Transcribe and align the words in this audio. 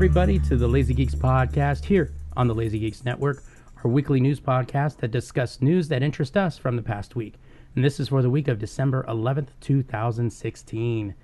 Everybody, 0.00 0.38
to 0.38 0.56
the 0.56 0.66
Lazy 0.66 0.94
Geeks 0.94 1.14
podcast 1.14 1.84
here 1.84 2.14
on 2.34 2.48
the 2.48 2.54
Lazy 2.54 2.78
Geeks 2.78 3.04
Network, 3.04 3.42
our 3.84 3.90
weekly 3.90 4.18
news 4.18 4.40
podcast 4.40 4.96
that 4.96 5.10
discusses 5.10 5.60
news 5.60 5.88
that 5.88 6.02
interest 6.02 6.38
us 6.38 6.56
from 6.56 6.74
the 6.74 6.80
past 6.80 7.16
week. 7.16 7.34
And 7.74 7.84
this 7.84 8.00
is 8.00 8.08
for 8.08 8.22
the 8.22 8.30
week 8.30 8.48
of 8.48 8.58
December 8.58 9.04
11th, 9.10 9.48
2016. 9.60 11.14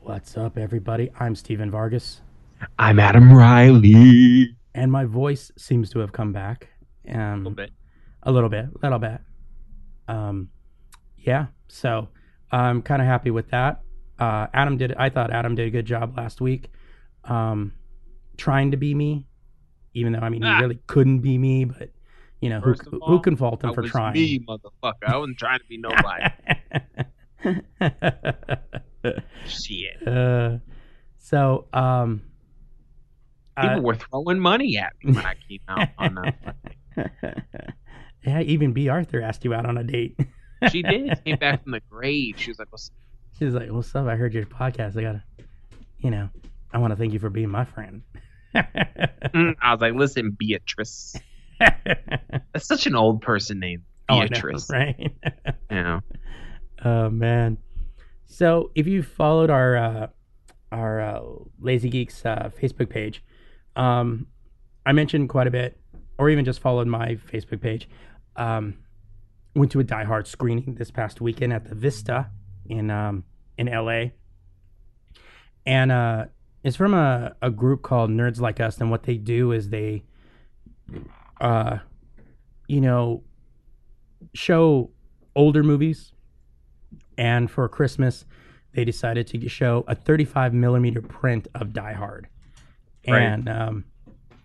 What's 0.00 0.36
up, 0.36 0.58
everybody? 0.58 1.12
I'm 1.20 1.36
Steven 1.36 1.70
Vargas, 1.70 2.20
I'm 2.76 2.98
Adam 2.98 3.32
Riley. 3.32 4.56
and 4.74 4.90
my 4.90 5.04
voice 5.04 5.52
seems 5.56 5.88
to 5.90 6.00
have 6.00 6.10
come 6.10 6.32
back. 6.32 6.70
Um, 7.08 7.20
A 7.20 7.36
little 7.36 7.52
bit. 7.52 7.70
a 8.24 8.32
little 8.32 8.50
bit, 8.50 8.66
little 8.82 8.98
bit. 8.98 9.20
Um, 10.08 10.48
yeah. 11.18 11.46
So 11.68 12.08
I'm 12.50 12.82
kind 12.82 13.00
of 13.00 13.06
happy 13.06 13.30
with 13.30 13.48
that. 13.50 13.80
Uh, 14.18 14.48
Adam 14.52 14.76
did. 14.76 14.92
I 14.94 15.08
thought 15.08 15.30
Adam 15.32 15.54
did 15.54 15.68
a 15.68 15.70
good 15.70 15.86
job 15.86 16.16
last 16.16 16.40
week, 16.40 16.68
um, 17.24 17.74
trying 18.38 18.70
to 18.70 18.76
be 18.78 18.94
me, 18.94 19.26
even 19.94 20.12
though 20.14 20.20
I 20.20 20.30
mean 20.30 20.42
Ah. 20.44 20.56
he 20.56 20.62
really 20.62 20.78
couldn't 20.86 21.18
be 21.20 21.36
me. 21.36 21.66
But 21.66 21.90
you 22.40 22.48
know 22.48 22.60
who 22.60 22.70
First 22.74 22.88
who 22.90 22.98
all, 23.00 23.18
can 23.20 23.36
fault 23.36 23.62
him 23.62 23.70
I 23.70 23.74
for 23.74 23.82
was 23.82 23.90
trying? 23.90 24.14
me, 24.14 24.38
motherfucker. 24.40 25.04
I 25.06 25.16
wasn't 25.18 25.38
trying 25.38 25.58
to 25.58 25.66
be 25.66 25.76
nobody. 25.78 26.24
Shit. 29.46 30.06
uh, 30.08 30.58
so 31.18 31.66
um, 31.72 32.22
People 33.60 33.76
uh, 33.78 33.80
were 33.80 33.94
throwing 33.94 34.38
money 34.40 34.76
at 34.78 34.92
me 35.02 35.12
when 35.14 35.24
I 35.26 35.34
came 35.48 35.60
out 35.68 35.88
on 35.98 36.14
that. 36.16 36.56
yeah, 38.26 38.40
even 38.40 38.72
Bea 38.72 38.88
Arthur 38.88 39.20
asked 39.22 39.44
you 39.44 39.54
out 39.54 39.66
on 39.66 39.76
a 39.78 39.84
date. 39.84 40.18
She 40.70 40.82
did. 40.82 41.24
Came 41.24 41.36
back 41.36 41.62
from 41.62 41.72
the 41.72 41.80
grave. 41.90 42.34
She 42.38 42.50
was 42.50 42.58
like, 42.58 42.68
What's 42.70 42.90
She's 43.38 43.54
like, 43.54 43.70
"What's 43.70 43.94
up? 43.94 44.08
I 44.08 44.16
heard 44.16 44.34
your 44.34 44.44
podcast. 44.46 44.96
I 44.98 45.02
gotta, 45.02 45.22
you 45.98 46.10
know, 46.10 46.28
I 46.72 46.78
want 46.78 46.90
to 46.90 46.96
thank 46.96 47.12
you 47.12 47.20
for 47.20 47.30
being 47.30 47.48
my 47.50 47.64
friend." 47.64 48.02
Mm, 48.54 49.54
I 49.60 49.72
was 49.72 49.80
like, 49.80 49.94
Listen, 49.94 50.30
Beatrice. 50.30 51.16
That's 51.58 52.66
such 52.66 52.86
an 52.86 52.94
old 52.94 53.20
person 53.22 53.60
name. 53.60 53.84
Oh, 54.08 54.20
know, 54.20 54.28
Beatrice. 54.28 54.70
right? 54.70 55.12
Yeah. 55.70 56.00
oh 56.84 57.10
man. 57.10 57.58
So 58.26 58.70
if 58.74 58.86
you 58.86 59.02
followed 59.02 59.50
our 59.50 59.76
uh, 59.76 60.06
our 60.72 61.00
uh, 61.00 61.20
Lazy 61.60 61.90
Geeks 61.90 62.24
uh, 62.24 62.50
Facebook 62.60 62.88
page, 62.88 63.22
um, 63.76 64.26
I 64.86 64.92
mentioned 64.92 65.28
quite 65.28 65.46
a 65.46 65.50
bit, 65.50 65.78
or 66.16 66.30
even 66.30 66.44
just 66.44 66.60
followed 66.60 66.86
my 66.86 67.16
Facebook 67.30 67.60
page. 67.60 67.88
Um, 68.36 68.78
went 69.54 69.72
to 69.72 69.80
a 69.80 69.84
Die 69.84 70.04
Hard 70.04 70.26
screening 70.26 70.74
this 70.76 70.90
past 70.90 71.20
weekend 71.20 71.52
at 71.52 71.68
the 71.68 71.74
Vista 71.74 72.30
in 72.66 72.90
um, 72.90 73.24
in 73.58 73.66
LA, 73.66 74.04
and 75.66 75.92
uh, 75.92 76.26
it's 76.64 76.76
from 76.76 76.94
a, 76.94 77.34
a 77.42 77.50
group 77.50 77.82
called 77.82 78.10
Nerds 78.10 78.40
Like 78.40 78.60
Us, 78.60 78.78
and 78.78 78.90
what 78.90 79.04
they 79.04 79.16
do 79.16 79.52
is 79.52 79.70
they, 79.70 80.02
uh, 81.40 81.78
you 82.66 82.80
know, 82.80 83.22
show 84.34 84.90
older 85.36 85.62
movies, 85.62 86.12
and 87.16 87.50
for 87.50 87.68
Christmas, 87.68 88.24
they 88.74 88.84
decided 88.84 89.26
to 89.28 89.48
show 89.48 89.84
a 89.88 89.94
35 89.94 90.52
millimeter 90.54 91.00
print 91.02 91.48
of 91.54 91.72
Die 91.72 91.92
Hard, 91.92 92.28
Right. 93.06 93.22
and 93.22 93.48
um, 93.48 93.84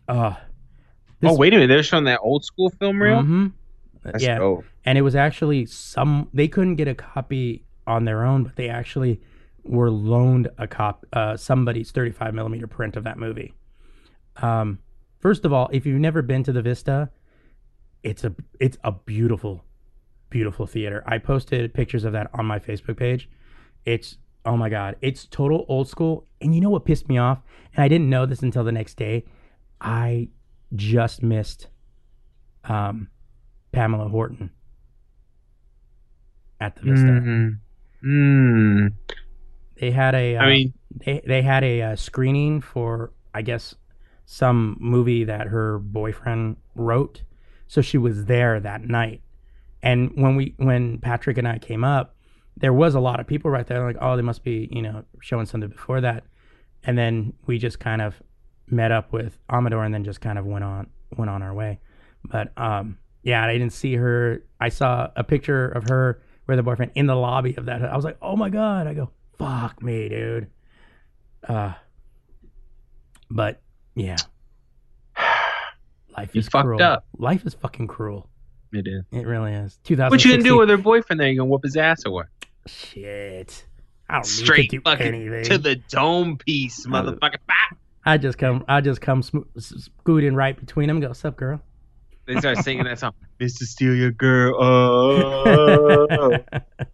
uh, 0.08 0.36
oh, 1.24 1.36
wait 1.38 1.54
a 1.54 1.58
minute. 1.58 1.68
They're 1.68 1.84
showing 1.84 2.06
that 2.06 2.20
old 2.22 2.46
school 2.46 2.70
film 2.70 3.02
reel? 3.02 3.22
mhm. 3.22 3.52
Yeah, 4.20 4.38
dope. 4.38 4.66
and 4.84 4.98
it 4.98 5.02
was 5.02 5.16
actually 5.16 5.66
some 5.66 6.28
they 6.34 6.50
couldn't 6.50 6.76
get 6.76 6.90
a 6.90 6.96
copy 6.96 7.64
on 7.88 8.04
their 8.06 8.24
own, 8.26 8.44
but 8.44 8.56
they 8.58 8.68
actually 8.70 9.22
were 9.64 9.90
loaned 9.90 10.50
a 10.58 10.68
cop 10.68 11.06
uh, 11.14 11.38
somebody's 11.38 11.92
35 11.92 12.34
millimeter 12.34 12.68
print 12.68 12.96
of 12.96 13.04
that 13.04 13.18
movie. 13.18 13.54
Um, 14.38 14.80
first 15.20 15.46
of 15.46 15.54
all, 15.54 15.70
if 15.72 15.86
you've 15.86 16.00
never 16.00 16.22
been 16.22 16.44
to 16.44 16.52
the 16.52 16.62
Vista, 16.62 17.10
it's 18.04 18.24
a 18.24 18.36
it's 18.60 18.78
a 18.84 18.92
beautiful, 18.92 19.64
beautiful 20.30 20.68
theater. 20.68 21.04
I 21.08 21.18
posted 21.18 21.74
pictures 21.74 22.04
of 22.04 22.14
that 22.14 22.30
on 22.34 22.46
my 22.46 22.60
Facebook 22.60 22.98
page. 22.98 23.30
It's 23.86 24.18
oh 24.46 24.58
my 24.58 24.70
god, 24.70 24.98
it's 25.02 25.26
total 25.26 25.66
old 25.70 25.88
school. 25.88 26.28
And 26.42 26.54
you 26.54 26.62
know 26.62 26.70
what 26.70 26.86
pissed 26.86 27.08
me 27.08 27.18
off? 27.18 27.40
And 27.76 27.84
I 27.84 27.88
didn't 27.88 28.10
know 28.10 28.26
this 28.26 28.42
until 28.42 28.64
the 28.64 28.72
next 28.72 28.96
day. 28.96 29.26
I 29.80 30.30
just 30.76 31.24
missed 31.24 31.68
um, 32.64 33.10
Pamela 33.72 34.10
Horton 34.10 34.52
at 36.60 36.76
the 36.76 36.82
Vista. 36.82 37.08
Mm. 37.08 37.60
Mm. 38.04 38.94
They 39.80 39.92
had 39.92 40.16
a 40.16 40.38
uh, 40.38 40.42
I 40.42 40.50
mean, 40.50 40.74
they 41.06 41.22
they 41.26 41.42
had 41.42 41.64
a 41.64 41.82
uh, 41.82 41.96
screening 41.96 42.62
for 42.62 43.12
I 43.34 43.42
guess 43.42 43.76
some 44.26 44.78
movie 44.80 45.24
that 45.26 45.48
her 45.48 45.80
boyfriend 45.80 46.58
wrote. 46.76 47.24
So 47.68 47.82
she 47.82 47.98
was 47.98 48.26
there 48.26 48.60
that 48.60 48.88
night. 48.88 49.22
And 49.82 50.12
when 50.16 50.36
we 50.36 50.54
when 50.58 51.00
Patrick 51.00 51.38
and 51.38 51.48
I 51.48 51.58
came 51.58 51.84
up, 51.84 52.16
there 52.56 52.74
was 52.74 52.96
a 52.96 53.00
lot 53.00 53.20
of 53.20 53.28
people 53.28 53.52
right 53.52 53.66
there 53.66 53.86
like, 53.86 53.98
"Oh, 54.00 54.16
they 54.16 54.22
must 54.22 54.44
be, 54.44 54.70
you 54.72 54.82
know, 54.82 55.04
showing 55.22 55.46
something 55.46 55.70
before 55.70 56.02
that." 56.02 56.24
And 56.84 56.98
then 56.98 57.34
we 57.46 57.58
just 57.58 57.80
kind 57.80 58.02
of 58.02 58.22
met 58.68 58.92
up 58.92 59.12
with 59.12 59.38
Amador 59.50 59.84
and 59.84 59.94
then 59.94 60.04
just 60.04 60.22
kind 60.22 60.38
of 60.38 60.46
went 60.46 60.64
on 60.64 60.88
went 61.18 61.30
on 61.30 61.42
our 61.42 61.54
way. 61.54 61.80
But 62.24 62.52
um 62.58 62.98
yeah, 63.24 63.46
I 63.46 63.54
didn't 63.54 63.72
see 63.72 63.96
her. 63.96 64.44
I 64.60 64.70
saw 64.70 65.10
a 65.16 65.24
picture 65.24 65.70
of 65.70 65.86
her 65.90 66.22
with 66.48 66.58
her 66.58 66.64
boyfriend 66.64 66.92
in 66.96 67.08
the 67.08 67.16
lobby 67.16 67.56
of 67.56 67.66
that. 67.66 67.84
I 67.84 67.96
was 67.96 68.06
like, 68.06 68.18
"Oh 68.22 68.36
my 68.36 68.50
god." 68.50 68.88
I 68.88 68.94
go, 68.94 69.12
"Fuck 69.38 69.82
me, 69.82 70.10
dude." 70.10 70.48
Uh 71.48 71.74
but 73.30 73.62
yeah. 73.96 74.18
Life 76.16 76.36
is 76.36 76.48
fucked 76.48 76.66
cruel. 76.66 76.82
up. 76.84 77.06
Life 77.18 77.46
is 77.46 77.56
fucking 77.56 77.88
cruel. 77.88 78.30
It 78.72 78.88
is. 78.88 79.04
It 79.12 79.26
really 79.26 79.54
is. 79.54 79.80
2016. 79.84 80.10
What 80.10 80.26
you 80.26 80.32
gonna 80.32 80.44
do 80.44 80.58
with 80.60 80.70
her 80.70 80.78
boyfriend? 80.78 81.20
There, 81.20 81.28
you 81.30 81.38
gonna 81.40 81.50
whoop 81.50 81.64
his 81.64 81.76
ass 81.76 82.06
or 82.06 82.12
what? 82.12 82.28
Shit. 82.68 83.66
I 84.10 84.16
don't 84.16 84.26
Straight 84.26 84.70
to 84.70 84.78
do 84.78 84.82
fucking 84.82 85.08
anything. 85.08 85.44
to 85.46 85.58
the 85.58 85.76
dome 85.76 86.38
piece, 86.38 86.86
motherfucker. 86.86 87.38
I 88.06 88.18
just 88.18 88.38
come, 88.38 88.64
I 88.68 88.82
just 88.82 89.02
come 89.02 89.24
sm- 89.24 89.40
s- 89.58 89.90
scoot 90.02 90.24
in 90.24 90.36
right 90.36 90.60
between 90.60 90.88
them. 90.88 91.00
Go, 91.00 91.08
what's 91.08 91.24
up, 91.26 91.36
girl? 91.38 91.62
They 92.28 92.36
start 92.38 92.58
singing 92.60 92.84
that 92.86 93.00
song. 93.00 93.14
Mr. 93.40 93.64
Steal 93.64 93.96
Your 93.96 94.12
Girl. 94.12 94.56
Oh, 94.62 96.38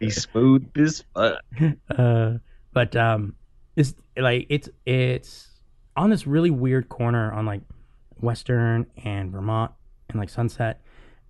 he's 0.00 0.22
smooth 0.22 0.68
as 0.76 1.04
fuck. 1.14 1.40
uh, 1.96 2.34
but 2.72 2.96
um, 2.96 3.34
it's 3.76 3.94
like 4.16 4.46
it's 4.48 4.68
it's 4.86 5.48
on 5.96 6.10
this 6.10 6.26
really 6.26 6.50
weird 6.50 6.88
corner 6.88 7.32
on 7.32 7.46
like 7.46 7.62
Western 8.20 8.86
and 9.04 9.30
Vermont 9.30 9.72
and 10.08 10.18
like 10.18 10.28
Sunset, 10.28 10.80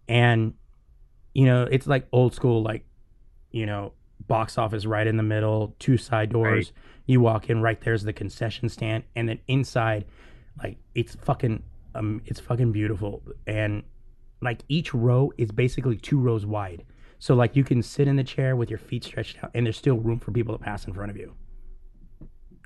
and 0.09 0.55
you 1.35 1.45
know 1.47 1.65
it's 1.71 1.87
like 1.87 2.07
old 2.13 2.35
school 2.35 2.63
like 2.63 2.85
you 3.51 3.67
know 3.67 3.93
box 4.27 4.59
office 4.59 4.87
right 4.87 5.07
in 5.07 5.17
the 5.17 5.23
middle, 5.23 5.75
two 5.79 5.97
side 5.97 6.31
doors. 6.31 6.73
You 7.07 7.21
walk 7.21 7.49
in, 7.49 7.63
right 7.63 7.81
there's 7.81 8.03
the 8.03 8.13
concession 8.13 8.69
stand, 8.69 9.05
and 9.17 9.29
then 9.29 9.39
inside, 9.49 10.05
like 10.63 10.77
it's 10.95 11.15
fucking 11.15 11.63
um, 11.95 12.21
it's 12.27 12.41
fucking 12.41 12.73
beautiful, 12.73 13.23
and 13.47 13.83
like 14.41 14.63
each 14.69 14.95
row 14.95 15.33
is 15.39 15.51
basically 15.51 15.97
two 15.97 16.19
rows 16.19 16.45
wide. 16.47 16.85
So 17.19 17.35
like 17.35 17.57
you 17.57 17.65
can 17.65 17.83
sit 17.83 18.07
in 18.09 18.17
the 18.17 18.25
chair 18.25 18.55
with 18.57 18.71
your 18.71 18.79
feet 18.79 19.05
stretched 19.05 19.43
out, 19.43 19.51
and 19.55 19.67
there's 19.67 19.77
still 19.77 19.97
room 19.97 20.21
for 20.21 20.31
people 20.33 20.57
to 20.57 20.63
pass 20.63 20.87
in 20.87 20.93
front 20.95 21.11
of 21.11 21.17
you. 21.17 21.35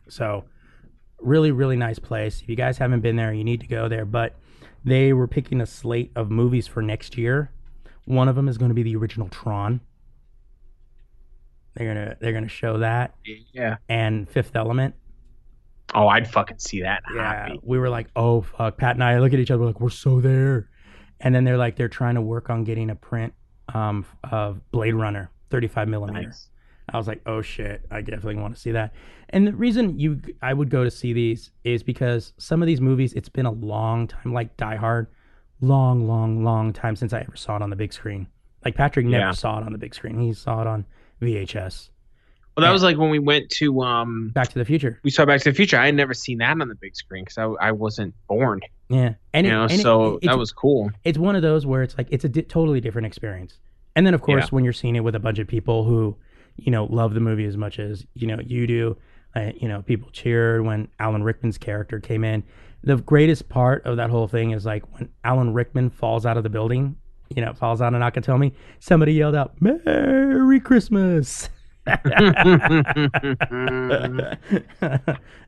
So, 0.09 0.45
really, 1.21 1.53
really 1.53 1.77
nice 1.77 1.99
place. 1.99 2.43
If 2.43 2.49
you 2.49 2.57
guys 2.57 2.77
haven't 2.77 3.01
been 3.01 3.17
there, 3.17 3.33
you 3.33 3.45
need 3.45 3.61
to 3.61 3.67
go 3.67 3.89
there. 3.89 4.05
But 4.05 4.37
they 4.85 5.13
were 5.15 5.27
picking 5.29 5.61
a 5.61 5.67
slate 5.67 6.13
of 6.17 6.31
movies 6.31 6.67
for 6.67 6.83
next 6.83 7.17
year. 7.17 7.51
One 8.05 8.29
of 8.29 8.35
them 8.37 8.49
is 8.49 8.59
going 8.59 8.69
to 8.71 8.75
be 8.75 8.83
the 8.83 8.97
original 8.97 9.29
Tron. 9.29 9.81
They're 11.75 11.87
gonna 11.95 12.17
they're 12.21 12.33
gonna 12.35 12.49
show 12.49 12.79
that 12.79 13.15
Yeah. 13.55 13.77
and 13.89 14.29
Fifth 14.29 14.55
Element. 14.57 14.95
Oh, 15.95 16.07
I'd 16.09 16.31
fucking 16.31 16.59
see 16.59 16.83
that. 16.83 17.03
Yeah, 17.15 17.35
heartbeat. 17.45 17.61
we 17.65 17.79
were 17.79 17.89
like, 17.89 18.09
oh 18.15 18.43
fuck. 18.43 18.77
Pat 18.77 18.97
and 18.97 19.05
I 19.05 19.19
look 19.19 19.33
at 19.33 19.39
each 19.39 19.51
other 19.51 19.61
we're 19.61 19.67
like, 19.69 19.81
we're 19.81 19.89
so 19.91 20.21
there. 20.21 20.69
And 21.21 21.35
then 21.35 21.45
they're 21.45 21.57
like, 21.57 21.77
they're 21.77 21.89
trying 21.89 22.17
to 22.17 22.21
work 22.21 22.51
on 22.51 22.65
getting 22.65 22.91
a 22.91 22.95
print 22.95 23.33
um, 23.75 24.05
of 24.31 24.61
Blade 24.71 24.95
Runner, 24.95 25.31
35 25.51 25.89
millimeter. 25.89 26.23
Nice. 26.29 26.49
I 26.93 26.97
was 26.99 27.07
like, 27.07 27.23
oh 27.27 27.41
shit, 27.43 27.85
I 27.91 28.01
definitely 28.01 28.37
want 28.37 28.55
to 28.55 28.61
see 28.61 28.73
that. 28.73 28.93
And 29.31 29.47
the 29.47 29.53
reason 29.55 29.99
you 29.99 30.21
I 30.43 30.53
would 30.53 30.69
go 30.69 30.85
to 30.85 30.91
see 30.91 31.13
these 31.13 31.51
is 31.65 31.83
because 31.83 32.33
some 32.39 32.61
of 32.63 32.67
these 32.67 32.81
movies, 32.81 33.13
it's 33.15 33.29
been 33.29 33.47
a 33.47 33.53
long 33.53 34.09
time, 34.09 34.33
like 34.35 34.57
Die 34.57 34.77
Hard, 34.77 35.07
long, 35.61 36.07
long, 36.09 36.43
long 36.45 36.73
time 36.73 36.97
since 36.97 37.13
I 37.13 37.21
ever 37.21 37.37
saw 37.37 37.57
it 37.57 37.63
on 37.63 37.71
the 37.71 37.77
big 37.77 37.93
screen. 37.93 38.27
Like 38.65 38.75
Patrick 38.75 39.07
never 39.07 39.27
Yeah. 39.27 39.31
saw 39.33 39.59
it 39.59 39.65
on 39.65 39.73
the 39.73 39.79
big 39.79 39.95
screen. 39.95 40.19
He 40.21 40.33
saw 40.35 40.61
it 40.61 40.67
on 40.67 40.85
VHS. 41.23 41.91
Well, 42.57 42.63
that 42.63 42.69
Yeah. 42.69 42.73
was 42.73 42.83
like 42.83 42.99
when 42.99 43.11
we 43.11 43.19
went 43.19 43.49
to 43.51 43.81
um, 43.83 44.31
Back 44.35 44.49
to 44.49 44.59
the 44.59 44.65
Future. 44.65 45.01
we 45.05 45.11
saw 45.11 45.25
Back 45.25 45.41
to 45.43 45.51
the 45.51 45.55
Future. 45.55 45.79
I 45.79 45.87
had 45.87 45.95
never 45.95 46.13
seen 46.15 46.39
that 46.39 46.51
on 46.61 46.69
the 46.69 46.75
big 46.75 46.95
screen 46.95 47.25
because 47.25 47.39
I, 47.39 47.45
I 47.69 47.73
wasn't 47.73 48.15
born. 48.29 48.61
Yeah, 48.91 49.15
and 49.33 49.47
You 49.47 49.53
it- 49.53 49.57
know, 49.57 49.63
and 49.65 49.81
so 49.81 50.17
it's, 50.17 50.27
that 50.27 50.37
was 50.39 50.53
cool. 50.53 50.91
it's 51.05 51.17
one 51.19 51.35
of 51.35 51.43
those 51.43 51.65
where 51.65 51.83
it's 51.83 51.97
like 51.97 52.09
it's 52.11 52.25
a 52.25 52.29
di- 52.29 52.43
totally 52.43 52.81
different 52.81 53.07
experience. 53.07 53.59
And 53.97 54.07
then 54.07 54.13
of 54.15 54.21
course 54.23 54.45
Yeah. 54.45 54.49
when 54.51 54.65
you're 54.65 54.73
seeing 54.75 54.97
it 54.97 55.01
with 55.05 55.15
a 55.15 55.19
bunch 55.21 55.39
of 55.39 55.47
people 55.49 55.85
who, 55.85 56.17
you 56.57 56.71
know, 56.71 56.85
love 56.85 57.15
the 57.15 57.21
movie 57.21 57.45
as 57.47 57.57
much 57.57 57.79
as 57.79 58.05
you 58.15 58.27
know 58.27 58.39
you 58.45 58.67
do, 58.67 58.97
uh, 59.35 59.53
you 59.57 59.67
know, 59.69 59.81
people 59.83 60.11
cheered 60.13 60.65
when 60.67 60.89
Alan 60.99 61.23
Rickman's 61.23 61.57
character 61.57 62.01
came 62.01 62.23
in. 62.25 62.43
The 62.85 62.97
greatest 62.97 63.49
part 63.49 63.87
of 63.87 63.97
that 63.97 64.11
whole 64.11 64.29
thing 64.29 64.51
is 64.51 64.67
like 64.67 64.83
when 64.99 65.09
Alan 65.25 65.55
Rickman 65.55 65.89
falls 65.89 66.27
out 66.27 66.37
of 66.37 66.43
the 66.43 66.51
building, 66.51 66.97
you 67.35 67.43
know, 67.43 67.55
falls 67.55 67.81
out 67.81 67.95
of 67.95 68.01
Nakatomi. 68.03 68.53
Somebody 68.81 69.15
yelled 69.15 69.35
out, 69.37 69.55
"Merry 69.63 70.61
Christmas!" 70.61 71.49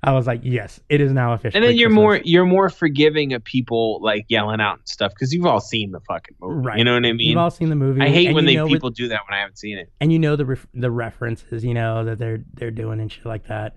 I 0.02 0.12
was 0.12 0.26
like, 0.26 0.40
"Yes, 0.42 0.80
it 0.88 1.00
is 1.00 1.12
now 1.12 1.32
official." 1.32 1.56
and 1.56 1.64
then 1.64 1.76
you're 1.76 1.90
more 1.90 2.16
you're 2.24 2.44
more 2.44 2.68
forgiving 2.70 3.32
of 3.32 3.44
people 3.44 4.00
like 4.02 4.26
yelling 4.28 4.60
out 4.60 4.78
and 4.78 4.88
stuff 4.88 5.12
because 5.14 5.32
you've 5.32 5.46
all 5.46 5.60
seen 5.60 5.92
the 5.92 6.00
fucking 6.00 6.34
movie. 6.40 6.66
Right. 6.66 6.78
You 6.78 6.84
know 6.84 6.94
what 6.94 7.06
I 7.06 7.12
mean? 7.12 7.28
You've 7.28 7.38
all 7.38 7.50
seen 7.50 7.68
the 7.70 7.76
movie. 7.76 8.00
I 8.00 8.08
hate 8.08 8.34
when 8.34 8.44
they 8.46 8.60
what- 8.60 8.68
people 8.68 8.90
do 8.90 9.08
that 9.08 9.20
when 9.28 9.36
I 9.36 9.40
haven't 9.40 9.58
seen 9.58 9.78
it. 9.78 9.90
and 10.00 10.12
you 10.12 10.18
know 10.18 10.36
the 10.36 10.44
ref- 10.46 10.66
the 10.74 10.90
references, 10.90 11.64
you 11.64 11.74
know 11.74 12.04
that 12.04 12.18
they're 12.18 12.42
they're 12.54 12.70
doing 12.70 13.00
and 13.00 13.10
shit 13.10 13.26
like 13.26 13.46
that. 13.48 13.76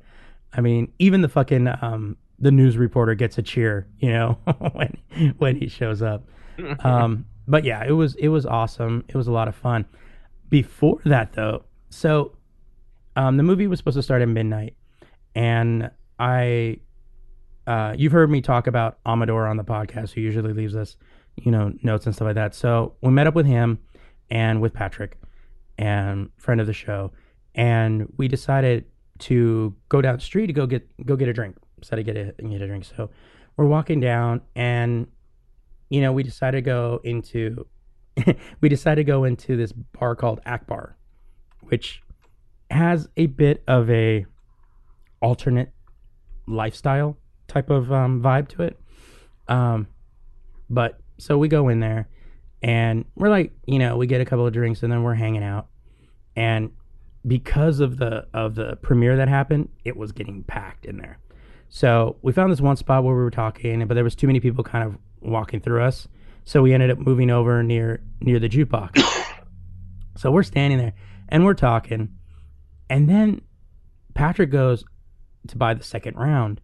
I 0.53 0.61
mean, 0.61 0.91
even 0.99 1.21
the 1.21 1.29
fucking 1.29 1.67
um 1.81 2.17
the 2.39 2.51
news 2.51 2.77
reporter 2.77 3.15
gets 3.15 3.37
a 3.37 3.41
cheer, 3.41 3.87
you 3.99 4.09
know, 4.11 4.37
when 4.73 4.97
when 5.37 5.55
he 5.55 5.67
shows 5.67 6.01
up. 6.01 6.27
Um, 6.79 7.25
but 7.47 7.63
yeah, 7.63 7.83
it 7.85 7.91
was 7.91 8.15
it 8.15 8.29
was 8.29 8.45
awesome. 8.45 9.03
It 9.07 9.15
was 9.15 9.27
a 9.27 9.31
lot 9.31 9.47
of 9.47 9.55
fun. 9.55 9.85
Before 10.49 10.99
that 11.05 11.33
though, 11.33 11.63
so 11.89 12.31
um 13.17 13.35
the 13.35 13.43
movie 13.43 13.67
was 13.67 13.79
supposed 13.79 13.97
to 13.97 14.03
start 14.03 14.21
at 14.21 14.29
midnight, 14.29 14.75
and 15.35 15.91
I. 16.17 16.79
Uh, 17.65 17.93
you've 17.97 18.13
heard 18.13 18.31
me 18.31 18.39
talk 18.39 18.65
about 18.65 18.97
Amador 19.05 19.45
on 19.45 19.57
the 19.57 19.63
podcast, 19.63 20.13
who 20.13 20.21
usually 20.21 20.53
leaves 20.53 20.73
us, 20.73 20.95
you 21.35 21.51
know, 21.51 21.73
notes 21.83 22.05
and 22.05 22.15
stuff 22.15 22.27
like 22.27 22.35
that. 22.35 22.55
So 22.55 22.95
we 23.01 23.11
met 23.11 23.27
up 23.27 23.35
with 23.35 23.45
him 23.45 23.79
and 24.29 24.61
with 24.61 24.73
Patrick, 24.73 25.17
and 25.77 26.29
friend 26.37 26.61
of 26.61 26.67
the 26.67 26.73
show, 26.73 27.11
and 27.55 28.11
we 28.17 28.29
decided 28.29 28.85
to 29.19 29.75
go 29.89 30.01
down 30.01 30.15
the 30.15 30.21
street 30.21 30.47
to 30.47 30.53
go 30.53 30.65
get 30.65 30.87
go 31.05 31.15
get 31.15 31.27
a 31.27 31.33
drink. 31.33 31.57
Decided 31.79 32.05
to 32.05 32.13
get 32.13 32.35
a 32.39 32.41
get 32.41 32.61
a 32.61 32.67
drink. 32.67 32.85
So 32.85 33.09
we're 33.57 33.65
walking 33.65 33.99
down, 33.99 34.41
and 34.55 35.07
you 35.89 36.01
know 36.01 36.11
we 36.11 36.23
decided 36.23 36.57
to 36.57 36.61
go 36.61 37.01
into 37.03 37.65
we 38.61 38.69
decided 38.69 38.97
to 38.97 39.03
go 39.03 39.23
into 39.23 39.57
this 39.57 39.71
bar 39.71 40.15
called 40.15 40.39
Akbar, 40.45 40.95
which 41.63 42.01
has 42.69 43.07
a 43.17 43.27
bit 43.27 43.63
of 43.67 43.89
a 43.89 44.25
alternate 45.21 45.71
lifestyle 46.47 47.17
type 47.47 47.69
of 47.69 47.91
um, 47.91 48.21
vibe 48.21 48.47
to 48.49 48.63
it. 48.63 48.79
Um, 49.47 49.87
but 50.69 50.99
so 51.17 51.37
we 51.37 51.47
go 51.47 51.69
in 51.69 51.79
there 51.79 52.07
and 52.61 53.05
we're 53.15 53.29
like, 53.29 53.51
you 53.65 53.79
know, 53.79 53.97
we 53.97 54.07
get 54.07 54.21
a 54.21 54.25
couple 54.25 54.45
of 54.45 54.53
drinks 54.53 54.83
and 54.83 54.91
then 54.91 55.03
we're 55.03 55.13
hanging 55.13 55.43
out. 55.43 55.67
And 56.35 56.71
because 57.25 57.79
of 57.79 57.97
the 57.97 58.27
of 58.33 58.55
the 58.55 58.77
premiere 58.77 59.17
that 59.17 59.27
happened, 59.27 59.69
it 59.83 59.97
was 59.97 60.11
getting 60.11 60.43
packed 60.43 60.85
in 60.85 60.97
there. 60.97 61.19
So 61.69 62.17
we 62.21 62.31
found 62.31 62.51
this 62.51 62.61
one 62.61 62.77
spot 62.77 63.03
where 63.03 63.15
we 63.15 63.21
were 63.21 63.31
talking, 63.31 63.85
but 63.87 63.95
there 63.95 64.03
was 64.03 64.15
too 64.15 64.27
many 64.27 64.39
people 64.39 64.63
kind 64.63 64.83
of 64.85 64.97
walking 65.21 65.59
through 65.59 65.83
us. 65.83 66.07
So 66.45 66.61
we 66.61 66.73
ended 66.73 66.91
up 66.91 66.99
moving 66.99 67.29
over 67.29 67.61
near 67.63 68.01
near 68.21 68.39
the 68.39 68.49
jukebox. 68.49 69.01
so 70.17 70.31
we're 70.31 70.43
standing 70.43 70.77
there 70.77 70.93
and 71.29 71.45
we're 71.45 71.53
talking, 71.53 72.16
and 72.89 73.09
then 73.09 73.41
Patrick 74.13 74.49
goes 74.49 74.83
to 75.47 75.57
buy 75.57 75.73
the 75.73 75.83
second 75.83 76.15
round, 76.17 76.61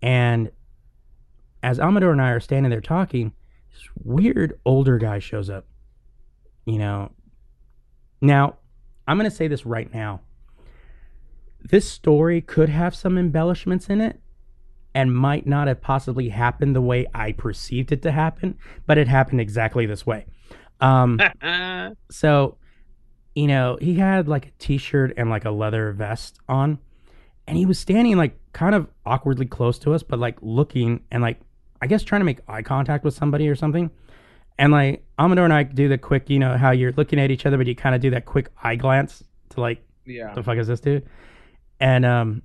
and 0.00 0.50
as 1.62 1.78
Amador 1.78 2.12
and 2.12 2.20
I 2.20 2.30
are 2.30 2.40
standing 2.40 2.70
there 2.70 2.80
talking, 2.80 3.32
this 3.72 3.88
weird 4.02 4.58
older 4.64 4.98
guy 4.98 5.18
shows 5.18 5.48
up. 5.48 5.66
You 6.66 6.78
know, 6.78 7.12
now 8.20 8.56
I'm 9.06 9.18
going 9.18 9.30
to 9.30 9.34
say 9.36 9.48
this 9.48 9.66
right 9.66 9.92
now. 9.92 10.20
This 11.60 11.88
story 11.88 12.40
could 12.40 12.68
have 12.68 12.94
some 12.94 13.16
embellishments 13.16 13.88
in 13.88 14.00
it 14.00 14.20
and 14.94 15.14
might 15.14 15.46
not 15.46 15.68
have 15.68 15.80
possibly 15.80 16.28
happened 16.28 16.76
the 16.76 16.80
way 16.80 17.06
I 17.14 17.32
perceived 17.32 17.92
it 17.92 18.02
to 18.02 18.12
happen, 18.12 18.58
but 18.86 18.98
it 18.98 19.08
happened 19.08 19.40
exactly 19.40 19.86
this 19.86 20.04
way. 20.04 20.26
Um, 20.80 21.20
so, 22.10 22.58
you 23.34 23.46
know, 23.46 23.78
he 23.80 23.94
had 23.94 24.28
like 24.28 24.46
a 24.46 24.50
t 24.58 24.78
shirt 24.78 25.14
and 25.16 25.30
like 25.30 25.44
a 25.44 25.50
leather 25.50 25.92
vest 25.92 26.38
on, 26.48 26.78
and 27.46 27.56
he 27.56 27.66
was 27.66 27.78
standing 27.78 28.16
like 28.16 28.38
kind 28.52 28.74
of 28.74 28.88
awkwardly 29.06 29.46
close 29.46 29.78
to 29.80 29.94
us, 29.94 30.02
but 30.02 30.18
like 30.18 30.36
looking 30.42 31.02
and 31.10 31.22
like, 31.22 31.40
I 31.80 31.86
guess 31.86 32.02
trying 32.02 32.20
to 32.20 32.24
make 32.24 32.38
eye 32.48 32.62
contact 32.62 33.04
with 33.04 33.14
somebody 33.14 33.48
or 33.48 33.54
something. 33.54 33.90
And 34.58 34.70
like, 34.70 35.04
Amador 35.18 35.44
and 35.44 35.52
I 35.52 35.62
do 35.62 35.88
the 35.88 35.98
quick, 35.98 36.28
you 36.28 36.38
know, 36.38 36.56
how 36.56 36.70
you're 36.70 36.92
looking 36.92 37.18
at 37.18 37.30
each 37.30 37.46
other, 37.46 37.56
but 37.56 37.66
you 37.66 37.74
kind 37.74 37.94
of 37.94 38.00
do 38.00 38.10
that 38.10 38.26
quick 38.26 38.50
eye 38.62 38.76
glance 38.76 39.24
to 39.50 39.60
like, 39.60 39.82
yeah. 40.04 40.34
the 40.34 40.42
fuck 40.42 40.58
is 40.58 40.68
this 40.68 40.80
dude? 40.80 41.06
And 41.80 42.04
um, 42.04 42.42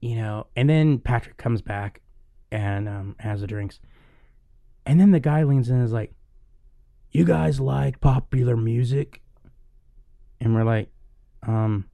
you 0.00 0.16
know, 0.16 0.46
and 0.54 0.68
then 0.68 0.98
Patrick 0.98 1.36
comes 1.38 1.62
back 1.62 2.02
and 2.50 2.88
um 2.88 3.16
has 3.18 3.40
the 3.40 3.46
drinks. 3.46 3.80
And 4.86 5.00
then 5.00 5.10
the 5.10 5.20
guy 5.20 5.42
leans 5.42 5.68
in 5.68 5.76
and 5.76 5.84
is 5.84 5.92
like, 5.92 6.12
You 7.10 7.24
guys 7.24 7.58
like 7.58 8.00
popular 8.00 8.56
music? 8.56 9.22
And 10.40 10.54
we're 10.54 10.64
like, 10.64 10.90
um, 11.46 11.88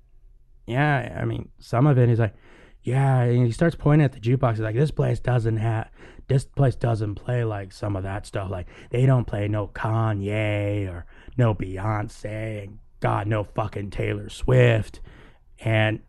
yeah, 0.66 1.18
I 1.20 1.24
mean, 1.24 1.50
some 1.58 1.86
of 1.86 1.98
it. 1.98 2.08
He's 2.08 2.18
like, 2.18 2.34
yeah, 2.82 3.22
and 3.22 3.46
he 3.46 3.52
starts 3.52 3.74
pointing 3.74 4.04
at 4.04 4.12
the 4.12 4.20
jukebox. 4.20 4.52
He's 4.52 4.60
like, 4.60 4.76
this 4.76 4.90
place 4.90 5.18
doesn't 5.18 5.56
have, 5.56 5.88
this 6.28 6.44
place 6.44 6.74
doesn't 6.74 7.14
play 7.14 7.44
like 7.44 7.72
some 7.72 7.96
of 7.96 8.02
that 8.02 8.26
stuff. 8.26 8.50
Like, 8.50 8.66
they 8.90 9.06
don't 9.06 9.26
play 9.26 9.48
no 9.48 9.68
Kanye 9.68 10.88
or 10.88 11.06
no 11.36 11.54
Beyonce 11.54 12.64
and 12.64 12.78
God, 13.00 13.26
no 13.26 13.44
fucking 13.44 13.90
Taylor 13.90 14.28
Swift. 14.28 15.00
And 15.60 16.00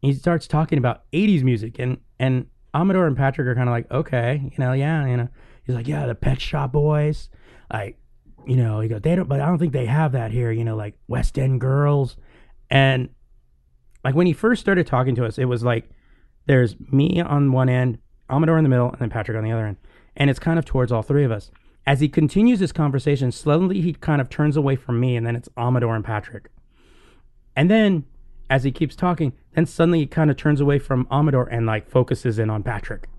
he 0.00 0.14
starts 0.14 0.46
talking 0.46 0.78
about 0.78 1.10
80s 1.12 1.42
music. 1.42 1.78
And, 1.78 1.98
and 2.18 2.46
Amador 2.72 3.06
and 3.06 3.16
Patrick 3.16 3.48
are 3.48 3.54
kind 3.54 3.68
of 3.68 3.72
like, 3.72 3.90
okay, 3.90 4.40
you 4.44 4.64
know, 4.64 4.72
yeah, 4.72 5.06
you 5.06 5.16
know. 5.16 5.28
He's 5.64 5.74
like, 5.74 5.88
yeah, 5.88 6.06
the 6.06 6.14
Pet 6.14 6.40
Shop 6.40 6.72
Boys, 6.72 7.28
like 7.72 7.98
you 8.46 8.56
know, 8.56 8.80
he 8.80 8.88
goes, 8.88 9.00
they 9.02 9.14
don't, 9.14 9.28
but 9.28 9.40
I 9.40 9.46
don't 9.46 9.58
think 9.58 9.72
they 9.72 9.86
have 9.86 10.12
that 10.12 10.30
here, 10.30 10.50
you 10.50 10.64
know, 10.64 10.76
like 10.76 10.94
West 11.08 11.38
End 11.38 11.60
girls. 11.60 12.16
And 12.70 13.10
like 14.04 14.14
when 14.14 14.26
he 14.26 14.32
first 14.32 14.60
started 14.60 14.86
talking 14.86 15.14
to 15.16 15.26
us, 15.26 15.38
it 15.38 15.44
was 15.44 15.62
like 15.62 15.88
there's 16.46 16.76
me 16.90 17.20
on 17.20 17.52
one 17.52 17.68
end, 17.68 17.98
Amador 18.28 18.58
in 18.58 18.64
the 18.64 18.70
middle, 18.70 18.90
and 18.90 18.98
then 18.98 19.10
Patrick 19.10 19.36
on 19.36 19.44
the 19.44 19.52
other 19.52 19.66
end. 19.66 19.76
And 20.16 20.30
it's 20.30 20.38
kind 20.38 20.58
of 20.58 20.64
towards 20.64 20.90
all 20.90 21.02
three 21.02 21.24
of 21.24 21.30
us. 21.30 21.50
As 21.86 22.00
he 22.00 22.08
continues 22.08 22.60
this 22.60 22.72
conversation, 22.72 23.32
slowly 23.32 23.80
he 23.80 23.92
kind 23.92 24.20
of 24.20 24.28
turns 24.28 24.56
away 24.56 24.76
from 24.76 25.00
me, 25.00 25.16
and 25.16 25.26
then 25.26 25.36
it's 25.36 25.48
Amador 25.56 25.94
and 25.94 26.04
Patrick. 26.04 26.50
And 27.56 27.70
then 27.70 28.04
as 28.48 28.64
he 28.64 28.72
keeps 28.72 28.96
talking, 28.96 29.32
then 29.54 29.66
suddenly 29.66 30.00
he 30.00 30.06
kind 30.06 30.30
of 30.30 30.36
turns 30.36 30.60
away 30.60 30.78
from 30.78 31.06
Amador 31.10 31.44
and 31.44 31.66
like 31.66 31.88
focuses 31.88 32.38
in 32.38 32.50
on 32.50 32.62
Patrick. 32.62 33.06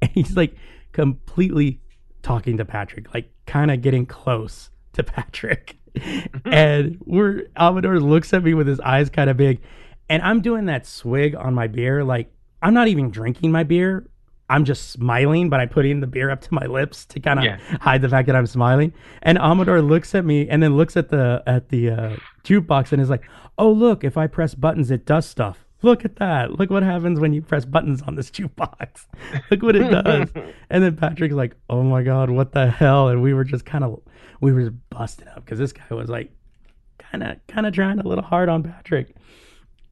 And 0.00 0.12
he's 0.12 0.36
like 0.36 0.54
completely 0.92 1.80
talking 2.22 2.56
to 2.58 2.64
Patrick, 2.64 3.12
like 3.14 3.30
kind 3.46 3.70
of 3.70 3.82
getting 3.82 4.06
close 4.06 4.70
to 4.94 5.02
Patrick. 5.04 5.76
and 6.44 6.98
we're 7.04 7.46
Amador 7.56 8.00
looks 8.00 8.32
at 8.34 8.42
me 8.44 8.54
with 8.54 8.66
his 8.66 8.80
eyes 8.80 9.10
kind 9.10 9.28
of 9.30 9.36
big, 9.36 9.60
and 10.08 10.22
I'm 10.22 10.40
doing 10.40 10.66
that 10.66 10.86
swig 10.86 11.34
on 11.34 11.54
my 11.54 11.66
beer. 11.66 12.04
Like 12.04 12.30
I'm 12.62 12.74
not 12.74 12.88
even 12.88 13.10
drinking 13.10 13.52
my 13.52 13.64
beer. 13.64 14.08
I'm 14.50 14.64
just 14.64 14.90
smiling, 14.90 15.50
but 15.50 15.60
I'm 15.60 15.68
putting 15.68 16.00
the 16.00 16.06
beer 16.06 16.30
up 16.30 16.40
to 16.40 16.54
my 16.54 16.64
lips 16.64 17.04
to 17.06 17.20
kind 17.20 17.38
of 17.38 17.44
Yeah. 17.44 17.58
hide 17.82 18.00
the 18.00 18.08
fact 18.08 18.26
that 18.28 18.34
I'm 18.36 18.46
smiling. 18.46 18.94
And 19.20 19.36
Amador 19.36 19.82
looks 19.82 20.14
at 20.14 20.24
me 20.24 20.48
and 20.48 20.62
then 20.62 20.74
looks 20.76 20.96
at 20.96 21.10
the 21.10 21.42
at 21.46 21.68
the 21.68 21.90
uh, 21.90 22.16
jukebox 22.44 22.92
and 22.92 23.02
is 23.02 23.10
like, 23.10 23.24
"Oh 23.58 23.70
look, 23.70 24.04
if 24.04 24.16
I 24.16 24.26
press 24.26 24.54
buttons, 24.54 24.90
it 24.90 25.04
does 25.04 25.26
stuff. 25.26 25.66
Look 25.82 26.04
at 26.04 26.16
that. 26.16 26.58
Look 26.58 26.70
what 26.70 26.82
happens 26.82 27.20
when 27.20 27.32
you 27.32 27.40
press 27.42 27.64
buttons 27.64 28.02
on 28.02 28.16
this 28.16 28.30
jukebox. 28.32 29.06
look 29.50 29.62
what 29.62 29.76
it 29.76 29.88
does." 29.90 30.30
and 30.70 30.82
then 30.82 30.96
Patrick's 30.96 31.34
like, 31.34 31.54
"Oh 31.70 31.82
my 31.82 32.02
god, 32.02 32.30
what 32.30 32.52
the 32.52 32.68
hell?" 32.70 33.08
And 33.08 33.22
we 33.22 33.32
were 33.34 33.44
just 33.44 33.64
kind 33.64 33.84
of 33.84 34.00
we 34.40 34.52
were 34.52 34.62
just 34.62 34.76
busting 34.90 35.28
up 35.28 35.44
because 35.44 35.58
this 35.58 35.72
guy 35.72 35.94
was 35.94 36.08
like, 36.08 36.30
kind 36.98 37.22
of 37.22 37.36
kind 37.46 37.66
of 37.66 37.72
trying 37.72 37.98
a 37.98 38.06
little 38.06 38.24
hard 38.24 38.48
on 38.48 38.62
Patrick. 38.62 39.14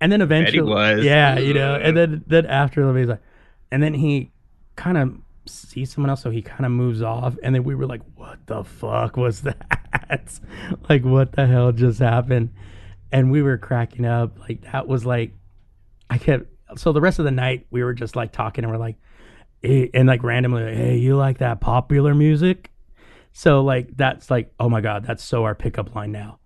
And 0.01 0.13
then 0.13 0.21
eventually, 0.21 1.05
yeah, 1.05 1.39
you 1.39 1.55
know. 1.55 1.77
And 1.77 1.97
then 1.97 2.25
then 2.27 2.47
after 2.47 2.97
he's 2.99 3.09
like, 3.09 3.23
and 3.71 3.83
then 3.83 3.95
he 3.95 4.31
kind 4.77 4.99
of 4.99 5.17
sees 5.47 5.93
someone 5.93 6.11
else, 6.11 6.21
so 6.23 6.31
he 6.31 6.43
kind 6.43 6.67
of 6.67 6.73
moves 6.73 7.01
off. 7.01 7.37
And 7.43 7.55
then 7.55 7.65
we 7.65 7.75
were 7.75 7.87
like, 7.87 8.03
"What 8.15 8.39
the 8.47 8.65
fuck 8.65 9.17
was 9.17 9.41
that? 9.43 10.41
like, 10.89 11.05
what 11.05 11.33
the 11.33 11.47
hell 11.47 11.73
just 11.73 12.01
happened?" 12.01 12.53
And 13.13 13.31
we 13.31 13.41
were 13.41 13.57
cracking 13.57 14.05
up. 14.05 14.39
Like 14.39 14.71
that 14.73 14.87
was 14.87 15.07
like, 15.07 15.33
I 16.11 16.19
kept. 16.19 16.47
So 16.77 16.93
the 16.93 17.01
rest 17.01 17.19
of 17.19 17.25
the 17.25 17.31
night, 17.31 17.67
we 17.71 17.83
were 17.83 17.95
just 17.95 18.17
like 18.17 18.33
talking, 18.33 18.65
and 18.65 18.73
we're 18.73 18.79
like, 18.79 18.97
eh, 19.63 19.87
and 19.95 20.09
like 20.09 20.23
randomly, 20.23 20.65
like, 20.65 20.75
"Hey, 20.75 20.97
you 20.97 21.17
like 21.17 21.39
that 21.39 21.61
popular 21.61 22.15
music?" 22.15 22.71
So 23.33 23.63
like 23.63 23.97
that's 23.97 24.31
like, 24.31 24.53
oh 24.59 24.69
my 24.69 24.81
god, 24.81 25.05
that's 25.05 25.23
so 25.23 25.45
our 25.45 25.55
pickup 25.55 25.95
line 25.95 26.13
now. 26.13 26.39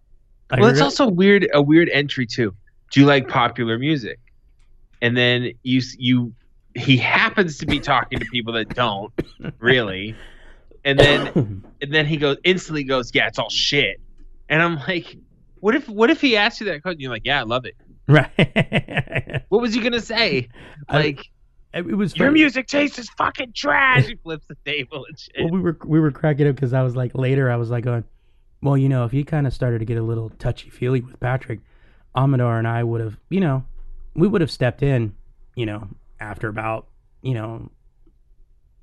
Like, 0.50 0.60
Well, 0.60 0.70
it's 0.70 0.80
also 0.80 1.08
weird. 1.08 1.48
A 1.54 1.62
weird 1.62 1.88
entry 1.90 2.26
too. 2.26 2.54
Do 2.90 3.00
you 3.00 3.06
like 3.06 3.28
popular 3.28 3.78
music? 3.78 4.18
And 5.00 5.16
then 5.16 5.52
you 5.62 5.80
you 5.98 6.34
he 6.74 6.96
happens 6.96 7.58
to 7.58 7.66
be 7.66 7.80
talking 7.80 8.18
to 8.18 8.26
people 8.26 8.52
that 8.54 8.74
don't 8.74 9.12
really, 9.58 10.16
and 10.84 10.98
then 10.98 11.62
and 11.80 11.94
then 11.94 12.06
he 12.06 12.16
goes 12.16 12.36
instantly 12.44 12.84
goes, 12.84 13.12
yeah, 13.14 13.28
it's 13.28 13.38
all 13.38 13.50
shit. 13.50 14.00
And 14.48 14.60
I'm 14.60 14.76
like, 14.88 15.16
what 15.60 15.74
if 15.74 15.88
what 15.88 16.10
if 16.10 16.20
he 16.20 16.36
asked 16.36 16.60
you 16.60 16.66
that 16.66 16.82
question? 16.82 17.00
You're 17.00 17.12
like, 17.12 17.24
yeah, 17.24 17.40
I 17.40 17.44
love 17.44 17.64
it. 17.64 17.76
right. 18.08 19.42
What 19.48 19.60
was 19.60 19.74
he 19.74 19.80
gonna 19.80 20.00
say? 20.00 20.48
I- 20.88 20.96
Like, 20.98 21.28
it 21.72 21.84
was 21.96 22.16
your 22.16 22.28
funny. 22.28 22.40
music 22.40 22.66
taste 22.66 22.98
is 22.98 23.08
fucking 23.10 23.52
trash. 23.54 24.06
He 24.06 24.16
flips 24.16 24.46
the 24.48 24.56
table 24.64 25.04
and 25.08 25.16
shit. 25.18 25.36
Well, 25.38 25.50
we 25.52 25.60
were 25.60 25.78
we 25.84 26.00
were 26.00 26.10
cracking 26.10 26.48
up 26.48 26.56
because 26.56 26.72
I 26.72 26.82
was 26.82 26.96
like 26.96 27.14
later 27.14 27.48
I 27.50 27.56
was 27.56 27.70
like 27.70 27.84
going, 27.84 28.02
well, 28.60 28.76
you 28.76 28.88
know, 28.88 29.04
if 29.04 29.12
he 29.12 29.22
kind 29.22 29.46
of 29.46 29.52
started 29.54 29.78
to 29.78 29.84
get 29.84 29.96
a 29.96 30.02
little 30.02 30.30
touchy 30.30 30.68
feely 30.70 31.00
with 31.00 31.20
Patrick, 31.20 31.60
Amador 32.16 32.58
and 32.58 32.66
I 32.66 32.82
would 32.82 33.00
have, 33.00 33.16
you 33.28 33.38
know, 33.40 33.64
we 34.14 34.26
would 34.26 34.40
have 34.40 34.50
stepped 34.50 34.82
in, 34.82 35.14
you 35.54 35.64
know, 35.64 35.86
after 36.18 36.48
about, 36.48 36.86
you 37.22 37.34
know, 37.34 37.70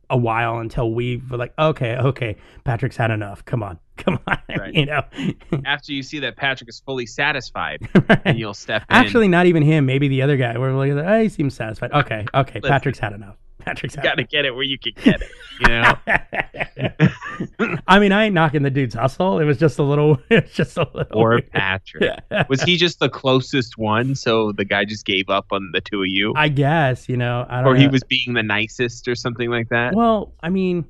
a 0.09 0.17
while 0.17 0.59
until 0.59 0.91
we 0.93 1.21
were 1.29 1.37
like, 1.37 1.53
okay, 1.59 1.95
okay, 1.97 2.35
Patrick's 2.63 2.95
had 2.95 3.11
enough. 3.11 3.43
Come 3.45 3.61
on, 3.63 3.77
come 3.97 4.19
on, 4.27 4.37
Right. 4.49 4.73
you 4.73 4.85
know. 4.85 5.01
After 5.65 5.91
you 5.93 6.03
see 6.03 6.19
that 6.19 6.35
Patrick 6.37 6.69
is 6.69 6.81
fully 6.85 7.05
satisfied, 7.05 7.87
and 8.25 8.39
you'll 8.39 8.53
step 8.53 8.83
in. 8.89 8.95
Actually, 8.95 9.27
not 9.27 9.45
even 9.45 9.63
him. 9.63 9.85
Maybe 9.85 10.07
the 10.07 10.21
other 10.21 10.37
guy. 10.37 10.57
We're 10.57 10.73
like, 10.73 10.91
oh, 10.91 11.21
he 11.21 11.29
seems 11.29 11.55
satisfied. 11.55 11.91
Okay, 11.91 12.25
okay, 12.33 12.59
Listen. 12.59 12.69
Patrick's 12.69 12.99
had 12.99 13.13
enough. 13.13 13.35
Patrick's 13.67 13.95
you 13.95 14.03
gotta 14.03 14.23
get 14.23 14.45
it 14.45 14.53
where 14.55 14.63
you 14.63 14.77
can 14.77 14.93
get 15.03 15.21
it. 15.21 15.31
You 15.59 15.67
know. 15.67 15.93
I 17.87 17.99
mean, 17.99 18.11
I 18.11 18.25
ain't 18.25 18.33
knocking 18.33 18.63
the 18.63 18.69
dude's 18.69 18.95
hustle. 18.95 19.39
It 19.39 19.45
was 19.45 19.57
just 19.57 19.79
a 19.79 19.83
little. 19.83 20.19
It's 20.29 20.53
just 20.53 20.77
a 20.77 20.87
little. 20.93 21.17
or 21.17 21.29
weird. 21.31 21.51
Patrick. 21.51 22.19
Was 22.49 22.61
he 22.61 22.77
just 22.77 22.99
the 22.99 23.09
closest 23.09 23.77
one, 23.77 24.15
so 24.15 24.51
the 24.51 24.65
guy 24.65 24.85
just 24.85 25.05
gave 25.05 25.29
up 25.29 25.47
on 25.51 25.71
the 25.73 25.81
two 25.81 26.01
of 26.01 26.07
you, 26.07 26.33
I 26.35 26.49
guess 26.49 27.09
you 27.09 27.17
know. 27.17 27.45
I 27.49 27.61
don't 27.61 27.73
or 27.73 27.75
he 27.75 27.85
know. 27.85 27.91
was 27.91 28.03
being 28.03 28.33
the 28.33 28.43
nicest, 28.43 29.07
or 29.07 29.15
something 29.15 29.49
like 29.49 29.69
that? 29.69 29.95
Well, 29.95 30.33
I 30.41 30.49
mean, 30.49 30.85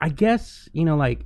I 0.00 0.08
guess 0.08 0.68
you 0.72 0.84
know, 0.84 0.96
like, 0.96 1.24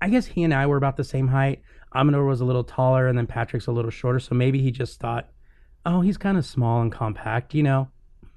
I 0.00 0.08
guess 0.08 0.26
he 0.26 0.42
and 0.42 0.52
I 0.52 0.66
were 0.66 0.76
about 0.76 0.96
the 0.96 1.04
same 1.04 1.28
height. 1.28 1.62
Amador 1.94 2.24
was 2.24 2.40
a 2.40 2.44
little 2.44 2.64
taller, 2.64 3.06
and 3.06 3.16
then 3.16 3.26
Patrick's 3.26 3.66
a 3.66 3.72
little 3.72 3.90
shorter. 3.90 4.18
So 4.18 4.34
maybe 4.34 4.60
he 4.60 4.70
just 4.70 4.98
thought, 4.98 5.28
oh, 5.86 6.00
he's 6.00 6.16
kind 6.16 6.36
of 6.36 6.44
small 6.44 6.80
and 6.80 6.90
compact, 6.90 7.54
you 7.54 7.62
know. 7.62 7.88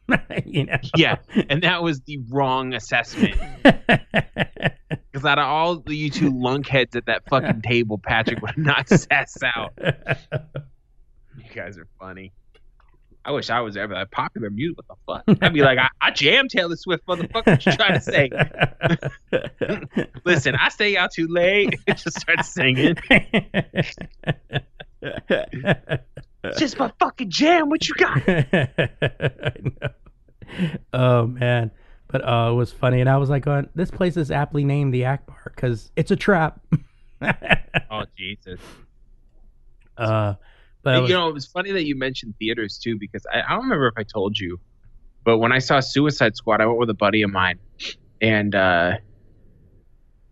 you 0.46 0.66
know. 0.66 0.78
Yeah, 0.96 1.18
and 1.50 1.64
that 1.64 1.84
was 1.84 2.02
the 2.02 2.20
wrong 2.30 2.74
assessment. 2.74 3.36
Because 5.18 5.26
out 5.26 5.40
of 5.40 5.46
all 5.46 5.80
the 5.80 5.96
you 5.96 6.12
two 6.12 6.32
lunkheads 6.32 6.96
at 6.96 7.08
that 7.08 7.28
fucking 7.28 7.64
table, 7.64 7.98
Patrick 7.98 8.40
would 8.42 8.56
not 8.56 8.88
sass 8.90 9.36
out. 9.44 9.74
You 9.82 11.44
guys 11.56 11.80
are 11.80 11.88
funny. 12.00 12.34
I 13.26 13.32
wish 13.32 13.50
I 13.50 13.62
was 13.62 13.76
ever 13.76 13.96
that 13.96 14.12
popular 14.12 14.52
music. 14.52 14.78
What 14.78 15.24
the 15.26 15.34
fuck? 15.36 15.42
I'd 15.42 15.54
be 15.56 15.62
like, 15.62 15.80
I, 15.80 15.88
I 16.00 16.12
jam 16.12 16.48
Taylor 16.48 16.76
Swift, 16.76 17.04
motherfucker. 17.08 17.48
What 17.48 17.66
you 17.66 17.72
trying 17.72 17.96
to 17.96 18.02
say? 18.02 18.30
Listen, 20.24 20.56
I 20.56 20.70
stay 20.70 20.96
out 20.96 21.12
too 21.12 21.28
late. 21.28 21.74
And 21.88 21.98
just 21.98 22.20
start 22.20 22.46
singing. 22.46 22.96
It's 26.44 26.60
just 26.60 26.78
my 26.80 26.92
fucking 27.00 27.30
jam. 27.30 27.70
What 27.70 27.88
you 27.88 27.96
got? 27.96 28.18
I 28.28 29.54
know. 29.64 29.90
Oh 30.94 31.28
man, 31.28 31.72
but 32.08 32.22
uh, 32.28 32.50
it 32.52 32.56
was 32.56 32.72
funny, 32.72 33.02
and 33.02 33.10
I 33.10 33.18
was 33.18 33.30
like, 33.30 33.44
going, 33.44 33.68
"This 33.76 33.92
place 33.92 34.16
is 34.18 34.32
aptly 34.32 34.64
named 34.64 34.94
the 34.94 35.06
Akbar 35.06 35.52
because 35.56 35.92
it's 35.96 36.12
a 36.12 36.16
trap." 36.16 36.60
Oh 37.90 38.04
Jesus! 38.18 38.60
uh, 39.98 40.36
but 40.84 40.94
I 40.96 41.00
was- 41.00 41.10
you 41.10 41.16
know, 41.18 41.28
it 41.30 41.34
was 41.34 41.46
funny 41.48 41.72
that 41.72 41.86
you 41.86 41.96
mentioned 41.98 42.36
theaters 42.40 42.78
too, 42.78 42.98
because 43.00 43.26
I, 43.34 43.42
I 43.42 43.50
don't 43.56 43.64
remember 43.64 43.88
if 43.88 43.96
I 43.98 44.04
told 44.04 44.38
you, 44.38 44.60
but 45.26 45.40
when 45.40 45.52
I 45.52 45.58
saw 45.60 45.80
Suicide 45.80 46.36
Squad, 46.36 46.62
I 46.62 46.66
went 46.68 46.78
with 46.80 46.90
a 46.92 46.94
buddy 46.94 47.24
of 47.24 47.32
mine, 47.32 47.60
and 48.22 48.54
uh, 48.54 48.92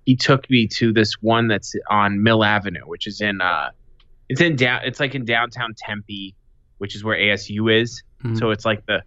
he 0.06 0.16
took 0.16 0.50
me 0.50 0.68
to 0.76 0.94
this 0.94 1.14
one 1.22 1.48
that's 1.48 1.76
on 1.90 2.22
Mill 2.24 2.44
Avenue, 2.44 2.84
which 2.86 3.08
is 3.08 3.20
in 3.20 3.42
uh, 3.42 3.70
it's 4.29 4.41
in 4.41 4.55
down, 4.55 4.82
it's 4.86 5.00
like 5.00 5.15
in 5.15 5.25
downtown 5.25 5.74
Tempe, 5.77 6.36
which 6.77 6.96
is 6.96 7.03
where 7.03 7.17
ASU 7.17 7.70
is. 7.82 8.03
Mhm. 8.24 8.38
So 8.38 8.51
it's 8.51 8.65
like 8.65 8.86
the, 8.86 9.03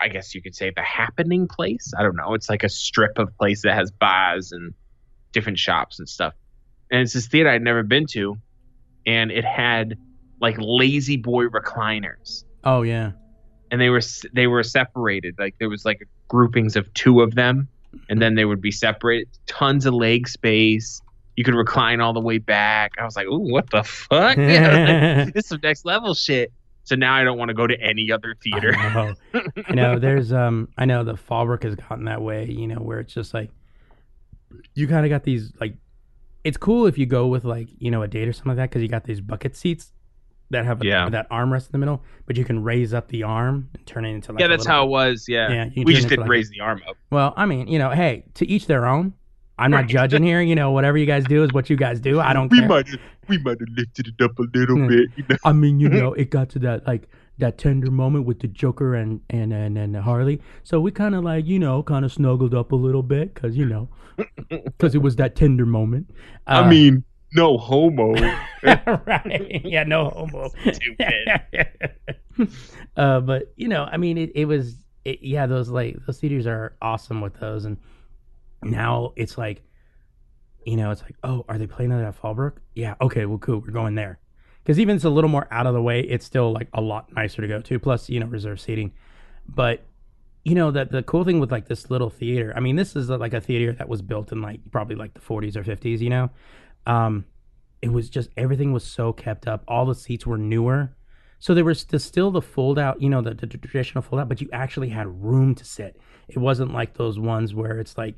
I 0.00 0.08
guess 0.08 0.34
you 0.34 0.42
could 0.42 0.54
say 0.54 0.70
the 0.74 0.82
happening 0.82 1.48
place. 1.48 1.92
I 1.96 2.02
don't 2.02 2.16
know. 2.16 2.34
It's 2.34 2.48
like 2.48 2.64
a 2.64 2.68
strip 2.68 3.18
of 3.18 3.36
place 3.36 3.62
that 3.62 3.74
has 3.74 3.90
bars 3.90 4.52
and 4.52 4.74
different 5.32 5.58
shops 5.58 5.98
and 5.98 6.08
stuff. 6.08 6.34
And 6.90 7.00
it's 7.00 7.12
this 7.12 7.26
theater 7.26 7.48
I'd 7.50 7.62
never 7.62 7.82
been 7.82 8.06
to, 8.12 8.36
and 9.06 9.30
it 9.30 9.44
had 9.44 9.96
like 10.40 10.56
lazy 10.58 11.16
boy 11.16 11.46
recliners, 11.46 12.44
oh 12.64 12.82
yeah, 12.82 13.12
and 13.70 13.80
they 13.80 13.88
were 13.88 14.02
they 14.34 14.46
were 14.46 14.62
separated. 14.62 15.36
Like 15.38 15.54
there 15.58 15.70
was 15.70 15.84
like 15.84 16.06
groupings 16.28 16.76
of 16.76 16.92
two 16.92 17.22
of 17.22 17.34
them, 17.34 17.68
and 18.10 18.20
then 18.20 18.34
they 18.34 18.44
would 18.44 18.60
be 18.60 18.70
separate. 18.72 19.28
Tons 19.46 19.86
of 19.86 19.94
leg 19.94 20.28
space. 20.28 21.00
You 21.36 21.44
could 21.44 21.54
recline 21.54 22.00
all 22.00 22.12
the 22.12 22.20
way 22.20 22.38
back. 22.38 22.92
I 22.98 23.04
was 23.04 23.16
like, 23.16 23.26
"Ooh, 23.26 23.50
what 23.50 23.70
the 23.70 23.82
fuck? 23.82 24.36
Yeah, 24.38 25.22
like, 25.24 25.34
this 25.34 25.44
is 25.44 25.48
some 25.48 25.60
next 25.62 25.84
level 25.84 26.14
shit." 26.14 26.52
So 26.84 26.96
now 26.96 27.14
I 27.14 27.22
don't 27.24 27.38
want 27.38 27.48
to 27.48 27.54
go 27.54 27.66
to 27.66 27.80
any 27.80 28.10
other 28.10 28.34
theater. 28.42 28.74
I 28.76 28.92
know. 28.92 29.14
I 29.68 29.72
know. 29.74 29.98
There's 29.98 30.32
um. 30.32 30.68
I 30.76 30.84
know 30.84 31.04
the 31.04 31.14
Fallbrook 31.14 31.62
has 31.62 31.74
gotten 31.76 32.04
that 32.06 32.20
way. 32.22 32.46
You 32.46 32.66
know, 32.66 32.76
where 32.80 33.00
it's 33.00 33.14
just 33.14 33.32
like 33.34 33.50
you 34.74 34.86
kind 34.88 35.04
of 35.06 35.10
got 35.10 35.24
these 35.24 35.52
like. 35.60 35.74
It's 36.44 36.56
cool 36.56 36.86
if 36.88 36.98
you 36.98 37.06
go 37.06 37.28
with 37.28 37.44
like 37.44 37.68
you 37.78 37.90
know 37.90 38.02
a 38.02 38.08
date 38.08 38.26
or 38.28 38.32
something 38.32 38.50
like 38.50 38.56
that 38.56 38.70
because 38.70 38.82
you 38.82 38.88
got 38.88 39.04
these 39.04 39.20
bucket 39.20 39.54
seats 39.56 39.92
that 40.50 40.64
have 40.66 40.82
a, 40.82 40.86
Yeah. 40.86 41.08
that 41.08 41.30
armrest 41.30 41.66
in 41.66 41.72
the 41.72 41.78
middle, 41.78 42.02
but 42.26 42.36
you 42.36 42.44
can 42.44 42.62
raise 42.62 42.92
up 42.92 43.08
the 43.08 43.22
arm 43.22 43.70
and 43.74 43.86
turn 43.86 44.04
it 44.04 44.10
into 44.10 44.32
like 44.32 44.40
yeah, 44.40 44.48
that's 44.48 44.64
little- 44.66 44.72
how 44.80 44.84
it 44.84 44.88
was. 44.90 45.26
Yeah, 45.28 45.50
Yeah, 45.74 45.84
we 45.84 45.94
just 45.94 46.08
didn't 46.08 46.22
like 46.22 46.30
raise 46.30 46.50
the 46.50 46.60
arm 46.60 46.82
up. 46.86 46.96
Well, 47.10 47.32
I 47.36 47.46
mean, 47.46 47.68
you 47.68 47.78
know, 47.78 47.90
hey, 47.90 48.24
to 48.34 48.46
each 48.46 48.66
their 48.66 48.86
own. 48.86 49.14
I'm 49.58 49.70
not 49.70 49.86
judging 49.86 50.22
here. 50.22 50.40
You 50.40 50.54
know, 50.54 50.70
whatever 50.72 50.98
you 50.98 51.06
guys 51.06 51.24
do 51.24 51.44
is 51.44 51.52
what 51.52 51.68
you 51.70 51.76
guys 51.76 52.00
do. 52.00 52.20
I 52.20 52.32
don't 52.32 52.50
We 52.50 52.60
care. 52.60 52.68
might 52.68 52.88
have, 52.88 53.00
we 53.28 53.38
might 53.38 53.58
have 53.60 53.68
lifted 53.76 54.08
it 54.08 54.22
up 54.24 54.38
a 54.38 54.42
little 54.54 54.76
Hmm. 54.76 54.88
bit. 54.88 55.08
You 55.16 55.24
know? 55.28 55.36
I 55.44 55.52
mean, 55.52 55.78
you 55.80 55.88
know, 55.88 56.12
it 56.14 56.30
got 56.30 56.48
to 56.50 56.58
that 56.60 56.86
like 56.86 57.08
that 57.38 57.58
tender 57.58 57.90
moment 57.90 58.24
with 58.26 58.40
the 58.40 58.48
Joker 58.48 58.94
and 58.94 59.20
and 59.30 59.52
and, 59.52 59.76
and 59.78 59.96
Harley. 59.96 60.40
So 60.64 60.80
we 60.80 60.90
kind 60.90 61.14
of 61.14 61.22
like 61.24 61.46
you 61.46 61.58
know 61.58 61.82
kind 61.82 62.04
of 62.04 62.12
snuggled 62.12 62.54
up 62.54 62.72
a 62.72 62.76
little 62.76 63.02
bit 63.02 63.34
because 63.34 63.56
you 63.56 63.66
know 63.66 63.88
because 64.48 64.94
it 64.94 65.02
was 65.02 65.16
that 65.16 65.36
tender 65.36 65.66
moment. 65.66 66.10
I 66.46 66.60
Uh, 66.60 66.68
mean, 66.68 67.04
no 67.34 67.56
homo. 67.58 68.12
right? 68.62 69.60
Yeah, 69.64 69.84
no 69.84 70.08
homo. 70.10 70.48
Stupid. 70.72 71.66
uh, 72.96 73.20
but 73.20 73.52
you 73.56 73.68
know, 73.68 73.84
I 73.90 73.96
mean, 73.96 74.18
it, 74.18 74.32
it 74.34 74.44
was 74.46 74.76
it, 75.04 75.22
yeah. 75.22 75.46
Those 75.46 75.68
like 75.68 75.96
those 76.06 76.18
theaters 76.18 76.46
are 76.46 76.74
awesome 76.82 77.20
with 77.20 77.38
those, 77.40 77.64
and 77.64 77.76
now 78.62 79.12
it's 79.16 79.36
like, 79.36 79.62
you 80.64 80.76
know, 80.76 80.90
it's 80.90 81.02
like, 81.02 81.16
oh, 81.24 81.44
are 81.48 81.58
they 81.58 81.66
playing 81.66 81.90
that 81.90 82.04
at 82.04 82.20
Fallbrook? 82.20 82.58
Yeah, 82.74 82.94
okay, 83.00 83.26
well, 83.26 83.38
cool, 83.38 83.60
we're 83.60 83.72
going 83.72 83.94
there. 83.94 84.20
Because 84.62 84.78
even 84.78 84.96
it's 84.96 85.04
a 85.04 85.10
little 85.10 85.30
more 85.30 85.48
out 85.50 85.66
of 85.66 85.74
the 85.74 85.82
way, 85.82 86.00
it's 86.00 86.24
still 86.24 86.52
like 86.52 86.68
a 86.72 86.80
lot 86.80 87.12
nicer 87.12 87.42
to 87.42 87.48
go 87.48 87.60
to. 87.60 87.78
Plus, 87.80 88.08
you 88.08 88.20
know, 88.20 88.26
reserved 88.26 88.60
seating. 88.60 88.92
But 89.48 89.84
you 90.44 90.54
know 90.54 90.70
that 90.72 90.90
the 90.90 91.02
cool 91.02 91.24
thing 91.24 91.38
with 91.40 91.52
like 91.52 91.68
this 91.68 91.90
little 91.90 92.10
theater. 92.10 92.52
I 92.56 92.60
mean, 92.60 92.76
this 92.76 92.96
is 92.96 93.08
like 93.08 93.32
a 93.32 93.40
theater 93.40 93.72
that 93.74 93.88
was 93.88 94.02
built 94.02 94.32
in 94.32 94.42
like 94.42 94.60
probably 94.70 94.96
like 94.96 95.14
the 95.14 95.20
40s 95.20 95.56
or 95.56 95.62
50s. 95.62 96.00
You 96.00 96.10
know, 96.10 96.30
um, 96.86 97.24
it 97.80 97.92
was 97.92 98.08
just 98.08 98.30
everything 98.36 98.72
was 98.72 98.84
so 98.84 99.12
kept 99.12 99.46
up. 99.46 99.62
All 99.68 99.86
the 99.86 99.94
seats 99.94 100.26
were 100.26 100.38
newer, 100.38 100.96
so 101.38 101.54
there 101.54 101.64
was 101.64 101.86
still 101.98 102.30
the 102.30 102.42
fold 102.42 102.78
out. 102.78 103.00
You 103.00 103.08
know, 103.08 103.22
the, 103.22 103.34
the 103.34 103.46
traditional 103.46 104.02
fold 104.02 104.20
out, 104.20 104.28
but 104.28 104.40
you 104.40 104.48
actually 104.52 104.88
had 104.88 105.06
room 105.22 105.54
to 105.54 105.64
sit. 105.64 106.00
It 106.28 106.38
wasn't 106.38 106.72
like 106.72 106.94
those 106.94 107.18
ones 107.18 107.54
where 107.54 107.78
it's 107.78 107.96
like, 107.96 108.14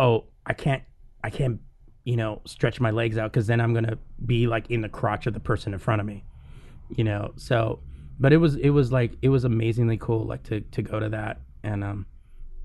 oh, 0.00 0.24
I 0.46 0.54
can't, 0.54 0.82
I 1.22 1.30
can't, 1.30 1.60
you 2.04 2.16
know, 2.16 2.40
stretch 2.46 2.80
my 2.80 2.90
legs 2.90 3.18
out 3.18 3.30
because 3.32 3.46
then 3.46 3.60
I'm 3.60 3.74
gonna 3.74 3.98
be 4.24 4.46
like 4.46 4.70
in 4.70 4.80
the 4.80 4.88
crotch 4.88 5.26
of 5.26 5.34
the 5.34 5.40
person 5.40 5.72
in 5.74 5.78
front 5.78 6.00
of 6.00 6.06
me. 6.06 6.24
You 6.96 7.04
know, 7.04 7.32
so 7.36 7.80
but 8.18 8.32
it 8.32 8.38
was 8.38 8.56
it 8.56 8.70
was 8.70 8.90
like 8.92 9.12
it 9.22 9.28
was 9.28 9.44
amazingly 9.44 9.96
cool 9.96 10.24
like 10.26 10.42
to 10.44 10.60
to 10.60 10.82
go 10.82 10.98
to 11.00 11.08
that 11.10 11.40
and 11.62 11.82
um 11.84 12.06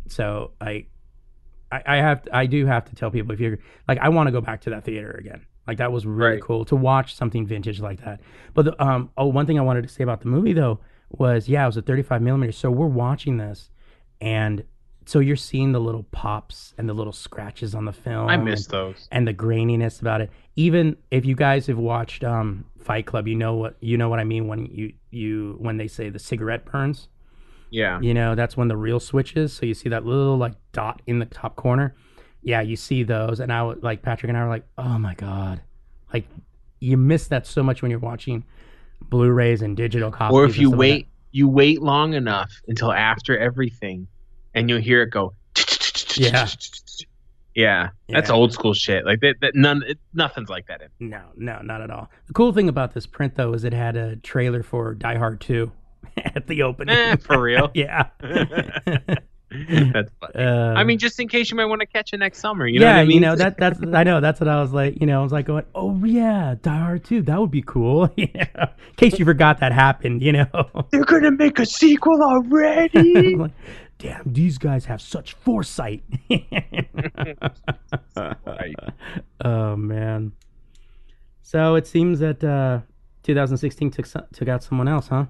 so 0.08 0.52
I 0.60 0.88
I, 1.72 1.82
I 1.86 1.96
have 1.98 2.28
I 2.34 2.46
do 2.46 2.66
have 2.66 2.86
to 2.86 2.96
tell 2.96 3.12
people 3.12 3.32
if 3.34 3.40
you're 3.40 3.60
like 3.88 4.00
I 4.00 4.10
want 4.10 4.28
to 4.28 4.32
go 4.32 4.42
back 4.42 4.62
to 4.62 4.70
that 4.72 4.84
theater 4.84 5.12
again. 5.12 5.46
Like 5.68 5.78
that 5.78 5.92
was 5.92 6.06
really 6.06 6.34
Right. 6.34 6.42
cool 6.42 6.66
to 6.66 6.76
watch 6.76 7.16
something 7.16 7.46
vintage 7.48 7.80
like 7.80 8.04
that. 8.04 8.20
But 8.54 8.66
the, 8.66 8.84
um 8.84 9.10
oh 9.18 9.28
one 9.28 9.46
thing 9.46 9.60
I 9.60 9.64
wanted 9.64 9.84
to 9.84 9.90
say 9.90 10.04
about 10.04 10.22
the 10.22 10.28
movie 10.28 10.54
though 10.54 10.80
was 11.10 11.48
yeah 11.48 11.64
it 11.64 11.68
was 11.68 11.78
a 11.78 11.82
35 11.82 12.22
millimeter. 12.22 12.52
So 12.52 12.70
we're 12.72 12.88
watching 12.88 13.38
this 13.38 13.70
and 14.22 14.64
so 15.06 15.20
you're 15.20 15.36
seeing 15.36 15.72
the 15.72 15.80
little 15.80 16.04
pops 16.12 16.74
and 16.78 16.90
the 16.90 16.94
little 16.94 17.14
scratches 17.14 17.76
on 17.76 17.86
the 17.86 17.94
film. 17.94 18.28
I 18.28 18.36
and- 18.36 18.46
miss 18.46 18.68
those. 18.68 19.08
and 19.12 19.28
the 19.28 19.34
graininess 19.34 20.02
about 20.02 20.22
it. 20.22 20.32
Even 20.56 20.98
if 21.12 21.26
you 21.26 21.36
guys 21.36 21.68
have 21.68 21.78
watched 21.78 22.24
um, 22.24 22.66
Fight 22.80 23.06
Club, 23.06 23.28
you 23.28 23.36
know 23.36 23.56
what 23.56 23.76
you 23.82 23.98
know 23.98 24.10
what 24.10 24.20
I 24.20 24.24
mean 24.24 24.48
when 24.48 24.66
you 24.68 24.94
you 25.12 25.56
when 25.60 25.78
they 25.78 25.88
say 25.88 26.10
the 26.10 26.20
cigarette 26.20 26.66
burns. 26.66 27.08
Yeah. 27.70 28.00
You 28.00 28.14
know 28.14 28.36
that's 28.36 28.56
when 28.56 28.68
the 28.68 28.78
real 28.78 29.00
switch 29.00 29.36
is. 29.36 29.54
So 29.54 29.66
you 29.66 29.74
see 29.74 29.90
that 29.90 30.06
little 30.06 30.38
like 30.38 30.54
dot 30.72 31.02
in 31.08 31.20
the 31.20 31.26
top 31.26 31.56
corner. 31.56 31.96
Yeah, 32.42 32.62
you 32.62 32.76
see 32.76 33.02
those, 33.04 33.40
and 33.40 33.52
I 33.52 33.64
was 33.64 33.80
like 33.82 34.04
Patrick 34.04 34.30
and 34.30 34.38
I 34.38 34.44
were 34.44 34.50
like, 34.50 34.68
oh 34.78 35.00
my 35.00 35.16
god, 35.16 35.62
like 36.14 36.26
you 36.80 36.96
miss 36.96 37.28
that 37.28 37.48
so 37.48 37.64
much 37.64 37.82
when 37.82 37.90
you're 37.90 38.00
watching 38.00 38.44
Blu-rays 39.10 39.62
and 39.62 39.76
digital 39.76 40.12
copies. 40.12 40.34
Or 40.36 40.46
if 40.46 40.58
you 40.58 40.68
stuff 40.68 40.80
like 40.80 40.80
wait, 40.80 41.08
you 41.32 41.48
wait 41.48 41.82
long 41.82 42.14
enough 42.14 42.52
until 42.68 42.92
after 42.92 43.38
everything, 43.38 44.08
and 44.56 44.70
you'll 44.70 44.82
hear 44.82 45.04
it 45.04 45.12
go. 45.12 45.34
Yeah. 46.16 46.48
Yeah, 47.54 47.90
that's 48.10 48.30
Yeah. 48.30 48.36
old 48.36 48.52
school 48.52 48.74
shit. 48.74 49.06
Like 49.06 49.22
that. 49.22 49.36
that 49.42 49.56
none. 49.56 49.82
It, 49.88 49.98
nothing's 50.14 50.50
like 50.50 50.68
that. 50.68 50.82
In. 50.82 51.10
no, 51.10 51.22
no, 51.38 51.62
not 51.62 51.82
at 51.82 51.90
all. 51.90 52.10
The 52.28 52.34
cool 52.34 52.52
thing 52.52 52.68
about 52.68 52.94
this 52.94 53.06
print 53.06 53.36
though 53.36 53.54
is 53.54 53.64
it 53.64 53.72
had 53.74 53.96
a 53.96 54.18
trailer 54.18 54.62
for 54.62 54.94
Die 54.94 55.16
Hard 55.18 55.40
2 55.40 55.72
at 56.18 56.48
the 56.48 56.64
opening. 56.64 56.96
Eh, 56.98 57.16
for 57.16 57.42
real. 57.42 57.72
yeah. 57.76 58.10
That's 58.20 60.12
funny. 60.20 60.34
Uh, 60.36 60.74
I 60.74 60.84
mean, 60.84 60.98
just 60.98 61.18
in 61.20 61.30
case 61.30 61.50
you 61.50 61.56
might 61.56 61.66
want 61.66 61.80
to 61.80 61.86
catch 61.88 62.12
it 62.12 62.18
next 62.18 62.40
summer. 62.40 62.68
You 62.68 62.82
yeah, 62.82 62.88
know 62.88 62.94
what 62.94 63.00
I 63.00 63.06
mean? 63.06 63.12
you 63.16 63.20
know 63.22 63.36
that 63.38 63.58
that's 63.58 63.80
I 63.94 64.04
know 64.04 64.20
that's 64.20 64.40
what 64.42 64.50
I 64.50 64.60
was 64.62 64.74
like. 64.74 65.00
You 65.00 65.08
know, 65.08 65.20
I 65.22 65.24
was 65.24 65.32
like 65.32 65.46
going, 65.46 65.64
oh 65.74 66.04
yeah, 66.04 66.56
Die 66.62 66.78
Hard 66.78 67.06
two, 67.06 67.22
that 67.22 67.40
would 67.40 67.52
be 67.52 67.62
cool. 67.62 68.10
yeah, 68.18 68.48
in 68.58 68.96
case 68.98 69.18
you 69.18 69.24
forgot 69.24 69.60
that 69.62 69.72
happened. 69.72 70.22
You 70.24 70.34
know, 70.34 70.86
they're 70.92 71.06
gonna 71.06 71.32
make 71.32 71.60
a 71.60 71.66
sequel 71.66 72.22
already. 72.22 73.36
Like, 73.38 73.52
damn, 74.06 74.34
these 74.34 74.58
guys 74.58 74.86
have 74.86 75.02
such 75.02 75.34
foresight. 75.34 76.04
Right. 78.16 78.76
Oh 79.44 79.76
man. 79.76 80.32
So 81.42 81.76
it 81.76 81.86
seems 81.86 82.20
that 82.20 82.44
uh, 82.44 82.80
2016 83.24 83.92
took 83.92 84.08
took 84.34 84.48
out 84.48 84.64
someone 84.64 84.88
else, 84.88 85.08
huh? 85.08 85.26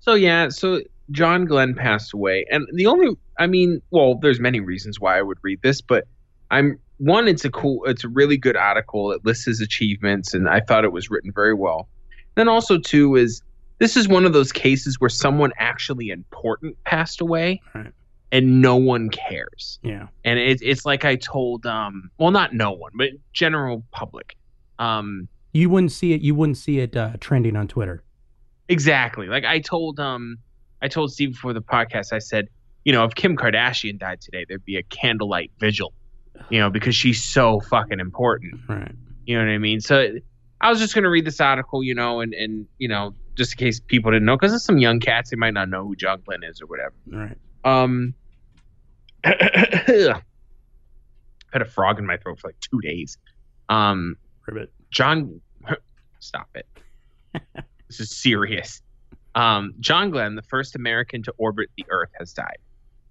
So 0.00 0.14
yeah, 0.14 0.48
so 0.50 0.80
John 1.10 1.44
Glenn 1.46 1.74
passed 1.74 2.12
away, 2.14 2.44
and 2.50 2.66
the 2.74 2.86
only, 2.86 3.16
I 3.38 3.46
mean, 3.46 3.80
well, 3.90 4.14
there's 4.16 4.38
many 4.38 4.60
reasons 4.60 5.00
why 5.00 5.18
I 5.18 5.22
would 5.22 5.38
read 5.42 5.60
this, 5.62 5.80
but 5.80 6.06
I'm 6.50 6.78
one, 6.98 7.26
it's 7.26 7.44
a 7.44 7.50
cool, 7.50 7.84
it's 7.86 8.04
a 8.04 8.08
really 8.08 8.36
good 8.36 8.56
article. 8.56 9.10
It 9.12 9.24
lists 9.24 9.46
his 9.46 9.60
achievements, 9.60 10.34
and 10.34 10.48
I 10.48 10.60
thought 10.60 10.84
it 10.84 10.92
was 10.92 11.10
written 11.10 11.32
very 11.34 11.54
well. 11.54 11.88
Then 12.36 12.48
also 12.48 12.78
two 12.78 13.16
is 13.16 13.42
this 13.78 13.96
is 13.96 14.06
one 14.08 14.24
of 14.24 14.32
those 14.32 14.52
cases 14.52 15.00
where 15.00 15.10
someone 15.10 15.52
actually 15.58 16.10
important 16.10 16.76
passed 16.84 17.20
away, 17.20 17.60
Right. 17.74 17.92
And 18.30 18.60
no 18.60 18.76
one 18.76 19.08
cares. 19.08 19.78
Yeah. 19.82 20.08
And 20.24 20.38
it, 20.38 20.60
it's 20.62 20.84
like 20.84 21.04
I 21.04 21.16
told, 21.16 21.64
um, 21.66 22.10
well, 22.18 22.30
not 22.30 22.52
no 22.52 22.72
one, 22.72 22.92
but 22.94 23.08
general 23.32 23.84
public. 23.90 24.36
Um, 24.78 25.28
You 25.52 25.70
wouldn't 25.70 25.92
see 25.92 26.12
it. 26.12 26.20
You 26.20 26.34
wouldn't 26.34 26.58
see 26.58 26.78
it 26.80 26.96
uh, 26.96 27.12
trending 27.20 27.56
on 27.56 27.68
Twitter. 27.68 28.04
Exactly. 28.68 29.28
Like 29.28 29.44
I 29.44 29.60
told 29.60 29.98
um 29.98 30.36
I 30.82 30.88
told 30.88 31.12
Steve 31.12 31.32
before 31.32 31.54
the 31.54 31.62
podcast, 31.62 32.12
I 32.12 32.18
said, 32.18 32.48
you 32.84 32.92
know, 32.92 33.04
if 33.04 33.14
Kim 33.14 33.36
Kardashian 33.36 33.98
died 33.98 34.20
today, 34.20 34.44
there'd 34.46 34.64
be 34.64 34.76
a 34.76 34.82
candlelight 34.82 35.50
vigil. 35.58 35.92
You 36.50 36.60
know, 36.60 36.70
because 36.70 36.94
she's 36.94 37.24
so 37.24 37.60
fucking 37.60 37.98
important. 37.98 38.60
Right. 38.68 38.92
You 39.26 39.36
know 39.38 39.44
what 39.44 39.50
I 39.50 39.58
mean? 39.58 39.80
So 39.80 40.12
I 40.60 40.70
was 40.70 40.78
just 40.78 40.94
gonna 40.94 41.10
read 41.10 41.24
this 41.24 41.40
article, 41.40 41.82
you 41.82 41.94
know, 41.94 42.20
and 42.20 42.34
and 42.34 42.66
you 42.78 42.88
know, 42.88 43.14
just 43.36 43.52
in 43.54 43.58
case 43.58 43.80
people 43.80 44.10
didn't 44.12 44.26
know, 44.26 44.36
because 44.36 44.52
there's 44.52 44.64
some 44.64 44.78
young 44.78 45.00
cats 45.00 45.30
they 45.30 45.36
might 45.36 45.54
not 45.54 45.68
know 45.68 45.84
who 45.84 45.96
John 45.96 46.20
Glenn 46.24 46.44
is 46.44 46.60
or 46.60 46.66
whatever. 46.66 46.94
Right. 47.06 47.36
Um, 47.64 48.14
I've 49.24 50.22
had 51.52 51.62
a 51.62 51.66
frog 51.66 51.98
in 51.98 52.06
my 52.06 52.16
throat 52.16 52.40
for 52.40 52.48
like 52.48 52.60
two 52.60 52.80
days. 52.80 53.18
Um, 53.68 54.16
Ribbit. 54.46 54.72
John, 54.90 55.40
stop 56.20 56.48
it. 56.54 56.66
this 57.88 58.00
is 58.00 58.10
serious. 58.10 58.82
Um, 59.34 59.74
John 59.80 60.10
Glenn, 60.10 60.34
the 60.34 60.42
first 60.42 60.74
American 60.74 61.22
to 61.24 61.34
orbit 61.38 61.70
the 61.76 61.84
Earth, 61.90 62.10
has 62.18 62.32
died. 62.32 62.58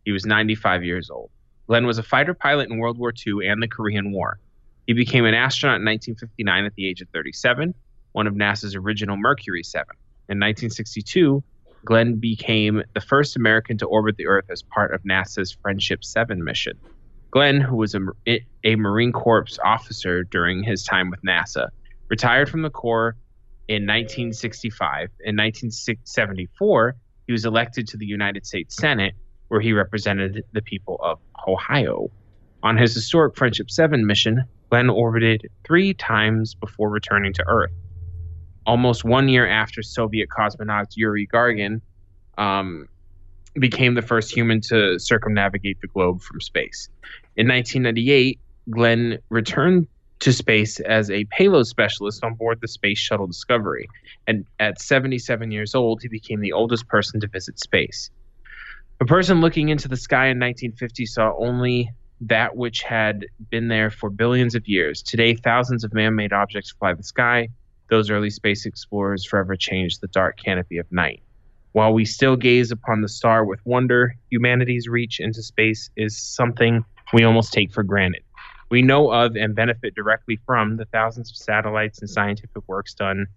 He 0.06 0.12
was 0.12 0.26
95 0.26 0.84
years 0.84 1.10
old. 1.10 1.30
Glenn 1.68 1.86
was 1.86 1.98
a 1.98 2.04
fighter 2.04 2.34
pilot 2.34 2.70
in 2.70 2.78
World 2.78 2.98
War 2.98 3.14
II 3.26 3.48
and 3.48 3.62
the 3.62 3.68
Korean 3.68 4.12
War. 4.12 4.40
He 4.88 4.94
became 4.94 5.26
an 5.26 5.34
astronaut 5.34 5.82
in 5.82 5.86
1959 5.86 6.66
at 6.66 6.74
the 6.76 6.88
age 6.88 7.02
of 7.02 7.10
37, 7.10 7.74
one 8.14 8.26
of 8.26 8.34
NASA's 8.34 8.76
original 8.76 9.18
Mercury 9.18 9.64
7. 9.64 9.86
In 10.30 10.40
1962, 10.40 11.44
Glenn 11.86 12.16
became 12.16 12.84
the 12.94 13.02
first 13.02 13.36
American 13.36 13.78
to 13.78 13.86
orbit 13.86 14.18
the 14.18 14.28
Earth 14.28 14.50
as 14.50 14.64
part 14.64 14.94
of 14.94 15.04
NASA's 15.04 15.58
Friendship 15.62 16.04
7 16.04 16.44
mission. 16.44 16.78
Glenn, 17.32 17.62
who 17.62 17.76
was 17.76 17.96
a, 17.96 18.00
a 18.64 18.76
Marine 18.76 19.12
Corps 19.12 19.60
officer 19.64 20.24
during 20.24 20.64
his 20.64 20.84
time 20.84 21.10
with 21.10 21.22
NASA, 21.24 21.70
retired 22.10 22.50
from 22.50 22.62
the 22.62 22.70
Corps 22.70 23.16
in 23.68 23.84
1965. 23.84 25.10
In 25.20 25.36
1974, 25.36 26.96
he 27.26 27.34
was 27.34 27.46
elected 27.46 27.88
to 27.90 27.98
the 27.98 28.06
United 28.06 28.46
States 28.46 28.76
Senate, 28.76 29.14
where 29.50 29.62
he 29.62 29.74
represented 29.74 30.44
the 30.54 30.62
people 30.62 31.00
of 31.04 31.20
Ohio. 31.48 32.10
On 32.64 32.78
his 32.78 32.94
historic 32.94 33.36
Friendship 33.36 33.70
7 33.70 34.06
mission, 34.06 34.44
Glenn 34.70 34.90
orbited 34.90 35.48
three 35.66 35.94
times 35.94 36.56
before 36.56 36.90
returning 36.90 37.34
to 37.34 37.44
Earth. 37.48 37.72
Almost 38.68 39.04
one 39.04 39.30
year 39.30 39.48
after 39.48 39.82
Soviet 39.82 40.30
cosmonaut 40.30 40.88
Yuri 40.96 41.26
Gagarin 41.26 41.82
um, 42.38 42.88
became 43.56 43.96
the 43.96 44.02
first 44.02 44.32
human 44.32 44.62
to 44.62 45.00
circumnavigate 45.00 45.82
the 45.82 45.88
globe 45.88 46.22
from 46.22 46.42
space. 46.42 46.90
In 47.36 47.48
1998, 47.48 48.40
Glenn 48.70 49.18
returned 49.30 49.88
to 50.20 50.34
space 50.34 50.80
as 50.80 51.10
a 51.10 51.26
payload 51.26 51.68
specialist 51.68 52.24
on 52.24 52.34
board 52.34 52.60
the 52.62 52.68
Space 52.68 52.98
Shuttle 52.98 53.28
Discovery. 53.28 53.88
And 54.26 54.46
at 54.60 54.82
77 54.82 55.52
years 55.52 55.76
old, 55.76 56.02
he 56.02 56.08
became 56.08 56.42
the 56.42 56.54
oldest 56.54 56.88
person 56.88 57.20
to 57.22 57.28
visit 57.28 57.60
space. 57.60 58.10
A 59.00 59.06
person 59.06 59.42
looking 59.42 59.70
into 59.70 59.88
the 59.88 59.98
sky 59.98 60.26
in 60.26 60.40
1950 60.40 61.06
saw 61.06 61.34
only 61.38 61.92
that 62.22 62.56
which 62.56 62.82
had 62.82 63.28
been 63.52 63.68
there 63.68 63.92
for 63.92 64.10
billions 64.10 64.56
of 64.56 64.68
years. 64.68 65.04
Today, 65.04 65.36
thousands 65.36 65.84
of 65.84 65.94
man 65.94 66.16
made 66.16 66.34
objects 66.34 66.72
fly 66.72 66.94
the 66.94 67.04
sky. 67.04 67.50
Those 67.90 68.10
early 68.10 68.30
space 68.30 68.66
explorers 68.66 69.26
forever 69.26 69.56
changed 69.56 70.02
the 70.02 70.08
dark 70.08 70.38
canopy 70.38 70.78
of 70.78 70.92
night. 70.92 71.22
While 71.72 71.94
we 71.94 72.06
still 72.06 72.36
gaze 72.36 72.72
upon 72.72 73.02
the 73.02 73.10
star 73.10 73.46
with 73.46 73.60
wonder, 73.66 74.16
humanity's 74.32 74.88
reach 74.88 75.20
into 75.20 75.44
space 75.44 75.90
is 75.96 76.18
something 76.18 76.84
we 77.14 77.24
almost 77.24 77.54
take 77.54 77.72
for 77.72 77.84
granted. 77.84 78.24
We 78.70 78.82
know 78.82 79.12
of 79.12 79.36
and 79.36 79.56
benefit 79.56 79.96
directly 79.96 80.40
from 80.46 80.78
the 80.78 80.86
thousands 80.86 81.30
of 81.30 81.38
satellites 81.38 82.00
and 82.00 82.10
scientific 82.10 82.68
works 82.68 82.94
done 82.94 83.28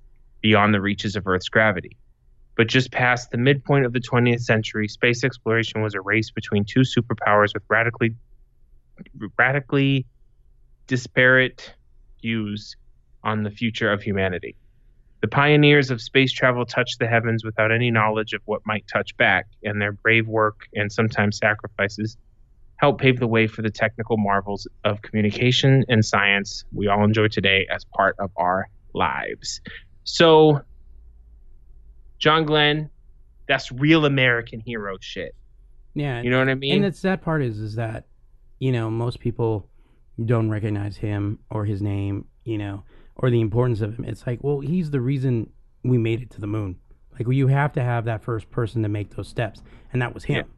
beyond 0.40 0.74
the 0.74 0.80
reaches 0.80 1.16
of 1.16 1.26
Earth's 1.26 1.48
gravity. 1.48 1.96
But 2.56 2.66
just 2.66 2.90
past 2.90 3.30
the 3.30 3.38
midpoint 3.38 3.86
of 3.86 3.92
the 3.92 4.00
20th 4.00 4.40
century, 4.40 4.88
space 4.88 5.22
exploration 5.22 5.82
was 5.82 5.94
a 5.94 6.00
race 6.00 6.30
between 6.30 6.64
two 6.64 6.80
superpowers 6.80 7.54
with 7.54 7.62
radically 7.68 8.14
radically 9.38 10.04
disparate 10.86 11.74
views 12.20 12.76
on 13.24 13.42
the 13.42 13.50
future 13.50 13.90
of 13.92 14.02
humanity. 14.02 14.56
The 15.20 15.28
pioneers 15.28 15.90
of 15.90 16.00
space 16.00 16.32
travel 16.32 16.64
touched 16.64 16.98
the 16.98 17.06
heavens 17.06 17.44
without 17.44 17.70
any 17.70 17.90
knowledge 17.90 18.32
of 18.32 18.40
what 18.46 18.62
might 18.64 18.86
touch 18.88 19.14
back, 19.18 19.46
and 19.62 19.80
their 19.80 19.92
brave 19.92 20.26
work 20.26 20.66
and 20.74 20.90
sometimes 20.90 21.36
sacrifices 21.36 22.16
helped 22.76 23.00
pave 23.02 23.20
the 23.20 23.26
way 23.26 23.46
for 23.46 23.60
the 23.60 23.70
technical 23.70 24.16
marvels 24.16 24.66
of 24.84 25.02
communication 25.02 25.84
and 25.90 26.02
science 26.02 26.64
we 26.72 26.88
all 26.88 27.04
enjoy 27.04 27.28
today 27.28 27.66
as 27.70 27.84
part 27.94 28.16
of 28.18 28.30
our 28.36 28.66
lives. 28.94 29.60
So, 30.04 30.62
John 32.18 32.44
Glenn, 32.44 32.88
that's 33.48 33.70
real 33.72 34.06
American 34.06 34.60
hero 34.60 34.96
shit. 35.00 35.34
Yeah, 35.94 36.22
You 36.22 36.30
know 36.30 36.38
what 36.38 36.48
I 36.48 36.54
mean? 36.54 36.82
and 36.82 36.92
the 36.92 36.96
sad 36.96 37.20
part 37.20 37.42
is, 37.42 37.58
is 37.58 37.74
that 37.74 38.06
you 38.58 38.72
know 38.72 38.90
most 38.90 39.20
people 39.20 39.68
don't 40.24 40.48
recognize 40.50 40.96
him 40.96 41.38
or 41.50 41.64
his 41.64 41.82
name, 41.82 42.26
you 42.44 42.56
know, 42.58 42.84
or 43.20 43.30
the 43.30 43.40
importance 43.40 43.82
of 43.82 43.96
him. 43.96 44.04
It's 44.06 44.26
like, 44.26 44.42
well, 44.42 44.60
he's 44.60 44.90
the 44.90 45.00
reason 45.00 45.50
we 45.84 45.98
made 45.98 46.22
it 46.22 46.30
to 46.30 46.40
the 46.40 46.46
moon. 46.46 46.76
Like, 47.12 47.28
you 47.28 47.48
have 47.48 47.72
to 47.74 47.82
have 47.82 48.06
that 48.06 48.24
first 48.24 48.50
person 48.50 48.82
to 48.82 48.88
make 48.88 49.14
those 49.14 49.28
steps, 49.28 49.62
and 49.92 50.00
that 50.00 50.14
was 50.14 50.24
him. 50.24 50.50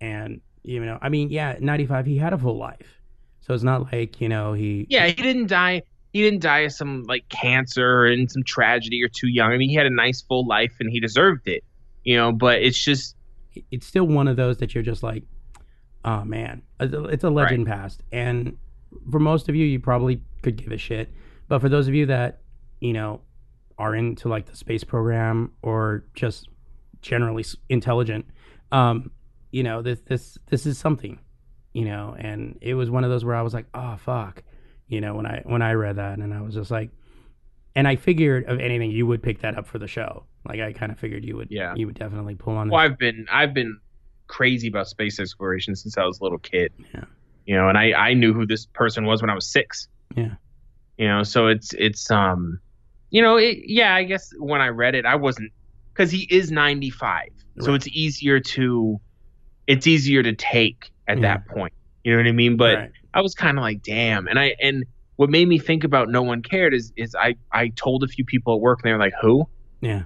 And 0.00 0.40
you 0.62 0.84
know, 0.84 0.98
I 1.02 1.08
mean, 1.08 1.30
yeah, 1.30 1.56
ninety 1.60 1.86
five, 1.86 2.06
he 2.06 2.18
had 2.18 2.32
a 2.32 2.38
full 2.38 2.56
life, 2.56 3.00
so 3.40 3.52
it's 3.52 3.64
not 3.64 3.92
like 3.92 4.20
you 4.20 4.28
know 4.28 4.52
he. 4.52 4.86
yeah, 4.88 5.06
he 5.06 5.14
didn't 5.14 5.48
die. 5.48 5.82
He 6.12 6.22
didn't 6.22 6.40
die 6.40 6.60
of 6.60 6.72
some 6.72 7.02
like 7.04 7.28
cancer 7.28 8.04
and 8.04 8.30
some 8.30 8.44
tragedy 8.44 9.02
or 9.02 9.08
too 9.08 9.28
young. 9.28 9.52
I 9.52 9.56
mean, 9.56 9.68
he 9.68 9.74
had 9.74 9.86
a 9.86 9.94
nice 9.94 10.22
full 10.22 10.46
life 10.46 10.72
and 10.80 10.90
he 10.90 11.00
deserved 11.00 11.48
it, 11.48 11.64
you 12.04 12.16
know. 12.16 12.30
But 12.30 12.62
it's 12.62 12.82
just 12.82 13.16
it's 13.70 13.86
still 13.86 14.06
one 14.06 14.28
of 14.28 14.36
those 14.36 14.58
that 14.58 14.74
you're 14.74 14.84
just 14.84 15.02
like, 15.02 15.24
oh 16.04 16.24
man, 16.24 16.62
it's 16.78 17.24
a 17.24 17.30
legend 17.30 17.66
past. 17.66 18.02
And 18.12 18.56
for 19.10 19.18
most 19.18 19.48
of 19.48 19.56
you, 19.56 19.66
you 19.66 19.80
probably 19.80 20.20
could 20.42 20.56
give 20.56 20.72
a 20.72 20.78
shit. 20.78 21.10
But 21.48 21.60
for 21.60 21.68
those 21.68 21.88
of 21.88 21.94
you 21.94 22.06
that, 22.06 22.40
you 22.80 22.92
know, 22.92 23.20
are 23.78 23.94
into 23.94 24.28
like 24.28 24.46
the 24.46 24.56
space 24.56 24.84
program 24.84 25.52
or 25.62 26.04
just 26.14 26.48
generally 27.02 27.44
intelligent, 27.68 28.26
um, 28.72 29.10
you 29.50 29.62
know, 29.62 29.82
this 29.82 30.00
this 30.06 30.38
this 30.46 30.66
is 30.66 30.78
something, 30.78 31.18
you 31.72 31.84
know. 31.84 32.16
And 32.18 32.58
it 32.60 32.74
was 32.74 32.90
one 32.90 33.04
of 33.04 33.10
those 33.10 33.24
where 33.24 33.36
I 33.36 33.42
was 33.42 33.54
like, 33.54 33.66
oh 33.74 33.96
fuck, 33.96 34.42
you 34.88 35.00
know, 35.00 35.14
when 35.14 35.26
I 35.26 35.42
when 35.44 35.62
I 35.62 35.72
read 35.72 35.96
that, 35.96 36.18
and 36.18 36.34
I 36.34 36.40
was 36.40 36.54
just 36.54 36.70
like, 36.70 36.90
and 37.74 37.86
I 37.86 37.96
figured 37.96 38.44
of 38.46 38.58
anything 38.60 38.90
you 38.90 39.06
would 39.06 39.22
pick 39.22 39.40
that 39.40 39.56
up 39.56 39.66
for 39.66 39.78
the 39.78 39.86
show. 39.88 40.24
Like 40.48 40.60
I 40.60 40.72
kind 40.72 40.90
of 40.92 40.98
figured 40.98 41.24
you 41.24 41.36
would, 41.36 41.48
Yeah. 41.50 41.74
you 41.76 41.86
would 41.86 41.98
definitely 41.98 42.34
pull 42.36 42.56
on. 42.56 42.68
well, 42.70 42.82
this. 42.82 42.92
I've 42.92 42.98
been 42.98 43.26
I've 43.30 43.54
been 43.54 43.78
crazy 44.28 44.68
about 44.68 44.88
space 44.88 45.20
exploration 45.20 45.76
since 45.76 45.96
I 45.96 46.04
was 46.04 46.18
a 46.20 46.24
little 46.24 46.38
kid. 46.38 46.72
Yeah. 46.94 47.04
You 47.46 47.56
know, 47.56 47.68
and 47.68 47.78
I 47.78 47.92
I 47.92 48.14
knew 48.14 48.32
who 48.32 48.46
this 48.46 48.66
person 48.66 49.04
was 49.06 49.20
when 49.22 49.30
I 49.30 49.34
was 49.34 49.46
six. 49.46 49.88
Yeah. 50.16 50.34
You 50.98 51.08
know, 51.08 51.22
so 51.22 51.48
it's 51.48 51.72
it's 51.74 52.10
um, 52.10 52.58
you 53.10 53.22
know, 53.22 53.36
it, 53.36 53.58
yeah. 53.64 53.94
I 53.94 54.04
guess 54.04 54.30
when 54.38 54.60
I 54.60 54.68
read 54.68 54.94
it, 54.94 55.04
I 55.04 55.14
wasn't 55.16 55.52
because 55.92 56.10
he 56.10 56.26
is 56.30 56.50
ninety 56.50 56.90
five, 56.90 57.30
so 57.60 57.74
it's 57.74 57.86
easier 57.88 58.40
to 58.40 59.00
it's 59.66 59.86
easier 59.86 60.22
to 60.22 60.32
take 60.34 60.90
at 61.08 61.18
Yeah. 61.18 61.22
that 61.22 61.46
point. 61.48 61.72
You 62.04 62.12
know 62.12 62.18
what 62.18 62.26
I 62.28 62.32
mean? 62.32 62.56
But 62.56 62.76
Right. 62.76 62.90
I 63.14 63.20
was 63.20 63.34
kind 63.34 63.58
of 63.58 63.62
like, 63.62 63.82
damn. 63.82 64.26
And 64.28 64.38
I 64.38 64.54
and 64.60 64.84
what 65.16 65.28
made 65.30 65.48
me 65.48 65.58
think 65.58 65.82
about 65.84 66.08
no 66.08 66.22
one 66.22 66.40
cared 66.42 66.72
is 66.74 66.92
is 66.96 67.14
I 67.14 67.34
I 67.52 67.68
told 67.68 68.02
a 68.04 68.08
few 68.08 68.24
people 68.24 68.54
at 68.54 68.60
work 68.60 68.80
and 68.82 68.88
they 68.88 68.92
were 68.92 68.98
like, 69.00 69.14
who? 69.20 69.48
Yeah. 69.80 70.02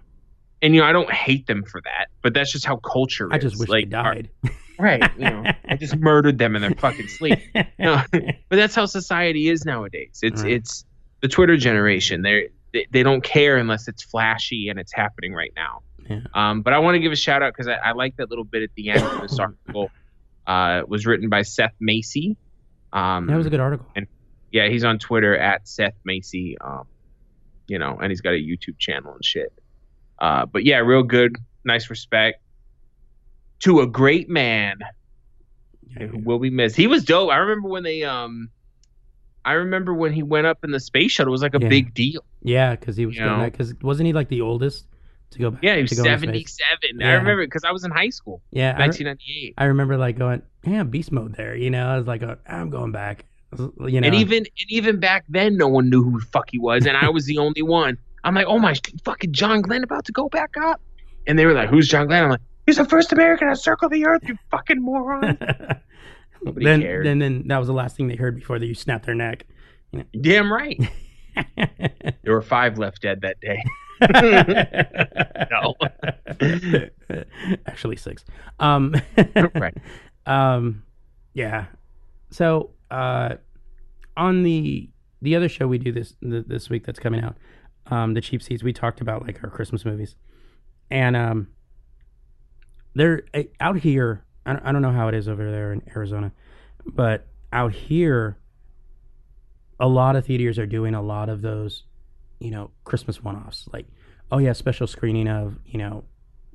And 0.63 0.75
you 0.75 0.81
know, 0.81 0.87
I 0.87 0.93
don't 0.93 1.11
hate 1.13 1.47
them 1.47 1.63
for 1.65 1.81
that, 1.83 2.07
but 2.23 2.35
that's 2.35 2.53
just 2.53 2.65
how 2.67 2.77
culture 2.77 3.29
I 3.33 3.37
is. 3.37 3.43
just 3.45 3.59
wish 3.61 3.69
like, 3.69 3.85
they 3.87 3.91
died. 3.91 4.31
Right. 4.81 5.03
You 5.19 5.25
know, 5.31 5.45
I 5.69 5.77
just 5.77 5.97
murdered 5.99 6.39
them 6.39 6.57
in 6.57 6.63
their 6.63 6.71
fucking 6.73 7.09
sleep. 7.09 7.39
No, 7.79 8.03
but 8.13 8.23
that's 8.51 8.75
how 8.75 8.87
society 8.87 9.49
is 9.49 9.65
nowadays. 9.65 10.21
It's 10.23 10.43
Right. 10.43 10.53
it's 10.53 10.85
the 11.21 11.29
Twitter 11.29 11.57
generation. 11.57 12.23
They're, 12.23 12.49
they 12.73 12.87
they 12.91 13.03
don't 13.03 13.23
care 13.23 13.57
unless 13.59 13.89
it's 13.89 14.03
flashy 14.03 14.69
and 14.69 14.79
it's 14.79 14.93
happening 14.93 15.33
right 15.35 15.53
now. 15.57 15.83
Yeah. 16.09 16.21
Um, 16.35 16.63
but 16.63 16.73
I 16.73 16.79
want 16.79 16.95
to 16.97 16.99
give 17.01 17.13
a 17.13 17.17
shout 17.17 17.43
out 17.43 17.53
because 17.53 17.69
I, 17.69 17.75
I 17.75 17.93
like 17.93 18.17
that 18.17 18.31
little 18.31 18.45
bit 18.45 18.63
at 18.63 18.71
the 18.75 18.91
end 18.91 19.03
of 19.03 19.21
this 19.23 19.39
article. 19.39 19.91
Uh, 20.47 20.81
it 20.83 20.89
was 20.89 21.07
written 21.07 21.29
by 21.29 21.43
Seth 21.43 21.75
Macy. 21.81 22.37
Um, 22.93 23.27
that 23.27 23.37
was 23.37 23.47
a 23.47 23.51
good 23.51 23.61
article. 23.61 23.87
yeah, 24.51 24.69
he's 24.69 24.83
on 24.85 24.99
Twitter 24.99 25.37
at 25.37 25.69
Seth 25.69 25.95
Macy. 26.05 26.57
Um, 26.61 26.87
you 27.69 27.79
know, 27.79 27.99
and 28.01 28.11
he's 28.11 28.21
got 28.21 28.31
a 28.31 28.39
YouTube 28.43 28.79
channel 28.79 29.15
and 29.15 29.25
shit. 29.25 29.53
Uh, 30.19 30.47
but 30.47 30.65
yeah, 30.65 30.79
real 30.79 31.03
good, 31.05 31.37
nice 31.65 31.89
respect 31.91 32.43
to 33.61 33.81
a 33.81 33.87
great 33.87 34.29
man 34.29 34.79
who 35.99 36.19
will 36.19 36.39
be 36.39 36.51
missed. 36.51 36.77
He 36.77 36.87
was 36.87 37.05
dope. 37.05 37.31
I 37.31 37.37
remember 37.39 37.69
when 37.69 37.83
they 37.83 38.05
um, 38.05 38.51
I 39.45 39.53
remember 39.53 39.95
when 39.95 40.13
he 40.13 40.23
went 40.23 40.47
up 40.47 40.65
in 40.65 40.71
the 40.71 40.81
space 40.81 41.13
shuttle. 41.13 41.31
It 41.31 41.33
was 41.33 41.43
like 41.43 41.55
a 41.55 41.61
Yeah. 41.61 41.69
big 41.69 41.95
deal. 41.95 42.25
Yeah, 42.43 42.75
because 42.77 42.97
he 42.97 43.07
was 43.07 43.17
You 43.17 43.25
that. 43.25 43.53
Because 43.53 43.75
wasn't 43.83 44.07
he 44.07 44.13
like 44.13 44.29
the 44.29 44.41
oldest 44.41 44.87
to 45.31 45.39
go 45.39 45.51
back? 45.51 45.63
Yeah, 45.63 45.77
he 45.77 45.83
was 45.83 45.91
to 45.91 45.97
go 45.97 46.05
into 46.05 46.19
space? 46.19 46.27
seventy 46.29 46.45
seven. 46.91 47.03
I 47.03 47.15
remember 47.15 47.45
because 47.45 47.65
I 47.65 47.73
was 47.73 47.85
in 47.85 47.91
high 47.91 48.11
school, 48.11 48.43
Yeah, 48.51 48.75
I, 48.77 48.79
nineteen 48.87 49.07
ninety 49.07 49.25
eight. 49.45 49.55
I 49.59 49.65
remember 49.67 49.97
like 49.97 50.19
going, 50.19 50.43
damn, 50.63 50.89
beast 50.89 51.13
mode 51.13 51.35
there. 51.37 51.55
You 51.57 51.71
know, 51.71 51.87
I 51.89 51.97
was 51.99 52.07
like, 52.07 52.23
oh, 52.23 52.37
I'm 52.47 52.71
going 52.71 52.93
back. 52.93 53.25
You 53.59 54.01
know, 54.01 54.07
And 54.07 54.15
even 54.15 54.39
and 54.39 54.71
even 54.71 55.01
back 55.01 55.25
then, 55.29 55.57
no 55.57 55.67
one 55.67 55.91
knew 55.91 56.03
who 56.05 56.21
the 56.21 56.27
fuck 56.27 56.49
he 56.53 56.59
was, 56.61 56.87
and 56.87 56.97
I 56.97 57.09
was 57.09 57.27
the 57.27 57.39
only 57.39 57.63
one. 57.63 57.99
I'm 58.23 58.35
like, 58.35 58.47
oh 58.47 58.59
my 58.59 58.75
fucking 59.05 59.33
John 59.33 59.61
Glenn 59.63 59.83
about 59.83 60.05
to 60.05 60.13
go 60.13 60.29
back 60.29 60.51
up, 60.63 60.81
and 61.27 61.37
they 61.39 61.47
were 61.47 61.53
like, 61.55 61.69
who's 61.69 61.89
John 61.89 62.07
Glenn? 62.07 62.23
I'm 62.25 62.31
like, 62.31 62.41
he's 62.71 62.77
the 62.77 62.85
first 62.89 63.13
American 63.13 63.49
to 63.49 63.57
circle 63.57 63.89
the 63.89 64.07
earth, 64.07 64.23
you 64.29 64.39
fucking 64.51 64.81
moron. 64.81 65.37
Nobody 66.43 66.65
then, 66.65 66.81
cared. 66.81 67.05
then, 67.05 67.19
then 67.19 67.49
that 67.49 67.59
was 67.59 67.67
the 67.67 67.75
last 67.75 67.97
thing 67.97 68.07
they 68.07 68.15
heard 68.15 68.37
before 68.37 68.59
you 68.59 68.75
snapped 68.75 69.07
their 69.07 69.15
neck. 69.15 69.47
Damn 70.21 70.53
right. 70.53 70.81
There 72.23 72.35
were 72.35 72.43
five 72.43 72.77
left 72.79 73.03
dead 73.03 73.23
that 73.23 73.41
day. 73.41 73.63
No. 75.51 75.75
Actually, 77.67 77.97
six. 77.97 78.25
Um, 78.59 78.95
Right. 79.55 79.77
Um, 80.27 80.83
yeah. 81.35 81.67
So, 82.31 82.71
uh, 82.91 83.37
on 84.17 84.43
the 84.43 84.91
the 85.23 85.35
other 85.37 85.49
show 85.49 85.67
we 85.67 85.79
do 85.79 85.93
this 85.93 86.15
th- 86.23 86.45
this 86.47 86.71
week 86.71 86.85
that's 86.85 86.99
coming 86.99 87.23
out, 87.23 87.37
um, 87.87 88.15
the 88.15 88.21
cheap 88.21 88.43
seats, 88.43 88.63
we 88.63 88.73
talked 88.73 89.01
about 89.01 89.27
like 89.27 89.43
our 89.43 89.51
Christmas 89.51 89.85
movies, 89.85 90.15
and 90.91 91.17
um, 91.17 91.49
they're 92.95 93.23
out 93.61 93.79
here. 93.79 94.25
I 94.47 94.53
don't, 94.55 94.67
I 94.67 94.73
don't 94.73 94.83
know 94.83 94.93
how 94.93 95.09
it 95.09 95.15
is 95.15 95.29
over 95.29 95.51
there 95.51 95.73
in 95.73 95.83
Arizona, 95.95 96.33
but 96.87 97.27
out 97.53 97.73
here, 97.73 98.39
a 99.79 99.89
lot 99.89 100.17
of 100.17 100.27
theaters 100.27 100.59
are 100.59 100.67
doing 100.67 100.95
a 100.95 101.03
lot 101.03 101.29
of 101.29 101.43
those, 101.43 101.85
you 102.39 102.51
know, 102.51 102.71
Christmas 102.85 103.23
one-offs. 103.23 103.69
Like, 103.73 103.87
oh 104.31 104.39
yeah, 104.39 104.53
special 104.53 104.87
screening 104.87 105.29
of 105.29 105.59
you 105.67 105.79
know, 105.79 106.05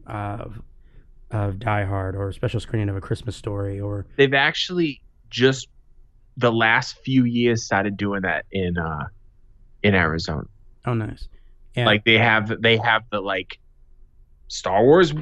of 0.07 0.61
of 1.31 1.59
Die 1.59 1.85
Hard 1.85 2.15
or 2.15 2.31
special 2.31 2.59
screening 2.59 2.89
of 2.89 2.95
a 2.95 3.01
Christmas 3.01 3.35
Story 3.35 3.79
or 3.79 4.05
They've 4.17 4.33
actually 4.33 5.01
just 5.29 5.67
the 6.37 6.51
last 6.51 6.97
few 6.99 7.23
years 7.23 7.63
started 7.63 7.97
doing 7.97 8.21
that 8.21 8.45
in 8.51 8.77
uh 8.77 9.05
in 9.83 9.95
Arizona. 9.95 10.43
oh 10.85 10.93
nice, 10.93 11.27
yeah, 11.75 11.85
Like 11.85 12.05
they 12.05 12.17
have 12.17 12.61
they 12.61 12.77
have 12.77 13.03
the 13.11 13.21
like 13.21 13.59
Star 14.47 14.83
Wars 14.83 15.13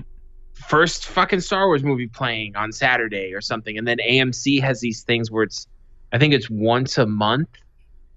first 0.53 1.05
fucking 1.07 1.41
Star 1.41 1.67
Wars 1.67 1.83
movie 1.83 2.07
playing 2.07 2.55
on 2.55 2.71
Saturday 2.71 3.33
or 3.33 3.41
something, 3.41 3.77
and 3.77 3.87
then 3.87 3.97
AMC 3.97 4.61
has 4.61 4.79
these 4.79 5.03
things 5.03 5.29
where 5.31 5.43
it's 5.43 5.67
I 6.11 6.17
think 6.19 6.33
it's 6.33 6.49
once 6.49 6.97
a 6.97 7.05
month 7.05 7.49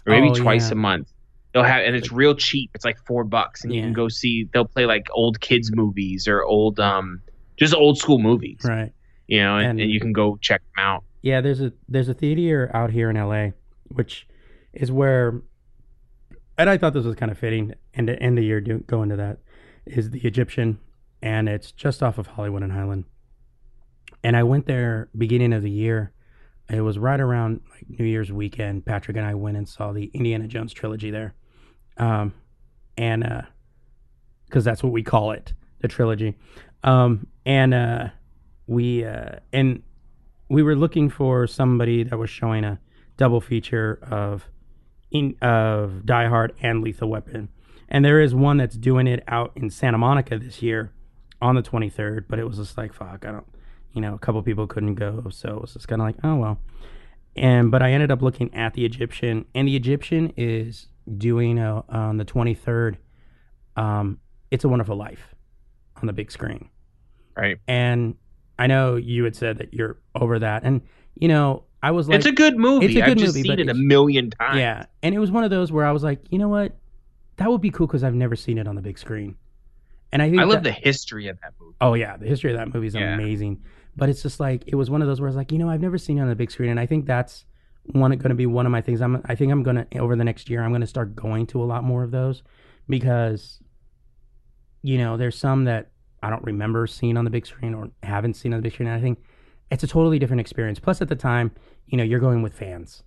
or 0.07 0.13
maybe 0.13 0.31
Oh, 0.31 0.35
twice 0.35 0.67
yeah. 0.69 0.73
a 0.73 0.77
month. 0.77 1.13
They'll 1.53 1.63
have 1.65 1.85
and 1.85 1.97
it's 1.97 2.13
real 2.13 2.35
cheap. 2.35 2.71
It's 2.75 2.85
like 2.85 2.99
four 3.07 3.25
bucks, 3.25 3.65
and 3.65 3.75
you 3.75 3.81
can 3.81 3.93
go 3.95 4.09
see. 4.09 4.49
They'll 4.53 4.67
play 4.67 4.85
like 4.87 5.07
old 5.13 5.41
kids 5.41 5.75
movies 5.75 6.29
or 6.29 6.43
old 6.45 6.79
um 6.79 7.23
just 7.57 7.73
old 7.75 7.97
school 7.99 8.19
movies, 8.19 8.61
right. 8.65 8.93
you 9.27 9.41
know, 9.43 9.57
and, 9.57 9.67
And- 9.71 9.81
and 9.81 9.91
you 9.91 9.99
can 10.01 10.13
go 10.13 10.37
check 10.43 10.61
them 10.77 10.85
out. 10.85 11.05
Yeah, 11.23 11.41
there's 11.41 11.61
a 11.63 11.73
there's 11.89 12.09
a 12.11 12.15
theater 12.15 12.71
out 12.75 12.91
here 12.91 13.09
in 13.11 13.17
LA, 13.17 13.53
which 13.89 14.29
is 14.75 14.93
where, 14.93 15.41
and 16.59 16.69
I 16.71 16.77
thought 16.79 16.93
this 16.93 17.05
was 17.05 17.17
kind 17.17 17.33
of 17.33 17.39
fitting. 17.39 17.73
End 17.95 18.09
to 18.09 18.23
end 18.23 18.37
the 18.39 18.43
year 18.43 18.61
do, 18.61 18.79
go 18.81 19.03
into 19.03 19.17
that 19.17 19.39
is 19.87 20.11
the 20.11 20.21
Egyptian, 20.21 20.79
and 21.23 21.49
it's 21.49 21.73
just 21.73 22.03
off 22.03 22.19
of 22.19 22.27
Hollywood 22.29 22.63
and 22.63 22.73
Highland. 22.73 23.05
And 24.23 24.37
I 24.37 24.43
went 24.43 24.67
there 24.67 25.09
beginning 25.17 25.53
of 25.53 25.63
the 25.63 25.71
year. 25.71 26.13
It 26.69 26.81
was 26.81 26.99
right 26.99 27.21
around 27.21 27.61
like 27.71 27.87
New 27.99 28.05
Year's 28.05 28.33
weekend. 28.33 28.85
Patrick 28.85 29.17
and 29.17 29.27
I 29.27 29.35
went 29.35 29.57
and 29.57 29.69
saw 29.69 29.93
the 29.93 30.11
Indiana 30.15 30.49
Jones 30.49 30.73
trilogy 30.73 31.11
there, 31.11 31.35
um, 31.97 32.35
and 32.99 33.23
uh, 33.23 33.43
because 34.47 34.65
that's 34.65 34.83
what 34.83 34.93
we 34.93 35.03
call 35.03 35.31
it, 35.31 35.53
the 35.81 35.89
trilogy. 35.89 36.35
Um, 36.83 37.29
and 37.45 37.73
uh, 37.73 38.09
we 38.67 39.05
uh, 39.05 39.37
and 39.53 39.83
we 40.49 40.63
were 40.63 40.77
looking 40.77 41.09
for 41.09 41.47
somebody 41.47 42.03
that 42.03 42.19
was 42.19 42.31
showing 42.31 42.65
a 42.65 42.81
double 43.17 43.41
feature 43.41 43.99
of 44.03 44.49
in 45.11 45.37
of 45.41 46.05
Die 46.05 46.27
Hard 46.27 46.53
and 46.61 46.83
Lethal 46.83 47.09
Weapon, 47.09 47.49
and 47.89 48.05
there 48.05 48.21
is 48.21 48.35
one 48.35 48.57
that's 48.57 48.77
doing 48.77 49.07
it 49.07 49.23
out 49.29 49.53
in 49.55 49.71
Santa 49.71 49.99
Monica 49.99 50.39
this 50.39 50.63
year, 50.63 50.93
on 51.43 51.55
the 51.55 51.63
23rd, 51.63 52.25
but 52.29 52.39
it 52.39 52.47
was 52.47 52.57
just 52.57 52.77
like 52.79 52.93
fuck, 52.93 53.25
I 53.27 53.33
don't, 53.33 53.47
you 53.93 54.01
know, 54.01 54.15
a 54.15 54.19
couple 54.19 54.43
people 54.43 54.67
couldn't 54.67 54.95
go, 54.95 55.25
so 55.31 55.49
it 55.57 55.61
was 55.61 55.73
just 55.75 55.89
kind 55.89 56.01
of 56.01 56.07
like 56.07 56.17
oh 56.25 56.37
well. 56.37 56.59
And 57.37 57.71
but 57.71 57.83
I 57.83 57.93
ended 57.93 58.11
up 58.11 58.23
looking 58.23 58.53
at 58.55 58.75
the 58.75 58.85
Egyptian, 58.85 59.45
and 59.55 59.69
the 59.69 59.77
Egyptian 59.77 60.33
is 60.37 60.89
doing 61.19 61.59
a, 61.59 61.85
on 61.89 62.17
the 62.17 62.25
23rd. 62.25 62.97
Um, 63.77 64.19
it's 64.51 64.65
a 64.65 64.69
Wonderful 64.69 64.97
Life 64.97 65.35
on 66.01 66.07
the 66.07 66.13
big 66.13 66.31
screen, 66.33 66.69
Right. 67.37 67.59
and 67.69 68.15
I 68.59 68.67
know 68.69 68.97
you 68.97 69.25
had 69.25 69.37
said 69.37 69.59
that 69.59 69.75
you're 69.75 69.99
over 70.15 70.39
that, 70.39 70.63
and 70.65 70.81
you 71.15 71.29
know 71.29 71.65
I 71.83 71.91
was 71.91 72.09
like, 72.09 72.17
it's 72.17 72.27
a 72.27 72.33
good 72.33 72.57
movie. 72.57 72.87
it's 72.87 72.97
a 72.97 73.01
I've 73.03 73.09
good 73.09 73.19
just 73.19 73.35
movie, 73.37 73.49
seen 73.49 73.59
it 73.61 73.69
a 73.69 73.75
million 73.75 74.31
times. 74.31 74.59
yeah, 74.59 74.87
and 75.03 75.15
it 75.15 75.19
was 75.19 75.31
one 75.31 75.45
of 75.45 75.51
those 75.51 75.71
where 75.71 75.85
I 75.85 75.93
was 75.93 76.03
like, 76.03 76.21
you 76.31 76.39
know 76.39 76.49
what, 76.49 76.75
that 77.37 77.51
would 77.51 77.61
be 77.61 77.71
cool 77.71 77.87
because 77.87 78.03
I've 78.03 78.15
never 78.15 78.35
seen 78.37 78.57
it 78.57 78.67
on 78.67 78.77
the 78.77 78.83
big 78.83 78.99
screen, 78.99 79.37
and 80.13 80.23
I 80.23 80.31
think 80.31 80.41
I 80.41 80.45
love 80.45 80.63
that- 80.63 80.65
the 80.65 80.71
history 80.73 81.29
of 81.29 81.39
that 81.43 81.53
movie. 81.61 81.77
Oh 81.81 81.95
yeah, 81.95 82.17
the 82.17 82.27
history 82.27 82.51
of 82.53 82.57
that 82.59 82.73
movie 82.75 82.87
is 82.87 82.95
Yeah. 82.95 83.15
amazing. 83.15 83.63
But 83.97 84.09
it's 84.11 84.23
just 84.23 84.41
like 84.41 84.65
it 84.67 84.75
was 84.75 84.91
one 84.91 85.01
of 85.03 85.09
those 85.09 85.21
where 85.21 85.29
I 85.29 85.31
was 85.31 85.37
like, 85.37 85.53
you 85.53 85.59
know, 85.59 85.71
I've 85.71 85.81
never 85.81 85.97
seen 85.99 86.19
it 86.19 86.21
on 86.23 86.29
the 86.29 86.35
big 86.37 86.51
screen, 86.51 86.71
and 86.71 86.79
I 86.81 86.87
think 86.87 87.07
that's 87.07 87.45
one 87.87 88.11
going 88.11 88.29
to 88.31 88.35
be 88.35 88.47
one 88.47 88.67
of 88.67 88.73
my 88.73 88.81
things. 88.83 89.01
I'm 89.01 89.23
I 89.27 89.35
think 89.35 89.53
I'm 89.53 89.63
gonna 89.63 89.87
over 89.99 90.17
the 90.17 90.25
next 90.25 90.51
year 90.51 90.63
I'm 90.63 90.73
gonna 90.73 90.87
start 90.87 91.15
going 91.17 91.47
to 91.49 91.63
a 91.63 91.65
lot 91.65 91.85
more 91.85 92.03
of 92.03 92.11
those 92.11 92.43
because 92.89 93.61
you 94.83 94.99
know 94.99 95.17
there's 95.17 95.39
some 95.39 95.65
that 95.65 95.91
I 96.23 96.31
don't 96.31 96.45
remember 96.45 96.87
seeing 96.87 97.17
on 97.17 97.25
the 97.25 97.31
big 97.31 97.47
screen 97.47 97.75
or 97.75 97.91
haven't 98.03 98.35
seen 98.35 98.53
on 98.53 98.59
the 98.59 98.63
big 98.63 98.73
screen. 98.73 98.89
And 98.89 98.97
I 98.99 99.01
think 99.01 99.19
it's 99.71 99.83
a 99.85 99.87
totally 99.87 100.19
different 100.19 100.41
experience. 100.41 100.79
Plus, 100.79 101.01
at 101.03 101.09
the 101.09 101.17
time, 101.17 101.51
you 101.87 101.97
know, 101.99 102.05
you're 102.05 102.21
going 102.21 102.43
with 102.43 102.55
fans, 102.55 103.03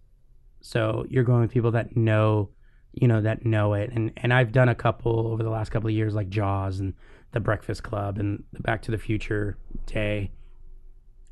so 0.62 1.06
you're 1.10 1.24
going 1.24 1.42
with 1.42 1.52
people 1.52 1.72
that 1.72 1.96
know, 1.98 2.50
you 2.94 3.08
know, 3.08 3.22
that 3.22 3.46
know 3.46 3.74
it. 3.74 3.92
And 3.92 4.12
and 4.18 4.34
I've 4.34 4.52
done 4.52 4.70
a 4.70 4.76
couple 4.76 5.28
over 5.28 5.44
the 5.44 5.50
last 5.50 5.70
couple 5.70 5.90
of 5.90 5.96
years, 5.96 6.14
like 6.14 6.30
Jaws 6.30 6.80
and 6.80 6.94
the 7.32 7.40
Breakfast 7.40 7.84
Club 7.84 8.18
and 8.18 8.44
the 8.54 8.62
Back 8.62 8.82
to 8.84 8.92
the 8.92 8.98
Future 8.98 9.58
Day. 9.86 10.32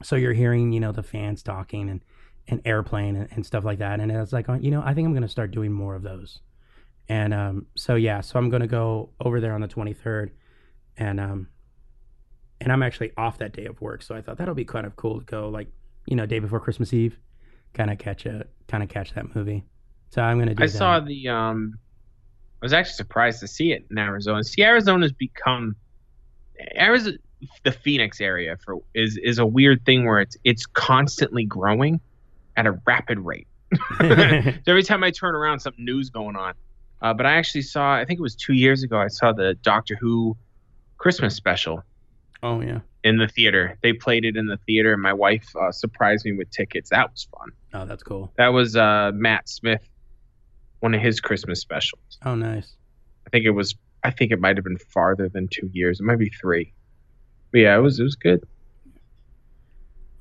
So 0.04 0.16
you're 0.16 0.34
hearing, 0.34 0.72
you 0.72 0.80
know, 0.80 0.92
the 0.92 1.04
fans 1.04 1.42
talking 1.42 1.90
and 1.90 2.02
and 2.48 2.62
airplane 2.66 3.16
and, 3.16 3.28
and 3.32 3.46
stuff 3.46 3.66
like 3.66 3.80
that. 3.80 4.00
And 4.00 4.12
it's 4.12 4.32
like, 4.32 4.48
you 4.60 4.72
know, 4.72 4.82
I 4.86 4.94
think 4.94 5.06
I'm 5.06 5.14
going 5.14 5.24
to 5.24 5.28
start 5.28 5.52
doing 5.52 5.72
more 5.72 5.96
of 5.96 6.04
those. 6.04 6.40
And 7.10 7.34
um, 7.34 7.66
so 7.76 7.96
yeah, 7.96 8.22
so 8.22 8.38
I'm 8.38 8.50
going 8.50 8.62
to 8.62 8.68
go 8.68 9.10
over 9.20 9.40
there 9.40 9.54
on 9.54 9.62
the 9.62 9.68
23rd, 9.68 10.32
and 10.98 11.20
um, 11.20 11.48
and 12.60 12.72
I'm 12.72 12.84
actually 12.84 13.12
off 13.18 13.38
that 13.38 13.54
day 13.54 13.66
of 13.66 13.80
work. 13.82 14.02
So 14.02 14.16
I 14.16 14.22
thought 14.22 14.38
that'll 14.38 14.56
be 14.56 14.66
kind 14.66 14.86
of 14.86 14.96
cool 14.96 15.20
to 15.20 15.26
go, 15.26 15.48
like, 15.48 15.68
you 16.06 16.16
know, 16.16 16.26
day 16.26 16.40
before 16.40 16.60
Christmas 16.60 16.94
Eve, 16.94 17.18
kind 17.74 17.92
of 17.92 17.98
catch 17.98 18.26
a 18.26 18.46
kind 18.68 18.84
of 18.84 18.90
catch 18.90 19.14
that 19.14 19.36
movie. 19.36 19.64
So 20.10 20.22
I'm 20.22 20.38
going 20.38 20.50
to 20.50 20.56
do. 20.56 20.60
That. 20.60 20.64
I 20.64 20.68
that. 20.68 20.78
saw 20.78 21.00
the 21.00 21.30
um 21.30 21.80
I 22.62 22.66
was 22.66 22.74
actually 22.74 22.94
surprised 22.94 23.40
to 23.42 23.48
see 23.48 23.72
it 23.72 23.86
in 23.92 23.98
Arizona. 23.98 24.44
See 24.44 24.64
Arizona's 24.64 25.12
become 25.12 25.76
Arizona 26.76 27.18
the 27.64 27.72
Phoenix 27.72 28.20
area 28.20 28.58
for 28.64 28.78
is 28.96 29.20
is 29.22 29.38
a 29.38 29.46
weird 29.46 29.86
thing 29.86 30.06
where 30.06 30.20
it's 30.20 30.38
it's 30.44 30.66
constantly 30.66 31.46
growing 31.46 32.00
at 32.56 32.66
a 32.66 32.72
rapid 32.86 33.20
rate. 33.20 33.48
so 34.00 34.54
every 34.68 34.84
time 34.84 35.04
I 35.04 35.12
turn 35.12 35.36
around 35.36 35.60
something 35.60 35.84
new's 35.84 36.10
going 36.10 36.36
on. 36.36 36.54
Uh, 37.00 37.14
but 37.14 37.28
I 37.28 37.34
actually 37.34 37.62
saw 37.62 37.94
I 37.94 38.06
think 38.06 38.20
it 38.20 38.24
was 38.24 38.36
2 38.36 38.54
years 38.54 38.82
ago 38.82 38.98
I 38.98 39.08
saw 39.08 39.34
the 39.34 39.54
Doctor 39.62 39.96
Who 39.96 40.36
Christmas 40.98 41.36
special 41.36 41.84
oh 42.42 42.62
yeah. 42.62 42.80
in 43.04 43.18
the 43.18 43.28
theater. 43.28 43.78
They 43.84 43.94
played 43.94 44.26
it 44.26 44.36
in 44.36 44.48
the 44.48 44.58
theater 44.66 44.94
and 44.94 45.02
my 45.02 45.14
wife 45.14 45.46
uh, 45.56 45.72
surprised 45.72 46.26
me 46.26 46.32
with 46.32 46.50
tickets. 46.50 46.90
That 46.90 47.12
was 47.12 47.28
fun. 47.38 47.52
Oh, 47.76 47.86
that's 47.86 48.02
cool. 48.02 48.32
That 48.38 48.48
was 48.48 48.76
uh, 48.76 49.12
Matt 49.14 49.48
Smith 49.48 49.88
one 50.80 50.94
of 50.94 51.02
his 51.02 51.20
Christmas 51.20 51.60
specials. 51.60 52.18
Oh, 52.26 52.36
nice. 52.36 52.76
I 53.26 53.30
think 53.30 53.46
it 53.46 53.52
was. 53.52 53.76
I 54.04 54.12
think 54.12 54.32
it 54.32 54.40
might 54.40 54.58
have 54.58 54.64
been 54.64 54.78
farther 54.78 55.28
than 55.28 55.48
two 55.48 55.70
years. 55.74 56.00
It 56.00 56.04
might 56.04 56.20
be 56.20 56.30
three. 56.30 56.74
But 57.52 57.60
yeah, 57.60 57.78
it 57.78 57.82
was. 57.82 58.00
It 58.00 58.04
was 58.04 58.16
good. 58.16 58.44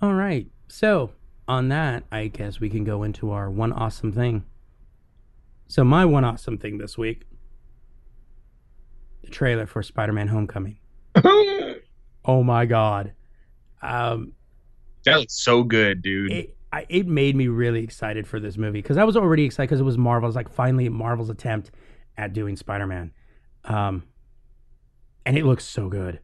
All 0.00 0.14
right. 0.14 0.46
So, 0.68 1.12
on 1.46 1.68
that, 1.68 2.04
I 2.10 2.26
guess 2.28 2.60
we 2.60 2.68
can 2.68 2.84
go 2.84 3.02
into 3.02 3.30
our 3.30 3.50
one 3.50 3.72
awesome 3.72 4.12
thing. 4.12 4.44
So, 5.68 5.84
my 5.84 6.04
one 6.04 6.24
awesome 6.24 6.58
thing 6.58 6.78
this 6.78 6.96
week 6.98 7.24
the 9.22 9.30
trailer 9.30 9.66
for 9.66 9.82
Spider 9.82 10.12
Man 10.12 10.28
Homecoming. 10.28 10.78
Oh 12.26 12.42
my 12.42 12.66
God. 12.66 13.12
Um, 13.82 14.32
that 15.04 15.18
was 15.18 15.26
so 15.32 15.62
good, 15.62 16.02
dude. 16.02 16.32
it, 16.32 16.55
I, 16.72 16.86
it 16.88 17.06
made 17.06 17.36
me 17.36 17.48
really 17.48 17.82
excited 17.82 18.26
for 18.26 18.40
this 18.40 18.56
movie 18.56 18.82
because 18.82 18.96
I 18.96 19.04
was 19.04 19.16
already 19.16 19.44
excited 19.44 19.68
because 19.68 19.80
it 19.80 19.84
was 19.84 19.96
Marvel's, 19.96 20.36
like, 20.36 20.50
finally 20.50 20.88
Marvel's 20.88 21.30
attempt 21.30 21.70
at 22.16 22.32
doing 22.32 22.56
Spider 22.56 22.86
Man. 22.86 23.12
Um, 23.64 24.04
and 25.24 25.36
it 25.36 25.44
looks 25.44 25.64
so 25.64 25.88
good. 25.88 26.20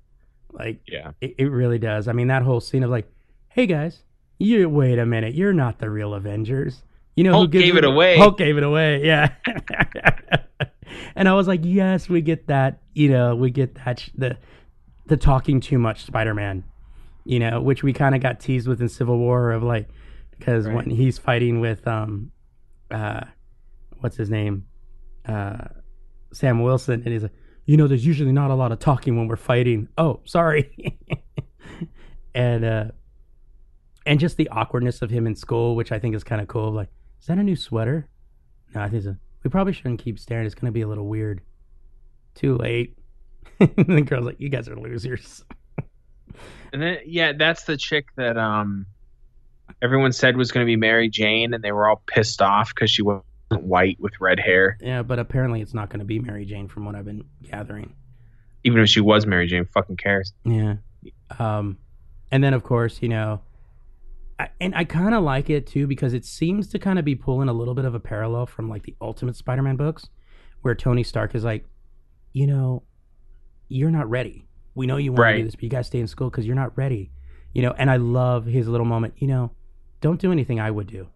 Like, 0.52 0.80
yeah. 0.86 1.12
It, 1.20 1.34
it 1.38 1.46
really 1.46 1.78
does. 1.78 2.08
I 2.08 2.12
mean, 2.12 2.28
that 2.28 2.42
whole 2.42 2.60
scene 2.60 2.82
of 2.82 2.90
like, 2.90 3.10
hey 3.48 3.66
guys, 3.66 4.02
you 4.38 4.68
wait 4.68 4.98
a 4.98 5.06
minute, 5.06 5.34
you're 5.34 5.52
not 5.52 5.78
the 5.78 5.90
real 5.90 6.14
Avengers. 6.14 6.82
You 7.16 7.24
know 7.24 7.30
who 7.32 7.36
Hulk 7.38 7.50
gives 7.50 7.64
gave 7.64 7.76
it 7.76 7.84
away. 7.84 8.16
Hulk 8.16 8.38
gave 8.38 8.56
it 8.56 8.62
away. 8.62 9.04
Yeah. 9.04 9.32
and 11.14 11.28
I 11.28 11.34
was 11.34 11.46
like, 11.46 11.60
yes, 11.62 12.08
we 12.08 12.22
get 12.22 12.46
that. 12.46 12.80
You 12.94 13.10
know, 13.10 13.36
we 13.36 13.50
get 13.50 13.74
that 13.84 14.00
sh- 14.00 14.10
the 14.14 14.38
the 15.06 15.16
talking 15.16 15.60
too 15.60 15.78
much 15.78 16.04
Spider-Man. 16.04 16.64
You 17.24 17.38
know, 17.38 17.60
which 17.60 17.82
we 17.82 17.92
kind 17.92 18.14
of 18.14 18.22
got 18.22 18.40
teased 18.40 18.66
with 18.66 18.80
in 18.80 18.88
Civil 18.88 19.18
War 19.18 19.52
of 19.52 19.62
like, 19.62 19.88
because 20.42 20.66
Right. 20.66 20.74
when 20.74 20.90
he's 20.90 21.18
fighting 21.18 21.60
with 21.60 21.86
um, 21.86 22.32
uh, 22.90 23.20
what's 24.00 24.16
his 24.16 24.28
name, 24.28 24.66
uh, 25.24 25.68
Sam 26.32 26.62
Wilson, 26.62 27.02
and 27.04 27.12
he's 27.12 27.22
like, 27.22 27.32
you 27.64 27.76
know, 27.76 27.86
there's 27.86 28.04
usually 28.04 28.32
not 28.32 28.50
a 28.50 28.54
lot 28.56 28.72
of 28.72 28.80
talking 28.80 29.16
when 29.16 29.28
we're 29.28 29.36
fighting. 29.36 29.86
Oh, 29.96 30.18
sorry. 30.24 30.98
and 32.34 32.64
uh 32.64 32.84
and 34.04 34.18
just 34.18 34.36
the 34.36 34.48
awkwardness 34.48 35.00
of 35.00 35.10
him 35.10 35.28
in 35.28 35.36
school, 35.36 35.76
which 35.76 35.92
I 35.92 36.00
think 36.00 36.16
is 36.16 36.24
kind 36.24 36.40
of 36.40 36.48
cool. 36.48 36.72
Like, 36.72 36.88
is 37.20 37.26
that 37.28 37.38
a 37.38 37.42
new 37.44 37.54
sweater? 37.54 38.08
No, 38.74 38.80
I 38.80 38.88
think 38.88 39.04
so. 39.04 39.14
We 39.44 39.50
probably 39.50 39.72
shouldn't 39.74 40.00
keep 40.00 40.18
staring. 40.18 40.44
It's 40.44 40.56
gonna 40.56 40.72
be 40.72 40.80
a 40.80 40.88
little 40.88 41.06
weird. 41.06 41.40
Too 42.34 42.56
late. 42.56 42.98
and 43.60 43.70
the 43.96 44.02
girl's 44.02 44.24
like, 44.26 44.40
"You 44.40 44.48
guys 44.48 44.68
are 44.68 44.74
losers." 44.76 45.44
And 46.72 46.82
then 46.82 46.98
yeah, 47.06 47.32
that's 47.38 47.62
the 47.62 47.76
chick 47.76 48.06
that 48.16 48.36
um 48.36 48.86
everyone 49.80 50.12
said 50.12 50.36
was 50.36 50.52
going 50.52 50.64
to 50.64 50.70
be 50.70 50.76
Mary 50.76 51.08
Jane, 51.08 51.54
and 51.54 51.62
they 51.62 51.72
were 51.72 51.88
all 51.88 52.02
pissed 52.06 52.42
off 52.42 52.74
because 52.74 52.90
she 52.90 53.02
wasn't 53.02 53.24
white 53.60 53.98
with 54.00 54.12
red 54.20 54.40
hair. 54.40 54.78
Yeah, 54.80 55.02
but 55.02 55.18
apparently 55.18 55.60
it's 55.60 55.74
not 55.74 55.90
gonna 55.90 56.04
be 56.04 56.18
Mary 56.18 56.44
Jane, 56.44 56.68
from 56.68 56.84
what 56.84 56.94
I've 56.94 57.04
been 57.04 57.24
gathering. 57.42 57.94
Even 58.64 58.80
if 58.80 58.88
she 58.88 59.00
was 59.00 59.26
Mary 59.26 59.46
Jane, 59.46 59.66
fucking 59.66 59.96
cares. 59.96 60.32
Yeah. 60.44 60.76
Um, 61.38 61.78
and 62.30 62.42
then 62.42 62.54
of 62.54 62.62
course, 62.62 63.02
you 63.02 63.08
know, 63.08 63.40
I, 64.38 64.48
and 64.60 64.74
I 64.74 64.84
kind 64.84 65.14
of 65.14 65.22
like 65.22 65.50
it 65.50 65.66
too 65.66 65.86
because 65.86 66.14
it 66.14 66.24
seems 66.24 66.68
to 66.68 66.78
kind 66.78 66.98
of 66.98 67.04
be 67.04 67.14
pulling 67.14 67.48
a 67.48 67.52
little 67.52 67.74
bit 67.74 67.84
of 67.84 67.94
a 67.94 68.00
parallel 68.00 68.46
from 68.46 68.68
like 68.68 68.84
the 68.84 68.94
Ultimate 69.00 69.36
Spider-Man 69.36 69.76
books, 69.76 70.08
where 70.62 70.74
Tony 70.74 71.02
Stark 71.02 71.34
is 71.34 71.44
like, 71.44 71.66
you 72.32 72.46
know, 72.46 72.82
you're 73.68 73.90
not 73.90 74.08
ready. 74.08 74.46
We 74.74 74.86
know 74.86 74.96
you 74.96 75.12
want 75.12 75.32
to 75.32 75.38
do 75.38 75.44
this, 75.44 75.54
but 75.54 75.64
you 75.64 75.68
got 75.68 75.78
to 75.78 75.84
stay 75.84 76.00
in 76.00 76.06
school 76.06 76.30
because 76.30 76.46
you're 76.46 76.56
not 76.56 76.76
ready. 76.78 77.10
You 77.52 77.62
know, 77.62 77.74
and 77.76 77.90
I 77.90 77.96
love 77.96 78.46
his 78.46 78.68
little 78.68 78.86
moment. 78.86 79.14
You 79.18 79.28
know, 79.28 79.50
don't 80.00 80.20
do 80.20 80.32
anything 80.32 80.60
I 80.60 80.70
would 80.70 80.86
do, 80.86 81.08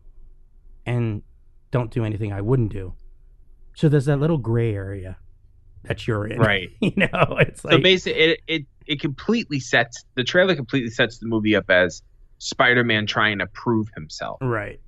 and 0.85 1.22
don't 1.70 1.90
do 1.90 2.05
anything 2.05 2.33
I 2.33 2.40
wouldn't 2.40 2.72
do. 2.72 2.94
So 3.75 3.88
there's 3.88 4.07
that 4.07 4.18
little 4.18 4.38
gray 4.38 4.75
area 4.75 5.18
that 5.85 6.07
you're 6.07 6.27
in, 6.27 6.38
Right. 6.38 6.70
you 6.81 6.92
know, 6.96 7.37
it's 7.38 7.64
like 7.64 7.72
so 7.75 7.79
basically, 7.79 8.20
it, 8.20 8.40
it 8.46 8.62
it 8.87 9.01
completely 9.01 9.61
sets 9.61 10.05
the 10.14 10.25
trailer 10.25 10.55
completely 10.55 10.90
sets 10.90 11.18
the 11.18 11.27
movie 11.27 11.57
up 11.57 11.68
as 11.70 12.03
Spider-Man 12.38 13.07
trying 13.07 13.38
to 13.38 13.46
prove 13.46 13.88
himself 13.94 14.38
right. 14.40 14.81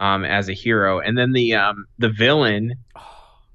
um, 0.00 0.24
as 0.24 0.48
a 0.48 0.52
hero, 0.52 1.00
and 1.00 1.16
then 1.16 1.32
the 1.32 1.54
um, 1.54 1.86
the 1.98 2.10
villain 2.10 2.74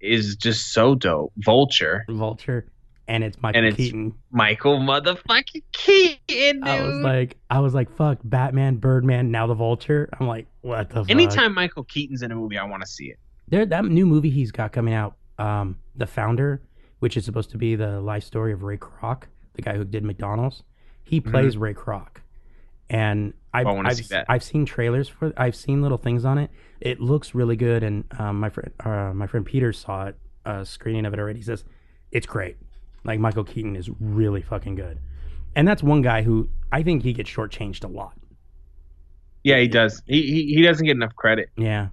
is 0.00 0.36
just 0.36 0.72
so 0.72 0.94
dope. 0.94 1.32
Vulture, 1.38 2.04
Vulture, 2.08 2.66
and 3.10 3.24
it's 3.24 3.40
Michael 3.42 3.58
And 3.58 3.66
it's- 3.66 3.76
Keaton. 3.76 4.14
Michael 4.30 4.78
motherfucking 4.78 5.62
Keaton. 5.72 6.62
I 6.64 6.80
was 6.82 6.96
like, 6.98 7.36
I 7.50 7.58
was 7.60 7.74
like, 7.74 7.94
fuck, 7.96 8.18
Batman, 8.24 8.76
Birdman, 8.76 9.30
now 9.30 9.46
the 9.46 9.54
Vulture. 9.54 10.08
I'm 10.18 10.26
like, 10.28 10.46
what 10.62 10.88
the 10.88 10.96
fuck? 11.02 11.10
anytime 11.10 11.52
Michael 11.54 11.84
Keaton's 11.84 12.22
in 12.22 12.30
a 12.30 12.34
movie, 12.36 12.56
I 12.56 12.64
want 12.64 12.82
to 12.82 12.88
see 12.88 13.06
it. 13.06 13.18
there, 13.48 13.66
that 13.66 13.84
new 13.84 14.06
movie 14.06 14.30
he's 14.30 14.52
got 14.52 14.72
coming 14.72 14.94
out, 14.94 15.16
um, 15.38 15.76
The 15.96 16.06
Founder, 16.06 16.62
which 17.00 17.16
is 17.16 17.24
supposed 17.24 17.50
to 17.50 17.58
be 17.58 17.74
the 17.76 18.00
life 18.00 18.22
story 18.24 18.52
of 18.52 18.62
Ray 18.62 18.76
Kroc, 18.76 19.24
the 19.54 19.62
guy 19.62 19.74
who 19.76 19.84
did 19.84 20.04
McDonald's. 20.04 20.62
He 21.02 21.20
plays 21.20 21.56
Ray 21.56 21.74
Kroc, 21.74 22.18
and 22.88 23.34
I've, 23.52 23.66
Mm-hmm. 23.66 23.68
I 23.68 23.72
wanna 23.74 23.88
I've, 23.88 23.96
see 23.96 24.04
that. 24.10 24.26
I've 24.28 24.44
seen 24.44 24.64
trailers 24.64 25.08
for, 25.08 25.32
I've 25.36 25.56
seen 25.56 25.82
little 25.82 25.98
things 25.98 26.24
on 26.24 26.38
it. 26.38 26.50
It 26.80 27.00
looks 27.00 27.34
really 27.34 27.56
good, 27.56 27.82
and 27.82 28.04
um, 28.18 28.38
my 28.38 28.48
friend, 28.50 28.70
uh, 28.84 29.12
my 29.12 29.26
friend 29.26 29.44
Peter 29.44 29.72
saw 29.72 30.06
it, 30.06 30.16
a 30.44 30.64
screening 30.64 31.04
of 31.06 31.12
it 31.12 31.18
already. 31.18 31.40
He 31.40 31.44
says 31.44 31.64
it's 32.12 32.26
great. 32.26 32.56
Like 33.04 33.18
Michael 33.20 33.44
Keaton 33.44 33.76
is 33.76 33.88
really 34.00 34.42
fucking 34.42 34.74
good, 34.74 34.98
and 35.56 35.66
that's 35.66 35.82
one 35.82 36.02
guy 36.02 36.22
who 36.22 36.48
I 36.70 36.82
think 36.82 37.02
he 37.02 37.12
gets 37.12 37.30
shortchanged 37.30 37.84
a 37.84 37.88
lot. 37.88 38.12
Yeah, 39.42 39.58
he 39.58 39.68
does. 39.68 40.02
He 40.06 40.22
he, 40.22 40.54
he 40.56 40.62
doesn't 40.62 40.84
get 40.84 40.96
enough 40.96 41.16
credit. 41.16 41.48
Yeah, 41.56 41.88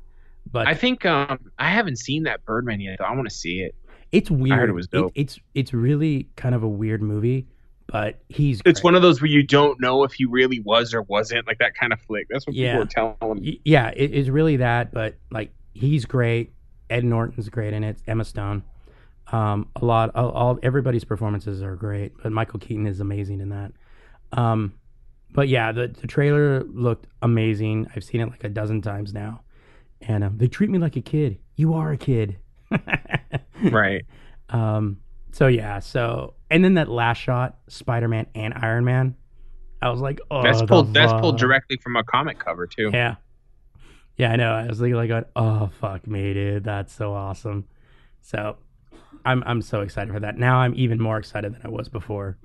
but 0.52 0.68
I 0.68 0.74
think 0.74 1.06
um 1.06 1.40
I 1.58 1.70
haven't 1.70 1.98
seen 1.98 2.24
that 2.24 2.44
Birdman 2.46 2.82
yet. 2.82 2.98
Though. 3.00 3.06
I 3.06 3.16
want 3.16 3.30
to 3.30 3.34
see 3.34 3.62
it. 3.62 3.74
It's 4.12 4.30
weird. 4.32 4.70
it 4.70 4.74
was 4.74 4.88
dope. 4.88 5.12
it's 5.16 5.40
it's 5.54 5.74
really 5.74 6.28
kind 6.36 6.56
of 6.56 6.64
a 6.64 6.68
weird 6.68 7.02
movie, 7.02 7.48
but 7.88 8.20
he's 8.30 8.62
It's 8.66 8.80
great. 8.82 8.84
one 8.84 8.96
of 8.96 9.02
those 9.02 9.22
where 9.22 9.30
you 9.30 9.44
don't 9.44 9.80
know 9.80 10.04
if 10.04 10.14
he 10.14 10.26
really 10.26 10.60
was 10.60 10.94
or 10.94 11.02
wasn't 11.04 11.48
like 11.48 11.60
that 11.60 11.74
kind 11.76 11.94
of 11.94 12.02
flick. 12.02 12.28
That's 12.30 12.46
what 12.46 12.56
Yeah. 12.56 12.74
people 12.82 12.84
are 12.84 13.16
telling 13.18 13.42
me. 13.42 13.62
Yeah, 13.64 13.92
it's 13.96 14.28
really 14.30 14.58
that, 14.58 14.92
but 14.94 15.16
like 15.32 15.52
he's 15.74 16.06
great. 16.06 16.52
Ed 16.90 17.04
Norton's 17.06 17.50
great 17.50 17.74
in 17.74 17.84
it. 17.84 17.98
Emma 18.08 18.24
Stone. 18.26 18.64
Um, 19.32 19.70
a 19.76 19.84
lot, 19.84 20.16
all, 20.16 20.30
all 20.32 20.60
everybody's 20.64 21.04
performances 21.04 21.62
are 21.62 21.76
great, 21.76 22.14
but 22.22 22.32
Michael 22.32 22.60
Keaton 22.60 22.88
is 22.88 23.00
amazing 23.00 23.42
in 23.42 23.50
that. 23.50 23.72
Um, 24.32 24.74
but 25.32 25.50
yeah, 25.50 25.72
the 25.72 25.88
the 25.90 26.08
trailer 26.08 26.64
looked 26.64 27.08
amazing. 27.22 27.88
I've 27.96 28.04
seen 28.04 28.22
it 28.22 28.30
like 28.30 28.44
a 28.44 28.50
dozen 28.50 28.82
times 28.82 29.14
now, 29.14 29.42
and 30.02 30.24
um, 30.24 30.38
they 30.38 30.48
treat 30.48 30.70
me 30.70 30.80
like 30.80 30.96
a 30.96 31.02
kid. 31.02 31.40
You 31.56 31.74
are 31.74 31.92
a 31.92 31.98
kid. 31.98 32.38
Right. 33.72 34.06
Um, 34.50 35.00
so 35.32 35.48
yeah, 35.48 35.80
so 35.80 36.36
and 36.50 36.64
then 36.64 36.76
that 36.76 36.90
last 36.90 37.18
shot, 37.18 37.58
Spider 37.68 38.08
Man 38.08 38.28
and 38.36 38.54
Iron 38.54 38.86
Man, 38.86 39.16
I 39.82 39.90
was 39.90 40.00
like, 40.00 40.20
oh, 40.32 40.44
That's 40.44 40.62
pulled 40.62 40.94
that's 40.94 41.14
pulled 41.14 41.38
directly 41.38 41.78
from 41.78 41.96
a 41.96 42.04
comic 42.04 42.40
cover 42.40 42.68
too. 42.68 42.92
Yeah. 42.94 43.16
Yeah, 44.16 44.32
I 44.32 44.36
know. 44.36 44.52
I 44.52 44.68
was 44.68 44.80
thinking 44.80 44.96
like, 44.96 45.12
oh 45.36 45.70
fuck 45.80 46.08
me, 46.08 46.34
dude, 46.34 46.64
that's 46.64 46.94
so 46.94 47.14
awesome. 47.14 47.66
So, 48.22 48.58
I'm 49.28 49.44
I'm 49.46 49.62
so 49.62 49.82
excited 49.82 50.14
for 50.14 50.20
that. 50.22 50.38
Now 50.38 50.58
I'm 50.58 50.74
even 50.76 51.00
more 51.02 51.18
excited 51.18 51.54
than 51.54 51.62
I 51.64 51.70
was 51.70 51.90
before, 51.90 52.38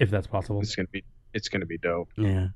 if 0.00 0.10
that's 0.10 0.26
possible. 0.26 0.60
It's 0.60 0.74
gonna 0.74 0.88
be 0.90 1.04
it's 1.32 1.48
gonna 1.48 1.66
be 1.66 1.78
dope. 1.78 2.08
Yeah. 2.16 2.48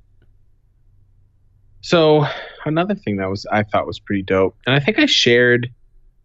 So 1.81 2.27
another 2.65 2.95
thing 2.95 3.17
that 3.19 3.29
was 3.29 3.47
I 3.51 3.63
thought 3.63 3.87
was 3.87 4.01
pretty 4.01 4.23
dope, 4.23 4.57
and 4.67 4.75
I 4.75 4.81
think 4.81 4.99
I 4.99 5.07
shared. 5.07 5.69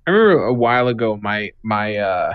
I 0.08 0.12
remember 0.12 0.45
a 0.45 0.53
while 0.53 0.88
ago 0.88 1.17
my 1.21 1.51
my 1.63 1.97
uh 1.97 2.34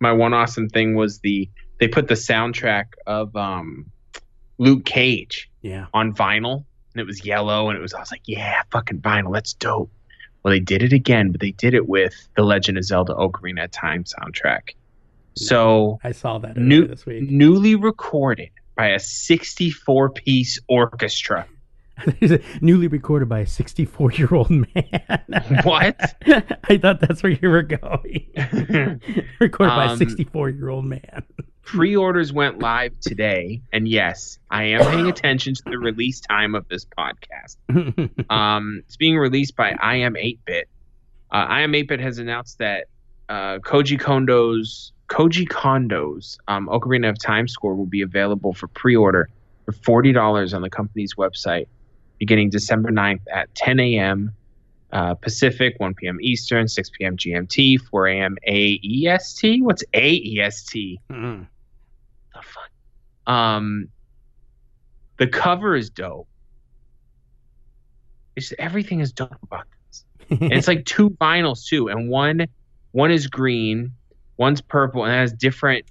my 0.00 0.12
one 0.12 0.34
awesome 0.34 0.68
thing 0.68 0.94
was 0.94 1.20
the 1.20 1.48
they 1.80 1.88
put 1.88 2.08
the 2.08 2.14
soundtrack 2.14 2.86
of 3.06 3.34
um 3.36 3.90
Luke 4.58 4.84
Cage 4.84 5.50
Yeah. 5.62 5.86
on 5.94 6.14
vinyl 6.14 6.64
and 6.94 7.00
it 7.00 7.06
was 7.06 7.24
yellow 7.24 7.68
and 7.70 7.78
it 7.78 7.80
was 7.80 7.94
I 7.94 8.00
was 8.00 8.10
like 8.10 8.22
yeah 8.26 8.62
fucking 8.70 9.00
vinyl 9.00 9.32
that's 9.32 9.54
dope. 9.54 9.90
Well 10.44 10.52
they 10.52 10.60
did 10.60 10.82
it 10.82 10.92
again, 10.92 11.32
but 11.32 11.40
they 11.40 11.52
did 11.52 11.74
it 11.74 11.88
with 11.88 12.28
the 12.36 12.42
Legend 12.42 12.76
of 12.78 12.84
Zelda 12.84 13.14
Ocarina 13.14 13.64
of 13.64 13.70
Time 13.70 14.04
soundtrack. 14.04 14.74
So 15.36 15.98
I 16.04 16.12
saw 16.12 16.38
that 16.38 16.56
New- 16.56 16.86
this 16.86 17.06
week. 17.06 17.28
newly 17.28 17.74
recorded 17.74 18.50
by 18.76 18.88
a 18.88 18.98
64 19.00 20.10
piece 20.10 20.60
orchestra. 20.68 21.46
Newly 22.60 22.88
recorded 22.88 23.28
by 23.28 23.40
a 23.40 23.46
64 23.46 24.12
year 24.12 24.28
old 24.32 24.50
man. 24.50 24.64
What? 25.64 25.96
I 26.68 26.78
thought 26.78 27.00
that's 27.00 27.22
where 27.22 27.32
you 27.32 27.48
were 27.48 27.62
going. 27.62 29.00
recorded 29.40 29.70
by 29.74 29.84
a 29.86 29.90
Um, 29.90 29.98
64 29.98 30.48
year 30.50 30.68
old 30.68 30.84
man. 30.86 31.22
pre-orders 31.62 32.32
went 32.32 32.58
live 32.58 32.98
today 33.00 33.62
and 33.72 33.88
yes 33.88 34.38
i 34.50 34.64
am 34.64 34.82
paying 34.82 35.08
attention 35.08 35.54
to 35.54 35.62
the 35.64 35.78
release 35.78 36.20
time 36.20 36.54
of 36.54 36.68
this 36.68 36.84
podcast 36.98 37.56
um, 38.30 38.82
it's 38.84 38.96
being 38.98 39.16
released 39.16 39.56
by 39.56 39.74
i 39.80 39.96
am 39.96 40.12
8-bit 40.14 40.68
uh, 41.32 41.36
i 41.36 41.62
am 41.62 41.72
8-bit 41.72 42.00
has 42.00 42.18
announced 42.18 42.58
that 42.58 42.88
uh, 43.30 43.58
koji 43.60 43.98
kondo's 43.98 44.92
koji 45.08 45.46
kondo's 45.48 46.38
um, 46.48 46.66
ocarina 46.68 47.08
of 47.08 47.18
time 47.18 47.48
score 47.48 47.74
will 47.74 47.86
be 47.86 48.02
available 48.02 48.52
for 48.52 48.68
pre-order 48.68 49.30
for 49.64 49.72
$40 49.72 50.52
on 50.54 50.60
the 50.60 50.68
company's 50.68 51.14
website 51.14 51.66
beginning 52.18 52.50
december 52.50 52.90
9th 52.90 53.20
at 53.32 53.54
10 53.54 53.80
a.m 53.80 54.32
uh, 54.94 55.12
Pacific, 55.14 55.74
1 55.78 55.94
p.m. 55.94 56.18
Eastern, 56.22 56.68
6 56.68 56.90
p.m. 56.90 57.16
GMT, 57.16 57.80
4 57.80 58.06
a.m. 58.06 58.36
AEST. 58.46 59.60
What's 59.60 59.82
AEST? 59.92 61.00
Mm. 61.10 61.46
the 62.32 62.42
fuck? 62.42 62.70
Um, 63.26 63.88
the 65.18 65.26
cover 65.26 65.74
is 65.74 65.90
dope. 65.90 66.28
It's 68.36 68.52
everything 68.58 69.00
is 69.00 69.12
dope 69.12 69.36
about 69.42 69.66
this. 69.88 70.04
And 70.30 70.52
it's 70.52 70.68
like 70.68 70.84
two 70.86 71.10
vinyls 71.10 71.66
too, 71.66 71.88
and 71.88 72.08
one 72.08 72.46
one 72.92 73.10
is 73.10 73.26
green, 73.26 73.92
one's 74.36 74.60
purple, 74.60 75.04
and 75.04 75.12
it 75.12 75.16
has 75.16 75.32
different, 75.32 75.84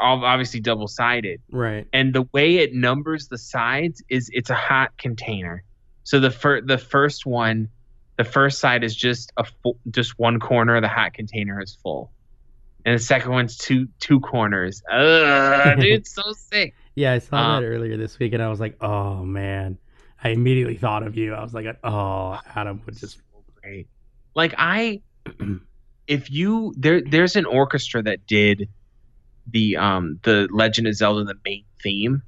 obviously 0.00 0.60
double 0.60 0.86
sided. 0.88 1.40
right. 1.50 1.86
And 1.92 2.14
the 2.14 2.22
way 2.32 2.56
it 2.58 2.74
numbers 2.74 3.28
the 3.28 3.38
sides 3.38 4.02
is 4.08 4.30
it's 4.32 4.50
a 4.50 4.54
heart 4.54 4.92
container. 4.98 5.64
So 6.04 6.20
the 6.20 6.30
fir- 6.30 6.62
the 6.62 6.78
first 6.78 7.26
one, 7.26 7.68
the 8.16 8.24
first 8.24 8.58
side 8.60 8.82
is 8.84 8.94
just 8.96 9.32
a 9.36 9.44
full, 9.44 9.78
just 9.90 10.18
one 10.18 10.40
corner 10.40 10.76
of 10.76 10.82
the 10.82 10.88
heart 10.88 11.14
container 11.14 11.60
is 11.62 11.76
full, 11.82 12.10
and 12.84 12.94
the 12.94 13.02
second 13.02 13.32
one's 13.32 13.56
two 13.58 13.88
two 14.00 14.20
corners. 14.20 14.82
Ugh, 14.90 15.78
dude, 15.80 16.06
so 16.06 16.22
sick. 16.32 16.74
Yeah, 16.94 17.12
I 17.12 17.18
saw 17.18 17.36
Um, 17.36 17.62
that 17.62 17.68
earlier 17.68 17.96
this 17.96 18.18
week, 18.18 18.32
and 18.32 18.42
I 18.42 18.48
was 18.48 18.58
like, 18.60 18.76
"Oh 18.82 19.22
man!" 19.24 19.78
I 20.22 20.30
immediately 20.30 20.76
thought 20.76 21.02
of 21.06 21.16
you. 21.16 21.34
I 21.34 21.42
was 21.42 21.52
like, 21.54 21.66
"Oh, 21.84 22.40
Adam 22.54 22.80
would 22.86 22.96
just." 22.96 23.20
great. 23.62 23.86
Like 24.34 24.54
I, 24.56 25.02
if 26.06 26.30
you 26.30 26.72
there, 26.76 27.02
there's 27.02 27.36
an 27.36 27.44
orchestra 27.44 28.02
that 28.04 28.26
did 28.26 28.68
the 29.50 29.76
um 29.76 30.18
the 30.22 30.48
Legend 30.52 30.86
of 30.86 30.94
Zelda 30.94 31.24
the 31.24 31.34
main 31.44 31.64
theme, 31.82 32.22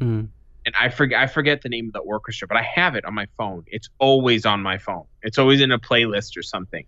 Mm. 0.00 0.28
and 0.64 0.74
I 0.78 0.88
forget 0.88 1.20
I 1.20 1.26
forget 1.26 1.62
the 1.62 1.68
name 1.68 1.86
of 1.88 1.92
the 1.92 1.98
orchestra, 2.00 2.48
but 2.48 2.56
I 2.56 2.62
have 2.62 2.94
it 2.94 3.04
on 3.04 3.14
my 3.14 3.26
phone. 3.36 3.64
It's 3.66 3.88
always 3.98 4.46
on 4.46 4.62
my 4.62 4.78
phone. 4.78 5.04
It's 5.22 5.38
always 5.38 5.60
in 5.60 5.70
a 5.72 5.78
playlist 5.78 6.36
or 6.36 6.42
something. 6.42 6.84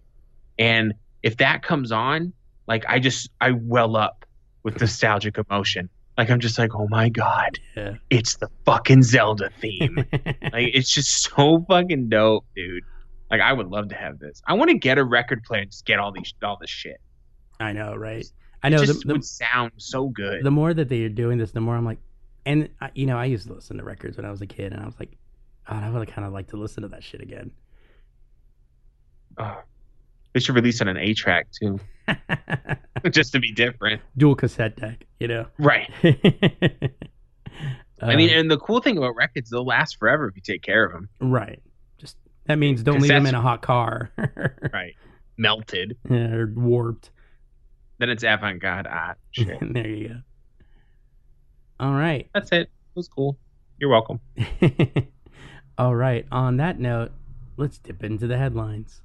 And 0.59 0.95
if 1.23 1.37
that 1.39 1.63
comes 1.63 1.93
on, 1.93 2.33
like 2.67 2.85
I 2.89 2.99
just 2.99 3.29
I 3.41 3.51
well 3.53 3.97
up 3.97 4.25
with 4.63 4.81
nostalgic 4.81 5.37
emotion. 5.39 5.91
Like 6.17 6.31
I'm 6.31 6.39
just 6.41 6.59
like, 6.59 6.75
oh 6.75 6.87
my 6.89 7.09
god, 7.09 7.59
Yeah. 7.77 7.95
it's 8.09 8.37
the 8.37 8.49
fucking 8.65 9.03
Zelda 9.03 9.51
theme. 9.61 9.97
like 10.13 10.71
it's 10.73 10.91
just 10.95 11.25
so 11.25 11.65
fucking 11.69 12.09
dope, 12.09 12.47
dude. 12.55 12.85
Like 13.31 13.41
I 13.41 13.53
would 13.53 13.67
love 13.67 13.89
to 13.89 13.97
have 13.97 14.19
this. 14.21 14.41
I 14.47 14.55
want 14.55 14.71
to 14.71 14.79
get 14.79 14.97
a 14.97 15.05
record 15.05 15.43
player 15.43 15.63
and 15.63 15.71
just 15.71 15.85
get 15.85 15.99
all 15.99 16.13
these 16.13 16.33
all 16.43 16.57
this 16.61 16.71
shit. 16.71 17.01
I 17.61 17.73
know, 17.73 17.95
right? 17.97 18.25
I 18.65 18.69
know. 18.71 18.77
it 18.79 18.81
The, 18.81 18.87
just 18.87 19.07
the, 19.07 19.13
would 19.13 19.25
sound 19.25 19.73
so 19.77 20.09
good. 20.09 20.43
the 20.45 20.51
more 20.51 20.75
that 20.75 20.89
they 20.89 21.03
are 21.05 21.09
doing 21.09 21.39
this, 21.39 21.53
the 21.53 21.61
more 21.61 21.77
I'm 21.77 21.85
like, 21.85 21.99
and 22.47 22.69
I- 22.81 22.91
you 22.95 23.07
know, 23.07 23.17
I 23.19 23.27
used 23.27 23.47
to 23.47 23.53
listen 23.55 23.77
to 23.79 23.85
records 23.85 24.17
when 24.17 24.27
I 24.27 24.31
was 24.31 24.41
a 24.43 24.47
kid, 24.47 24.73
and 24.73 24.83
I 24.83 24.87
was 24.87 24.99
like, 24.99 25.13
oh, 25.69 25.77
I 25.77 25.89
would 25.91 26.09
kind 26.09 26.27
of 26.27 26.33
like 26.33 26.49
to 26.49 26.57
listen 26.57 26.83
to 26.83 26.89
that 26.89 27.03
shit 27.05 27.21
again. 27.21 27.51
Oh, 29.39 29.63
they 30.33 30.41
should 30.41 30.55
release 30.55 30.81
it 30.81 30.89
on 30.89 30.97
an 30.97 31.03
eight 31.03 31.17
track 31.17 31.47
too, 31.53 31.79
just 33.11 33.33
to 33.33 33.41
be 33.41 33.53
different. 33.53 34.01
Dual 34.17 34.35
cassette 34.35 34.77
deck, 34.77 35.07
you 35.21 35.29
know. 35.29 35.47
Right. 35.59 35.91
I 38.03 38.17
mean, 38.17 38.31
Uh, 38.31 38.39
and 38.41 38.51
the 38.51 38.59
cool 38.59 38.81
thing 38.81 38.99
about 38.99 39.15
records, 39.17 39.51
they'll 39.51 39.65
last 39.65 39.99
forever 39.99 40.29
if 40.29 40.37
you 40.37 40.43
take 40.43 40.63
care 40.63 40.85
of 40.85 40.93
them. 40.93 41.09
right. 41.21 41.61
Just 41.99 42.17
that 42.47 42.57
means 42.59 42.83
don't 42.83 43.01
leave 43.01 43.09
them 43.09 43.27
in 43.27 43.35
a 43.35 43.41
hot 43.41 43.63
car 43.63 44.11
Right. 44.73 44.95
Melted. 45.39 45.97
or 46.11 46.53
warped. 46.55 47.11
Then 48.05 48.11
it's 48.11 48.23
avant 48.23 48.61
garde 48.61 48.87
art. 48.87 49.17
There 49.63 49.89
you 49.89 50.09
go. 50.09 50.17
All 51.81 51.95
right. 51.95 52.29
That's 52.35 52.53
it. 52.53 52.65
It 52.65 52.69
was 52.95 53.09
cool. 53.09 53.39
You're 53.79 53.89
welcome. 53.89 54.21
All 55.79 55.95
right. 55.95 56.27
On 56.31 56.59
that 56.59 56.79
note, 56.79 57.13
let's 57.57 57.79
dip 57.79 58.05
into 58.05 58.27
the 58.27 58.37
headlines. 58.37 59.01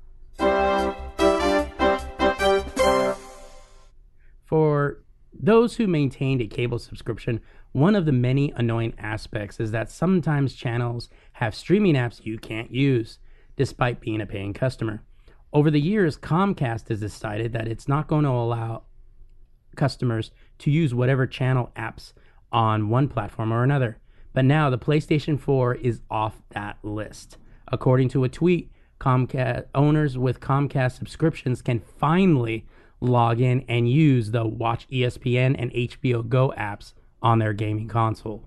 For 4.43 5.01
those 5.31 5.77
who 5.77 5.87
maintained 5.87 6.41
a 6.41 6.47
cable 6.47 6.77
subscription, 6.77 7.39
one 7.71 7.95
of 7.95 8.05
the 8.05 8.11
many 8.11 8.51
annoying 8.57 8.95
aspects 8.97 9.61
is 9.61 9.71
that 9.71 9.89
sometimes 9.89 10.55
channels 10.55 11.07
have 11.31 11.55
streaming 11.55 11.95
apps 11.95 12.25
you 12.25 12.37
can't 12.37 12.69
use, 12.69 13.17
despite 13.55 14.01
being 14.01 14.19
a 14.19 14.25
paying 14.25 14.53
customer. 14.53 15.03
Over 15.53 15.71
the 15.71 15.79
years, 15.79 16.17
Comcast 16.17 16.89
has 16.89 16.99
decided 16.99 17.53
that 17.53 17.69
it's 17.69 17.87
not 17.87 18.09
going 18.09 18.25
to 18.25 18.29
allow 18.29 18.83
customers 19.75 20.31
to 20.59 20.71
use 20.71 20.93
whatever 20.93 21.25
channel 21.25 21.71
apps 21.75 22.13
on 22.51 22.89
one 22.89 23.07
platform 23.07 23.53
or 23.53 23.63
another. 23.63 23.97
But 24.33 24.45
now 24.45 24.69
the 24.69 24.77
PlayStation 24.77 25.39
4 25.39 25.75
is 25.75 26.01
off 26.09 26.41
that 26.49 26.77
list. 26.83 27.37
According 27.67 28.09
to 28.09 28.23
a 28.23 28.29
tweet, 28.29 28.71
Comcast 28.99 29.65
owners 29.73 30.17
with 30.17 30.39
Comcast 30.39 30.97
subscriptions 30.97 31.61
can 31.61 31.79
finally 31.79 32.65
log 32.99 33.39
in 33.39 33.63
and 33.69 33.89
use 33.89 34.31
the 34.31 34.45
Watch 34.45 34.87
ESPN 34.89 35.55
and 35.57 35.71
HBO 35.71 36.27
Go 36.27 36.53
apps 36.57 36.93
on 37.21 37.39
their 37.39 37.53
gaming 37.53 37.87
console. 37.87 38.43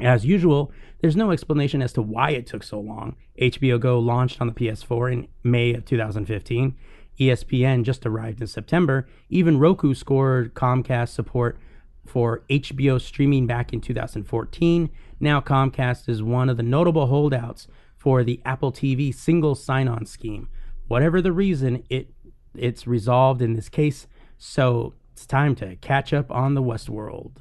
As 0.00 0.26
usual, 0.26 0.72
there's 1.00 1.16
no 1.16 1.30
explanation 1.30 1.80
as 1.80 1.92
to 1.94 2.02
why 2.02 2.30
it 2.30 2.46
took 2.46 2.62
so 2.62 2.78
long. 2.78 3.16
HBO 3.40 3.80
Go 3.80 3.98
launched 3.98 4.40
on 4.40 4.46
the 4.46 4.52
PS4 4.52 5.12
in 5.12 5.28
May 5.42 5.72
of 5.72 5.86
2015. 5.86 6.76
ESPN 7.18 7.82
just 7.82 8.04
arrived 8.06 8.40
in 8.40 8.46
September. 8.46 9.08
Even 9.28 9.58
Roku 9.58 9.94
scored 9.94 10.54
Comcast 10.54 11.08
support 11.08 11.58
for 12.06 12.42
HBO 12.50 13.00
streaming 13.00 13.46
back 13.46 13.72
in 13.72 13.80
2014. 13.80 14.90
Now 15.18 15.40
Comcast 15.40 16.08
is 16.08 16.22
one 16.22 16.48
of 16.48 16.56
the 16.56 16.62
notable 16.62 17.06
holdouts 17.06 17.66
for 17.96 18.22
the 18.22 18.40
Apple 18.44 18.72
TV 18.72 19.14
single 19.14 19.54
sign-on 19.54 20.06
scheme. 20.06 20.48
Whatever 20.88 21.20
the 21.20 21.32
reason, 21.32 21.82
it 21.90 22.12
it's 22.54 22.86
resolved 22.86 23.42
in 23.42 23.54
this 23.54 23.68
case. 23.68 24.06
So 24.38 24.94
It's 25.16 25.24
time 25.24 25.54
to 25.56 25.76
catch 25.76 26.12
up 26.12 26.30
on 26.30 26.52
the 26.52 26.62
Westworld. 26.62 27.38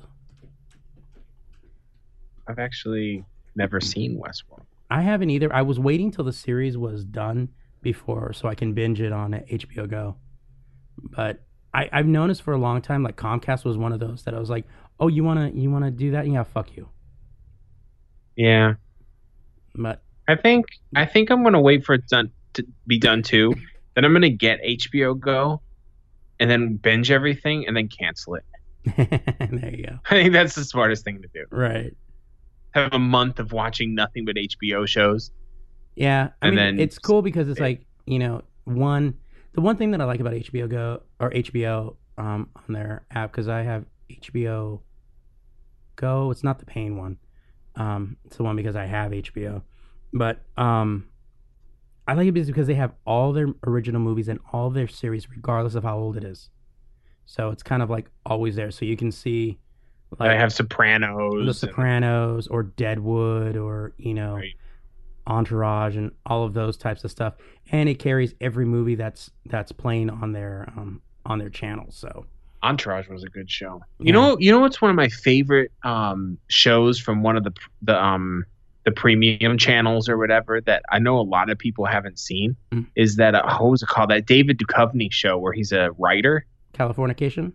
I've 2.47 2.57
actually 2.57 3.25
never 3.53 3.81
seen 3.81 4.17
Westworld. 4.17 4.63
I 4.89 5.01
haven't 5.01 5.29
either. 5.29 5.53
I 5.53 5.61
was 5.61 5.77
waiting 5.77 6.09
till 6.09 6.23
the 6.23 6.31
series 6.31 6.77
was 6.77 7.03
done 7.03 7.49
before 7.85 8.33
so 8.33 8.49
I 8.49 8.55
can 8.55 8.73
binge 8.73 8.99
it 8.99 9.13
on 9.13 9.31
HBO 9.31 9.89
Go. 9.89 10.17
But 11.15 11.41
I, 11.73 11.87
I've 11.93 12.07
noticed 12.07 12.41
for 12.41 12.53
a 12.53 12.57
long 12.57 12.81
time, 12.81 13.03
like 13.03 13.15
Comcast 13.15 13.63
was 13.63 13.77
one 13.77 13.93
of 13.93 13.99
those 14.01 14.23
that 14.23 14.33
I 14.33 14.39
was 14.39 14.49
like, 14.49 14.65
"Oh, 14.99 15.07
you 15.07 15.23
wanna 15.23 15.51
you 15.53 15.71
wanna 15.71 15.91
do 15.91 16.11
that? 16.11 16.27
Yeah, 16.27 16.43
fuck 16.43 16.75
you." 16.75 16.89
Yeah, 18.35 18.73
But 19.75 20.01
I 20.27 20.35
think 20.35 20.65
I 20.95 21.05
think 21.05 21.29
I'm 21.29 21.43
gonna 21.43 21.61
wait 21.61 21.85
for 21.85 21.93
it 21.93 22.07
done 22.07 22.31
to 22.53 22.65
be 22.87 22.99
done 22.99 23.21
too. 23.23 23.53
Then 23.93 24.03
I'm 24.03 24.11
gonna 24.13 24.29
get 24.29 24.59
HBO 24.61 25.17
Go, 25.17 25.61
and 26.39 26.49
then 26.49 26.75
binge 26.75 27.11
everything, 27.11 27.67
and 27.67 27.77
then 27.77 27.87
cancel 27.87 28.35
it. 28.35 28.43
there 28.97 29.75
you 29.75 29.85
go. 29.85 29.99
I 30.09 30.15
think 30.15 30.33
that's 30.33 30.55
the 30.55 30.65
smartest 30.65 31.05
thing 31.05 31.21
to 31.21 31.29
do. 31.33 31.45
Right. 31.49 31.95
Have 32.73 32.93
a 32.93 32.99
month 32.99 33.39
of 33.39 33.51
watching 33.53 33.95
nothing 33.95 34.25
but 34.25 34.35
HBO 34.35 34.87
shows. 34.87 35.31
Yeah, 35.95 36.29
I 36.41 36.47
And 36.47 36.55
mean, 36.55 36.65
then- 36.65 36.79
it's 36.79 36.99
cool 36.99 37.21
because 37.21 37.49
it's 37.49 37.59
like 37.59 37.85
you 38.05 38.19
know, 38.19 38.41
one 38.65 39.15
the 39.53 39.61
one 39.61 39.77
thing 39.77 39.91
that 39.91 40.01
I 40.01 40.05
like 40.05 40.19
about 40.19 40.33
HBO 40.33 40.69
Go 40.69 41.01
or 41.19 41.31
HBO 41.31 41.95
um, 42.17 42.49
on 42.55 42.73
their 42.73 43.05
app 43.11 43.31
because 43.31 43.47
I 43.47 43.61
have 43.63 43.85
HBO 44.09 44.81
Go. 45.95 46.31
It's 46.31 46.43
not 46.43 46.59
the 46.59 46.65
paying 46.65 46.97
one. 46.97 47.17
Um, 47.75 48.17
it's 48.25 48.37
the 48.37 48.43
one 48.43 48.55
because 48.55 48.75
I 48.75 48.85
have 48.85 49.11
HBO. 49.11 49.61
But 50.13 50.41
um, 50.57 51.07
I 52.07 52.13
like 52.13 52.27
it 52.27 52.31
because 52.33 52.67
they 52.67 52.73
have 52.75 52.93
all 53.05 53.33
their 53.33 53.47
original 53.65 53.99
movies 54.01 54.27
and 54.27 54.39
all 54.53 54.69
their 54.69 54.87
series, 54.87 55.29
regardless 55.29 55.75
of 55.75 55.83
how 55.83 55.97
old 55.97 56.17
it 56.17 56.23
is. 56.23 56.49
So 57.25 57.49
it's 57.49 57.63
kind 57.63 57.81
of 57.81 57.89
like 57.89 58.09
always 58.25 58.55
there, 58.55 58.71
so 58.71 58.85
you 58.85 58.95
can 58.97 59.11
see. 59.11 59.57
Like, 60.19 60.29
I 60.31 60.35
have 60.35 60.53
Sopranos. 60.53 61.33
The 61.33 61.39
and- 61.41 61.55
Sopranos 61.55 62.47
or 62.47 62.63
Deadwood 62.63 63.57
or 63.57 63.93
you 63.97 64.13
know 64.13 64.35
Right. 64.35 64.53
Entourage 65.27 65.95
and 65.97 66.11
all 66.25 66.43
of 66.43 66.53
those 66.53 66.77
types 66.77 67.03
of 67.03 67.11
stuff, 67.11 67.33
and 67.71 67.89
it 67.89 67.95
carries 67.95 68.33
every 68.41 68.65
movie 68.65 68.95
that's 68.95 69.31
that's 69.47 69.71
playing 69.71 70.09
on 70.09 70.31
their 70.31 70.71
um 70.77 71.01
on 71.25 71.39
their 71.39 71.49
channel. 71.49 71.87
So 71.89 72.25
Entourage 72.63 73.07
was 73.09 73.23
a 73.23 73.27
good 73.29 73.49
show. 73.49 73.81
Yeah. 73.99 74.05
You 74.07 74.13
know, 74.13 74.37
you 74.39 74.51
know 74.51 74.59
what's 74.59 74.81
one 74.81 74.89
of 74.91 74.95
my 74.95 75.09
favorite 75.09 75.71
um, 75.83 76.37
shows 76.47 76.99
from 76.99 77.23
one 77.23 77.37
of 77.37 77.43
the 77.43 77.53
the 77.81 78.01
um, 78.03 78.45
the 78.85 78.91
premium 78.91 79.57
channels 79.57 80.07
or 80.07 80.17
whatever 80.17 80.61
that 80.61 80.83
I 80.91 80.99
know 80.99 81.17
a 81.19 81.21
lot 81.23 81.49
of 81.49 81.57
people 81.57 81.85
haven't 81.85 82.19
seen 82.19 82.55
Mm. 82.71 82.85
is 82.95 83.15
that 83.15 83.33
uh, 83.35 83.57
what 83.59 83.71
was 83.71 83.81
it 83.83 83.89
called? 83.89 84.11
That 84.11 84.25
David 84.27 84.59
Duchovny 84.59 85.11
show 85.11 85.37
where 85.39 85.53
he's 85.53 85.71
a 85.71 85.89
writer. 85.97 86.45
Californication, 86.73 87.53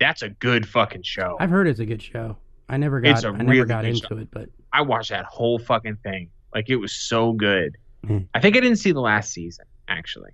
That's 0.00 0.22
a 0.22 0.28
good 0.28 0.68
fucking 0.68 1.02
show. 1.04 1.36
I've 1.40 1.50
heard 1.50 1.66
it's 1.68 1.80
a 1.80 1.86
good 1.86 2.02
show. 2.02 2.36
I 2.68 2.76
never 2.76 3.00
got 3.00 3.10
It's 3.12 3.24
a 3.24 3.28
I 3.28 3.42
never 3.42 3.64
got 3.64 3.84
into 3.84 4.06
show. 4.06 4.18
it, 4.18 4.28
but 4.30 4.48
I 4.72 4.82
watched 4.82 5.10
that 5.10 5.24
whole 5.24 5.58
fucking 5.58 5.96
thing. 6.02 6.30
Like 6.54 6.68
it 6.68 6.76
was 6.76 6.92
so 6.92 7.32
good. 7.32 7.76
Mm. 8.06 8.26
I 8.34 8.40
think 8.40 8.56
I 8.56 8.60
didn't 8.60 8.78
see 8.78 8.92
the 8.92 9.00
last 9.00 9.32
season 9.32 9.66
actually. 9.88 10.30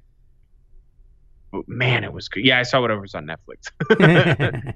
But 1.53 1.69
man, 1.69 2.05
it 2.05 2.13
was 2.13 2.29
good. 2.29 2.45
Yeah, 2.45 2.59
I 2.59 2.63
saw 2.63 2.81
whatever 2.81 3.01
was 3.01 3.15
on 3.15 3.27
Netflix. 3.27 3.71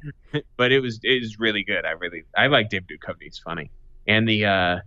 but 0.56 0.72
it 0.72 0.80
was 0.80 1.00
it 1.02 1.20
was 1.20 1.38
really 1.38 1.64
good. 1.64 1.84
I 1.84 1.90
really 1.90 2.24
I 2.36 2.46
like 2.46 2.70
David 2.70 2.88
Duchovny. 2.88 3.22
He's 3.22 3.38
funny, 3.38 3.70
and 4.06 4.28
the 4.28 4.46
uh 4.46 4.78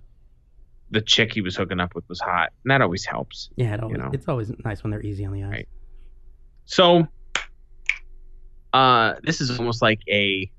the 0.91 1.01
chick 1.01 1.33
he 1.33 1.41
was 1.41 1.55
hooking 1.55 1.79
up 1.79 1.93
with 1.95 2.07
was 2.07 2.19
hot, 2.19 2.51
and 2.63 2.71
that 2.71 2.81
always 2.81 3.05
helps. 3.05 3.49
yeah, 3.55 3.73
it 3.73 3.83
always, 3.83 3.97
know. 3.97 4.11
it's 4.13 4.27
always 4.27 4.51
nice 4.63 4.83
when 4.83 4.91
they're 4.91 5.01
easy 5.01 5.25
on 5.25 5.33
the 5.33 5.43
eyes. 5.43 5.51
Right. 5.51 5.67
So, 6.65 7.07
uh, 8.71 9.15
this 9.23 9.41
is 9.41 9.57
almost 9.59 9.81
like 9.81 9.99
a 10.07 10.49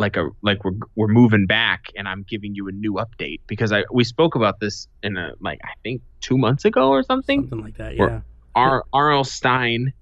like 0.00 0.16
a 0.16 0.28
like 0.42 0.64
we're 0.64 0.72
we're 0.96 1.08
moving 1.08 1.46
back, 1.46 1.84
and 1.96 2.08
I'm 2.08 2.24
giving 2.28 2.54
you 2.54 2.66
a 2.68 2.72
new 2.72 2.94
update 2.94 3.40
because 3.46 3.70
I 3.72 3.84
we 3.92 4.02
spoke 4.04 4.34
about 4.34 4.58
this 4.60 4.88
in 5.02 5.16
a 5.16 5.32
like 5.40 5.60
I 5.64 5.70
think 5.84 6.02
two 6.20 6.36
months 6.38 6.64
ago 6.64 6.88
or 6.90 7.02
something. 7.02 7.42
Something 7.42 7.60
like 7.62 7.76
that. 7.76 7.96
Yeah. 7.96 8.20
R. 8.56 8.84
R.L. 8.92 9.22
Stine, 9.24 9.92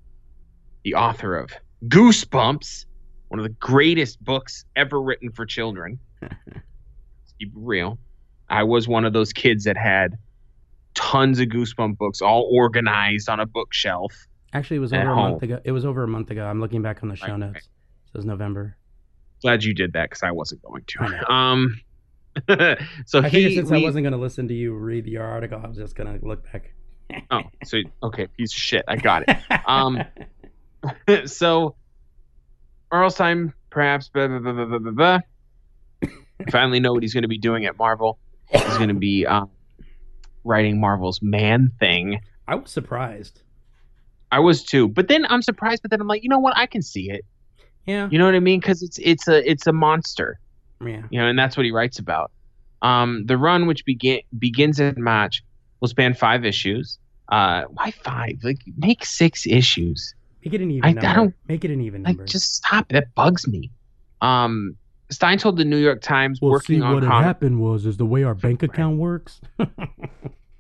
the 0.85 0.95
author 0.95 1.37
of 1.37 1.51
Goosebumps, 1.87 2.87
one 3.29 3.39
of 3.39 3.45
the 3.45 3.55
greatest 3.61 4.23
books 4.25 4.65
ever 4.77 5.01
written 5.03 5.31
for 5.31 5.45
children. 5.45 5.99
Let's 6.23 6.35
keep 7.39 7.49
it 7.49 7.55
real. 7.55 7.99
I 8.49 8.63
was 8.63 8.89
one 8.89 9.05
of 9.05 9.13
those 9.13 9.33
kids 9.35 9.65
that 9.65 9.77
had 9.77 10.17
tons 10.95 11.39
of 11.41 11.49
Goosebump 11.49 11.99
books 11.99 12.23
all 12.23 12.49
organized 12.51 13.29
on 13.29 13.39
a 13.41 13.47
bookshelf. 13.47 14.15
Actually, 14.55 14.79
it 14.79 14.81
was 14.81 14.93
over 14.95 15.11
a 15.11 15.15
home. 15.15 15.31
month 15.33 15.43
ago. 15.43 15.61
It 15.63 15.73
was 15.73 15.85
over 15.85 16.03
a 16.05 16.09
month 16.09 16.31
ago. 16.31 16.47
I'm 16.47 16.61
looking 16.61 16.81
back 16.81 17.03
on 17.03 17.11
the 17.11 17.17
show 17.17 17.27
Right, 17.29 17.39
notes. 17.39 17.55
right. 17.55 17.63
So 17.63 18.11
it 18.15 18.19
was 18.19 18.25
November. 18.25 18.77
Glad 19.43 19.65
you 19.65 19.75
did 19.75 19.93
that 19.93 20.11
because 20.11 20.23
I 20.23 20.33
wasn't 20.33 20.63
going 20.63 20.85
to. 20.87 21.33
Um, 21.33 21.81
so 23.07 23.21
I 23.21 23.29
he, 23.29 23.55
since 23.55 23.71
I 23.71 23.79
wasn't 23.79 24.05
going 24.05 24.13
to 24.13 24.19
listen 24.19 24.49
to 24.49 24.55
you 24.55 24.75
read 24.75 25.07
your 25.07 25.25
article, 25.25 25.61
I 25.63 25.69
was 25.69 25.77
just 25.77 25.95
going 25.95 26.19
to 26.19 26.27
look 26.27 26.51
back. 26.53 26.73
oh, 27.31 27.43
so 27.65 27.79
okay, 28.03 28.27
piece 28.27 28.53
of 28.53 28.59
shit. 28.59 28.85
I 28.89 28.97
got 28.97 29.25
it. 29.29 29.37
Um, 29.67 30.03
so 31.27 31.75
R.L. 32.91 33.11
Stine 33.11 33.53
perhaps 33.71 34.09
blah, 34.09 34.29
blah, 34.29 34.39
blah, 34.39 34.53
blah, 34.53 34.79
blah, 34.79 34.91
blah, 34.93 35.19
finally 36.51 36.81
know 36.81 36.93
what 36.93 37.03
he's 37.03 37.13
going 37.13 37.23
to 37.23 37.29
be 37.29 37.39
doing 37.39 37.67
at 37.67 37.79
Marvel. 37.79 38.19
He's 38.51 38.79
going 38.79 38.89
to 38.89 38.95
be 38.95 39.27
um, 39.27 39.51
writing 40.45 40.81
Marvel's 40.81 41.21
Man 41.21 41.73
Thing. 41.79 42.21
I 42.47 42.55
was 42.55 42.71
surprised. 42.71 43.43
I 44.33 44.41
was 44.41 44.63
too, 44.63 44.89
but 44.89 45.09
then 45.09 45.27
I'm 45.27 45.43
surprised. 45.43 45.83
But 45.83 45.91
then 45.91 46.01
I'm 46.01 46.07
like, 46.07 46.23
you 46.23 46.29
know 46.29 46.39
what? 46.39 46.57
I 46.57 46.67
can 46.67 46.83
see 46.83 47.11
it. 47.11 47.25
Yeah. 47.89 48.09
You 48.11 48.19
know 48.19 48.27
what 48.27 48.35
I 48.35 48.41
mean? 48.41 48.61
Because 48.61 48.83
it's 48.83 48.99
it's 48.99 49.27
a 49.29 49.51
it's 49.51 49.67
a 49.67 49.73
monster. 49.73 50.39
Yeah. 50.85 51.03
You 51.11 51.21
know, 51.21 51.27
and 51.27 51.39
that's 51.39 51.57
what 51.57 51.65
he 51.67 51.73
writes 51.73 51.99
about. 51.99 52.31
Um, 52.83 53.25
the 53.27 53.37
run, 53.37 53.67
which 53.67 53.85
begin 53.85 54.21
begins 54.39 54.79
in 54.79 55.03
March, 55.03 55.43
will 55.81 55.89
span 55.89 56.15
five 56.15 56.45
issues. 56.45 56.99
Uh, 57.31 57.65
why 57.71 57.91
five? 57.91 58.39
Like, 58.43 58.59
make 58.77 59.05
six 59.05 59.47
issues. 59.47 60.15
Make 60.45 60.55
it 60.55 60.61
an 60.61 60.71
even 60.71 60.99
I- 60.99 61.11
I 61.11 61.15
don't- 61.15 61.35
Make 61.49 61.65
it 61.65 61.71
an 61.71 61.81
even 61.81 62.03
number. 62.03 62.23
Like, 62.23 62.31
just 62.31 62.55
stop. 62.55 62.89
That 62.91 63.15
bugs 63.15 63.47
me. 63.49 63.71
Um, 64.23 64.77
Stine 65.11 65.39
told 65.39 65.57
the 65.57 65.65
New 65.65 65.79
York 65.79 66.01
Times, 66.03 66.41
working 66.41 66.83
on 66.83 67.01
comic. 67.03 67.25
happened 67.25 67.61
was 67.61 67.87
is 67.87 67.97
the 67.97 68.07
way 68.07 68.23
our 68.23 68.35
bank 68.35 68.63
Right. 68.63 68.71
account 68.71 68.99
works. 68.99 69.41
I 69.59 69.67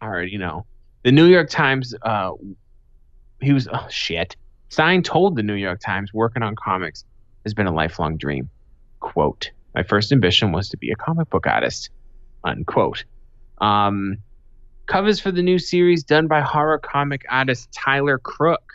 already 0.02 0.36
know. 0.38 0.64
The 1.04 1.12
New 1.12 1.26
York 1.26 1.48
Times. 1.50 1.94
Uh, 2.02 2.32
he 3.40 3.52
was 3.52 3.68
oh 3.72 3.86
shit. 3.90 4.36
Stine 4.70 5.02
told 5.02 5.36
the 5.36 5.42
New 5.42 5.54
York 5.54 5.80
Times, 5.80 6.12
working 6.12 6.42
on 6.42 6.54
comics 6.56 7.04
has 7.48 7.54
been 7.54 7.66
a 7.66 7.74
lifelong 7.74 8.16
dream. 8.16 8.50
Quote: 9.00 9.50
My 9.74 9.82
first 9.82 10.12
ambition 10.12 10.52
was 10.52 10.68
to 10.70 10.76
be 10.76 10.90
a 10.90 10.96
comic 10.96 11.30
book 11.30 11.46
artist. 11.46 11.90
Unquote. 12.44 13.04
Um, 13.58 14.18
covers 14.86 15.18
for 15.20 15.32
the 15.32 15.42
new 15.42 15.58
series 15.58 16.04
done 16.04 16.28
by 16.28 16.40
horror 16.40 16.78
comic 16.78 17.24
artist 17.28 17.72
Tyler 17.72 18.18
Crook 18.18 18.74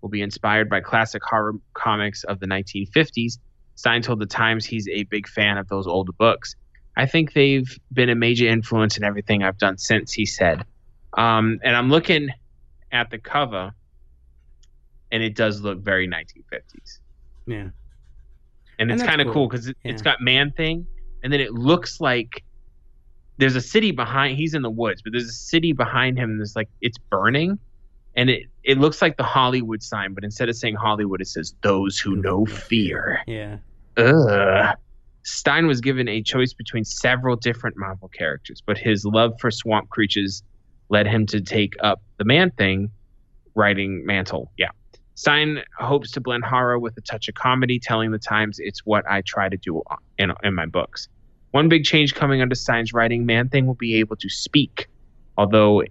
will 0.00 0.08
be 0.08 0.22
inspired 0.22 0.70
by 0.70 0.80
classic 0.80 1.22
horror 1.22 1.54
comics 1.74 2.24
of 2.24 2.40
the 2.40 2.46
1950s. 2.46 3.38
Stine 3.74 4.02
told 4.02 4.20
the 4.20 4.26
Times 4.26 4.64
he's 4.64 4.88
a 4.88 5.02
big 5.04 5.28
fan 5.28 5.58
of 5.58 5.68
those 5.68 5.86
old 5.86 6.16
books. 6.16 6.54
I 6.96 7.06
think 7.06 7.34
they've 7.34 7.78
been 7.92 8.08
a 8.08 8.14
major 8.14 8.46
influence 8.46 8.96
in 8.96 9.04
everything 9.04 9.42
I've 9.42 9.58
done 9.58 9.76
since, 9.76 10.12
he 10.12 10.24
said. 10.24 10.64
Um, 11.12 11.60
and 11.62 11.76
I'm 11.76 11.90
looking 11.90 12.30
at 12.90 13.10
the 13.10 13.18
cover, 13.18 13.72
and 15.12 15.22
it 15.22 15.34
does 15.34 15.60
look 15.60 15.78
very 15.78 16.08
1950s. 16.08 16.98
yeah. 17.46 17.68
And 18.78 18.90
And 18.90 19.00
it's 19.00 19.08
kind 19.08 19.20
of 19.20 19.26
cool. 19.26 19.34
cool 19.34 19.48
because 19.48 19.72
it's 19.84 20.02
got 20.02 20.20
Man 20.20 20.52
Thing, 20.52 20.86
and 21.22 21.32
then 21.32 21.40
it 21.40 21.52
looks 21.52 22.00
like 22.00 22.42
there's 23.38 23.56
a 23.56 23.60
city 23.60 23.90
behind. 23.90 24.36
He's 24.36 24.54
in 24.54 24.62
the 24.62 24.70
woods, 24.70 25.02
but 25.02 25.12
there's 25.12 25.28
a 25.28 25.32
city 25.32 25.72
behind 25.72 26.18
him. 26.18 26.30
And 26.30 26.40
there's 26.40 26.56
like 26.56 26.68
it's 26.80 26.98
burning, 26.98 27.58
and 28.16 28.28
it 28.30 28.44
it 28.64 28.78
looks 28.78 29.00
like 29.00 29.16
the 29.16 29.22
Hollywood 29.24 29.82
sign, 29.82 30.12
but 30.14 30.24
instead 30.24 30.48
of 30.48 30.56
saying 30.56 30.74
Hollywood, 30.74 31.20
it 31.20 31.28
says 31.28 31.54
"Those 31.62 31.98
who 31.98 32.16
know 32.16 32.44
fear." 32.44 33.20
Yeah. 33.26 33.58
Ugh. 33.96 34.76
Stine 35.22 35.66
was 35.66 35.80
given 35.80 36.06
a 36.06 36.22
choice 36.22 36.52
between 36.52 36.84
several 36.84 37.34
different 37.34 37.76
Marvel 37.76 38.08
characters, 38.08 38.62
but 38.64 38.78
his 38.78 39.04
love 39.04 39.32
for 39.40 39.50
swamp 39.50 39.88
creatures 39.88 40.42
led 40.88 41.06
him 41.06 41.26
to 41.26 41.40
take 41.40 41.74
up 41.80 42.00
the 42.18 42.24
Man 42.24 42.50
Thing 42.52 42.90
writing 43.54 44.04
mantle. 44.06 44.52
Yeah. 44.56 44.68
Stine 45.16 45.62
hopes 45.78 46.10
to 46.12 46.20
blend 46.20 46.44
horror 46.44 46.78
with 46.78 46.96
a 46.98 47.00
touch 47.00 47.26
of 47.26 47.34
comedy, 47.34 47.80
telling 47.80 48.10
the 48.10 48.18
Times 48.18 48.58
it's 48.58 48.84
what 48.84 49.02
I 49.10 49.22
try 49.22 49.48
to 49.48 49.56
do 49.56 49.82
in, 50.18 50.30
in 50.44 50.54
my 50.54 50.66
books. 50.66 51.08
One 51.52 51.70
big 51.70 51.84
change 51.84 52.14
coming 52.14 52.42
under 52.42 52.54
Stine's 52.54 52.92
writing, 52.92 53.24
Man 53.24 53.48
Thing 53.48 53.66
will 53.66 53.74
be 53.74 53.96
able 53.96 54.16
to 54.16 54.28
speak, 54.28 54.88
although 55.38 55.82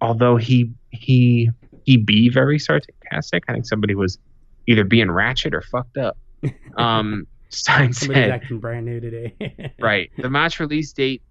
although 0.00 0.36
he 0.36 0.72
he 0.90 1.50
he 1.84 1.96
be 1.96 2.28
very 2.28 2.58
sarcastic. 2.58 3.44
I 3.46 3.52
think 3.52 3.66
somebody 3.66 3.94
was 3.94 4.18
either 4.66 4.82
being 4.82 5.10
ratchet 5.10 5.54
or 5.54 5.62
fucked 5.62 5.96
up. 5.96 6.18
Um, 6.76 7.26
Stine 7.50 7.92
Somebody's 7.92 8.24
said, 8.24 8.30
acting 8.30 8.58
brand 8.58 8.86
new 8.86 9.00
today. 9.00 9.74
right. 9.78 10.10
The 10.16 10.30
March 10.30 10.58
release 10.58 10.92
date 10.92 11.22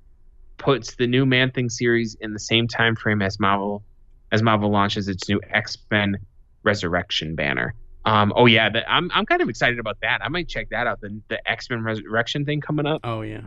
puts 0.58 0.96
the 0.96 1.08
new 1.08 1.26
Man 1.26 1.52
Thing 1.52 1.70
series 1.70 2.16
in 2.22 2.34
the 2.34 2.40
same 2.40 2.68
time 2.68 2.96
frame 2.96 3.22
as 3.22 3.40
Marvel 3.40 3.84
as 4.32 4.41
Marvel 4.41 4.69
launches 4.69 5.07
its 5.07 5.27
new 5.30 5.39
X 5.51 5.77
Men 5.91 6.17
Resurrection 6.63 7.36
banner. 7.36 7.73
Um, 8.05 8.32
oh 8.36 8.45
yeah, 8.45 8.69
the, 8.69 8.89
I'm 8.91 9.09
I'm 9.13 9.25
kind 9.25 9.41
of 9.41 9.49
excited 9.49 9.80
about 9.80 9.97
that. 10.01 10.19
I 10.23 10.30
might 10.30 10.47
check 10.47 10.69
that 10.69 10.88
out. 10.88 11.01
The 11.01 11.19
the 11.30 11.49
X 11.49 11.69
Men 11.69 11.84
Resurrection 11.84 12.45
thing 12.45 12.61
coming 12.61 12.86
up. 12.86 13.01
Oh 13.03 13.21
yeah, 13.21 13.41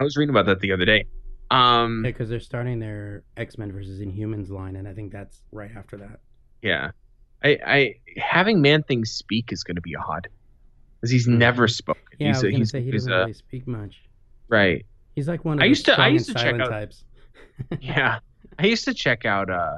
I 0.00 0.04
was 0.04 0.16
reading 0.16 0.30
about 0.34 0.46
that 0.46 0.60
the 0.60 0.72
other 0.72 0.84
day. 0.84 1.04
Um, 1.50 2.02
yeah, 2.04 2.10
because 2.10 2.28
they're 2.28 2.40
starting 2.40 2.78
their 2.78 3.22
X 3.36 3.58
Men 3.58 3.72
versus 3.72 4.00
Inhumans 4.00 4.50
line, 4.50 4.76
and 4.76 4.86
I 4.88 4.92
think 4.94 5.12
that's 5.12 5.42
right 5.52 5.70
after 5.76 5.96
that. 5.98 6.20
yeah, 6.62 6.90
I 7.44 7.58
I 7.66 7.94
having 8.16 8.60
Man 8.62 8.82
Thing 8.82 9.04
speak 9.04 9.52
is 9.52 9.62
going 9.64 9.76
to 9.76 9.82
be 9.82 9.94
odd 9.96 10.28
because 11.00 11.10
he's 11.10 11.28
never 11.28 11.68
spoken. 11.68 12.02
Yeah, 12.18 12.28
he's 12.28 12.42
I 12.44 12.46
was 12.46 12.52
gonna 12.52 12.66
say 12.66 12.82
he 12.82 12.90
doesn't 12.90 13.12
a- 13.12 13.18
really 13.20 13.32
speak 13.34 13.66
much. 13.66 14.02
right. 14.48 14.84
He's 15.14 15.26
like 15.28 15.44
one 15.44 15.58
of 15.58 15.62
I 15.62 15.64
the 15.64 15.68
used 15.70 15.84
to- 15.86 16.00
I 16.00 16.08
used 16.08 16.26
to 16.28 16.34
check 16.34 16.60
out- 16.60 16.68
types. 16.70 17.04
Yeah, 17.80 18.20
I 18.58 18.66
used 18.66 18.84
to 18.84 18.94
check 18.94 19.24
out 19.24 19.50
uh 19.50 19.76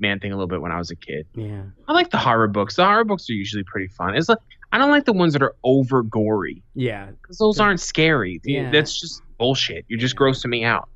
Man 0.00 0.18
Thing 0.20 0.32
a 0.32 0.34
little 0.36 0.48
bit 0.48 0.60
when 0.60 0.72
I 0.72 0.78
was 0.78 0.90
a 0.90 0.96
kid. 0.96 1.26
Yeah, 1.34 1.62
I 1.88 1.92
like 1.92 2.10
the 2.10 2.18
horror 2.18 2.48
books. 2.48 2.76
The 2.76 2.84
horror 2.84 3.04
books 3.04 3.28
are 3.30 3.34
usually 3.34 3.64
pretty 3.64 3.88
fun. 3.88 4.16
It's 4.16 4.28
like 4.28 4.38
I 4.72 4.78
don't 4.78 4.90
like 4.90 5.04
the 5.04 5.12
ones 5.12 5.32
that 5.34 5.42
are 5.42 5.54
over 5.64 6.02
gory 6.02 6.62
yeah, 6.74 7.10
because 7.20 7.38
those 7.38 7.58
Yeah. 7.58 7.64
aren't 7.64 7.80
scary. 7.80 8.40
Yeah. 8.44 8.70
That's 8.70 8.98
just 9.00 9.22
bullshit. 9.38 9.84
You're 9.88 9.98
just 9.98 10.14
Yeah. 10.14 10.20
grossing 10.26 10.50
me 10.50 10.64
out. 10.64 10.88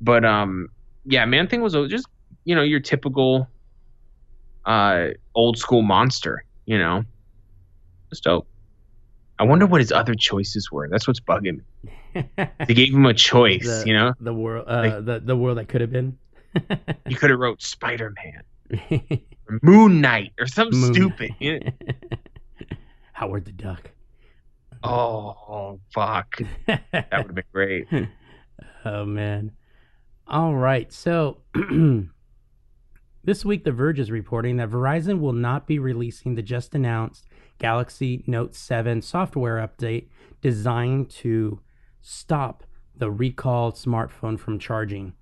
But 0.00 0.24
um, 0.24 0.68
yeah, 1.06 1.24
Man 1.24 1.48
Thing 1.48 1.60
was 1.62 1.72
just 1.88 2.06
you 2.44 2.54
know 2.54 2.62
your 2.62 2.80
typical 2.80 3.48
uh 4.64 5.08
old 5.34 5.58
school 5.58 5.82
monster. 5.82 6.44
You 6.66 6.78
know, 6.78 7.04
just 8.10 8.24
dope. 8.24 8.46
I 9.38 9.42
wonder 9.44 9.66
what 9.66 9.80
his 9.80 9.90
other 9.92 10.14
choices 10.14 10.70
were. 10.70 10.88
That's 10.88 11.06
what's 11.08 11.20
bugging 11.20 11.58
me. 11.58 12.24
They 12.68 12.74
gave 12.74 12.94
him 12.94 13.04
a 13.06 13.12
choice. 13.14 13.66
The- 13.66 13.88
you 13.88 13.92
know, 13.94 14.12
the 14.20 14.32
world, 14.32 14.66
uh, 14.68 14.76
Like- 14.76 15.04
the 15.04 15.20
the 15.20 15.36
world 15.36 15.58
that 15.58 15.68
could 15.68 15.80
have 15.80 15.90
been. 15.90 16.16
you 17.08 17.16
could 17.16 17.30
have 17.30 17.38
wrote 17.38 17.62
Spider 17.62 18.12
Man, 18.70 19.00
Moon 19.62 20.00
Knight, 20.00 20.32
or 20.38 20.46
something 20.46 20.78
Moon. 20.78 20.94
stupid. 20.94 21.30
you 21.38 21.60
know? 21.60 21.70
Howard 23.12 23.44
the 23.44 23.52
Duck. 23.52 23.90
Oh 24.82 25.80
fuck, 25.94 26.38
that 26.66 26.84
would 26.92 27.26
have 27.26 27.34
been 27.34 27.44
great. 27.52 27.86
oh 28.84 29.04
man. 29.04 29.52
All 30.26 30.54
right. 30.54 30.92
So 30.92 31.38
this 33.24 33.44
week 33.44 33.64
The 33.64 33.72
Verge 33.72 33.98
is 33.98 34.10
reporting 34.10 34.56
that 34.56 34.70
Verizon 34.70 35.20
will 35.20 35.32
not 35.32 35.66
be 35.66 35.78
releasing 35.78 36.34
the 36.34 36.42
just 36.42 36.74
announced 36.74 37.26
Galaxy 37.58 38.24
Note 38.26 38.54
7 38.54 39.00
software 39.02 39.56
update 39.56 40.08
designed 40.40 41.08
to 41.10 41.60
stop 42.00 42.64
the 42.96 43.10
recalled 43.10 43.74
smartphone 43.76 44.38
from 44.38 44.58
charging. 44.58 45.14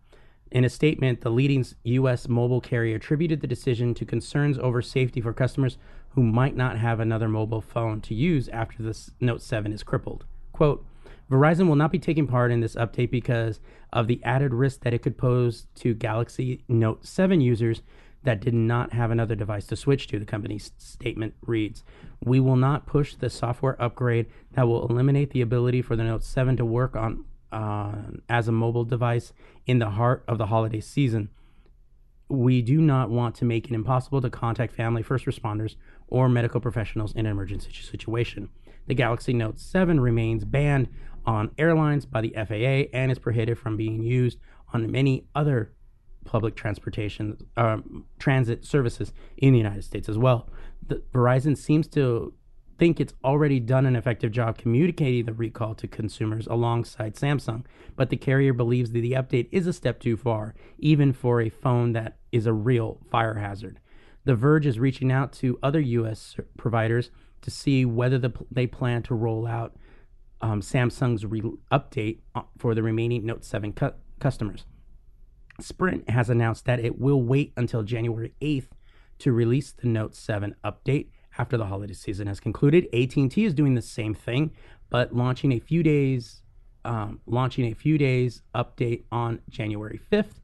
In 0.52 0.66
a 0.66 0.68
statement, 0.68 1.22
the 1.22 1.30
leading 1.30 1.64
U.S. 1.84 2.28
mobile 2.28 2.60
carrier 2.60 2.96
attributed 2.96 3.40
the 3.40 3.46
decision 3.46 3.94
to 3.94 4.04
concerns 4.04 4.58
over 4.58 4.82
safety 4.82 5.18
for 5.22 5.32
customers 5.32 5.78
who 6.10 6.22
might 6.22 6.54
not 6.54 6.76
have 6.76 7.00
another 7.00 7.26
mobile 7.26 7.62
phone 7.62 8.02
to 8.02 8.14
use 8.14 8.50
after 8.50 8.82
the 8.82 8.94
Note 9.18 9.40
7 9.40 9.72
is 9.72 9.82
crippled. 9.82 10.26
Quote, 10.52 10.84
Verizon 11.30 11.68
will 11.68 11.76
not 11.76 11.90
be 11.90 11.98
taking 11.98 12.26
part 12.26 12.52
in 12.52 12.60
this 12.60 12.74
update 12.74 13.10
because 13.10 13.60
of 13.94 14.08
the 14.08 14.22
added 14.24 14.52
risk 14.52 14.82
that 14.82 14.92
it 14.92 15.00
could 15.00 15.16
pose 15.16 15.68
to 15.76 15.94
Galaxy 15.94 16.62
Note 16.68 17.06
7 17.06 17.40
users 17.40 17.80
that 18.22 18.40
did 18.40 18.52
not 18.52 18.92
have 18.92 19.10
another 19.10 19.34
device 19.34 19.66
to 19.68 19.74
switch 19.74 20.06
to, 20.08 20.18
the 20.18 20.26
company's 20.26 20.72
statement 20.76 21.32
reads. 21.46 21.82
We 22.22 22.40
will 22.40 22.56
not 22.56 22.84
push 22.84 23.14
the 23.14 23.30
software 23.30 23.80
upgrade 23.80 24.26
that 24.52 24.68
will 24.68 24.86
eliminate 24.86 25.30
the 25.30 25.40
ability 25.40 25.80
for 25.80 25.96
the 25.96 26.04
Note 26.04 26.22
7 26.22 26.58
to 26.58 26.64
work 26.66 26.94
on 26.94 27.24
uh, 27.52 27.92
as 28.28 28.48
a 28.48 28.52
mobile 28.52 28.84
device 28.84 29.32
in 29.66 29.78
the 29.78 29.90
heart 29.90 30.24
of 30.26 30.38
the 30.38 30.46
holiday 30.46 30.80
season. 30.80 31.28
We 32.28 32.62
do 32.62 32.80
not 32.80 33.10
want 33.10 33.34
to 33.36 33.44
make 33.44 33.66
it 33.66 33.74
impossible 33.74 34.22
to 34.22 34.30
contact 34.30 34.72
family, 34.72 35.02
first 35.02 35.26
responders, 35.26 35.76
or 36.08 36.28
medical 36.28 36.60
professionals 36.60 37.12
in 37.12 37.26
an 37.26 37.32
emergency 37.32 37.72
situation. 37.72 38.48
The 38.86 38.94
Galaxy 38.94 39.32
Note 39.32 39.60
7 39.60 40.00
remains 40.00 40.44
banned 40.44 40.88
on 41.26 41.50
airlines 41.58 42.06
by 42.06 42.22
the 42.22 42.34
FAA 42.34 42.96
and 42.96 43.12
is 43.12 43.18
prohibited 43.18 43.58
from 43.58 43.76
being 43.76 44.02
used 44.02 44.38
on 44.72 44.90
many 44.90 45.26
other 45.34 45.72
public 46.24 46.54
transportation 46.56 47.36
um, 47.56 48.06
transit 48.18 48.64
services 48.64 49.12
in 49.36 49.52
the 49.52 49.58
United 49.58 49.84
States 49.84 50.08
as 50.08 50.18
well. 50.18 50.48
The, 50.86 51.02
Verizon 51.12 51.56
seems 51.56 51.86
to 51.88 52.32
think 52.82 52.98
it's 52.98 53.14
already 53.22 53.60
done 53.60 53.86
an 53.86 53.94
effective 53.94 54.32
job 54.32 54.58
communicating 54.58 55.24
the 55.24 55.32
recall 55.32 55.72
to 55.72 55.86
consumers 55.86 56.48
alongside 56.48 57.14
Samsung, 57.14 57.64
but 57.94 58.10
the 58.10 58.16
carrier 58.16 58.52
believes 58.52 58.90
that 58.90 59.02
the 59.02 59.12
update 59.12 59.48
is 59.52 59.68
a 59.68 59.72
step 59.72 60.00
too 60.00 60.16
far, 60.16 60.56
even 60.80 61.12
for 61.12 61.40
a 61.40 61.48
phone 61.48 61.92
that 61.92 62.16
is 62.32 62.44
a 62.44 62.52
real 62.52 62.98
fire 63.08 63.34
hazard. 63.34 63.78
The 64.24 64.34
Verge 64.34 64.66
is 64.66 64.80
reaching 64.80 65.12
out 65.12 65.32
to 65.34 65.60
other 65.62 65.78
U.S. 65.78 66.34
providers 66.58 67.12
to 67.42 67.52
see 67.52 67.84
whether 67.84 68.18
the, 68.18 68.32
they 68.50 68.66
plan 68.66 69.04
to 69.04 69.14
roll 69.14 69.46
out 69.46 69.76
um, 70.40 70.60
Samsung's 70.60 71.24
re- 71.24 71.40
update 71.70 72.18
uh, 72.34 72.42
for 72.58 72.74
the 72.74 72.82
remaining 72.82 73.24
Note 73.24 73.44
7 73.44 73.74
cu- 73.74 73.92
customers. 74.18 74.66
Sprint 75.60 76.10
has 76.10 76.28
announced 76.28 76.64
that 76.64 76.80
it 76.80 76.98
will 76.98 77.22
wait 77.22 77.52
until 77.56 77.84
January 77.84 78.34
8th 78.42 78.70
to 79.20 79.30
release 79.30 79.70
the 79.70 79.86
Note 79.86 80.16
7 80.16 80.56
update 80.64 81.10
after 81.38 81.56
the 81.56 81.66
holiday 81.66 81.94
season 81.94 82.26
has 82.26 82.40
concluded. 82.40 82.86
AT&T 82.92 83.44
is 83.44 83.54
doing 83.54 83.74
the 83.74 83.82
same 83.82 84.14
thing, 84.14 84.50
but 84.90 85.14
launching 85.14 85.52
a 85.52 85.58
few 85.58 85.82
days, 85.82 86.42
um, 86.84 87.20
launching 87.26 87.66
a 87.66 87.74
few 87.74 87.98
days 87.98 88.42
update 88.54 89.04
on 89.10 89.40
January 89.48 90.00
5th. 90.10 90.40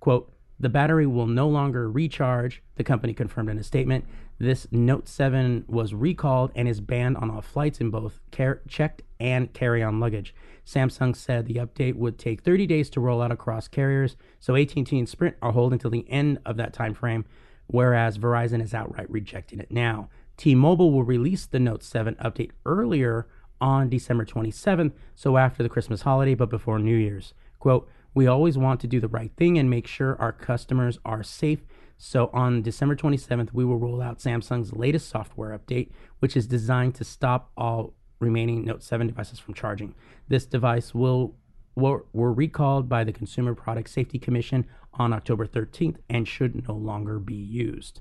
Quote: 0.00 0.32
The 0.58 0.68
battery 0.68 1.06
will 1.06 1.26
no 1.26 1.48
longer 1.48 1.90
recharge. 1.90 2.62
The 2.76 2.84
company 2.84 3.12
confirmed 3.12 3.50
in 3.50 3.58
a 3.58 3.62
statement. 3.62 4.04
This 4.38 4.66
Note 4.70 5.06
7 5.06 5.66
was 5.68 5.92
recalled 5.92 6.50
and 6.54 6.66
is 6.66 6.80
banned 6.80 7.18
on 7.18 7.30
all 7.30 7.42
flights 7.42 7.78
in 7.78 7.90
both 7.90 8.20
car- 8.32 8.62
checked 8.66 9.02
and 9.20 9.52
carry-on 9.52 10.00
luggage. 10.00 10.34
Samsung 10.64 11.14
said 11.14 11.44
the 11.44 11.56
update 11.56 11.94
would 11.96 12.18
take 12.18 12.42
30 12.42 12.66
days 12.66 12.88
to 12.90 13.00
roll 13.00 13.20
out 13.20 13.32
across 13.32 13.68
carriers, 13.68 14.16
so 14.38 14.56
AT&T 14.56 14.98
and 14.98 15.08
Sprint 15.08 15.36
are 15.42 15.52
holding 15.52 15.78
till 15.78 15.90
the 15.90 16.08
end 16.08 16.38
of 16.46 16.56
that 16.56 16.72
time 16.72 16.94
frame, 16.94 17.26
whereas 17.66 18.16
Verizon 18.16 18.62
is 18.62 18.72
outright 18.72 19.10
rejecting 19.10 19.60
it 19.60 19.70
now. 19.70 20.08
T-Mobile 20.40 20.90
will 20.90 21.04
release 21.04 21.44
the 21.44 21.60
Note 21.60 21.82
7 21.82 22.14
update 22.14 22.52
earlier 22.64 23.28
on 23.60 23.90
December 23.90 24.24
27th, 24.24 24.92
so 25.14 25.36
after 25.36 25.62
the 25.62 25.68
Christmas 25.68 26.00
holiday 26.00 26.34
but 26.34 26.48
before 26.48 26.78
New 26.78 26.96
Year's. 26.96 27.34
Quote, 27.58 27.86
we 28.14 28.26
always 28.26 28.56
want 28.56 28.80
to 28.80 28.86
do 28.86 29.00
the 29.00 29.08
right 29.08 29.30
thing 29.36 29.58
and 29.58 29.68
make 29.68 29.86
sure 29.86 30.16
our 30.18 30.32
customers 30.32 30.98
are 31.04 31.22
safe. 31.22 31.60
So 31.98 32.30
on 32.32 32.62
December 32.62 32.96
27th, 32.96 33.52
we 33.52 33.66
will 33.66 33.76
roll 33.76 34.00
out 34.00 34.20
Samsung's 34.20 34.72
latest 34.72 35.10
software 35.10 35.50
update, 35.58 35.90
which 36.20 36.38
is 36.38 36.46
designed 36.46 36.94
to 36.94 37.04
stop 37.04 37.50
all 37.54 37.92
remaining 38.18 38.64
Note 38.64 38.82
7 38.82 39.08
devices 39.08 39.38
from 39.38 39.52
charging. 39.52 39.94
This 40.28 40.46
device 40.46 40.94
will 40.94 41.34
were, 41.74 42.06
were 42.14 42.32
recalled 42.32 42.88
by 42.88 43.04
the 43.04 43.12
Consumer 43.12 43.54
Product 43.54 43.90
Safety 43.90 44.18
Commission 44.18 44.66
on 44.94 45.12
October 45.12 45.46
13th 45.46 45.96
and 46.08 46.26
should 46.26 46.66
no 46.66 46.74
longer 46.74 47.18
be 47.18 47.34
used. 47.34 48.00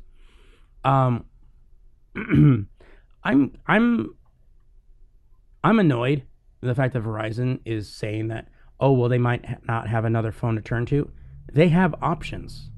Um, 0.85 1.25
I'm 3.23 3.57
I'm 3.67 4.15
I'm 5.63 5.79
annoyed 5.79 6.23
the 6.61 6.75
fact 6.75 6.93
that 6.93 7.03
Verizon 7.03 7.59
is 7.65 7.89
saying 7.89 8.29
that 8.29 8.47
oh 8.79 8.91
well 8.93 9.09
they 9.09 9.17
might 9.17 9.45
ha- 9.45 9.55
not 9.67 9.87
have 9.87 10.05
another 10.05 10.31
phone 10.31 10.55
to 10.55 10.61
turn 10.61 10.85
to. 10.87 11.09
They 11.51 11.69
have 11.69 11.95
options. 12.01 12.69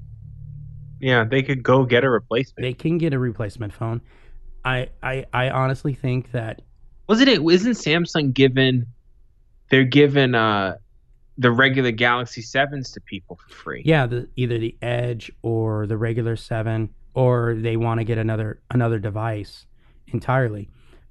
Yeah, 1.00 1.24
they 1.24 1.42
could 1.42 1.62
go 1.62 1.84
get 1.84 2.04
a 2.04 2.10
replacement. 2.10 2.62
They 2.62 2.72
can 2.74 2.98
get 2.98 3.12
a 3.12 3.18
replacement 3.18 3.72
phone. 3.72 4.00
I 4.64 4.88
I, 5.02 5.26
I 5.32 5.50
honestly 5.50 5.94
think 5.94 6.32
that 6.32 6.62
Wasn't 7.08 7.28
it? 7.28 7.42
Isn't 7.42 7.72
Samsung 7.72 8.32
given? 8.32 8.86
They're 9.70 9.84
giving 9.84 10.34
uh 10.34 10.76
the 11.38 11.50
regular 11.50 11.90
Galaxy 11.92 12.42
Sevens 12.42 12.92
to 12.92 13.00
people 13.00 13.36
for 13.36 13.54
free. 13.54 13.82
yeah 13.84 14.06
the 14.06 14.28
either 14.36 14.58
the 14.58 14.76
Edge 14.82 15.32
or 15.42 15.86
the 15.86 15.96
regular 15.96 16.36
seven 16.36 16.90
or 17.14 17.54
they 17.54 17.76
want 17.76 17.98
to 18.00 18.04
get 18.04 18.18
another 18.18 18.60
another 18.70 18.98
device 18.98 19.66
entirely. 20.08 20.68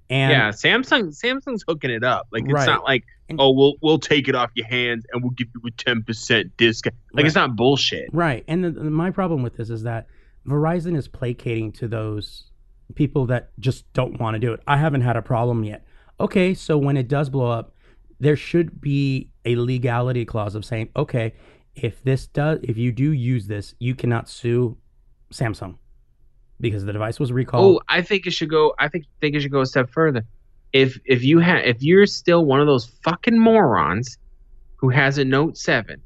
And 0.09 0.31
yeah, 0.31 0.49
Samsung 0.49 1.09
Samsung's 1.17 1.63
hooking 1.67 1.89
it 1.91 2.03
up. 2.03 2.27
Like 2.31 2.43
it's 2.43 2.53
Right. 2.53 2.65
not 2.65 2.83
like 2.83 3.03
And- 3.29 3.39
oh 3.39 3.51
we'll 3.53 3.75
we'll 3.81 3.99
take 3.99 4.27
it 4.27 4.35
off 4.35 4.51
your 4.55 4.67
hands 4.67 5.05
and 5.11 5.23
we'll 5.23 5.31
give 5.31 5.47
you 5.55 5.61
a 5.67 5.71
ten 5.71 6.03
percent 6.03 6.57
discount. 6.57 6.95
Like 7.13 7.25
it's 7.25 7.35
not 7.35 7.55
bullshit. 7.55 8.09
Right. 8.11 8.43
And 8.47 8.63
the, 8.63 8.71
the- 8.71 8.83
my 8.89 9.11
problem 9.11 9.41
with 9.43 9.55
this 9.57 9.69
is 9.69 9.83
that 9.83 10.07
Verizon 10.47 10.97
is 10.97 11.07
placating 11.07 11.71
to 11.73 11.87
those 11.87 12.45
people 12.95 13.27
that 13.27 13.51
just 13.59 13.91
don't 13.93 14.19
want 14.19 14.35
to 14.35 14.39
do 14.39 14.51
it. 14.53 14.59
I 14.67 14.75
haven't 14.77 15.01
had 15.01 15.15
a 15.15 15.21
problem 15.21 15.63
yet. 15.63 15.85
Okay, 16.19 16.53
so 16.53 16.77
when 16.77 16.97
it 16.97 17.07
does 17.07 17.29
blow 17.29 17.49
up, 17.49 17.73
there 18.19 18.35
should 18.35 18.81
be 18.81 19.29
a 19.45 19.55
legality 19.55 20.25
clause 20.25 20.55
of 20.55 20.65
saying, 20.65 20.89
okay, 20.95 21.33
if 21.73 22.03
this 22.03 22.27
does 22.27 22.59
if 22.63 22.77
you 22.77 22.91
do 22.91 23.11
use 23.13 23.47
this, 23.47 23.75
you 23.79 23.95
cannot 23.95 24.27
sue 24.27 24.77
Samsung 25.31 25.77
because 26.61 26.85
the 26.85 26.93
device 26.93 27.19
was 27.19 27.31
recalled. 27.31 27.77
Oh, 27.77 27.81
I 27.89 28.01
think 28.01 28.27
it 28.27 28.31
should 28.31 28.49
go. 28.49 28.73
I 28.79 28.87
think 28.87 29.05
think 29.19 29.35
it 29.35 29.41
should 29.41 29.51
go 29.51 29.61
a 29.61 29.65
step 29.65 29.89
further. 29.89 30.23
If 30.73 30.97
if 31.05 31.23
you 31.23 31.39
have 31.39 31.65
if 31.65 31.81
you're 31.81 32.05
still 32.05 32.45
one 32.45 32.61
of 32.61 32.67
those 32.67 32.85
fucking 33.03 33.37
morons 33.37 34.17
who 34.77 34.89
has 34.89 35.17
a 35.17 35.25
Note 35.25 35.57
Seven, 35.57 36.01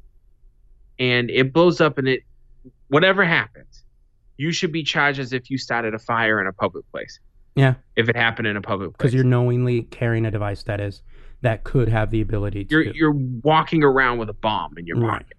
and 0.98 1.30
it 1.30 1.52
blows 1.52 1.80
up 1.80 1.98
and 1.98 2.08
it 2.08 2.22
whatever 2.88 3.24
happens, 3.24 3.84
you 4.36 4.52
should 4.52 4.72
be 4.72 4.82
charged 4.82 5.18
as 5.20 5.32
if 5.32 5.50
you 5.50 5.58
started 5.58 5.94
a 5.94 5.98
fire 5.98 6.40
in 6.40 6.46
a 6.46 6.52
public 6.52 6.90
place. 6.90 7.20
Yeah, 7.54 7.74
if 7.94 8.08
it 8.08 8.16
happened 8.16 8.48
in 8.48 8.56
a 8.56 8.60
public 8.62 8.90
place. 8.90 8.96
because 8.98 9.14
you're 9.14 9.24
knowingly 9.24 9.82
carrying 9.82 10.26
a 10.26 10.30
device 10.30 10.62
that 10.64 10.80
is 10.80 11.02
that 11.42 11.64
could 11.64 11.88
have 11.88 12.10
the 12.10 12.20
ability 12.20 12.64
to 12.64 12.70
you're 12.70 12.94
you're 12.94 13.14
walking 13.42 13.82
around 13.84 14.18
with 14.18 14.28
a 14.28 14.34
bomb 14.34 14.76
in 14.78 14.86
your 14.86 14.98
Right. 14.98 15.20
pocket, 15.22 15.36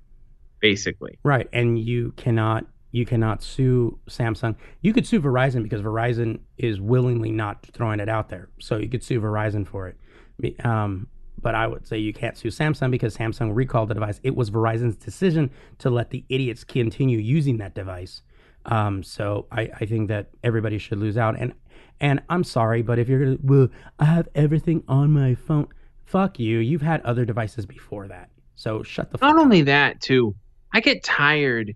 basically. 0.61 1.19
right, 1.23 1.47
and 1.53 1.77
you 1.77 2.13
cannot 2.17 2.65
you 2.91 3.05
cannot 3.05 3.43
sue 3.43 3.99
Samsung. 4.09 4.55
You 4.81 4.93
could 4.93 5.05
sue 5.05 5.21
Verizon 5.21 5.63
because 5.63 5.81
Verizon 5.81 6.39
is 6.57 6.79
willingly 6.79 7.31
not 7.31 7.65
throwing 7.73 7.99
it 7.99 8.09
out 8.09 8.29
there, 8.29 8.49
so 8.59 8.77
you 8.77 8.89
could 8.89 9.03
sue 9.03 9.19
Verizon 9.19 9.67
for 9.67 9.93
it. 10.39 10.65
Um, 10.65 11.07
but 11.41 11.55
I 11.55 11.67
would 11.67 11.87
say 11.87 11.97
you 11.97 12.13
can't 12.13 12.37
sue 12.37 12.49
Samsung 12.49 12.89
because 12.91 13.15
Samsung 13.15 13.55
recalled 13.55 13.89
the 13.89 13.93
device. 13.93 14.19
It 14.23 14.35
was 14.35 14.49
Verizon's 14.49 14.95
decision 14.95 15.51
to 15.79 15.89
let 15.89 16.09
the 16.09 16.25
idiots 16.29 16.63
continue 16.63 17.19
using 17.19 17.57
that 17.57 17.75
device. 17.75 18.21
Um, 18.65 19.03
so 19.03 19.47
I, 19.51 19.69
I 19.79 19.85
think 19.85 20.07
that 20.09 20.29
everybody 20.43 20.77
should 20.77 20.99
lose 20.99 21.17
out. 21.17 21.35
And 21.39 21.53
and 21.99 22.21
I'm 22.29 22.43
sorry, 22.43 22.81
but 22.81 22.99
if 22.99 23.09
you're 23.09 23.19
gonna, 23.23 23.37
well, 23.41 23.69
I 23.99 24.05
have 24.05 24.27
everything 24.35 24.83
on 24.87 25.11
my 25.11 25.35
phone. 25.35 25.67
Fuck 26.05 26.39
you. 26.39 26.59
You've 26.59 26.81
had 26.81 27.01
other 27.01 27.25
devices 27.25 27.65
before 27.65 28.07
that. 28.07 28.29
So 28.55 28.81
shut 28.83 29.11
the 29.11 29.17
fuck. 29.17 29.35
Not 29.35 29.41
only 29.41 29.63
that, 29.63 29.99
too, 29.99 30.35
I 30.73 30.79
get 30.79 31.03
tired. 31.03 31.73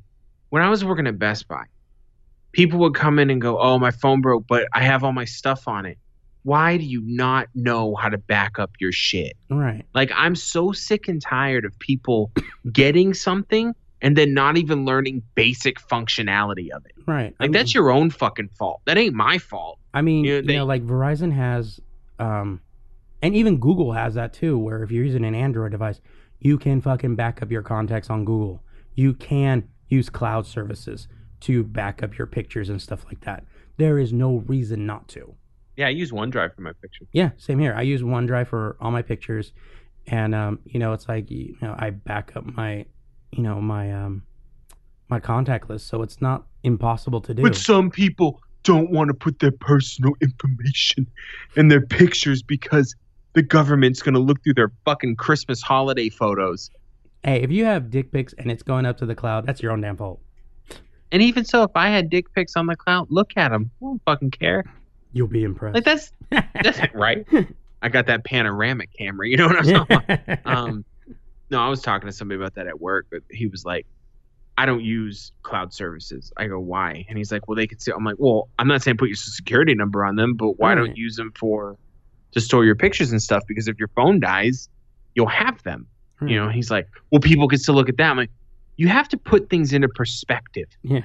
When 0.52 0.62
I 0.62 0.70
was 0.70 0.86
working 0.86 1.08
at 1.08 1.18
Best 1.18 1.48
Buy, 1.48 1.64
people 2.52 2.80
would 2.80 2.94
come 2.94 3.20
in 3.20 3.30
and 3.30 3.42
go, 3.42 3.58
"Oh, 3.60 3.80
my 3.80 3.92
phone 3.92 4.22
broke, 4.22 4.46
but 4.48 4.68
I 4.74 4.84
have 4.84 5.04
all 5.04 5.12
my 5.14 5.26
stuff 5.26 5.68
on 5.68 5.86
it." 5.86 5.98
Why 6.44 6.78
do 6.78 6.84
you 6.84 7.02
not 7.06 7.48
know 7.56 7.96
how 7.96 8.10
to 8.10 8.18
back 8.18 8.58
up 8.60 8.72
your 8.80 8.92
shit? 8.92 9.34
Right. 9.50 9.86
Like 9.94 10.12
I'm 10.16 10.36
so 10.36 10.72
sick 10.72 11.08
and 11.08 11.22
tired 11.22 11.66
of 11.66 11.78
people 11.80 12.32
getting 12.72 13.14
something 13.14 13.74
and 14.02 14.18
then 14.18 14.34
not 14.34 14.58
even 14.58 14.84
learning 14.84 15.22
basic 15.36 15.80
functionality 15.80 16.70
of 16.72 16.84
it. 16.86 16.94
Right. 17.08 17.26
I 17.26 17.26
Like 17.26 17.40
mean- 17.40 17.52
that's 17.52 17.74
your 17.76 17.92
own 17.92 18.10
fucking 18.10 18.50
fault. 18.58 18.82
That 18.86 18.98
ain't 18.98 19.14
my 19.16 19.38
fault. 19.38 19.78
I 19.94 20.02
mean, 20.02 20.26
you 20.26 20.42
they- 20.42 20.56
know, 20.56 20.66
like 20.66 20.84
Verizon 20.84 21.32
has, 21.32 21.80
um, 22.18 22.60
and 23.22 23.36
even 23.36 23.60
Google 23.60 23.92
has 23.94 24.16
that 24.16 24.34
too, 24.34 24.58
where 24.58 24.82
if 24.84 24.90
you're 24.92 25.06
using 25.06 25.24
an 25.24 25.36
Android 25.36 25.72
device, 25.72 26.02
you 26.40 26.58
can 26.58 26.82
fucking 26.82 27.16
back 27.16 27.44
up 27.44 27.52
your 27.52 27.62
contacts 27.62 28.10
on 28.10 28.26
Google. 28.26 28.64
You 28.96 29.14
can 29.14 29.66
use 29.92 30.10
cloud 30.10 30.46
services 30.48 31.08
to 31.42 31.64
back 31.64 32.02
up 32.02 32.18
your 32.18 32.28
pictures 32.28 32.70
and 32.70 32.82
stuff 32.82 33.06
like 33.06 33.22
that. 33.22 33.44
There 33.78 34.00
is 34.00 34.14
no 34.14 34.38
reason 34.48 34.86
not 34.86 35.08
to. 35.10 35.36
Yeah, 35.76 35.88
I 35.88 35.90
use 35.90 36.12
OneDrive 36.12 36.56
for 36.56 36.62
my 36.62 36.74
pictures. 36.74 37.08
Yeah, 37.14 37.32
same 37.38 37.60
here. 37.60 37.74
I 37.76 37.82
use 37.82 38.02
OneDrive 38.02 38.48
for 38.48 38.78
all 38.80 38.92
my 38.92 39.02
pictures, 39.02 39.54
and 40.08 40.36
um, 40.36 40.60
you 40.66 40.80
know, 40.80 40.94
it's 40.94 41.08
like 41.08 41.32
you 41.32 41.56
know, 41.62 41.76
I 41.78 41.92
back 41.92 42.34
up 42.36 42.46
my, 42.46 42.86
you 43.32 43.44
know, 43.44 43.62
my 43.62 43.92
um, 43.92 44.24
my 45.10 45.20
contact 45.20 45.70
list, 45.70 45.88
so 45.88 46.02
it's 46.02 46.22
not 46.22 46.46
impossible 46.64 47.22
to 47.22 47.34
do. 47.34 47.42
But 47.42 47.56
some 47.56 47.90
people 47.90 48.42
don't 48.64 48.92
want 48.92 49.08
to 49.08 49.14
put 49.14 49.40
their 49.40 49.52
personal 49.52 50.14
information 50.22 51.08
in 51.56 51.70
their 51.70 51.82
pictures 51.82 52.44
because 52.44 52.96
the 53.34 53.42
government's 53.42 54.02
going 54.02 54.14
to 54.14 54.20
look 54.20 54.44
through 54.44 54.54
their 54.56 54.72
fucking 54.86 55.16
Christmas 55.16 55.62
holiday 55.62 56.10
photos. 56.10 56.70
Hey, 57.24 57.42
if 57.42 57.52
you 57.52 57.66
have 57.66 57.90
dick 57.92 58.12
pics 58.12 58.34
and 58.38 58.52
it's 58.52 58.64
going 58.64 58.86
up 58.86 58.98
to 58.98 59.06
the 59.06 59.16
cloud, 59.16 59.46
that's 59.46 59.62
your 59.62 59.72
own 59.72 59.82
damn 59.82 59.98
fault. 59.98 60.20
And 61.12 61.22
even 61.22 61.44
so, 61.44 61.64
if 61.64 61.72
I 61.76 61.90
had 61.90 62.10
dick 62.10 62.34
pics 62.34 62.56
on 62.56 62.68
the 62.68 62.76
cloud, 62.76 63.08
look 63.10 63.32
at 63.36 63.50
them. 63.50 63.70
I 63.82 63.86
don't 63.86 64.02
fucking 64.06 64.32
care. 64.32 64.64
You'll 65.14 65.28
be 65.28 65.44
impressed. 65.44 65.76
Like 65.76 65.84
that's 65.84 66.12
that's 66.30 66.80
right. 66.94 67.28
I 67.82 67.90
got 67.90 68.08
that 68.08 68.24
panoramic 68.24 68.92
camera. 68.98 69.28
You 69.28 69.38
know 69.38 69.48
what 69.48 69.58
I'm 69.58 69.66
talking 69.88 70.20
about? 70.28 70.40
um, 70.46 70.86
no, 71.50 71.60
I 71.60 71.68
was 71.68 71.82
talking 71.82 72.08
to 72.08 72.14
somebody 72.14 72.40
about 72.40 72.56
that 72.56 72.68
at 72.68 72.80
work, 72.80 73.08
but 73.12 73.24
he 73.30 73.48
was 73.48 73.66
like, 73.66 73.86
I 74.58 74.66
don't 74.66 74.84
use 74.84 75.32
cloud 75.44 75.74
services. 75.74 76.32
I 76.38 76.48
go, 76.48 76.60
why? 76.60 77.06
And 77.10 77.18
he's 77.18 77.32
like, 77.32 77.48
well, 77.48 77.56
they 77.56 77.68
could 77.68 77.82
see. 77.82 77.92
I'm 77.92 78.06
like, 78.06 78.16
well, 78.20 78.48
I'm 78.60 78.68
not 78.68 78.82
saying 78.84 78.98
put 78.98 79.10
your 79.10 79.16
social 79.16 79.34
security 79.34 79.74
number 79.76 80.06
on 80.06 80.16
them, 80.16 80.36
but 80.36 80.60
why 80.60 80.70
Right. 80.70 80.76
don't 80.76 80.96
you 80.96 81.04
use 81.04 81.16
them 81.18 81.34
for 81.36 81.78
to 82.34 82.40
store 82.40 82.64
your 82.64 82.76
pictures 82.76 83.12
and 83.12 83.22
stuff? 83.22 83.44
Because 83.48 83.68
if 83.68 83.80
your 83.80 83.90
phone 83.90 84.20
dies, 84.22 84.70
you'll 85.16 85.28
have 85.28 85.62
them. 85.64 85.88
You 86.22 86.36
know, 86.36 86.50
he's 86.50 86.70
like, 86.70 86.88
well, 87.12 87.20
people 87.20 87.48
can 87.48 87.58
still 87.58 87.74
look 87.76 87.90
at 87.90 87.98
that. 87.98 88.12
I'm 88.12 88.18
like, 88.18 88.30
you 88.78 88.88
have 88.88 89.10
to 89.10 89.18
put 89.18 89.50
things 89.50 89.74
into 89.74 89.90
perspective. 89.90 90.68
Yeah. 90.84 91.02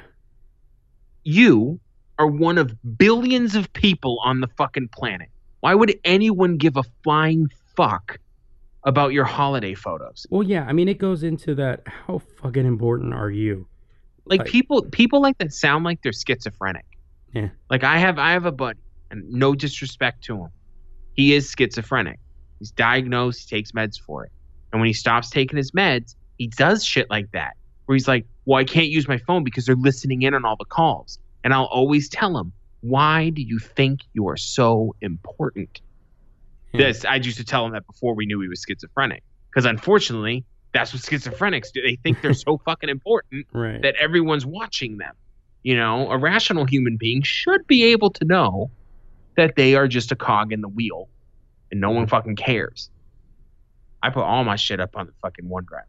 You 1.24 1.80
are 2.18 2.26
one 2.26 2.58
of 2.58 2.72
billions 2.98 3.54
of 3.54 3.72
people 3.72 4.18
on 4.24 4.40
the 4.40 4.46
fucking 4.56 4.88
planet. 4.88 5.28
Why 5.60 5.74
would 5.74 5.98
anyone 6.04 6.56
give 6.56 6.76
a 6.76 6.82
flying 7.02 7.48
fuck 7.76 8.18
about 8.84 9.12
your 9.12 9.24
holiday 9.24 9.74
photos? 9.74 10.26
Well, 10.30 10.42
yeah. 10.42 10.64
I 10.68 10.72
mean, 10.72 10.88
it 10.88 10.98
goes 10.98 11.22
into 11.22 11.54
that. 11.56 11.82
How 11.86 12.18
fucking 12.18 12.64
important 12.64 13.12
are 13.14 13.30
you? 13.30 13.66
Like 14.26 14.40
Like- 14.40 14.48
people 14.48 14.82
people 14.82 15.20
like 15.20 15.38
that 15.38 15.52
sound 15.52 15.84
like 15.84 16.02
they're 16.02 16.12
schizophrenic. 16.12 16.84
Yeah. 17.32 17.48
Like 17.70 17.84
I 17.84 17.98
have 17.98 18.18
I 18.18 18.32
have 18.32 18.44
a 18.46 18.52
buddy, 18.52 18.78
and 19.10 19.28
no 19.30 19.54
disrespect 19.54 20.24
to 20.24 20.36
him. 20.42 20.48
He 21.14 21.34
is 21.34 21.52
schizophrenic. 21.56 22.18
He's 22.58 22.70
diagnosed, 22.70 23.48
he 23.50 23.56
takes 23.56 23.72
meds 23.72 24.00
for 24.00 24.24
it. 24.24 24.32
And 24.72 24.80
when 24.80 24.86
he 24.86 24.92
stops 24.92 25.30
taking 25.30 25.56
his 25.56 25.70
meds, 25.72 26.14
he 26.38 26.48
does 26.48 26.84
shit 26.84 27.08
like 27.10 27.30
that. 27.32 27.56
Where 27.86 27.94
he's 27.94 28.08
like, 28.08 28.26
Well, 28.44 28.58
I 28.58 28.64
can't 28.64 28.88
use 28.88 29.08
my 29.08 29.18
phone 29.18 29.44
because 29.44 29.66
they're 29.66 29.76
listening 29.76 30.22
in 30.22 30.34
on 30.34 30.44
all 30.44 30.56
the 30.56 30.64
calls. 30.64 31.18
And 31.44 31.54
I'll 31.54 31.64
always 31.64 32.08
tell 32.08 32.36
him, 32.36 32.52
Why 32.80 33.30
do 33.30 33.42
you 33.42 33.58
think 33.58 34.00
you 34.12 34.28
are 34.28 34.36
so 34.36 34.94
important? 35.00 35.80
Yeah. 36.72 36.88
This 36.88 37.04
I 37.04 37.16
used 37.16 37.38
to 37.38 37.44
tell 37.44 37.64
him 37.64 37.72
that 37.72 37.86
before 37.86 38.14
we 38.14 38.26
knew 38.26 38.40
he 38.40 38.48
was 38.48 38.64
schizophrenic. 38.66 39.22
Because 39.50 39.64
unfortunately, 39.64 40.44
that's 40.74 40.92
what 40.92 41.02
schizophrenics 41.02 41.72
do. 41.72 41.80
They 41.80 41.96
think 41.96 42.20
they're 42.20 42.34
so 42.34 42.58
fucking 42.64 42.88
important 42.88 43.46
Right. 43.52 43.80
that 43.82 43.94
everyone's 43.96 44.44
watching 44.44 44.98
them. 44.98 45.14
You 45.62 45.76
know, 45.76 46.10
a 46.10 46.18
rational 46.18 46.64
human 46.64 46.96
being 46.96 47.22
should 47.22 47.66
be 47.66 47.84
able 47.84 48.10
to 48.10 48.24
know 48.24 48.70
that 49.36 49.56
they 49.56 49.74
are 49.74 49.88
just 49.88 50.12
a 50.12 50.16
cog 50.16 50.52
in 50.52 50.60
the 50.60 50.68
wheel 50.68 51.08
and 51.70 51.80
no 51.80 51.90
one 51.90 52.04
hmm. 52.04 52.08
fucking 52.08 52.36
cares. 52.36 52.90
I 54.06 54.10
put 54.10 54.22
all 54.22 54.44
my 54.44 54.56
shit 54.56 54.80
up 54.80 54.96
on 54.96 55.06
the 55.06 55.12
fucking 55.22 55.44
OneDrive. 55.46 55.82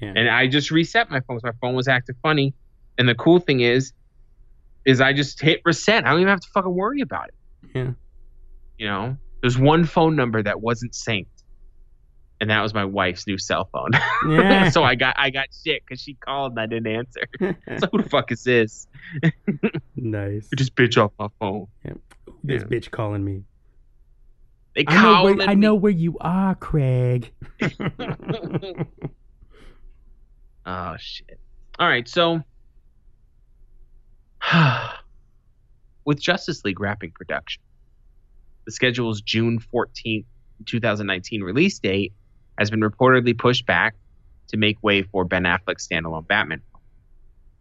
yeah. 0.00 0.12
And 0.16 0.28
I 0.28 0.46
just 0.46 0.70
reset 0.70 1.10
my 1.10 1.20
phone 1.20 1.36
'cause 1.36 1.44
my 1.44 1.52
phone 1.60 1.74
was 1.74 1.88
acting 1.88 2.16
funny. 2.22 2.54
And 2.98 3.08
the 3.08 3.14
cool 3.14 3.38
thing 3.40 3.60
is, 3.60 3.92
is 4.84 5.00
I 5.00 5.12
just 5.12 5.40
hit 5.40 5.60
reset. 5.64 6.04
I 6.06 6.10
don't 6.10 6.20
even 6.20 6.30
have 6.30 6.40
to 6.40 6.48
fucking 6.54 6.74
worry 6.74 7.00
about 7.00 7.28
it. 7.28 7.70
Yeah. 7.74 7.92
You 8.78 8.86
know, 8.86 9.16
there's 9.40 9.58
one 9.58 9.84
phone 9.84 10.14
number 10.16 10.42
that 10.42 10.60
wasn't 10.60 10.92
synced. 10.92 11.26
And 12.40 12.50
that 12.50 12.60
was 12.60 12.74
my 12.74 12.84
wife's 12.84 13.26
new 13.26 13.38
cell 13.38 13.68
phone. 13.72 13.90
Yeah. 14.28 14.68
so 14.74 14.82
I 14.84 14.94
got 14.96 15.14
I 15.18 15.30
got 15.30 15.46
shit 15.64 15.82
because 15.86 16.00
she 16.02 16.14
called 16.14 16.52
and 16.52 16.60
I 16.60 16.66
didn't 16.66 16.88
answer. 16.88 17.22
So 17.78 17.86
who 17.90 18.02
the 18.02 18.08
fuck 18.08 18.30
is 18.32 18.44
this? 18.44 18.86
nice. 19.96 20.48
Get 20.48 20.58
this 20.58 20.70
bitch 20.70 21.02
off 21.02 21.12
my 21.18 21.28
phone. 21.38 21.66
Yeah. 21.84 21.92
This 22.42 22.62
Yeah. 22.62 22.68
bitch 22.68 22.90
calling 22.90 23.24
me. 23.24 23.44
They 24.74 24.84
I 24.88 25.02
know, 25.02 25.22
where, 25.24 25.48
I 25.48 25.54
know 25.54 25.74
where 25.76 25.92
you 25.92 26.16
are, 26.20 26.54
Craig. 26.56 27.30
oh 30.66 30.96
shit. 30.98 31.38
All 31.78 31.88
right, 31.88 32.08
so 32.08 32.42
with 36.04 36.20
Justice 36.20 36.64
League 36.64 36.80
wrapping 36.80 37.12
production, 37.12 37.62
the 38.64 38.72
schedule's 38.72 39.20
June 39.20 39.60
14th, 39.72 40.24
2019 40.66 41.42
release 41.42 41.78
date 41.78 42.12
has 42.58 42.70
been 42.70 42.80
reportedly 42.80 43.36
pushed 43.36 43.66
back 43.66 43.94
to 44.48 44.56
make 44.56 44.82
way 44.82 45.02
for 45.02 45.24
Ben 45.24 45.44
Affleck's 45.44 45.86
standalone 45.88 46.26
Batman. 46.26 46.60
film. 46.70 46.82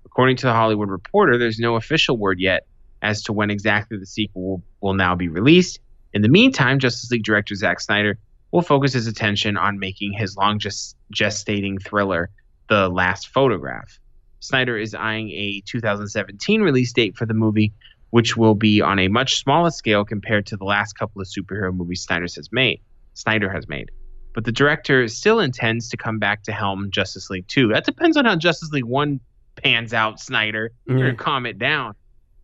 According 0.05 0.37
to 0.37 0.47
the 0.47 0.53
Hollywood 0.53 0.89
Reporter, 0.89 1.37
there's 1.37 1.59
no 1.59 1.75
official 1.75 2.17
word 2.17 2.39
yet 2.39 2.65
as 3.01 3.23
to 3.23 3.33
when 3.33 3.49
exactly 3.49 3.97
the 3.97 4.05
sequel 4.05 4.43
will, 4.43 4.63
will 4.81 4.93
now 4.93 5.15
be 5.15 5.27
released. 5.27 5.79
In 6.13 6.21
the 6.21 6.29
meantime, 6.29 6.79
Justice 6.79 7.09
League 7.11 7.23
director 7.23 7.55
Zack 7.55 7.79
Snyder 7.79 8.17
will 8.51 8.61
focus 8.61 8.93
his 8.93 9.07
attention 9.07 9.57
on 9.57 9.79
making 9.79 10.13
his 10.13 10.35
long 10.37 10.59
gest- 10.59 10.95
gestating 11.13 11.81
thriller, 11.83 12.29
The 12.69 12.87
Last 12.89 13.29
Photograph. 13.29 13.99
Snyder 14.39 14.77
is 14.77 14.93
eyeing 14.93 15.29
a 15.31 15.61
2017 15.65 16.61
release 16.61 16.93
date 16.93 17.15
for 17.17 17.25
the 17.25 17.33
movie, 17.33 17.73
which 18.11 18.37
will 18.37 18.53
be 18.55 18.81
on 18.81 18.99
a 18.99 19.07
much 19.07 19.37
smaller 19.39 19.71
scale 19.71 20.05
compared 20.05 20.45
to 20.47 20.57
the 20.57 20.65
last 20.65 20.93
couple 20.93 21.21
of 21.21 21.27
superhero 21.27 21.73
movies 21.73 22.03
Snyder 22.03 22.23
has 22.35 22.49
made. 22.51 22.79
Snyder 23.15 23.49
has 23.49 23.67
made. 23.67 23.89
But 24.35 24.43
the 24.45 24.51
director 24.51 25.07
still 25.07 25.39
intends 25.39 25.89
to 25.89 25.97
come 25.97 26.19
back 26.19 26.43
to 26.43 26.51
helm 26.51 26.91
Justice 26.91 27.29
League 27.29 27.47
2. 27.47 27.69
That 27.69 27.85
depends 27.85 28.17
on 28.17 28.25
how 28.25 28.35
Justice 28.35 28.71
League 28.71 28.83
1 28.85 29.19
pans 29.55 29.93
out, 29.93 30.19
Snyder 30.19 30.71
Yeah. 30.87 30.95
or 30.95 31.13
calm 31.15 31.45
it 31.45 31.57
down. 31.57 31.93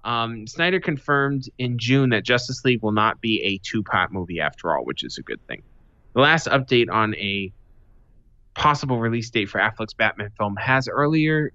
Um, 0.10 0.48
Snyder 0.48 0.80
confirmed 0.80 1.52
in 1.60 1.78
June 1.78 2.10
that 2.10 2.26
Justice 2.26 2.66
League 2.66 2.82
will 2.82 2.94
not 2.94 3.22
be 3.22 3.44
a 3.44 3.60
two 3.60 3.84
part 3.84 4.12
movie 4.12 4.40
after 4.40 4.76
all, 4.76 4.84
which 4.84 5.04
is 5.04 5.20
a 5.20 5.22
good 5.22 5.40
thing. 5.46 5.62
The 6.16 6.22
last 6.22 6.48
update 6.48 6.90
on 6.92 7.14
a 7.14 7.54
possible 8.56 8.98
release 8.98 9.30
date 9.30 9.50
for 9.50 9.60
Affleck's 9.60 9.94
Batman 9.94 10.32
film 10.36 10.56
has 10.56 10.88
earlier 10.88 11.54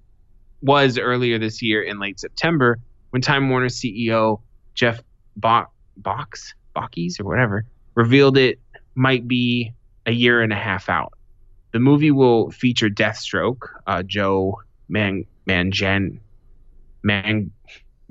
was 0.63 0.99
earlier 0.99 1.37
this 1.37 1.63
year 1.63 1.83
in 1.83 1.99
late 1.99 2.21
September 2.21 2.79
when 3.11 3.21
Time 3.21 3.51
Warner 3.51 3.67
CEO 3.67 4.41
Jeff 4.75 5.03
Bo- 5.37 5.67
Box 5.97 6.55
Bockies 6.77 7.19
or 7.19 7.25
whatever 7.25 7.65
revealed 7.97 8.39
it 8.39 8.61
might 8.95 9.27
be 9.27 9.73
a 10.07 10.13
year 10.13 10.41
and 10.41 10.53
a 10.53 10.57
half 10.57 10.89
out. 10.89 11.13
The 11.73 11.81
movie 11.81 12.13
will 12.13 12.53
feature 12.53 12.89
Deathstroke, 12.89 13.63
uh, 13.89 14.05
Joe 14.05 14.61
Man 14.89 15.25
Mangan 15.45 16.21
Man 17.03 17.51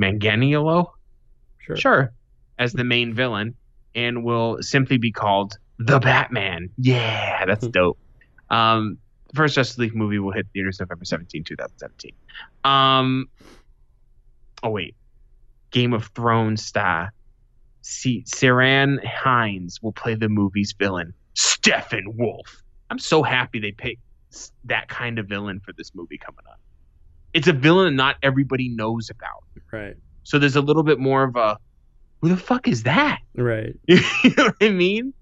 Manganiello. 0.04 0.92
Sure. 1.60 1.76
Sure. 1.78 2.14
as 2.60 2.74
the 2.74 2.84
main 2.84 3.14
villain 3.14 3.56
and 3.96 4.24
will 4.24 4.58
simply 4.62 4.98
be 4.98 5.12
called 5.12 5.58
the 5.80 6.00
Batman. 6.00 6.70
Yeah, 6.78 7.46
that's 7.46 7.68
dope. 7.68 7.98
Um, 8.50 8.98
the 9.30 9.36
first 9.36 9.56
Justice 9.56 9.78
League 9.78 9.96
movie 9.96 10.20
will 10.20 10.32
hit 10.32 10.46
theaters 10.54 10.80
November 10.80 11.06
17, 11.06 11.44
2017. 11.44 12.12
Um, 12.64 13.28
oh, 14.62 14.70
wait. 14.70 14.96
Game 15.72 15.94
of 15.94 16.06
Thrones 16.16 16.64
star 16.64 17.12
C- 17.82 18.24
Ciarán 18.28 19.04
Hinds 19.04 19.82
will 19.82 19.92
play 19.94 20.16
the 20.16 20.30
movie's 20.30 20.74
villain, 20.78 21.14
Steppenwolf. 21.36 22.62
I'm 22.90 23.00
so 23.00 23.24
happy 23.24 23.60
they 23.60 23.72
picked 23.72 24.02
that 24.66 24.88
kind 24.88 25.18
of 25.20 25.28
villain 25.28 25.60
for 25.60 25.74
this 25.74 25.94
movie 25.96 26.18
coming 26.18 26.46
up. 26.50 26.60
It's 27.34 27.48
a 27.48 27.54
villain 27.54 27.96
not 27.96 28.18
everybody 28.22 28.70
knows 28.70 29.10
about. 29.10 29.44
Right. 29.72 29.96
So 30.24 30.40
there's 30.40 30.56
a 30.56 30.62
little 30.62 30.84
bit 30.84 31.00
more 31.00 31.24
of 31.24 31.36
a 31.36 31.58
who 32.22 32.30
the 32.30 32.38
fuck 32.38 32.68
is 32.68 32.84
that? 32.84 33.20
Right. 33.36 33.76
you 33.88 33.98
know 34.38 34.46
what 34.46 34.56
I 34.62 34.70
mean? 34.70 35.14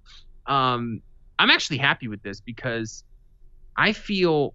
Um, 0.46 1.02
I'm 1.40 1.50
actually 1.50 1.78
happy 1.78 2.08
with 2.10 2.22
this 2.22 2.42
because 2.42 3.04
I 3.78 3.94
feel 3.94 4.54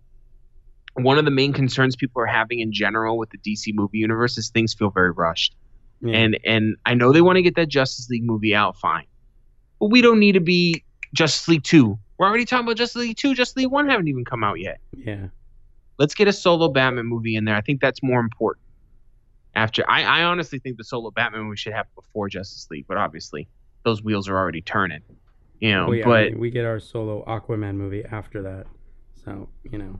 one 0.94 1.16
of 1.18 1.24
the 1.24 1.30
main 1.30 1.52
concerns 1.54 1.96
people 1.96 2.20
are 2.22 2.26
having 2.26 2.60
in 2.60 2.72
general 2.72 3.16
with 3.16 3.30
the 3.30 3.38
DC 3.38 3.72
movie 3.74 3.98
universe 3.98 4.36
is 4.38 4.50
things 4.50 4.74
feel 4.74 4.90
very 4.90 5.10
rushed. 5.10 5.56
Yeah. 6.02 6.16
And 6.16 6.38
and 6.44 6.76
I 6.84 6.94
know 6.94 7.12
they 7.12 7.22
want 7.22 7.36
to 7.36 7.42
get 7.42 7.56
that 7.56 7.68
Justice 7.68 8.08
League 8.10 8.24
movie 8.24 8.54
out 8.54 8.76
fine. 8.76 9.06
But 9.80 9.86
we 9.86 10.02
don't 10.02 10.18
need 10.20 10.32
to 10.32 10.40
be 10.40 10.84
Justice 11.14 11.48
League 11.48 11.64
2. 11.64 11.98
We're 12.18 12.26
already 12.26 12.44
talking 12.44 12.66
about 12.66 12.76
Justice 12.76 12.96
League 13.02 13.16
2. 13.16 13.34
Justice 13.34 13.56
League 13.56 13.70
1 13.70 13.88
haven't 13.88 14.08
even 14.08 14.24
come 14.24 14.44
out 14.44 14.60
yet. 14.60 14.78
yeah. 14.96 15.28
Let's 15.98 16.14
get 16.14 16.28
a 16.28 16.32
solo 16.32 16.68
Batman 16.68 17.06
movie 17.06 17.36
in 17.36 17.44
there. 17.44 17.54
I 17.54 17.60
think 17.60 17.80
that's 17.80 18.02
more 18.02 18.20
important. 18.20 18.64
After 19.54 19.88
I, 19.88 20.02
I 20.02 20.24
honestly 20.24 20.58
think 20.58 20.76
the 20.76 20.84
solo 20.84 21.10
Batman 21.10 21.42
movie 21.42 21.56
should 21.56 21.72
happen 21.72 21.92
before 21.94 22.28
Justice 22.28 22.68
League, 22.70 22.84
but 22.86 22.98
obviously 22.98 23.48
those 23.84 24.02
wheels 24.02 24.28
are 24.28 24.36
already 24.36 24.60
turning. 24.60 25.00
You 25.60 25.72
know, 25.72 25.86
Well, 25.86 25.96
yeah, 25.96 26.04
but 26.04 26.30
we, 26.32 26.36
we 26.36 26.50
get 26.50 26.66
our 26.66 26.78
solo 26.78 27.24
Aquaman 27.24 27.76
movie 27.76 28.04
after 28.04 28.42
that. 28.42 28.66
So, 29.24 29.48
you 29.64 29.78
know. 29.78 29.98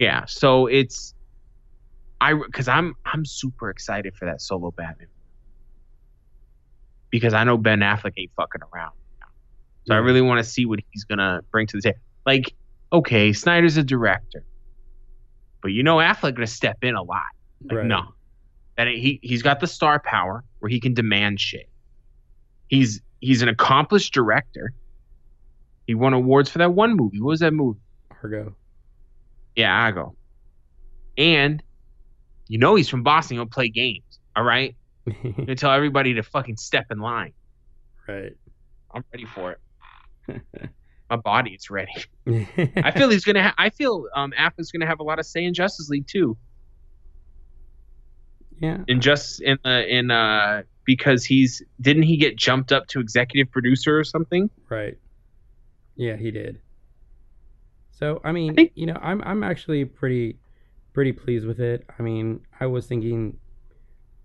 yeah, 0.00 0.24
so 0.26 0.66
it's 0.66 1.14
I 2.20 2.34
because 2.34 2.66
I'm 2.66 2.94
I'm 3.04 3.24
super 3.24 3.70
excited 3.70 4.16
for 4.16 4.24
that 4.24 4.40
solo 4.40 4.72
Batman 4.72 5.08
because 7.10 7.34
I 7.34 7.44
know 7.44 7.56
Ben 7.56 7.80
Affleck 7.80 8.12
ain't 8.16 8.32
fucking 8.36 8.62
around. 8.74 8.92
So 9.86 9.94
I 9.94 9.98
really 9.98 10.20
want 10.20 10.38
to 10.38 10.44
see 10.44 10.66
what 10.66 10.80
he's 10.90 11.04
gonna 11.04 11.42
bring 11.52 11.68
to 11.68 11.76
the 11.76 11.82
table. 11.82 11.98
Like, 12.26 12.52
okay, 12.92 13.32
Snyder's 13.32 13.76
a 13.76 13.84
director, 13.84 14.42
but 15.66 15.72
you 15.72 15.82
know 15.82 15.96
Affleck 15.96 16.36
gonna 16.36 16.46
step 16.46 16.78
in 16.82 16.94
a 16.94 17.02
lot. 17.02 17.24
Like, 17.64 17.78
right. 17.78 17.86
no, 17.86 18.14
that 18.76 18.86
he 18.86 19.18
he's 19.20 19.42
got 19.42 19.58
the 19.58 19.66
star 19.66 19.98
power 19.98 20.44
where 20.60 20.68
he 20.68 20.78
can 20.78 20.94
demand 20.94 21.40
shit. 21.40 21.68
He's 22.68 23.00
he's 23.18 23.42
an 23.42 23.48
accomplished 23.48 24.14
director. 24.14 24.72
He 25.88 25.96
won 25.96 26.12
awards 26.12 26.48
for 26.48 26.58
that 26.58 26.72
one 26.72 26.94
movie. 26.94 27.20
What 27.20 27.30
was 27.30 27.40
that 27.40 27.52
movie? 27.52 27.80
Argo. 28.22 28.54
Yeah, 29.56 29.76
I 29.76 29.90
go. 29.90 30.14
And 31.18 31.60
you 32.46 32.58
know 32.58 32.76
he's 32.76 32.88
from 32.88 33.02
Boston. 33.02 33.38
He'll 33.38 33.46
play 33.46 33.68
games. 33.68 34.20
All 34.36 34.44
right. 34.44 34.76
He'll 35.22 35.56
tell 35.56 35.72
everybody 35.72 36.14
to 36.14 36.22
fucking 36.22 36.58
step 36.58 36.86
in 36.92 37.00
line. 37.00 37.32
right. 38.06 38.36
I'm 38.94 39.02
ready 39.12 39.24
for 39.24 39.56
it. 40.28 40.42
My 41.10 41.16
body 41.16 41.52
is 41.52 41.70
ready. 41.70 41.92
I 42.76 42.90
feel 42.96 43.08
he's 43.10 43.24
gonna. 43.24 43.42
Ha- 43.42 43.54
I 43.58 43.70
feel 43.70 44.06
um 44.14 44.32
Affleck's 44.38 44.72
gonna 44.72 44.86
have 44.86 45.00
a 45.00 45.04
lot 45.04 45.18
of 45.18 45.26
say 45.26 45.44
in 45.44 45.54
Justice 45.54 45.88
League 45.88 46.06
too. 46.08 46.36
yeah. 48.58 48.78
In 48.88 49.00
just 49.00 49.40
in 49.42 49.58
uh, 49.64 49.82
in 49.88 50.10
uh 50.10 50.62
because 50.84 51.24
he's 51.24 51.62
didn't 51.80 52.04
he 52.04 52.16
get 52.16 52.36
jumped 52.36 52.72
up 52.72 52.86
to 52.88 53.00
executive 53.00 53.52
producer 53.52 53.98
or 53.98 54.04
something? 54.04 54.50
Right. 54.68 54.98
Yeah, 55.96 56.16
he 56.16 56.30
did. 56.30 56.60
So 57.92 58.20
I 58.24 58.32
mean, 58.32 58.54
think- 58.54 58.72
you 58.74 58.86
know, 58.86 58.98
I'm 59.00 59.22
I'm 59.22 59.42
actually 59.44 59.84
pretty 59.84 60.38
pretty 60.92 61.12
pleased 61.12 61.46
with 61.46 61.60
it. 61.60 61.86
I 61.98 62.02
mean, 62.02 62.40
I 62.58 62.66
was 62.66 62.86
thinking 62.86 63.38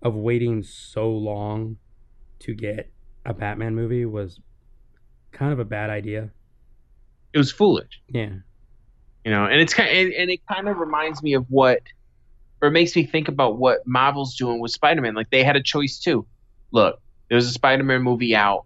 of 0.02 0.14
waiting 0.14 0.62
so 0.62 1.10
long 1.10 1.76
to 2.40 2.54
get 2.54 2.90
a 3.24 3.32
Batman 3.32 3.74
movie 3.74 4.04
was 4.04 4.40
kind 5.30 5.52
of 5.52 5.58
a 5.60 5.64
bad 5.64 5.90
idea. 5.90 6.30
It 7.32 7.38
was 7.38 7.50
foolish. 7.52 8.00
Yeah. 8.08 8.30
you 9.24 9.30
know 9.30 9.44
and 9.46 9.60
it's 9.60 9.72
kind 9.74 9.88
and, 9.90 10.12
and 10.12 10.30
it 10.30 10.40
kind 10.46 10.68
of 10.68 10.78
reminds 10.78 11.22
me 11.22 11.34
of 11.34 11.46
what 11.48 11.80
or 12.60 12.68
it 12.68 12.72
makes 12.72 12.94
me 12.94 13.04
think 13.04 13.28
about 13.28 13.58
what 13.58 13.86
marvel's 13.86 14.36
doing 14.36 14.60
with 14.60 14.70
spider-man. 14.70 15.14
Like 15.14 15.30
they 15.30 15.42
had 15.44 15.56
a 15.56 15.62
choice 15.62 15.98
too. 15.98 16.26
Look 16.70 17.00
there 17.28 17.36
was 17.36 17.46
a 17.46 17.52
spider-man 17.52 18.02
movie 18.02 18.34
out 18.36 18.64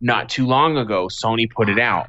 not 0.00 0.28
too 0.28 0.46
long 0.46 0.76
ago. 0.76 1.06
Sony 1.08 1.48
put 1.50 1.68
it 1.68 1.78
out. 1.78 2.08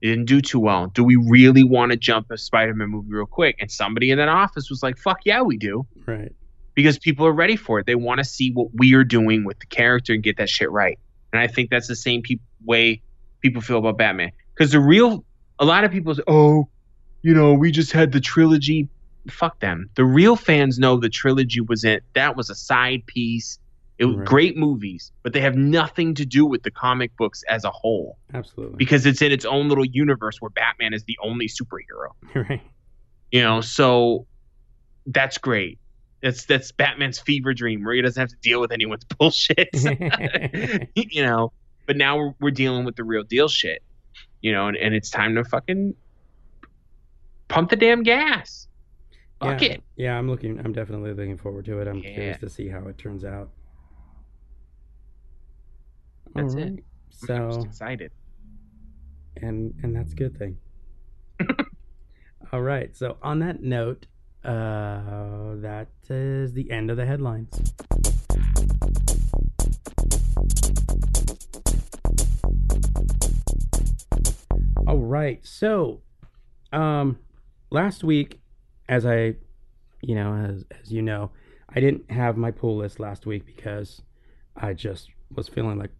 It 0.00 0.08
didn't 0.08 0.26
do 0.26 0.40
too 0.40 0.60
well. 0.60 0.86
Do 0.88 1.02
we 1.04 1.16
really 1.16 1.64
want 1.64 1.90
to 1.92 1.96
jump 1.96 2.30
a 2.30 2.38
spider-man 2.38 2.88
movie 2.88 3.08
real 3.10 3.26
quick? 3.26 3.56
And 3.60 3.70
somebody 3.70 4.10
in 4.10 4.18
that 4.18 4.28
office 4.28 4.70
was 4.70 4.82
like 4.82 4.96
fuck 4.98 5.18
yeah 5.24 5.42
we 5.42 5.56
do. 5.56 5.86
Right. 6.06 6.32
because 6.74 6.98
people 6.98 7.26
are 7.26 7.32
ready 7.32 7.56
for 7.56 7.78
it. 7.80 7.86
They 7.86 7.94
want 7.96 8.18
to 8.18 8.24
see 8.24 8.52
what 8.52 8.68
we're 8.74 9.04
doing 9.04 9.44
with 9.44 9.58
the 9.58 9.66
character 9.66 10.12
and 10.14 10.22
get 10.22 10.36
that 10.38 10.48
shit 10.48 10.70
right. 10.70 10.98
And 11.32 11.40
i 11.40 11.46
think 11.48 11.68
that's 11.70 11.88
the 11.88 11.96
same 11.96 12.22
peop 12.22 12.40
way 12.64 13.02
people 13.40 13.60
feel 13.60 13.78
about 13.78 13.98
batman. 13.98 14.32
Because 14.54 14.72
the 14.72 14.80
real 14.80 15.24
a 15.58 15.64
lot 15.64 15.84
of 15.84 15.90
people 15.90 16.14
say 16.14 16.22
oh 16.26 16.68
you 17.22 17.34
know, 17.34 17.54
we 17.54 17.72
just 17.72 17.90
had 17.90 18.12
the 18.12 18.20
trilogy. 18.20 18.88
Fuck 19.28 19.58
them. 19.58 19.90
The 19.96 20.04
real 20.04 20.36
fans 20.36 20.78
know 20.78 20.96
the 20.96 21.08
trilogy 21.08 21.60
was 21.60 21.82
it. 21.82 22.04
That 22.14 22.36
was 22.36 22.50
a 22.50 22.54
side 22.54 23.04
piece. 23.06 23.58
It 23.98 24.04
was 24.04 24.14
Right. 24.16 24.26
great 24.28 24.56
movies, 24.56 25.10
but 25.24 25.32
they 25.32 25.40
have 25.40 25.56
nothing 25.56 26.14
to 26.16 26.24
do 26.24 26.46
with 26.46 26.62
the 26.62 26.70
comic 26.70 27.16
books 27.16 27.42
as 27.48 27.64
a 27.64 27.70
whole 27.70 28.16
Absolutely. 28.32 28.76
because 28.76 29.06
it's 29.06 29.22
in 29.22 29.32
its 29.32 29.44
own 29.44 29.68
little 29.68 29.84
universe 29.86 30.40
where 30.40 30.50
Batman 30.50 30.94
is 30.94 31.02
the 31.04 31.18
only 31.20 31.48
superhero. 31.48 32.12
right. 32.48 32.60
You 33.32 33.42
know, 33.42 33.60
so 33.60 34.26
that's 35.06 35.38
great. 35.38 35.80
That's 36.22 36.44
that's 36.44 36.70
Batman's 36.70 37.18
fever 37.18 37.54
dream 37.54 37.82
where 37.84 37.94
he 37.94 38.02
doesn't 38.02 38.20
have 38.20 38.30
to 38.30 38.36
deal 38.36 38.60
with 38.60 38.70
anyone's 38.70 39.04
bullshit. 39.04 39.70
you 40.94 41.22
know, 41.24 41.52
but 41.86 41.96
now 41.96 42.16
we're, 42.18 42.34
we're 42.40 42.50
dealing 42.52 42.84
with 42.84 42.94
the 42.94 43.04
real 43.04 43.24
deal 43.24 43.48
shit. 43.48 43.82
You 44.46 44.52
know, 44.52 44.68
and, 44.68 44.76
and 44.76 44.94
it's 44.94 45.10
time 45.10 45.34
to 45.34 45.44
fucking 45.44 45.92
pump 47.48 47.70
the 47.70 47.74
damn 47.74 48.04
gas. 48.04 48.68
Fuck 49.40 49.60
yeah. 49.60 49.68
it. 49.70 49.82
Yeah, 49.96 50.16
I'm 50.16 50.30
looking 50.30 50.60
I'm 50.64 50.72
definitely 50.72 51.12
looking 51.14 51.36
forward 51.36 51.64
to 51.64 51.80
it. 51.80 51.88
I'm 51.88 51.98
Yeah. 51.98 52.14
curious 52.14 52.38
to 52.38 52.48
see 52.48 52.68
how 52.68 52.86
it 52.86 52.96
turns 52.96 53.24
out. 53.24 53.50
That's 56.36 56.54
it. 56.54 56.58
Alright. 56.58 56.70
I'm 56.70 56.78
just 57.10 57.26
So 57.26 57.62
excited. 57.64 58.12
and 59.42 59.74
and 59.82 59.96
that's 59.96 60.12
a 60.12 60.14
good 60.16 60.38
thing. 60.38 60.58
All 62.52 62.62
right. 62.62 62.96
So 62.96 63.16
on 63.24 63.40
that 63.40 63.60
note, 63.64 64.06
uh, 64.44 65.56
that 65.56 65.88
is 66.08 66.52
the 66.52 66.70
end 66.70 66.92
of 66.92 66.96
the 66.96 67.04
headlines. 67.04 67.74
All 74.86 74.98
right. 74.98 75.44
So, 75.44 76.02
um, 76.72 77.18
last 77.70 78.04
week, 78.04 78.40
as 78.88 79.04
I, 79.04 79.34
you 80.00 80.14
know, 80.14 80.32
as 80.32 80.64
as 80.80 80.92
you 80.92 81.02
know, 81.02 81.32
I 81.68 81.80
didn't 81.80 82.08
have 82.10 82.36
my 82.36 82.52
pool 82.52 82.76
list 82.76 83.00
last 83.00 83.26
week 83.26 83.44
because 83.44 84.02
I 84.56 84.74
just 84.74 85.10
was 85.34 85.48
feeling 85.48 85.78
like 85.78 85.90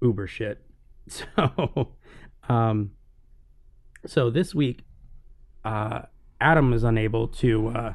uber 0.00 0.26
shit. 0.26 0.62
So, 1.08 1.94
um, 2.48 2.90
so 4.06 4.28
this 4.28 4.56
week, 4.56 4.82
uh, 5.64 6.02
Adam 6.40 6.72
is 6.72 6.82
unable 6.82 7.28
to 7.28 7.68
uh, 7.68 7.92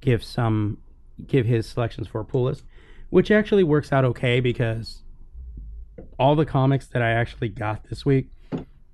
give 0.00 0.22
some 0.22 0.78
give 1.26 1.44
his 1.44 1.66
selections 1.66 2.06
for 2.06 2.20
a 2.20 2.24
pool 2.24 2.44
list, 2.44 2.64
which 3.10 3.32
actually 3.32 3.64
works 3.64 3.92
out 3.92 4.04
okay 4.04 4.38
because 4.38 5.02
all 6.20 6.36
the 6.36 6.46
comics 6.46 6.86
that 6.88 7.02
I 7.02 7.10
actually 7.10 7.48
got 7.48 7.88
this 7.88 8.06
week 8.06 8.30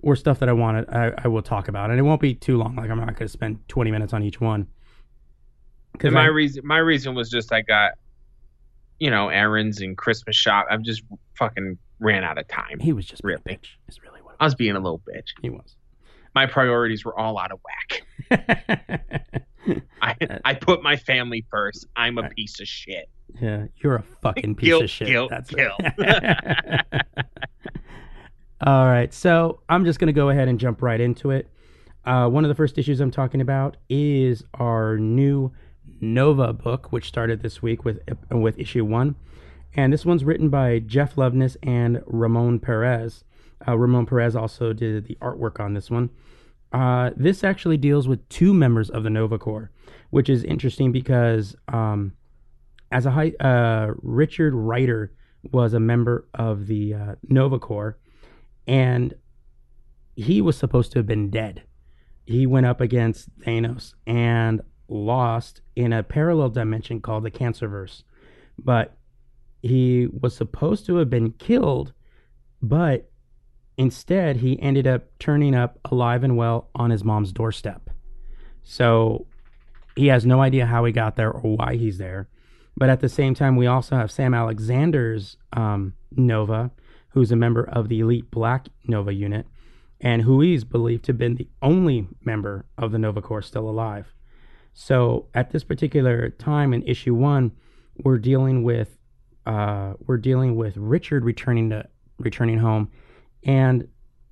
were 0.03 0.17
stuff 0.17 0.39
that 0.41 0.49
I 0.49 0.53
wanted. 0.53 0.89
I, 0.91 1.13
I 1.25 1.29
will 1.29 1.43
talk 1.43 1.69
about, 1.69 1.91
and 1.91 1.99
it 1.99 2.03
won't 2.03 2.21
be 2.21 2.35
too 2.35 2.57
long. 2.59 2.75
Like 2.77 2.91
I'm 2.91 2.99
not 2.99 3.07
going 3.07 3.17
to 3.17 3.29
spend 3.29 3.67
20 3.69 3.91
minutes 3.91 4.13
on 4.13 4.23
each 4.23 4.41
one. 4.41 4.67
Because 5.93 6.13
my 6.13 6.23
I- 6.25 6.27
reason, 6.27 6.67
my 6.67 6.79
reason 6.79 7.15
was 7.15 7.31
just 7.31 7.53
I 7.53 7.63
got, 7.63 7.93
you 8.99 9.11
know, 9.11 9.29
errands 9.29 9.81
and 9.81 9.97
Christmas 9.97 10.37
shop. 10.37 10.67
I'm 10.71 10.83
just 10.85 11.03
fucking 11.39 11.79
ran 12.01 12.25
out 12.25 12.39
of 12.39 12.49
time. 12.49 12.81
he 12.81 12.93
was 12.93 13.07
just 13.07 13.23
Really? 13.25 13.43
bitch. 13.49 13.67
Is 13.89 14.03
really 14.03 14.21
what 14.23 14.37
I 14.41 14.45
was 14.45 14.55
being 14.55 14.75
a 14.77 14.81
little 14.81 15.01
bitch. 15.01 15.29
he 15.41 15.51
was. 15.51 15.77
My 16.35 16.47
priorities 16.47 17.05
were 17.05 17.17
all 17.19 17.39
out 17.39 17.53
of 17.53 17.61
whack. 17.63 18.03
I 20.03 20.17
uh, 20.29 20.39
I 20.45 20.55
put 20.55 20.83
my 20.83 20.97
family 20.97 21.45
first. 21.51 21.87
I'm 21.95 22.17
a 22.19 22.29
piece 22.31 22.59
of 22.59 22.67
shit. 22.67 23.09
Yeah, 23.41 23.67
you're 23.77 23.97
a 23.97 24.03
fucking 24.23 24.55
piece 24.57 24.67
Guilt, 24.69 24.83
of 24.85 24.91
shit. 24.91 25.07
guilt, 25.09 25.31
That's 25.31 25.51
guilt. 25.51 25.79
All 28.65 28.87
right, 28.87 29.13
so 29.13 29.59
I'm 29.69 29.85
just 29.85 29.99
gonna 29.99 30.13
go 30.13 30.29
ahead 30.29 30.47
and 30.47 30.57
jump 30.57 30.83
right 30.83 31.01
into 31.01 31.31
it. 31.31 31.49
Uh, 32.05 32.29
one 32.29 32.45
of 32.45 32.49
the 32.49 32.55
first 32.55 32.79
issues 32.79 33.01
I'm 33.01 33.11
talking 33.11 33.41
about 33.41 33.77
is 33.89 34.45
our 34.55 34.97
new 34.99 35.51
Nova 36.01 36.53
book, 36.53 36.93
which 36.93 37.09
started 37.09 37.43
this 37.43 37.61
week 37.61 37.85
with 37.85 37.99
with 38.31 38.57
issue 38.61 38.85
one, 38.85 39.17
And 39.75 39.93
this 39.93 40.07
one's 40.07 40.25
written 40.25 40.49
by 40.49 40.79
Jeff 40.79 41.17
Loveness 41.17 41.57
and 41.65 42.03
Ramon 42.07 42.61
Perez. 42.61 43.25
Uh, 43.67 43.77
Ramon 43.77 44.07
Perez 44.07 44.37
also 44.37 44.73
did 44.73 45.07
the 45.07 45.17
artwork 45.21 45.59
on 45.59 45.75
this 45.75 45.91
one. 45.91 46.11
Uh, 46.73 47.11
this 47.17 47.43
actually 47.43 47.79
deals 47.79 48.07
with 48.07 48.29
two 48.29 48.55
members 48.55 48.91
of 48.91 49.03
the 49.03 49.11
Nova 49.11 49.41
Corps, 49.41 49.73
which 50.11 50.29
is 50.29 50.45
interesting 50.45 50.93
because 50.93 51.57
um, 51.67 52.13
as 52.93 53.07
a 53.07 53.11
high, 53.11 53.33
uh, 53.41 53.93
Richard 54.03 54.55
Rider 54.55 55.13
was 55.51 55.75
a 55.75 55.81
member 55.81 56.29
of 56.35 56.69
the 56.69 56.95
uh, 56.95 57.15
Nova 57.29 57.59
Corps, 57.59 57.99
and 58.67 59.15
he 60.15 60.41
was 60.41 60.57
supposed 60.57 60.93
to 60.93 60.99
have 60.99 61.07
been 61.07 61.31
dead. 61.31 61.63
He 62.27 62.47
went 62.47 62.67
up 62.67 62.81
against 62.81 63.37
Thanos 63.41 63.95
and 64.07 64.61
lost 64.89 65.63
in 65.75 65.93
a 65.93 66.03
parallel 66.03 66.51
dimension 66.51 67.01
called 67.01 67.25
the 67.25 67.31
Cancerverse. 67.31 68.03
But 68.59 68.97
he 69.63 70.07
was 70.07 70.37
supposed 70.37 70.87
to 70.87 70.97
have 70.97 71.09
been 71.09 71.33
killed, 71.33 71.93
but 72.61 73.11
instead 73.77 74.37
he 74.37 74.61
ended 74.61 74.87
up 74.87 75.05
turning 75.19 75.55
up 75.55 75.79
alive 75.91 76.23
and 76.23 76.37
well 76.37 76.69
on 76.75 76.91
his 76.91 77.05
mom's 77.05 77.33
doorstep. 77.33 77.91
So 78.63 79.27
he 79.97 80.09
has 80.09 80.25
no 80.27 80.41
idea 80.41 80.67
how 80.67 80.85
he 80.85 80.93
got 80.93 81.17
there 81.17 81.31
or 81.31 81.57
why 81.57 81.77
he's 81.77 81.99
there. 81.99 82.29
But 82.77 82.89
at 82.89 83.01
the 83.01 83.09
same 83.09 83.35
time, 83.35 83.57
we 83.57 83.67
also 83.67 83.97
have 83.97 84.11
Sam 84.11 84.35
Alexander's 84.35 85.37
um, 85.53 85.95
Nova, 86.11 86.71
who's 87.13 87.31
a 87.31 87.37
member 87.37 87.63
of 87.65 87.89
the 87.89 88.01
Elite 88.01 88.31
Black 88.31 88.69
Nova 88.87 89.13
unit, 89.13 89.47
and 90.01 90.23
who 90.23 90.43
is 90.43 90.65
believed 90.65 91.05
to 91.05 91.13
have 91.13 91.19
been 91.19 91.37
the 91.37 91.49
only 91.61 92.09
member 92.23 92.67
of 92.77 92.93
the 92.93 92.99
Nova 92.99 93.23
Corps 93.23 93.43
still 93.43 93.69
alive. 93.69 94.13
So 94.75 95.29
at 95.35 95.51
this 95.51 95.65
particular 95.65 96.31
time 96.31 96.73
in 96.73 96.83
issue 96.83 97.15
one, 97.15 97.53
we're 98.03 98.19
dealing 98.19 98.63
with 98.63 98.97
uh, 99.45 99.95
we're 100.07 100.19
dealing 100.19 100.55
with 100.57 100.77
Richard 100.77 101.25
returning 101.25 101.71
to 101.71 101.89
returning 102.19 102.59
home, 102.59 102.91
and 103.45 103.89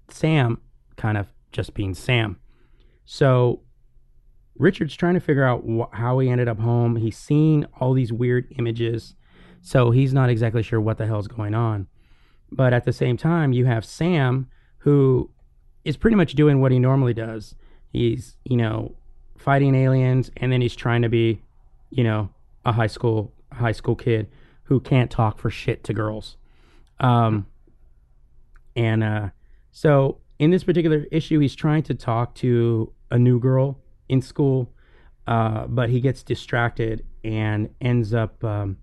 Sam 0.09 0.61
kind 0.97 1.18
of 1.18 1.26
just 1.53 1.74
being 1.74 1.95
Sam. 1.95 2.39
So 3.05 3.62
Richard's 4.57 4.95
trying 4.95 5.14
to 5.14 5.20
figure 5.20 5.45
out 5.45 5.64
wh- 5.68 5.95
how 5.97 6.18
he 6.20 6.28
ended 6.28 6.49
up 6.49 6.61
home. 6.61 6.97
He's 6.97 7.18
seeing 7.18 7.64
all 7.81 7.93
these 7.93 8.12
weird 8.12 8.53
images, 8.59 9.14
so 9.61 9.91
he's 9.91 10.14
not 10.14 10.31
exactly 10.31 10.62
sure 10.62 10.81
what 10.81 10.97
the 10.97 11.07
hell's 11.07 11.28
going 11.28 11.55
on. 11.55 11.89
But 12.53 12.73
at 12.73 12.85
the 12.85 12.93
same 12.93 13.17
time, 13.17 13.53
you 13.53 13.67
have 13.67 13.85
Sam 13.85 14.49
who 14.79 15.31
is 15.85 15.97
pretty 15.97 16.17
much 16.17 16.35
doing 16.35 16.61
what 16.61 16.73
he 16.73 16.79
normally 16.79 17.15
does. 17.15 17.55
He's, 17.93 18.37
you 18.45 18.57
know, 18.57 18.97
fighting 19.37 19.75
aliens 19.75 20.31
and 20.37 20.53
then 20.53 20.61
he's 20.61 20.77
trying 20.77 21.03
to 21.03 21.09
be, 21.09 21.43
you 21.91 22.05
know, 22.05 22.31
a 22.65 22.73
high 22.73 22.87
school 22.87 23.33
high 23.53 23.73
school 23.73 23.97
kid 23.97 24.31
who 24.65 24.81
can't 24.81 25.11
talk 25.11 25.39
for 25.39 25.51
shit 25.51 25.83
to 25.85 25.95
girls. 25.95 26.37
Um 26.99 27.47
and 28.77 29.03
uh 29.03 29.29
so 29.73 30.19
in 30.39 30.51
this 30.51 30.65
particular 30.65 31.07
issue 31.11 31.39
he's 31.41 31.55
trying 31.55 31.83
to 31.85 31.95
talk 31.95 32.35
to 32.37 32.93
a 33.11 33.19
new 33.19 33.41
girl 33.41 33.79
in 34.09 34.23
school 34.23 34.73
uh 35.27 35.67
but 35.67 35.91
he 35.91 36.01
gets 36.01 36.23
distracted 36.23 37.05
and 37.25 37.69
ends 37.81 38.15
up 38.15 38.43
um 38.45 38.77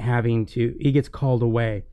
having 0.00 0.46
to 0.46 0.74
he 0.80 0.90
gets 0.92 1.08
called 1.08 1.42
away 1.42 1.84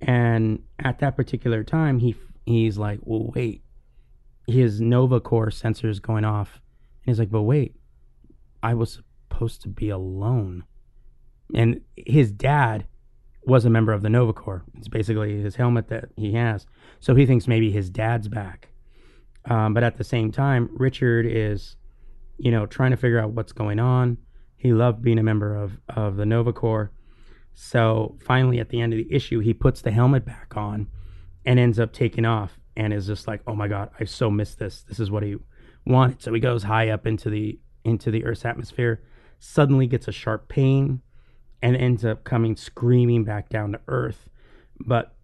and 0.00 0.62
at 0.78 0.98
that 0.98 1.16
particular 1.16 1.64
time 1.64 1.98
he 1.98 2.14
he's 2.44 2.78
like 2.78 3.00
well 3.02 3.32
wait. 3.34 3.62
His 4.46 4.80
nova 4.80 5.20
corps 5.20 5.50
sensor 5.50 5.88
is 5.88 6.00
going 6.00 6.24
off. 6.24 6.60
And 7.04 7.12
he's 7.12 7.18
like 7.18 7.30
but 7.30 7.42
wait 7.42 7.74
i 8.62 8.74
was 8.74 9.00
supposed 9.30 9.62
to 9.62 9.68
be 9.68 9.90
alone. 9.90 10.64
And 11.54 11.80
his 11.96 12.32
dad 12.32 12.86
was 13.44 13.64
a 13.64 13.70
member 13.70 13.92
of 13.92 14.02
the 14.02 14.10
nova 14.10 14.32
corps. 14.32 14.64
It's 14.76 14.88
basically 14.88 15.40
his 15.40 15.54
helmet 15.54 15.88
that 15.88 16.06
he 16.16 16.32
has. 16.32 16.66
So 16.98 17.14
he 17.14 17.26
thinks 17.26 17.46
maybe 17.46 17.70
his 17.70 17.90
dad's 17.90 18.26
back. 18.26 18.70
Um, 19.44 19.72
but 19.72 19.84
at 19.84 19.96
the 19.96 20.04
same 20.04 20.32
time 20.32 20.68
richard 20.72 21.26
is 21.26 21.76
you 22.38 22.50
know 22.50 22.66
trying 22.66 22.90
to 22.90 22.96
figure 22.96 23.20
out 23.20 23.30
what's 23.30 23.52
going 23.52 23.78
on. 23.78 24.18
He 24.56 24.72
loved 24.72 25.02
being 25.02 25.18
a 25.18 25.22
member 25.22 25.54
of 25.54 25.78
of 25.88 26.16
the 26.16 26.26
nova 26.26 26.52
corps 26.52 26.90
so 27.58 28.18
finally, 28.20 28.60
at 28.60 28.68
the 28.68 28.82
end 28.82 28.92
of 28.92 28.98
the 28.98 29.12
issue, 29.12 29.40
he 29.40 29.54
puts 29.54 29.80
the 29.80 29.90
helmet 29.90 30.26
back 30.26 30.54
on 30.58 30.88
and 31.46 31.58
ends 31.58 31.80
up 31.80 31.90
taking 31.90 32.26
off 32.26 32.60
and 32.76 32.92
is 32.92 33.06
just 33.06 33.26
like, 33.26 33.40
"Oh 33.46 33.54
my 33.54 33.66
god, 33.66 33.90
I 33.98 34.04
so 34.04 34.30
missed 34.30 34.58
this. 34.58 34.82
This 34.82 35.00
is 35.00 35.10
what 35.10 35.22
he 35.22 35.36
wanted." 35.86 36.20
So 36.20 36.34
he 36.34 36.38
goes 36.38 36.64
high 36.64 36.90
up 36.90 37.06
into 37.06 37.30
the 37.30 37.58
into 37.82 38.10
the 38.10 38.26
Earth's 38.26 38.44
atmosphere, 38.44 39.02
suddenly 39.38 39.86
gets 39.86 40.06
a 40.06 40.12
sharp 40.12 40.48
pain, 40.48 41.00
and 41.62 41.74
ends 41.74 42.04
up 42.04 42.24
coming 42.24 42.56
screaming 42.56 43.24
back 43.24 43.48
down 43.48 43.72
to 43.72 43.80
Earth. 43.88 44.28
But 44.78 45.16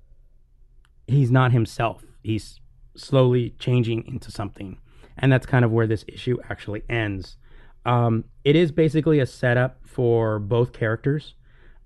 he's 1.06 1.30
not 1.30 1.52
himself. 1.52 2.02
He's 2.22 2.60
slowly 2.96 3.50
changing 3.58 4.06
into 4.06 4.30
something, 4.30 4.78
and 5.18 5.30
that's 5.30 5.44
kind 5.44 5.66
of 5.66 5.70
where 5.70 5.86
this 5.86 6.06
issue 6.08 6.38
actually 6.48 6.82
ends. 6.88 7.36
Um, 7.84 8.24
it 8.42 8.56
is 8.56 8.72
basically 8.72 9.20
a 9.20 9.26
setup 9.26 9.86
for 9.86 10.38
both 10.38 10.72
characters. 10.72 11.34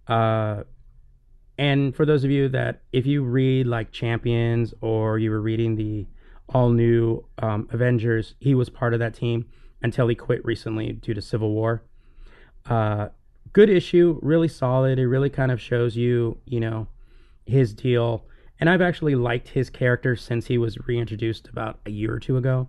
Uh, 0.09 0.65
and 1.59 1.95
for 1.95 2.05
those 2.05 2.25
of 2.25 2.31
you 2.31 2.49
that, 2.51 2.83
if 2.93 3.07
you 3.07 3.23
read 3.23 3.67
like 3.67 3.93
Champions 3.93 4.75
or 4.81 5.19
you 5.19 5.31
were 5.31 5.41
reading 5.41 5.77
the 5.77 6.07
all 6.49 6.71
new 6.71 7.25
um, 7.39 7.69
Avengers, 7.73 8.35
he 8.39 8.55
was 8.55 8.69
part 8.69 8.93
of 8.93 9.01
that 9.01 9.15
team 9.15 9.47
until 9.83 10.07
he 10.09 10.15
quit 10.15 10.45
recently 10.45 10.93
due 10.93 11.15
to 11.15 11.23
Civil 11.23 11.53
War. 11.53 11.83
Uh, 12.69 13.09
good 13.53 13.71
issue, 13.71 14.19
really 14.23 14.49
solid. 14.49 14.99
It 14.99 15.09
really 15.09 15.31
kind 15.31 15.51
of 15.51 15.61
shows 15.61 15.97
you, 15.97 16.39
you 16.45 16.61
know, 16.61 16.89
his 17.47 17.73
deal. 17.73 18.27
And 18.61 18.71
I've 18.71 18.83
actually 18.83 19.15
liked 19.15 19.49
his 19.49 19.71
character 19.71 20.17
since 20.17 20.47
he 20.47 20.59
was 20.59 20.79
reintroduced 20.87 21.49
about 21.49 21.81
a 21.87 21.91
year 21.91 22.15
or 22.15 22.21
two 22.21 22.37
ago. 22.37 22.69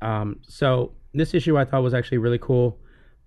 Um, 0.00 0.40
so 0.46 0.92
this 1.12 1.34
issue 1.34 1.58
I 1.58 1.64
thought 1.64 1.82
was 1.82 1.94
actually 1.94 2.18
really 2.18 2.38
cool. 2.38 2.78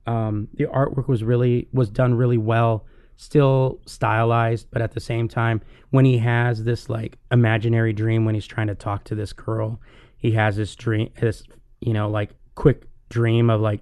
Um, 0.05 0.47
the 0.53 0.65
artwork 0.65 1.07
was 1.07 1.23
really 1.23 1.67
was 1.73 1.89
done 1.89 2.13
really 2.13 2.37
well 2.37 2.85
still 3.17 3.81
stylized, 3.85 4.67
but 4.71 4.81
at 4.81 4.93
the 4.93 4.99
same 4.99 5.27
time, 5.27 5.61
when 5.89 6.05
he 6.05 6.19
has 6.19 6.63
this 6.63 6.87
like 6.87 7.17
imaginary 7.31 7.91
dream 7.91 8.23
when 8.23 8.35
he's 8.35 8.47
trying 8.47 8.67
to 8.67 8.75
talk 8.75 9.03
to 9.05 9.15
this 9.15 9.33
girl, 9.33 9.81
he 10.17 10.31
has 10.31 10.55
this 10.55 10.75
dream, 10.75 11.09
this 11.19 11.43
you 11.81 11.93
know 11.93 12.09
like 12.09 12.29
quick 12.55 12.83
dream 13.09 13.49
of 13.49 13.59
like 13.59 13.81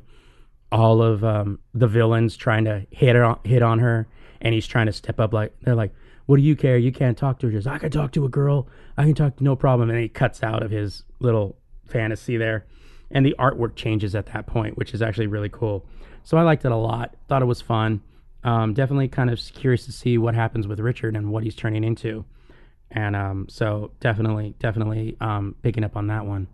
all 0.71 1.01
of 1.01 1.23
um, 1.23 1.59
the 1.73 1.87
villains 1.87 2.35
trying 2.35 2.65
to 2.65 2.85
hit 2.89 3.15
on 3.15 3.39
hit 3.43 3.61
on 3.61 3.79
her, 3.79 4.07
and 4.41 4.53
he's 4.53 4.65
trying 4.65 4.87
to 4.87 4.93
step 4.93 5.19
up. 5.19 5.33
Like 5.33 5.53
they're 5.61 5.75
like, 5.75 5.93
"What 6.25 6.37
do 6.37 6.41
you 6.41 6.55
care? 6.55 6.77
You 6.77 6.91
can't 6.91 7.17
talk 7.17 7.39
to 7.39 7.47
her." 7.47 7.51
Just 7.51 7.67
I 7.67 7.77
can 7.77 7.91
talk 7.91 8.13
to 8.13 8.25
a 8.25 8.29
girl. 8.29 8.67
I 8.97 9.03
can 9.03 9.15
talk 9.15 9.35
to 9.37 9.43
no 9.43 9.55
problem. 9.55 9.89
And 9.89 9.99
he 9.99 10.07
cuts 10.07 10.43
out 10.43 10.63
of 10.63 10.71
his 10.71 11.03
little 11.19 11.57
fantasy 11.85 12.37
there, 12.37 12.65
and 13.11 13.25
the 13.25 13.35
artwork 13.37 13.75
changes 13.75 14.15
at 14.15 14.27
that 14.27 14.47
point, 14.47 14.77
which 14.77 14.93
is 14.93 15.01
actually 15.01 15.27
really 15.27 15.49
cool. 15.49 15.85
So 16.23 16.37
I 16.37 16.43
liked 16.43 16.65
it 16.65 16.71
a 16.71 16.77
lot. 16.77 17.15
Thought 17.27 17.41
it 17.41 17.45
was 17.45 17.61
fun 17.61 18.01
um, 18.45 18.75
definitely 18.75 19.07
kind 19.07 19.31
of 19.31 19.39
curious 19.39 19.85
to 19.85 19.91
see 19.91 20.19
what 20.19 20.35
happens 20.35 20.67
with 20.67 20.79
Richard 20.79 21.15
and 21.17 21.31
what 21.31 21.43
he's 21.43 21.55
turning 21.55 21.83
into. 21.83 22.23
And 22.91 23.15
um, 23.15 23.47
so 23.49 23.91
definitely, 23.99 24.53
definitely 24.59 25.17
um, 25.19 25.55
picking 25.63 25.83
up 25.83 25.97
on 25.97 26.07
that 26.07 26.25
one. 26.25 26.47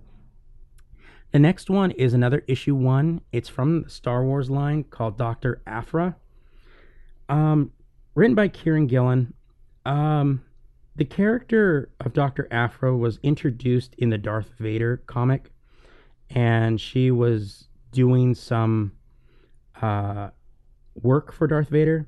The 1.33 1.39
next 1.39 1.69
one 1.69 1.91
is 1.91 2.13
another 2.13 2.43
issue 2.47 2.75
one. 2.75 3.21
It's 3.33 3.49
from 3.49 3.83
the 3.83 3.89
Star 3.89 4.23
Wars 4.23 4.49
line 4.49 4.85
called 4.85 5.17
Doctor 5.17 5.61
Aphra. 5.67 6.15
Um, 7.27 7.71
written 8.15 8.35
by 8.35 8.47
Kieron 8.47 8.87
Gillen. 8.87 9.33
Um, 9.85 10.43
the 10.95 11.05
character 11.05 11.89
of 11.99 12.13
Doctor 12.13 12.47
Aphra 12.51 12.95
was 12.95 13.19
introduced 13.21 13.95
in 13.97 14.09
the 14.09 14.17
Darth 14.17 14.51
Vader 14.59 14.97
comic, 15.07 15.51
and 16.29 16.79
she 16.79 17.11
was 17.11 17.67
doing 17.91 18.33
some 18.33 18.93
uh, 19.81 20.29
work 20.95 21.31
for 21.31 21.47
Darth 21.47 21.69
Vader. 21.69 22.07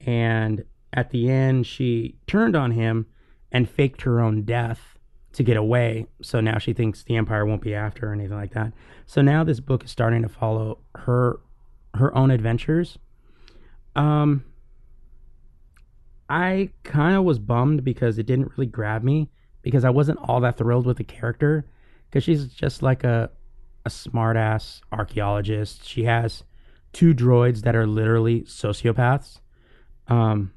And 0.00 0.64
at 0.92 1.10
the 1.10 1.30
end, 1.30 1.66
she 1.66 2.16
turned 2.26 2.56
on 2.56 2.72
him 2.72 3.06
and 3.52 3.68
faked 3.68 4.02
her 4.02 4.20
own 4.20 4.42
death 4.42 4.98
to 5.32 5.42
get 5.42 5.56
away. 5.56 6.06
So 6.22 6.40
now 6.40 6.58
she 6.58 6.72
thinks 6.72 7.02
the 7.02 7.16
Empire 7.16 7.46
won't 7.46 7.62
be 7.62 7.74
after 7.74 8.06
her 8.06 8.10
or 8.10 8.14
anything 8.14 8.36
like 8.36 8.52
that. 8.54 8.72
So 9.06 9.22
now 9.22 9.44
this 9.44 9.60
book 9.60 9.84
is 9.84 9.90
starting 9.90 10.22
to 10.22 10.28
follow 10.28 10.78
her 10.94 11.40
her 11.94 12.14
own 12.16 12.30
adventures. 12.30 12.98
Um 13.96 14.44
I 16.28 16.70
kind 16.82 17.16
of 17.16 17.24
was 17.24 17.38
bummed 17.38 17.84
because 17.84 18.18
it 18.18 18.26
didn't 18.26 18.52
really 18.56 18.66
grab 18.66 19.02
me 19.02 19.30
because 19.62 19.84
I 19.84 19.90
wasn't 19.90 20.18
all 20.22 20.40
that 20.40 20.58
thrilled 20.58 20.86
with 20.86 20.98
the 20.98 21.04
character 21.04 21.66
because 22.08 22.24
she's 22.24 22.46
just 22.48 22.82
like 22.82 23.04
a 23.04 23.30
a 23.86 23.90
smartass 23.90 24.80
archaeologist. 24.92 25.86
She 25.86 26.04
has 26.04 26.42
two 26.92 27.14
droids 27.14 27.62
that 27.62 27.74
are 27.76 27.86
literally 27.86 28.42
sociopaths. 28.42 29.40
Um, 30.08 30.52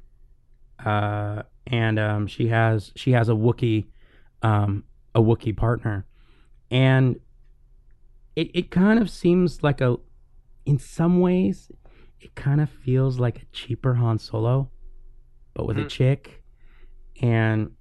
uh, 0.84 1.42
and 1.66 1.98
um, 1.98 2.26
she 2.26 2.48
has 2.48 2.92
she 2.96 3.12
has 3.12 3.28
a 3.28 3.32
Wookie, 3.32 3.86
um, 4.42 4.84
a 5.14 5.20
Wookie 5.20 5.56
partner, 5.56 6.06
and 6.70 7.20
it 8.34 8.50
it 8.54 8.70
kind 8.70 8.98
of 8.98 9.08
seems 9.10 9.62
like 9.62 9.80
a, 9.80 9.96
in 10.66 10.78
some 10.78 11.20
ways, 11.20 11.70
it 12.20 12.34
kind 12.34 12.60
of 12.60 12.68
feels 12.70 13.18
like 13.20 13.42
a 13.42 13.44
cheaper 13.52 13.94
Han 13.94 14.18
Solo. 14.18 14.70
but 15.54 15.66
with 15.66 15.76
a 15.76 15.82
Mhm. 15.82 15.88
chick. 15.90 16.42
And 17.20 17.72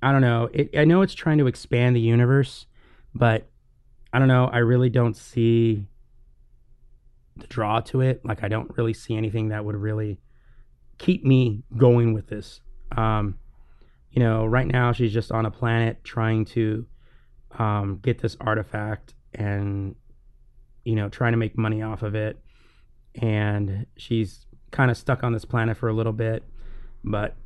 I 0.00 0.12
don't 0.12 0.20
know. 0.20 0.48
It, 0.52 0.70
I 0.78 0.84
know 0.84 1.02
it's 1.02 1.14
trying 1.14 1.38
to 1.38 1.48
expand 1.48 1.96
the 1.96 2.00
universe, 2.00 2.66
but 3.12 3.50
I 4.12 4.20
don't 4.20 4.28
know. 4.28 4.44
I 4.46 4.58
really 4.58 4.88
don't 4.88 5.16
see 5.16 5.88
the 7.36 7.46
draw 7.46 7.80
to 7.80 8.00
it. 8.00 8.24
Like 8.24 8.42
I 8.42 8.48
don't 8.48 8.76
really 8.76 8.94
see 8.94 9.16
anything 9.16 9.48
that 9.48 9.64
would 9.64 9.76
really 9.76 10.18
keep 10.98 11.24
me 11.24 11.62
going 11.76 12.14
with 12.14 12.28
this. 12.28 12.60
Um, 12.96 13.38
you 14.10 14.22
know, 14.22 14.46
right 14.46 14.66
now 14.66 14.92
she's 14.92 15.12
just 15.12 15.30
on 15.30 15.46
a 15.46 15.50
planet 15.50 16.02
trying 16.04 16.44
to 16.46 16.86
um, 17.58 18.00
get 18.02 18.20
this 18.20 18.36
artifact 18.40 19.14
and 19.34 19.94
you 20.84 20.94
know 20.94 21.08
trying 21.08 21.32
to 21.32 21.38
make 21.38 21.58
money 21.58 21.82
off 21.82 22.02
of 22.02 22.14
it, 22.14 22.38
and 23.20 23.86
she's 23.96 24.46
kind 24.70 24.90
of 24.90 24.96
stuck 24.96 25.22
on 25.22 25.32
this 25.32 25.44
planet 25.44 25.76
for 25.76 25.88
a 25.88 25.92
little 25.92 26.12
bit, 26.12 26.44
but 27.04 27.36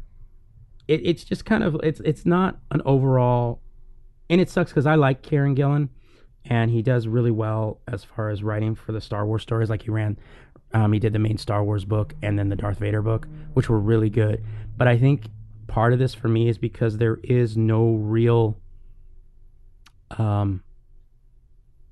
it, 0.88 1.00
it's 1.04 1.24
just 1.24 1.44
kind 1.44 1.64
of 1.64 1.76
it's 1.82 2.00
it's 2.00 2.26
not 2.26 2.58
an 2.70 2.82
overall, 2.84 3.60
and 4.28 4.40
it 4.40 4.48
sucks 4.48 4.70
because 4.70 4.86
I 4.86 4.94
like 4.94 5.22
Kieron 5.22 5.56
Gillen, 5.56 5.90
and 6.44 6.70
he 6.70 6.82
does 6.82 7.06
really 7.06 7.30
well 7.30 7.80
as 7.86 8.04
far 8.04 8.30
as 8.30 8.42
writing 8.42 8.74
for 8.74 8.92
the 8.92 9.00
Star 9.00 9.26
Wars 9.26 9.42
stories. 9.42 9.70
Like 9.70 9.82
he 9.82 9.90
ran, 9.90 10.18
um, 10.72 10.92
he 10.92 10.98
did 10.98 11.12
the 11.12 11.18
main 11.18 11.38
Star 11.38 11.62
Wars 11.64 11.84
book 11.84 12.14
and 12.22 12.38
then 12.38 12.48
the 12.48 12.56
Darth 12.56 12.78
Vader 12.78 13.02
book, 13.02 13.26
which 13.54 13.68
were 13.68 13.78
really 13.78 14.10
good. 14.10 14.42
But 14.76 14.88
I 14.88 14.98
think 14.98 15.26
part 15.66 15.92
of 15.92 15.98
this 15.98 16.14
for 16.14 16.28
me 16.28 16.48
is 16.48 16.58
because 16.58 16.98
there 16.98 17.18
is 17.22 17.56
no 17.56 17.94
real 17.94 18.56
um 20.18 20.62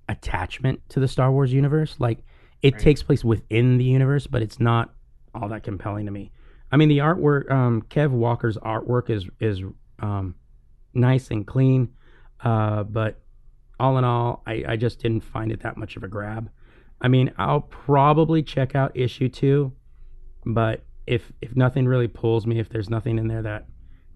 attachment 0.09 0.81
to 0.89 1.01
the 1.01 1.09
Star 1.09 1.31
Wars 1.31 1.53
universe. 1.53 1.97
Like 1.99 2.19
it 2.63 2.75
Right. 2.75 2.83
takes 2.83 3.03
place 3.03 3.25
within 3.25 3.79
the 3.79 3.85
universe, 3.85 4.27
but 4.27 4.43
it's 4.43 4.59
not 4.59 4.93
all 5.35 5.49
that 5.51 5.63
compelling 5.63 6.07
to 6.07 6.13
me. 6.13 6.33
I 6.73 6.77
mean, 6.77 6.89
the 6.89 6.99
artwork, 6.99 7.51
um, 7.51 7.83
Kev 7.83 8.11
Walker's 8.11 8.57
artwork 8.59 9.11
is 9.11 9.27
is 9.41 9.63
um, 10.01 10.35
nice 10.95 11.31
and 11.31 11.47
clean, 11.47 11.91
uh, 12.41 12.85
but 12.85 13.21
all 13.79 13.99
in 13.99 14.05
all, 14.05 14.43
I, 14.47 14.65
I 14.69 14.77
just 14.77 15.01
didn't 15.01 15.23
find 15.23 15.53
it 15.53 15.61
that 15.61 15.77
much 15.77 15.97
of 15.97 16.03
a 16.03 16.09
grab. 16.09 16.51
I 17.01 17.09
mean, 17.09 17.33
I'll 17.39 17.61
probably 17.61 18.43
check 18.43 18.75
out 18.75 18.97
issue 18.97 19.29
two, 19.29 19.73
but 20.45 20.85
if 21.07 21.33
if 21.41 21.55
nothing 21.57 21.87
really 21.87 22.09
pulls 22.09 22.47
me, 22.47 22.59
if 22.59 22.69
there's 22.69 22.91
nothing 22.91 23.19
in 23.19 23.29
there 23.29 23.43
that 23.43 23.67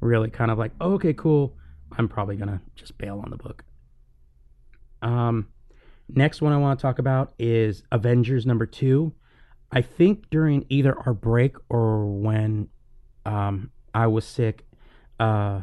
really 0.00 0.30
kind 0.30 0.50
of 0.50 0.58
like, 0.58 0.72
oh, 0.80 0.94
okay, 0.94 1.12
cool, 1.12 1.56
I'm 1.96 2.08
probably 2.08 2.36
gonna 2.36 2.60
just 2.74 2.98
bail 2.98 3.20
on 3.24 3.30
the 3.30 3.36
book. 3.36 3.64
Um, 5.00 5.48
next 6.08 6.42
one 6.42 6.52
I 6.52 6.58
want 6.58 6.78
to 6.78 6.82
talk 6.82 6.98
about 6.98 7.34
is 7.38 7.82
Avengers 7.92 8.46
number 8.46 8.66
two. 8.66 9.14
I 9.70 9.80
think 9.80 10.28
during 10.30 10.66
either 10.68 10.98
our 11.06 11.14
break 11.14 11.56
or 11.70 12.06
when 12.06 12.68
um, 13.24 13.70
I 13.94 14.06
was 14.06 14.26
sick, 14.26 14.66
uh, 15.18 15.62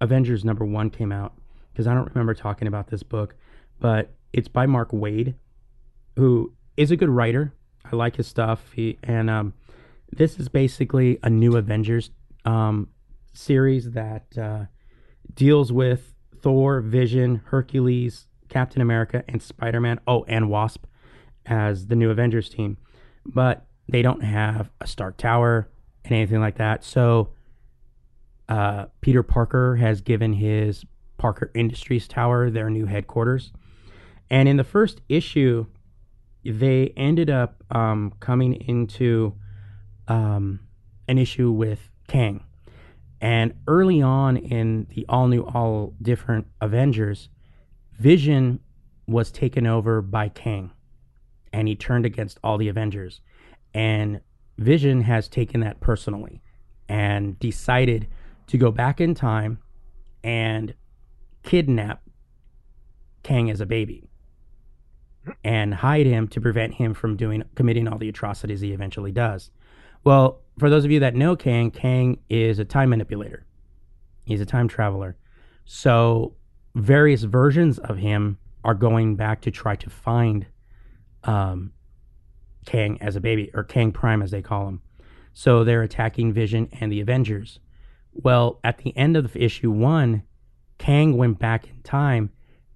Avengers 0.00 0.44
number 0.44 0.64
one 0.64 0.90
came 0.90 1.10
out 1.10 1.34
because 1.78 1.86
I 1.86 1.94
don't 1.94 2.08
remember 2.08 2.34
talking 2.34 2.66
about 2.66 2.88
this 2.88 3.04
book, 3.04 3.36
but 3.78 4.10
it's 4.32 4.48
by 4.48 4.66
Mark 4.66 4.90
Waid, 4.90 5.34
who 6.16 6.52
is 6.76 6.90
a 6.90 6.96
good 6.96 7.08
writer. 7.08 7.54
I 7.84 7.94
like 7.94 8.16
his 8.16 8.26
stuff. 8.26 8.72
He 8.74 8.98
and 9.04 9.30
um, 9.30 9.54
this 10.10 10.40
is 10.40 10.48
basically 10.48 11.20
a 11.22 11.30
new 11.30 11.56
Avengers 11.56 12.10
um, 12.44 12.88
series 13.32 13.92
that 13.92 14.36
uh, 14.36 14.64
deals 15.34 15.72
with 15.72 16.16
Thor, 16.42 16.80
Vision, 16.80 17.42
Hercules, 17.44 18.26
Captain 18.48 18.82
America, 18.82 19.22
and 19.28 19.40
Spider 19.40 19.80
Man. 19.80 20.00
Oh, 20.04 20.24
and 20.26 20.50
Wasp 20.50 20.84
as 21.46 21.86
the 21.86 21.94
new 21.94 22.10
Avengers 22.10 22.48
team, 22.48 22.76
but 23.24 23.66
they 23.88 24.02
don't 24.02 24.24
have 24.24 24.68
a 24.80 24.88
Stark 24.88 25.16
Tower 25.16 25.70
and 26.04 26.12
anything 26.12 26.40
like 26.40 26.56
that. 26.56 26.82
So 26.82 27.34
uh, 28.48 28.86
Peter 29.00 29.22
Parker 29.22 29.76
has 29.76 30.00
given 30.00 30.32
his 30.32 30.84
Parker 31.18 31.50
Industries 31.54 32.08
Tower 32.08 32.50
their 32.50 32.70
new 32.70 32.86
headquarters. 32.86 33.52
And 34.30 34.48
in 34.48 34.56
the 34.56 34.64
first 34.64 35.00
issue, 35.08 35.66
they 36.44 36.92
ended 36.96 37.28
up 37.28 37.62
um, 37.70 38.14
coming 38.20 38.54
into 38.54 39.34
um, 40.06 40.60
an 41.08 41.18
issue 41.18 41.50
with 41.50 41.90
Kang. 42.06 42.44
And 43.20 43.54
early 43.66 44.00
on 44.00 44.36
in 44.36 44.86
the 44.94 45.04
all 45.08 45.28
new, 45.28 45.42
all 45.42 45.94
different 46.00 46.46
Avengers, 46.60 47.28
Vision 47.98 48.60
was 49.06 49.32
taken 49.32 49.66
over 49.66 50.00
by 50.00 50.28
Kang. 50.28 50.70
And 51.52 51.66
he 51.66 51.74
turned 51.74 52.06
against 52.06 52.38
all 52.44 52.58
the 52.58 52.68
Avengers. 52.68 53.20
And 53.74 54.20
Vision 54.56 55.02
has 55.02 55.28
taken 55.28 55.60
that 55.60 55.80
personally 55.80 56.42
and 56.88 57.38
decided 57.38 58.08
to 58.46 58.58
go 58.58 58.70
back 58.70 59.00
in 59.00 59.14
time 59.14 59.58
and 60.22 60.74
kidnap 61.48 62.02
Kang 63.22 63.50
as 63.50 63.62
a 63.62 63.66
baby 63.66 64.06
and 65.42 65.72
hide 65.72 66.04
him 66.04 66.28
to 66.28 66.42
prevent 66.42 66.74
him 66.74 66.92
from 66.92 67.16
doing 67.16 67.42
committing 67.54 67.88
all 67.88 67.96
the 67.96 68.10
atrocities 68.10 68.60
he 68.60 68.72
eventually 68.72 69.12
does. 69.12 69.50
Well, 70.04 70.42
for 70.58 70.68
those 70.68 70.84
of 70.84 70.90
you 70.90 71.00
that 71.00 71.14
know 71.14 71.36
Kang, 71.36 71.70
Kang 71.70 72.18
is 72.28 72.58
a 72.58 72.66
time 72.66 72.90
manipulator. 72.90 73.46
He's 74.26 74.42
a 74.42 74.46
time 74.46 74.68
traveler. 74.68 75.16
So 75.64 76.34
various 76.74 77.22
versions 77.22 77.78
of 77.78 77.96
him 77.96 78.36
are 78.62 78.74
going 78.74 79.16
back 79.16 79.40
to 79.42 79.50
try 79.50 79.74
to 79.76 79.88
find 79.88 80.46
um, 81.24 81.72
Kang 82.66 83.00
as 83.00 83.16
a 83.16 83.20
baby, 83.22 83.50
or 83.54 83.64
Kang 83.64 83.90
Prime 83.90 84.20
as 84.20 84.32
they 84.32 84.42
call 84.42 84.68
him. 84.68 84.82
So 85.32 85.64
they're 85.64 85.82
attacking 85.82 86.34
Vision 86.34 86.68
and 86.78 86.92
the 86.92 87.00
Avengers. 87.00 87.58
Well, 88.12 88.60
at 88.62 88.78
the 88.78 88.94
end 88.98 89.16
of 89.16 89.34
issue 89.34 89.70
one, 89.70 90.24
Kang 90.78 91.16
went 91.16 91.38
back 91.38 91.68
in 91.68 91.82
time 91.82 92.30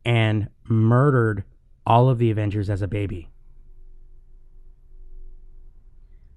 and 0.04 0.48
murdered 0.64 1.44
all 1.86 2.08
of 2.08 2.18
the 2.18 2.30
Avengers 2.30 2.68
as 2.68 2.82
a 2.82 2.88
baby. 2.88 3.28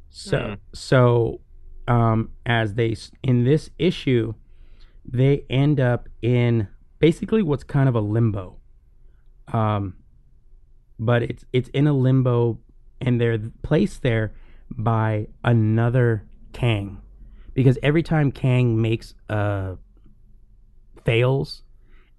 So, 0.10 0.40
Hmm. 0.40 0.54
so 0.74 1.42
um, 1.88 2.32
as 2.46 2.76
they 2.76 2.96
in 3.22 3.44
this 3.44 3.70
issue, 3.78 4.34
they 5.04 5.46
end 5.50 5.80
up 5.80 6.10
in 6.22 6.68
basically 7.00 7.44
what's 7.44 7.64
kind 7.64 7.90
of 7.90 7.96
a 7.96 8.00
limbo. 8.00 8.58
Um, 9.54 9.96
but 10.98 11.22
it's 11.24 11.46
it's 11.54 11.70
in 11.70 11.86
a 11.88 11.94
limbo, 11.94 12.60
and 13.02 13.20
they're 13.20 13.38
placed 13.62 14.02
there 14.02 14.34
by 14.72 15.28
another 15.44 16.24
Kang, 16.54 17.02
because 17.54 17.78
every 17.84 18.02
time 18.02 18.32
Kang 18.32 18.82
makes 18.82 19.14
a 19.30 19.78
fails, 21.06 21.64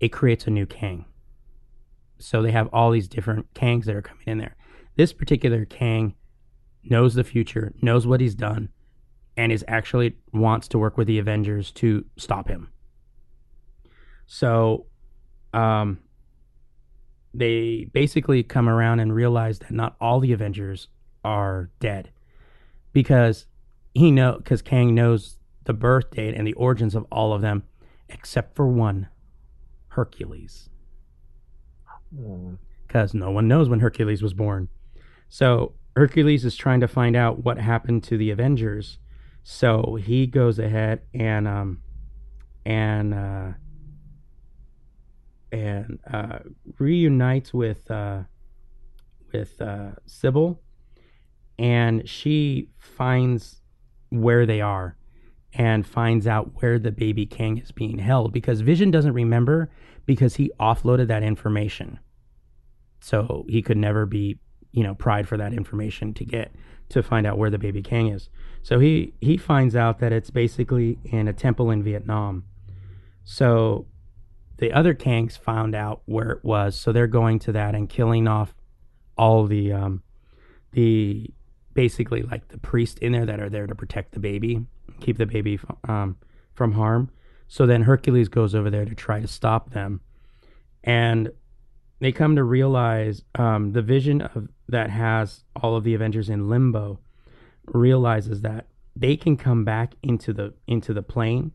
it 0.00 0.08
creates 0.08 0.46
a 0.46 0.50
new 0.50 0.66
Kang. 0.66 1.04
So 2.18 2.42
they 2.42 2.52
have 2.52 2.68
all 2.72 2.90
these 2.90 3.08
different 3.08 3.52
Kangs 3.54 3.84
that 3.84 3.96
are 3.96 4.02
coming 4.02 4.24
in 4.26 4.38
there. 4.38 4.56
This 4.96 5.12
particular 5.12 5.64
Kang 5.64 6.14
knows 6.82 7.14
the 7.14 7.24
future, 7.24 7.74
knows 7.82 8.06
what 8.06 8.20
he's 8.20 8.34
done, 8.34 8.70
and 9.36 9.52
is 9.52 9.64
actually 9.68 10.16
wants 10.32 10.68
to 10.68 10.78
work 10.78 10.96
with 10.96 11.06
the 11.06 11.18
Avengers 11.18 11.70
to 11.72 12.04
stop 12.16 12.48
him. 12.48 12.70
So, 14.26 14.86
um, 15.52 15.98
they 17.34 17.90
basically 17.92 18.42
come 18.42 18.68
around 18.68 19.00
and 19.00 19.14
realize 19.14 19.58
that 19.58 19.70
not 19.70 19.96
all 20.00 20.20
the 20.20 20.32
Avengers 20.32 20.88
are 21.22 21.70
dead 21.80 22.10
because 22.92 23.46
he 23.94 24.10
know 24.10 24.36
because 24.38 24.62
Kang 24.62 24.94
knows 24.94 25.38
the 25.64 25.74
birth 25.74 26.10
date 26.12 26.34
and 26.34 26.46
the 26.46 26.54
origins 26.54 26.94
of 26.94 27.04
all 27.12 27.34
of 27.34 27.42
them 27.42 27.64
except 28.08 28.56
for 28.56 28.66
one, 28.66 29.08
Hercules 29.88 30.68
because 32.86 33.14
no 33.14 33.30
one 33.30 33.48
knows 33.48 33.68
when 33.68 33.80
Hercules 33.80 34.22
was 34.22 34.34
born. 34.34 34.68
So 35.28 35.74
Hercules 35.96 36.44
is 36.44 36.56
trying 36.56 36.80
to 36.80 36.88
find 36.88 37.16
out 37.16 37.44
what 37.44 37.58
happened 37.58 38.04
to 38.04 38.16
the 38.16 38.30
Avengers. 38.30 38.98
So 39.42 39.98
he 40.00 40.26
goes 40.26 40.58
ahead 40.58 41.02
and 41.14 41.46
um 41.48 41.82
and 42.64 43.14
uh 43.14 43.52
and 45.52 45.98
uh 46.12 46.38
reunites 46.78 47.54
with 47.54 47.90
uh 47.90 48.22
with 49.32 49.60
uh 49.60 49.92
Sybil 50.06 50.60
and 51.58 52.08
she 52.08 52.70
finds 52.78 53.62
where 54.10 54.46
they 54.46 54.60
are 54.60 54.96
and 55.52 55.86
finds 55.86 56.26
out 56.26 56.50
where 56.60 56.78
the 56.78 56.92
baby 56.92 57.26
king 57.26 57.58
is 57.58 57.72
being 57.72 57.98
held 57.98 58.32
because 58.32 58.60
Vision 58.60 58.90
doesn't 58.90 59.14
remember 59.14 59.70
because 60.04 60.36
he 60.36 60.50
offloaded 60.60 61.08
that 61.08 61.22
information. 61.22 61.98
So 63.00 63.44
he 63.48 63.62
could 63.62 63.76
never 63.76 64.06
be, 64.06 64.38
you 64.72 64.82
know, 64.82 64.94
pried 64.94 65.28
for 65.28 65.36
that 65.36 65.52
information 65.52 66.14
to 66.14 66.24
get 66.24 66.52
to 66.88 67.02
find 67.02 67.26
out 67.26 67.38
where 67.38 67.50
the 67.50 67.58
baby 67.58 67.82
king 67.82 68.08
is. 68.08 68.28
So 68.62 68.78
he 68.78 69.14
he 69.20 69.36
finds 69.36 69.76
out 69.76 69.98
that 70.00 70.12
it's 70.12 70.30
basically 70.30 70.98
in 71.04 71.28
a 71.28 71.32
temple 71.32 71.70
in 71.70 71.82
Vietnam. 71.82 72.44
So 73.24 73.86
the 74.58 74.72
other 74.72 74.94
Kangs 74.94 75.38
found 75.38 75.74
out 75.74 76.02
where 76.06 76.30
it 76.30 76.44
was, 76.44 76.76
so 76.76 76.92
they're 76.92 77.06
going 77.06 77.38
to 77.40 77.52
that 77.52 77.74
and 77.74 77.88
killing 77.88 78.26
off 78.26 78.54
all 79.16 79.46
the 79.46 79.72
um 79.72 80.02
the 80.72 81.30
basically 81.74 82.22
like 82.22 82.48
the 82.48 82.58
priests 82.58 82.98
in 83.00 83.12
there 83.12 83.26
that 83.26 83.40
are 83.40 83.50
there 83.50 83.66
to 83.66 83.74
protect 83.74 84.12
the 84.12 84.20
baby. 84.20 84.66
Keep 85.00 85.18
the 85.18 85.26
baby 85.26 85.58
um, 85.88 86.16
from 86.54 86.72
harm. 86.72 87.10
So 87.48 87.66
then 87.66 87.82
Hercules 87.82 88.28
goes 88.28 88.54
over 88.54 88.70
there 88.70 88.84
to 88.84 88.94
try 88.94 89.20
to 89.20 89.28
stop 89.28 89.70
them, 89.70 90.00
and 90.82 91.30
they 92.00 92.12
come 92.12 92.36
to 92.36 92.44
realize 92.44 93.22
um, 93.36 93.72
the 93.72 93.82
vision 93.82 94.20
of 94.20 94.48
that 94.68 94.90
has 94.90 95.44
all 95.62 95.76
of 95.76 95.84
the 95.84 95.94
Avengers 95.94 96.28
in 96.28 96.48
limbo 96.48 96.98
realizes 97.66 98.42
that 98.42 98.66
they 98.94 99.16
can 99.16 99.36
come 99.36 99.64
back 99.64 99.94
into 100.02 100.32
the 100.32 100.54
into 100.66 100.92
the 100.92 101.02
plane, 101.02 101.52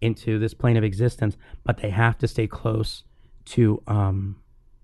into 0.00 0.38
this 0.38 0.54
plane 0.54 0.76
of 0.76 0.84
existence, 0.84 1.36
but 1.64 1.78
they 1.78 1.90
have 1.90 2.16
to 2.18 2.28
stay 2.28 2.46
close 2.46 3.04
to 3.44 3.82
um, 3.86 4.36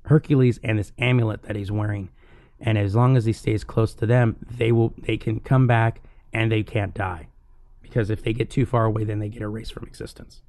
Hercules 0.05 0.59
and 0.63 0.79
this 0.79 0.93
amulet 0.99 1.43
that 1.45 1.57
he's 1.57 1.71
wearing. 1.71 2.11
And 2.61 2.77
as 2.77 2.95
long 2.95 3.17
as 3.17 3.25
he 3.25 3.33
stays 3.33 3.65
close 3.65 3.95
to 3.95 4.07
them, 4.07 4.37
they 4.51 4.73
will 4.73 4.93
they 4.99 5.17
can 5.17 5.41
come 5.41 5.67
back 5.67 6.03
and 6.33 6.53
they 6.53 6.63
can't 6.63 6.95
die. 6.95 7.29
Because 7.91 8.09
if 8.09 8.23
they 8.23 8.33
get 8.33 8.49
too 8.51 8.65
far 8.65 8.87
away, 8.87 9.05
then 9.05 9.19
they 9.19 9.29
get 9.29 9.43
erased 9.43 9.75
from 9.75 9.85
existence. 9.85 10.41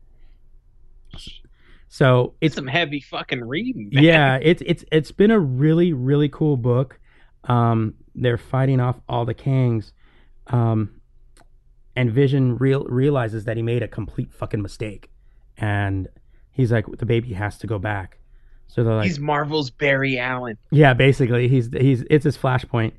So 1.90 2.36
It's 2.40 2.56
some 2.56 2.68
heavy 2.68 3.02
fucking 3.02 3.44
reading. 3.44 3.90
Man. 3.92 4.04
yeah, 4.04 4.40
it's 4.42 4.64
it's 4.66 4.86
it's 4.92 5.12
been 5.12 5.32
a 5.32 5.40
really 5.40 5.92
really 5.92 6.30
cool 6.30 6.56
book. 6.56 7.00
Um, 7.46 7.96
they're 8.16 8.38
fighting 8.38 8.80
off 8.80 9.02
all 9.10 9.26
the 9.26 9.34
Kangs, 9.34 9.92
um, 10.48 11.02
and 11.96 12.12
Vision 12.12 12.58
real 12.58 12.86
realizes 12.86 13.46
that 13.46 13.58
he 13.58 13.64
made 13.64 13.84
a 13.84 13.88
complete 13.90 14.32
fucking 14.32 14.62
mistake, 14.62 15.10
and 15.58 16.08
he's 16.52 16.72
like, 16.72 16.86
the 17.00 17.06
baby 17.06 17.34
has 17.34 17.58
to 17.58 17.68
go 17.68 17.78
back. 17.80 18.20
So 18.68 18.84
they're 18.86 18.96
like, 18.96 19.08
He's 19.08 19.20
Marvel's 19.20 19.70
Barry 19.70 20.18
Allen. 20.18 20.58
yeah, 20.70 20.94
basically, 20.94 21.50
he's 21.50 21.70
he's 21.78 22.06
it's 22.10 22.24
his 22.24 22.38
flashpoint, 22.38 22.94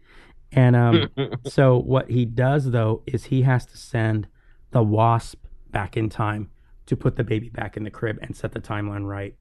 and 0.50 0.76
um, 0.76 1.08
so 1.46 1.78
what 1.78 2.10
he 2.10 2.26
does 2.26 2.70
though 2.70 3.02
is 3.06 3.24
he 3.24 3.40
has 3.42 3.64
to 3.66 3.78
send 3.78 4.26
the 4.72 4.82
Wasp 4.82 5.44
back 5.70 5.96
in 5.96 6.08
time 6.08 6.50
to 6.86 6.96
put 6.96 7.16
the 7.16 7.24
baby 7.24 7.48
back 7.48 7.76
in 7.76 7.84
the 7.84 7.90
crib 7.90 8.18
and 8.20 8.36
set 8.36 8.52
the 8.52 8.60
timeline 8.60 9.06
right. 9.06 9.34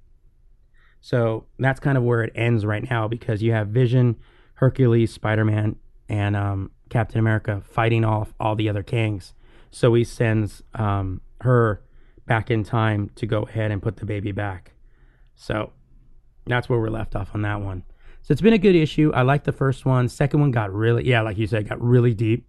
So 1.02 1.46
that's 1.58 1.80
kind 1.80 1.98
of 1.98 2.04
where 2.04 2.24
it 2.24 2.32
ends 2.36 2.66
right 2.66 2.88
now 2.88 3.08
because 3.08 3.42
you 3.42 3.52
have 3.54 3.70
Vision, 3.70 4.18
Hercules, 4.56 5.12
Spider 5.12 5.44
Man, 5.44 5.78
and 6.08 6.36
um, 6.36 6.72
Captain 6.90 7.20
America 7.20 7.62
fighting 7.66 8.06
off 8.06 8.34
all 8.40 8.56
the 8.56 8.70
other 8.70 8.84
Kangs. 8.84 9.34
So 9.72 9.94
he 9.94 10.04
sends 10.04 10.62
um, 10.76 11.22
her 11.42 11.82
back 12.28 12.52
in 12.52 12.64
time 12.64 13.10
to 13.16 13.26
go 13.26 13.44
ahead 13.44 13.72
and 13.72 13.82
put 13.82 13.98
the 13.98 14.06
baby 14.06 14.32
back. 14.32 14.74
So 15.36 15.72
that's 16.46 16.70
where 16.70 16.80
we're 16.80 16.90
left 16.90 17.16
off 17.16 17.32
on 17.34 17.42
that 17.42 17.62
one. 17.62 17.84
So 18.22 18.32
it's 18.32 18.42
been 18.42 18.54
a 18.54 18.60
good 18.60 18.76
issue. 18.76 19.12
I 19.16 19.24
like 19.24 19.46
the 19.46 19.52
first 19.52 19.86
one. 19.86 20.08
Second 20.08 20.42
one 20.42 20.52
got 20.52 20.72
really, 20.72 21.08
yeah, 21.08 21.22
like 21.22 21.38
you 21.38 21.48
said, 21.48 21.68
got 21.68 21.82
really 21.82 22.14
deep. 22.14 22.46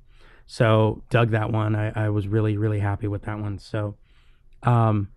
So 0.47 1.03
dug 1.11 1.31
that 1.31 1.51
one. 1.51 1.75
I, 1.75 2.07
I 2.07 2.09
was 2.11 2.29
really, 2.29 2.57
really 2.57 2.81
happy 2.81 3.09
with 3.09 3.23
that 3.23 3.39
one. 3.39 3.59
So 3.59 3.97
um, 4.63 5.09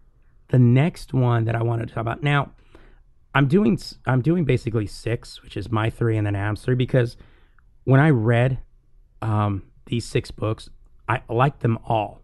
the 0.50 0.60
next 0.60 1.14
one 1.14 1.46
that 1.46 1.56
I 1.56 1.64
wanted 1.64 1.88
to 1.88 1.94
talk 1.94 2.02
about 2.02 2.24
now, 2.24 2.52
I'm 3.34 3.48
doing 3.48 3.78
I'm 4.06 4.22
doing 4.22 4.46
basically 4.46 4.88
six, 4.88 5.44
which 5.44 5.58
is 5.58 5.70
my 5.70 5.90
three 5.90 6.18
and 6.18 6.26
then 6.26 6.36
Adam's 6.36 6.62
three, 6.62 6.76
because 6.76 7.18
when 7.84 8.00
I 8.00 8.10
read 8.10 8.60
um, 9.22 9.64
these 9.86 10.06
six 10.06 10.32
books, 10.32 10.70
I 11.08 11.22
liked 11.30 11.60
them 11.60 11.78
all. 11.86 12.22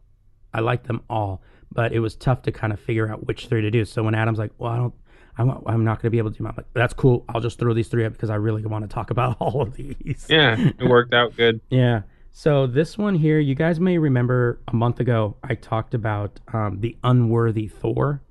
I 0.53 0.61
liked 0.61 0.87
them 0.87 1.01
all, 1.09 1.41
but 1.71 1.93
it 1.93 1.99
was 1.99 2.15
tough 2.15 2.41
to 2.43 2.51
kind 2.51 2.73
of 2.73 2.79
figure 2.79 3.11
out 3.11 3.25
which 3.27 3.47
three 3.47 3.61
to 3.61 3.71
do. 3.71 3.85
So 3.85 4.03
when 4.03 4.15
Adam's 4.15 4.39
like, 4.39 4.51
"Well, 4.57 4.71
I 4.71 4.77
don't, 4.77 4.93
I'm, 5.37 5.49
I'm 5.65 5.83
not 5.83 6.01
going 6.01 6.07
to 6.07 6.09
be 6.09 6.17
able 6.17 6.31
to 6.31 6.37
do," 6.37 6.43
them," 6.43 6.47
I'm 6.47 6.55
like, 6.57 6.73
"That's 6.73 6.93
cool. 6.93 7.25
I'll 7.29 7.41
just 7.41 7.59
throw 7.59 7.73
these 7.73 7.87
three 7.87 8.05
up 8.05 8.13
because 8.13 8.29
I 8.29 8.35
really 8.35 8.65
want 8.65 8.89
to 8.89 8.93
talk 8.93 9.11
about 9.11 9.37
all 9.39 9.61
of 9.61 9.75
these." 9.75 10.27
Yeah, 10.29 10.55
it 10.57 10.87
worked 10.87 11.13
out 11.13 11.35
good. 11.35 11.61
Yeah. 11.69 12.01
So 12.31 12.65
this 12.65 12.97
one 12.97 13.15
here, 13.15 13.39
you 13.39 13.55
guys 13.55 13.79
may 13.79 13.97
remember 13.97 14.61
a 14.69 14.73
month 14.73 14.99
ago 14.99 15.35
I 15.43 15.55
talked 15.55 15.93
about 15.93 16.39
um, 16.53 16.79
the 16.79 16.97
unworthy 17.03 17.67
Thor, 17.67 18.21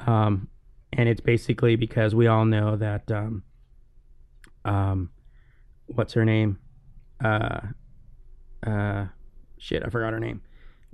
um, 0.00 0.48
and 0.92 1.08
it's 1.08 1.20
basically 1.20 1.74
because 1.74 2.14
we 2.14 2.28
all 2.28 2.44
know 2.44 2.76
that 2.76 3.10
um, 3.10 3.42
um, 4.64 5.10
what's 5.86 6.12
her 6.12 6.24
name? 6.24 6.58
Uh, 7.22 7.60
uh, 8.64 9.06
shit, 9.58 9.82
I 9.84 9.88
forgot 9.88 10.12
her 10.12 10.20
name. 10.20 10.40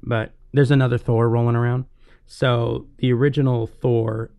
But 0.03 0.33
there's 0.53 0.71
another 0.71 0.97
Thor 0.97 1.29
rolling 1.29 1.57
around. 1.57 1.85
So 2.27 2.87
the 2.99 3.13
original 3.13 3.67
Thor 3.67 4.31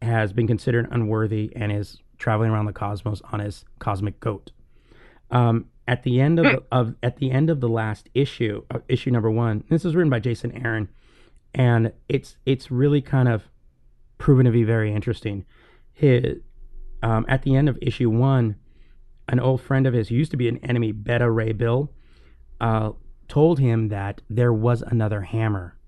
has 0.00 0.32
been 0.32 0.46
considered 0.46 0.88
unworthy 0.90 1.52
and 1.54 1.72
is 1.72 2.00
traveling 2.18 2.50
around 2.50 2.66
the 2.66 2.72
cosmos 2.72 3.20
on 3.32 3.40
his 3.40 3.66
cosmic 3.78 4.18
goat. 4.18 4.50
Um, 5.30 5.66
at 5.88 6.02
the 6.02 6.20
end 6.20 6.38
of, 6.38 6.44
the, 6.44 6.62
of 6.70 6.94
at 7.02 7.16
the 7.16 7.30
end 7.30 7.48
of 7.48 7.60
the 7.60 7.68
last 7.68 8.10
issue, 8.14 8.62
uh, 8.70 8.78
issue 8.88 9.10
number 9.10 9.30
one, 9.30 9.64
this 9.70 9.84
was 9.84 9.96
written 9.96 10.10
by 10.10 10.20
Jason 10.20 10.52
Aaron, 10.64 10.88
and 11.54 11.92
it's 12.08 12.36
it's 12.44 12.70
really 12.70 13.00
kind 13.00 13.26
of 13.26 13.48
proven 14.18 14.44
to 14.44 14.52
be 14.52 14.64
very 14.64 14.92
interesting. 14.92 15.46
His 15.94 16.42
um, 17.02 17.24
at 17.26 17.42
the 17.42 17.56
end 17.56 17.70
of 17.70 17.78
issue 17.80 18.10
one, 18.10 18.56
an 19.28 19.40
old 19.40 19.62
friend 19.62 19.86
of 19.86 19.94
his 19.94 20.08
who 20.08 20.14
used 20.14 20.30
to 20.32 20.36
be 20.36 20.48
an 20.48 20.58
enemy, 20.58 20.92
Beta 20.92 21.28
Ray 21.30 21.52
Bill, 21.52 21.90
uh, 22.60 22.92
told 23.26 23.58
him 23.58 23.88
that 23.88 24.20
there 24.28 24.52
was 24.52 24.82
another 24.82 25.22
hammer, 25.22 25.78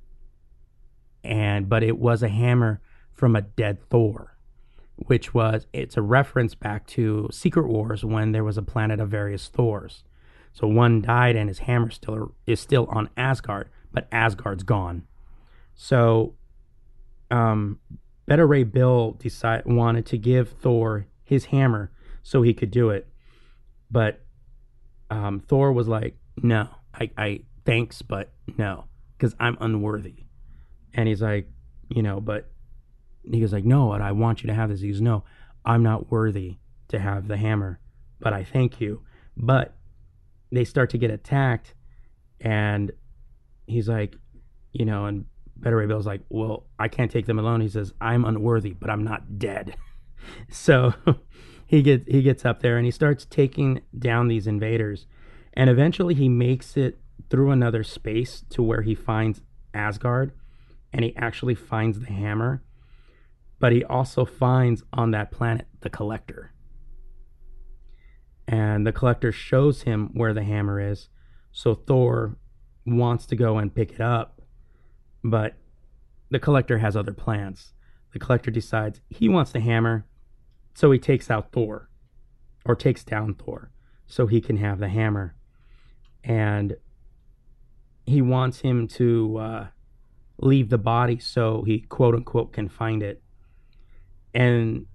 and 1.23 1.69
but 1.69 1.83
it 1.83 1.99
was 1.99 2.23
a 2.23 2.29
hammer 2.29 2.81
from 3.13 3.37
a 3.37 3.43
dead 3.43 3.79
Thor 3.91 4.35
which 5.07 5.33
was 5.35 5.67
it's 5.73 5.97
a 5.97 6.03
reference 6.03 6.55
back 6.55 6.87
to 6.87 7.29
Secret 7.33 7.67
Wars 7.67 8.05
when 8.05 8.33
there 8.33 8.45
was 8.45 8.59
a 8.59 8.63
planet 8.63 9.01
of 9.01 9.09
various 9.09 9.49
Thors. 9.49 10.05
So 10.53 10.67
one 10.67 11.01
died 11.01 11.37
and 11.37 11.49
his 11.49 11.61
hammer 11.61 11.91
still 11.91 12.35
is 12.47 12.61
still 12.61 12.87
on 12.91 13.09
Asgard, 13.17 13.69
but 13.93 14.09
Asgard's 14.13 14.63
gone. 14.63 15.07
So 15.75 16.35
um 17.31 17.79
Beta 18.27 18.47
Ray 18.47 18.65
Bill 18.65 19.13
decide 19.13 19.63
wanted 19.67 20.07
to 20.07 20.19
give 20.19 20.51
Thor 20.51 21.07
his 21.25 21.47
hammer 21.47 21.91
so 22.23 22.43
he 22.43 22.55
could 22.55 22.71
do 22.71 22.91
it. 22.91 23.09
But 23.91 24.21
um 25.11 25.41
Thor 25.41 25.73
was 25.73 25.89
like, 25.89 26.17
"No. 26.43 26.69
I 26.95 27.11
I 27.17 27.41
thanks, 27.65 28.03
but 28.03 28.33
no, 28.59 28.85
cuz 29.19 29.35
I'm 29.41 29.57
unworthy." 29.61 30.25
And 30.93 31.09
he's 31.09 31.23
like, 31.23 31.49
you 31.89 32.03
know, 32.03 32.21
but 32.21 32.51
he 33.35 33.41
goes 33.41 33.53
like, 33.53 33.65
"No, 33.65 33.93
and 33.93 34.03
I 34.03 34.13
want 34.13 34.43
you 34.43 34.47
to 34.49 34.55
have 34.55 34.71
this." 34.71 34.81
He 34.81 34.89
goes, 34.89 35.01
"No, 35.01 35.25
I'm 35.65 35.83
not 35.83 36.11
worthy 36.11 36.59
to 36.89 36.99
have 36.99 37.29
the 37.29 37.37
hammer, 37.37 37.81
but 38.21 38.33
I 38.33 38.45
thank 38.45 38.81
you." 38.81 39.03
But 39.37 39.77
they 40.51 40.65
start 40.65 40.91
to 40.91 40.99
get 40.99 41.11
attacked, 41.11 41.75
and 42.41 42.93
he's 43.67 43.89
like, 43.89 44.17
you 44.73 44.85
know, 44.85 45.07
and 45.07 45.27
Beta 45.59 45.77
Ray 45.77 45.87
Bill's 45.87 46.07
like, 46.07 46.23
"Well, 46.29 46.67
I 46.79 46.89
can't 46.89 47.11
take 47.11 47.27
them 47.27 47.39
alone." 47.39 47.61
He 47.61 47.69
says, 47.69 47.93
"I'm 48.01 48.25
unworthy, 48.25 48.73
but 48.73 48.91
I'm 48.91 49.05
not 49.05 49.39
dead." 49.39 49.77
so 50.51 50.95
he 51.67 51.83
gets 51.83 52.05
he 52.09 52.23
gets 52.23 52.45
up 52.45 52.61
there 52.61 52.77
and 52.77 52.85
he 52.85 52.91
starts 52.91 53.25
taking 53.25 53.83
down 53.99 54.29
these 54.29 54.47
invaders, 54.47 55.07
and 55.55 55.71
eventually 55.71 56.15
he 56.15 56.29
makes 56.29 56.77
it 56.77 56.99
through 57.29 57.51
another 57.51 57.85
space 57.85 58.45
to 58.51 58.63
where 58.63 58.83
he 58.83 58.95
finds 58.95 59.43
Asgard, 59.75 60.33
and 60.93 61.05
he 61.05 61.15
actually 61.17 61.55
finds 61.55 62.01
the 62.01 62.13
hammer 62.13 62.63
but 63.61 63.73
he 63.73 63.85
also 63.85 64.25
finds 64.25 64.83
on 64.93 65.13
that 65.13 65.31
planet 65.31 65.67
the 65.83 65.91
collector. 65.91 66.53
And 68.49 68.87
the 68.87 68.93
collector 68.93 69.31
shows 69.31 69.83
him 69.83 70.11
where 70.15 70.35
the 70.35 70.43
hammer 70.43 70.81
is. 70.81 71.09
So 71.53 71.75
Thor 71.75 72.37
wants 72.87 73.27
to 73.27 73.37
go 73.37 73.59
and 73.59 73.73
pick 73.73 73.93
it 73.93 74.01
up, 74.01 74.41
but 75.23 75.55
the 76.31 76.41
collector 76.41 76.79
has 76.79 76.97
other 76.97 77.13
plans. 77.13 77.75
The 78.13 78.19
collector 78.19 78.51
decides 78.51 79.01
he 79.09 79.29
wants 79.29 79.53
the 79.53 79.61
hammer, 79.61 80.07
so 80.75 80.91
he 80.91 80.99
takes 80.99 81.31
out 81.31 81.53
Thor 81.53 81.91
or 82.65 82.75
takes 82.75 83.05
down 83.05 83.35
Thor 83.35 83.71
so 84.07 84.27
he 84.27 84.41
can 84.41 84.57
have 84.57 84.79
the 84.79 84.89
hammer. 84.89 85.37
And 86.25 86.77
he 88.07 88.23
wants 88.23 88.61
him 88.61 88.89
to 88.89 89.37
uh, 89.37 89.67
leave 90.39 90.71
the 90.71 90.79
body 90.79 91.19
so 91.19 91.63
he 91.67 91.81
quote 91.81 92.15
unquote 92.15 92.53
can 92.53 92.69
find 92.69 93.03
it 93.03 93.23
and 94.35 94.87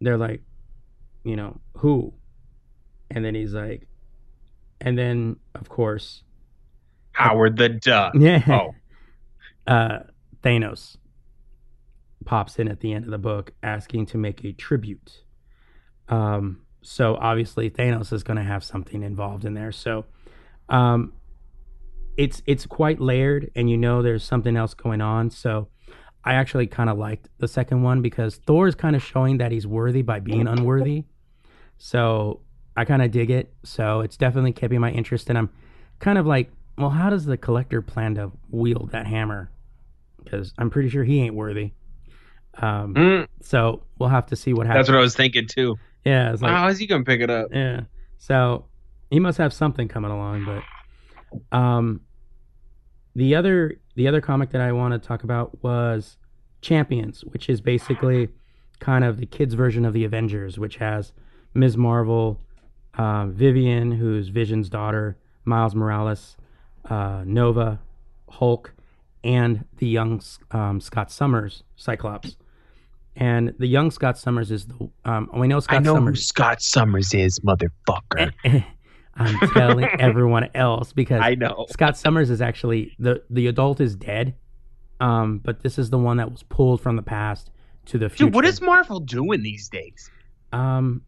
they're 0.00 0.16
like, 0.16 0.42
you 1.24 1.36
know, 1.36 1.60
who? 1.76 2.14
And 3.10 3.24
then 3.24 3.34
he's 3.34 3.52
like, 3.54 3.86
and 4.80 4.96
then 4.96 5.36
of 5.54 5.68
course, 5.68 6.22
Howard 7.12 7.56
the 7.56 7.68
Duck. 7.68 8.14
yeah, 8.18 8.42
Oh, 8.48 8.74
uh, 9.66 10.00
Thanos 10.42 10.96
pops 12.24 12.58
in 12.58 12.68
at 12.68 12.80
the 12.80 12.92
end 12.92 13.04
of 13.04 13.10
the 13.10 13.18
book 13.18 13.52
asking 13.62 14.06
to 14.06 14.18
make 14.18 14.44
a 14.44 14.52
tribute. 14.52 15.24
Um, 16.08 16.62
so 16.82 17.16
obviously 17.16 17.70
Thanos 17.70 18.12
is 18.12 18.22
going 18.22 18.36
to 18.36 18.42
have 18.42 18.64
something 18.64 19.02
involved 19.02 19.44
in 19.44 19.54
there. 19.54 19.72
So, 19.72 20.06
um, 20.68 21.12
it's 22.16 22.42
it's 22.46 22.66
quite 22.66 23.00
layered, 23.00 23.50
and 23.54 23.70
you 23.70 23.76
know 23.76 24.02
there's 24.02 24.24
something 24.24 24.56
else 24.56 24.74
going 24.74 25.00
on. 25.00 25.30
So, 25.30 25.68
I 26.24 26.34
actually 26.34 26.66
kind 26.66 26.90
of 26.90 26.98
liked 26.98 27.28
the 27.38 27.48
second 27.48 27.82
one 27.82 28.02
because 28.02 28.36
Thor 28.36 28.68
is 28.68 28.74
kind 28.74 28.94
of 28.94 29.02
showing 29.02 29.38
that 29.38 29.52
he's 29.52 29.66
worthy 29.66 30.02
by 30.02 30.20
being 30.20 30.46
unworthy. 30.46 31.04
So 31.78 32.40
I 32.76 32.84
kind 32.84 33.02
of 33.02 33.10
dig 33.10 33.30
it. 33.30 33.52
So 33.64 34.00
it's 34.00 34.16
definitely 34.16 34.52
keeping 34.52 34.80
my 34.80 34.90
interest, 34.90 35.28
and 35.30 35.38
I'm 35.38 35.50
kind 35.98 36.18
of 36.18 36.26
like 36.26 36.50
well, 36.78 36.90
how 36.90 37.10
does 37.10 37.26
the 37.26 37.36
collector 37.36 37.82
plan 37.82 38.14
to 38.14 38.32
wield 38.50 38.90
that 38.92 39.06
hammer? 39.06 39.50
Because 40.22 40.54
I'm 40.56 40.70
pretty 40.70 40.88
sure 40.88 41.04
he 41.04 41.20
ain't 41.20 41.34
worthy. 41.34 41.72
Um, 42.54 42.94
Mm, 42.94 43.28
so 43.42 43.82
we'll 43.98 44.08
have 44.08 44.26
to 44.26 44.36
see 44.36 44.52
what 44.54 44.66
happens. 44.66 44.86
that's 44.86 44.92
what 44.92 44.98
I 44.98 45.02
was 45.02 45.14
thinking 45.14 45.46
too. 45.46 45.76
yeah, 46.04 46.32
it's 46.32 46.40
like 46.42 46.52
How 46.52 46.68
is 46.68 46.78
he 46.78 46.86
gonna 46.86 47.04
pick 47.04 47.20
it 47.20 47.30
up? 47.30 47.48
yeah. 47.52 47.82
So 48.18 48.66
he 49.10 49.20
must 49.20 49.38
have 49.38 49.52
something 49.52 49.88
coming 49.88 50.10
along, 50.10 50.44
but 50.44 51.56
um 51.56 52.00
the 53.14 53.34
other 53.34 53.79
the 53.94 54.08
other 54.08 54.20
comic 54.20 54.50
that 54.50 54.60
I 54.60 54.72
want 54.72 54.92
to 54.92 54.98
talk 54.98 55.24
about 55.24 55.62
was 55.62 56.16
Champions, 56.62 57.24
which 57.24 57.48
is 57.48 57.60
basically 57.60 58.28
kind 58.78 59.04
of 59.04 59.18
the 59.18 59.26
kids 59.26 59.54
version 59.54 59.84
of 59.84 59.92
the 59.92 60.04
Avengers, 60.04 60.58
which 60.58 60.76
has 60.76 61.12
Ms. 61.54 61.76
Marvel, 61.76 62.40
uh, 62.94 63.26
Vivian, 63.26 63.92
who's 63.92 64.28
Vision's 64.28 64.68
daughter, 64.68 65.16
Miles 65.44 65.74
Morales, 65.74 66.36
uh, 66.88 67.22
Nova, 67.26 67.80
Hulk, 68.28 68.72
and 69.22 69.64
the 69.78 69.86
young 69.86 70.22
um, 70.50 70.80
Scott 70.80 71.10
Summers, 71.10 71.62
Cyclops. 71.76 72.36
And 73.16 73.54
the 73.58 73.66
young 73.66 73.90
Scott 73.90 74.18
Summers 74.18 74.50
is 74.50 74.66
the 74.66 74.88
um, 75.04 75.28
we 75.34 75.48
know 75.48 75.60
Scott 75.60 75.76
I 75.76 75.80
know 75.80 75.94
who 75.94 75.98
Summers. 75.98 76.26
Scott 76.26 76.62
Summers 76.62 77.12
is, 77.12 77.38
motherfucker. 77.40 78.32
I'm 79.20 79.50
telling 79.50 79.84
everyone 79.98 80.48
else 80.54 80.92
because 80.92 81.20
I 81.22 81.34
know. 81.34 81.66
Scott 81.70 81.96
Summers 81.96 82.30
is 82.30 82.40
actually 82.40 82.94
the 82.98 83.22
the 83.30 83.46
adult 83.46 83.80
is 83.80 83.94
dead, 83.94 84.34
um, 85.00 85.38
but 85.38 85.62
this 85.62 85.78
is 85.78 85.90
the 85.90 85.98
one 85.98 86.16
that 86.16 86.30
was 86.30 86.42
pulled 86.44 86.80
from 86.80 86.96
the 86.96 87.02
past 87.02 87.50
to 87.86 87.98
the 87.98 88.08
future. 88.08 88.24
Dude, 88.26 88.34
what 88.34 88.44
is 88.44 88.60
Marvel 88.60 89.00
doing 89.00 89.42
these 89.42 89.68
days? 89.68 90.10
um 90.52 91.02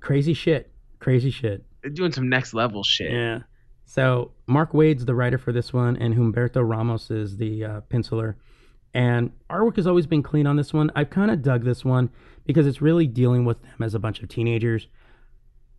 crazy 0.00 0.34
shit? 0.34 0.70
Crazy 1.00 1.30
shit. 1.30 1.64
They're 1.82 1.90
doing 1.90 2.12
some 2.12 2.28
next 2.28 2.54
level 2.54 2.82
shit. 2.82 3.10
Yeah. 3.10 3.40
So 3.84 4.32
Mark 4.46 4.72
Waid's 4.72 5.04
the 5.04 5.14
writer 5.14 5.38
for 5.38 5.52
this 5.52 5.72
one, 5.72 5.96
and 5.96 6.14
Humberto 6.14 6.66
Ramos 6.66 7.10
is 7.10 7.36
the 7.36 7.64
uh, 7.64 7.80
penciler. 7.90 8.36
And 8.94 9.32
artwork 9.50 9.76
has 9.76 9.86
always 9.86 10.06
been 10.06 10.22
clean 10.22 10.46
on 10.46 10.56
this 10.56 10.72
one. 10.72 10.90
I've 10.94 11.10
kind 11.10 11.30
of 11.30 11.42
dug 11.42 11.64
this 11.64 11.84
one 11.84 12.10
because 12.46 12.66
it's 12.66 12.80
really 12.80 13.06
dealing 13.06 13.44
with 13.44 13.60
them 13.62 13.82
as 13.82 13.94
a 13.94 13.98
bunch 13.98 14.22
of 14.22 14.28
teenagers, 14.28 14.86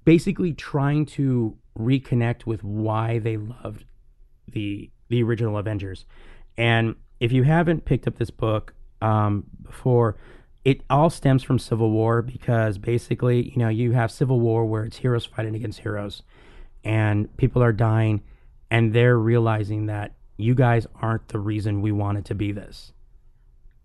basically 0.06 0.54
trying 0.54 1.06
to 1.06 1.58
reconnect 1.78 2.46
with 2.46 2.64
why 2.64 3.20
they 3.20 3.38
loved 3.38 3.84
the 4.48 4.90
the 5.10 5.22
original 5.22 5.58
Avengers. 5.58 6.06
And 6.58 6.96
if 7.20 7.32
you 7.32 7.44
haven't 7.44 7.86
picked 7.86 8.08
up 8.08 8.18
this 8.18 8.32
book 8.32 8.74
um, 9.02 9.46
before, 9.62 10.18
it 10.64 10.82
all 10.90 11.10
stems 11.10 11.44
from 11.44 11.60
Civil 11.60 11.92
War 11.92 12.22
because 12.22 12.78
basically, 12.78 13.50
you 13.50 13.58
know, 13.58 13.70
you 13.70 13.92
have 13.92 14.12
Civil 14.12 14.40
War 14.40 14.66
where 14.66 14.84
it's 14.84 14.98
heroes 14.98 15.26
fighting 15.26 15.56
against 15.56 15.80
heroes 15.80 16.24
and 16.84 17.36
people 17.38 17.62
are 17.62 17.74
dying 17.74 18.24
and 18.72 18.94
they're 18.94 19.18
realizing 19.18 19.86
that 19.88 20.14
you 20.38 20.56
guys 20.56 20.88
aren't 21.02 21.28
the 21.28 21.40
reason 21.40 21.82
we 21.82 21.92
wanted 21.92 22.26
to 22.26 22.36
be 22.36 22.52
this. 22.52 22.94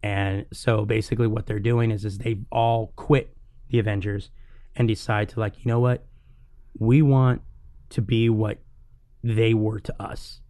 And 0.02 0.46
so 0.52 0.86
basically 0.86 1.26
what 1.26 1.46
they're 1.46 1.58
doing 1.60 1.90
is 1.90 2.04
is 2.04 2.18
they 2.18 2.38
all 2.50 2.92
quit 2.96 3.36
the 3.68 3.78
Avengers 3.78 4.30
and 4.74 4.88
decide 4.88 5.28
to 5.30 5.40
like, 5.40 5.64
you 5.64 5.70
know 5.70 5.80
what? 5.80 6.06
We 6.78 7.02
want 7.02 7.42
to 7.90 8.02
be 8.02 8.28
what 8.28 8.58
they 9.22 9.54
were 9.54 9.80
to 9.80 10.02
us. 10.02 10.40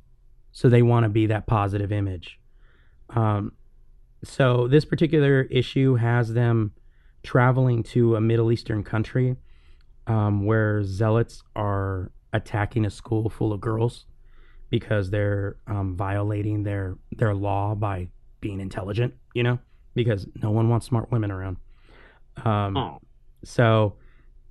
So 0.53 0.69
they 0.69 0.83
want 0.83 1.05
to 1.05 1.09
be 1.09 1.27
that 1.27 1.47
positive 1.47 1.93
image. 1.93 2.39
Um 3.11 3.53
so 4.23 4.69
this 4.69 4.85
particular 4.85 5.43
issue 5.43 5.95
has 5.95 6.35
them 6.35 6.73
traveling 7.23 7.83
to 7.83 8.17
a 8.17 8.21
Middle 8.21 8.53
Eastern 8.53 8.83
country 8.83 9.37
um, 10.07 10.45
where 10.45 10.83
zealots 10.85 11.43
are 11.57 12.13
attacking 12.33 12.85
a 12.85 12.91
school 12.91 13.31
full 13.31 13.53
of 13.53 13.61
girls 13.61 14.07
because 14.69 15.11
they're 15.11 15.57
um, 15.67 15.97
violating 15.97 16.63
their 16.63 16.97
their 17.13 17.35
law 17.35 17.75
by 17.75 18.09
being 18.41 18.61
intelligent. 18.61 19.15
You 19.35 19.43
know, 19.43 19.59
because 19.95 20.27
no 20.43 20.51
one 20.51 20.69
wants 20.69 20.87
smart 20.87 21.11
women 21.11 21.31
around. 21.31 21.57
Um, 22.45 22.77
Oh. 22.77 22.99
So, 23.43 23.95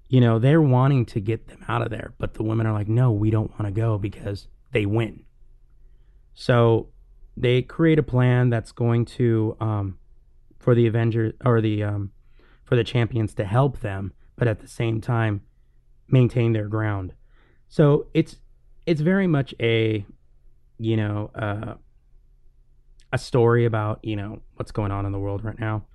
you 0.10 0.20
know, 0.20 0.40
they're 0.40 0.62
wanting 0.62 1.06
to 1.06 1.22
get 1.22 1.48
them 1.48 1.64
out 1.68 1.84
of 1.84 1.92
there, 1.92 2.14
but 2.18 2.34
the 2.34 2.44
women 2.44 2.66
are 2.66 2.74
like, 2.74 2.88
no, 2.88 3.12
we 3.12 3.30
don't 3.30 3.52
want 3.52 3.66
to 3.66 3.72
go 3.72 3.98
because 3.98 4.48
they 4.72 4.86
win. 4.86 5.24
So 6.34 6.90
they 7.38 7.62
create 7.62 8.00
a 8.00 8.04
plan 8.04 8.50
that's 8.50 8.72
going 8.72 9.06
to 9.06 9.56
um, 9.60 10.00
for 10.58 10.74
the 10.74 10.88
Avengers 10.88 11.34
or 11.46 11.62
the 11.62 11.84
um, 11.84 12.12
for 12.64 12.76
the 12.76 12.84
champions 12.84 13.34
to 13.36 13.46
help 13.46 13.82
them, 13.82 14.14
but 14.36 14.48
at 14.48 14.60
the 14.62 14.68
same 14.68 15.00
time 15.00 15.42
maintain 16.08 16.54
their 16.54 16.68
ground. 16.68 17.14
So 17.68 18.08
it's 18.14 18.38
it's 18.88 19.02
very 19.02 19.28
much 19.28 19.54
a 19.60 20.06
you 20.80 20.98
know 20.98 21.30
uh, 21.36 21.76
a 23.14 23.18
story 23.18 23.66
about 23.66 24.00
you 24.04 24.16
know 24.16 24.42
what's 24.56 24.72
going 24.72 24.92
on 24.92 25.06
in 25.06 25.12
the 25.12 25.20
world 25.20 25.44
right 25.44 25.60
now. 25.60 25.86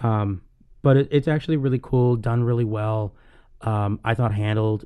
Um, 0.00 0.42
but 0.82 0.98
it, 0.98 1.08
it's 1.10 1.28
actually 1.28 1.56
really 1.56 1.80
cool, 1.82 2.16
done 2.16 2.44
really 2.44 2.64
well. 2.64 3.14
Um, 3.60 4.00
I 4.04 4.14
thought 4.14 4.32
handled 4.34 4.84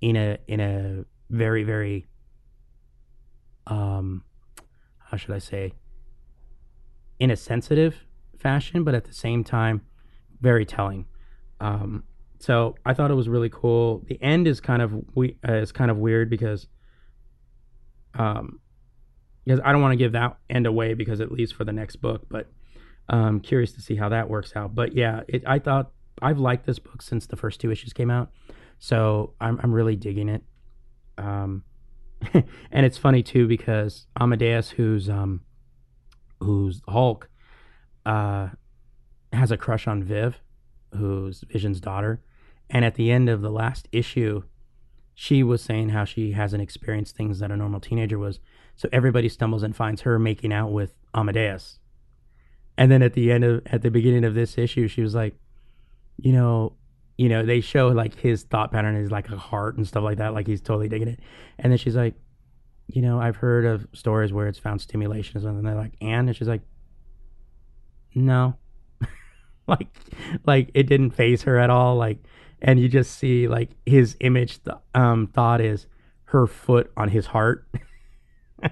in 0.00 0.16
a 0.16 0.38
in 0.46 0.60
a 0.60 1.04
very 1.30 1.62
very 1.62 2.06
um, 3.66 4.24
how 4.98 5.16
should 5.16 5.32
I 5.32 5.38
say 5.38 5.74
in 7.18 7.30
a 7.30 7.36
sensitive 7.36 8.04
fashion, 8.38 8.84
but 8.84 8.94
at 8.94 9.04
the 9.04 9.12
same 9.12 9.44
time 9.44 9.82
very 10.40 10.64
telling. 10.64 11.06
Um, 11.60 12.04
so 12.38 12.74
I 12.86 12.94
thought 12.94 13.10
it 13.10 13.14
was 13.14 13.28
really 13.28 13.50
cool. 13.50 14.02
The 14.08 14.20
end 14.22 14.48
is 14.48 14.60
kind 14.60 14.80
of 14.80 14.94
we 15.14 15.36
uh, 15.46 15.54
is 15.54 15.72
kind 15.72 15.90
of 15.90 15.98
weird 15.98 16.30
because 16.30 16.66
um 18.18 18.60
because 19.44 19.60
I 19.64 19.72
don't 19.72 19.82
want 19.82 19.92
to 19.92 19.96
give 19.96 20.12
that 20.12 20.38
end 20.48 20.66
away 20.66 20.94
because 20.94 21.20
it 21.20 21.30
leaves 21.30 21.52
for 21.52 21.64
the 21.64 21.72
next 21.72 21.96
book, 21.96 22.26
but 22.30 22.50
um 23.08 23.40
curious 23.40 23.72
to 23.72 23.82
see 23.82 23.96
how 23.96 24.08
that 24.08 24.30
works 24.30 24.56
out. 24.56 24.74
But 24.74 24.96
yeah, 24.96 25.20
it, 25.28 25.42
I 25.46 25.58
thought 25.58 25.92
I've 26.22 26.38
liked 26.38 26.66
this 26.66 26.78
book 26.78 27.02
since 27.02 27.26
the 27.26 27.36
first 27.36 27.60
two 27.60 27.70
issues 27.70 27.92
came 27.92 28.10
out, 28.10 28.30
so 28.78 29.34
I'm 29.40 29.60
I'm 29.62 29.72
really 29.72 29.96
digging 29.96 30.28
it. 30.28 30.42
Um, 31.18 31.64
and 32.32 32.86
it's 32.86 32.98
funny 32.98 33.22
too 33.22 33.46
because 33.46 34.06
Amadeus, 34.18 34.70
who's 34.70 35.08
um 35.08 35.42
who's 36.40 36.80
Hulk, 36.88 37.28
uh, 38.06 38.48
has 39.32 39.50
a 39.50 39.56
crush 39.56 39.86
on 39.86 40.02
Viv, 40.02 40.40
who's 40.94 41.44
Vision's 41.50 41.80
daughter, 41.80 42.22
and 42.68 42.84
at 42.84 42.94
the 42.94 43.10
end 43.10 43.28
of 43.28 43.42
the 43.42 43.50
last 43.50 43.88
issue, 43.92 44.42
she 45.14 45.42
was 45.42 45.60
saying 45.62 45.90
how 45.90 46.04
she 46.04 46.32
hasn't 46.32 46.62
experienced 46.62 47.16
things 47.16 47.40
that 47.40 47.50
a 47.50 47.56
normal 47.56 47.80
teenager 47.80 48.18
was. 48.18 48.40
So 48.76 48.88
everybody 48.92 49.28
stumbles 49.28 49.62
and 49.62 49.76
finds 49.76 50.00
her 50.02 50.18
making 50.18 50.52
out 50.52 50.72
with 50.72 50.94
Amadeus. 51.14 51.78
And 52.78 52.90
then 52.90 53.02
at 53.02 53.12
the 53.12 53.30
end 53.30 53.44
of 53.44 53.62
at 53.66 53.82
the 53.82 53.90
beginning 53.90 54.24
of 54.24 54.34
this 54.34 54.56
issue, 54.56 54.88
she 54.88 55.02
was 55.02 55.14
like, 55.14 55.34
you 56.22 56.32
know, 56.32 56.74
you 57.16 57.28
know, 57.28 57.44
they 57.44 57.60
show 57.60 57.88
like 57.88 58.18
his 58.18 58.44
thought 58.44 58.72
pattern 58.72 58.96
is 58.96 59.10
like 59.10 59.28
a 59.30 59.36
heart 59.36 59.76
and 59.76 59.86
stuff 59.86 60.02
like 60.02 60.18
that, 60.18 60.34
like 60.34 60.46
he's 60.46 60.60
totally 60.60 60.88
digging 60.88 61.08
it. 61.08 61.20
And 61.58 61.72
then 61.72 61.78
she's 61.78 61.96
like, 61.96 62.14
you 62.88 63.02
know, 63.02 63.20
I've 63.20 63.36
heard 63.36 63.64
of 63.64 63.86
stories 63.92 64.32
where 64.32 64.48
it's 64.48 64.58
found 64.58 64.80
stimulation 64.80 65.36
or 65.36 65.40
something. 65.40 65.58
And 65.58 65.66
they're 65.66 65.74
like, 65.74 65.94
and? 66.00 66.28
and 66.28 66.36
she's 66.36 66.48
like, 66.48 66.62
no, 68.14 68.56
like, 69.66 69.88
like 70.46 70.70
it 70.74 70.84
didn't 70.84 71.10
faze 71.10 71.42
her 71.42 71.58
at 71.58 71.70
all. 71.70 71.96
Like, 71.96 72.18
and 72.62 72.80
you 72.80 72.88
just 72.88 73.16
see 73.18 73.48
like 73.48 73.70
his 73.86 74.16
image, 74.20 74.62
th- 74.64 74.76
um, 74.94 75.28
thought 75.28 75.60
is 75.60 75.86
her 76.24 76.46
foot 76.46 76.90
on 76.96 77.08
his 77.08 77.26
heart. 77.26 77.66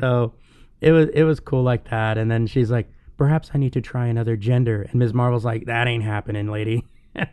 so 0.00 0.34
it 0.80 0.92
was 0.92 1.08
it 1.14 1.24
was 1.24 1.40
cool 1.40 1.62
like 1.62 1.88
that. 1.90 2.18
And 2.18 2.30
then 2.30 2.46
she's 2.46 2.70
like, 2.70 2.90
perhaps 3.20 3.50
I 3.52 3.58
need 3.58 3.74
to 3.74 3.82
try 3.82 4.06
another 4.06 4.34
gender. 4.34 4.80
And 4.80 4.94
Ms. 4.94 5.12
Marvel's 5.12 5.44
like, 5.44 5.66
that 5.66 5.86
ain't 5.86 6.02
happening, 6.02 6.50
lady. 6.50 6.86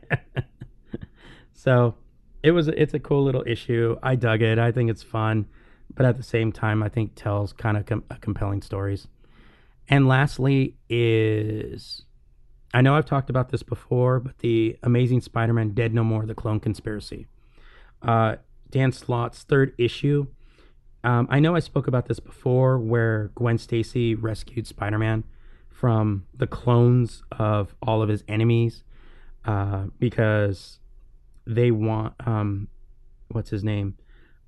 so 1.54 1.96
it 2.44 2.52
was 2.52 2.68
it's 2.68 2.94
a 2.94 3.00
cool 3.00 3.24
little 3.24 3.46
issue. 3.48 3.96
I 4.04 4.16
dug 4.16 4.42
it. 4.42 4.60
I 4.60 4.74
think 4.74 4.90
it's 4.92 5.02
fun, 5.02 5.46
but 5.96 6.06
at 6.06 6.18
the 6.18 6.24
same 6.24 6.52
time, 6.52 6.84
I 6.84 6.90
think 6.90 7.16
tells 7.16 7.54
kind 7.54 7.78
of 7.78 7.86
com- 7.86 8.04
compelling 8.20 8.62
stories. 8.62 9.08
And 9.88 10.10
lastly 10.10 10.76
is 10.90 12.04
I 12.74 12.82
know 12.82 12.98
I've 12.98 13.06
talked 13.06 13.30
about 13.30 13.48
this 13.48 13.64
before, 13.64 14.20
but 14.20 14.40
the 14.40 14.78
Amazing 14.84 15.22
Spider-Man 15.22 15.70
Dead 15.70 15.94
No 15.94 16.04
More: 16.04 16.26
The 16.26 16.36
Clone 16.36 16.60
Conspiracy. 16.60 17.28
Uh, 18.02 18.36
Dan 18.70 18.92
Slott's 18.92 19.44
third 19.44 19.74
issue. 19.78 20.28
Um, 21.06 21.30
I 21.32 21.40
know 21.40 21.56
I 21.56 21.60
spoke 21.60 21.88
about 21.88 22.10
this 22.10 22.20
before, 22.20 22.78
where 22.78 23.32
Gwen 23.36 23.58
Stacy 23.58 24.16
rescued 24.16 24.68
Spider-Man 24.68 25.24
from 25.78 26.26
the 26.36 26.48
clones 26.48 27.22
of 27.32 27.76
all 27.84 28.02
of 28.02 28.10
his 28.10 28.24
enemies 28.28 28.84
uh, 29.46 29.84
because 30.00 30.80
they 31.46 31.70
want 31.70 32.16
um, 32.26 32.68
what's 33.28 33.52
his 33.52 33.64
name? 33.64 33.96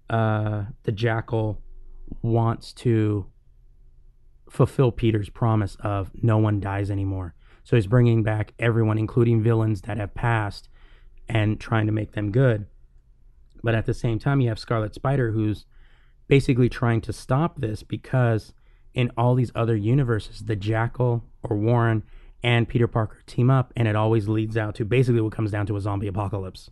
Uh, 0.09 0.63
the 0.83 0.91
Jackal 0.91 1.61
wants 2.23 2.73
to 2.73 3.27
fulfill 4.49 4.91
Peter's 4.91 5.29
promise 5.29 5.77
of 5.81 6.09
no 6.19 6.39
one 6.39 6.59
dies 6.59 6.89
anymore. 6.89 7.35
So 7.63 7.75
he's 7.75 7.85
bringing 7.85 8.23
back 8.23 8.53
everyone, 8.57 8.97
including 8.97 9.43
villains 9.43 9.81
that 9.81 9.97
have 9.97 10.15
passed, 10.15 10.67
and 11.27 11.59
trying 11.59 11.85
to 11.85 11.91
make 11.91 12.13
them 12.13 12.31
good. 12.31 12.65
But 13.61 13.75
at 13.75 13.85
the 13.85 13.93
same 13.93 14.17
time, 14.17 14.41
you 14.41 14.49
have 14.49 14.57
Scarlet 14.57 14.95
Spider, 14.95 15.31
who's 15.31 15.65
basically 16.27 16.69
trying 16.69 17.01
to 17.01 17.13
stop 17.13 17.61
this 17.61 17.83
because 17.83 18.53
in 18.99 19.09
all 19.17 19.33
these 19.33 19.51
other 19.55 19.77
universes, 19.77 20.41
the 20.41 20.57
Jackal 20.57 21.23
or 21.41 21.55
Warren 21.55 22.03
and 22.43 22.67
Peter 22.67 22.85
Parker 22.85 23.19
team 23.25 23.49
up, 23.49 23.71
and 23.77 23.87
it 23.87 23.95
always 23.95 24.27
leads 24.27 24.57
out 24.57 24.75
to 24.75 24.83
basically 24.83 25.21
what 25.21 25.31
comes 25.31 25.51
down 25.51 25.65
to 25.67 25.77
a 25.77 25.81
zombie 25.81 26.07
apocalypse. 26.07 26.69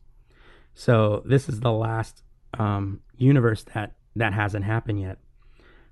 So 0.74 1.24
this 1.26 1.48
is 1.48 1.62
the 1.62 1.72
last 1.72 2.24
um, 2.60 3.00
universe 3.16 3.64
that 3.74 3.96
that 4.18 4.34
hasn't 4.34 4.66
happened 4.66 5.00
yet. 5.00 5.20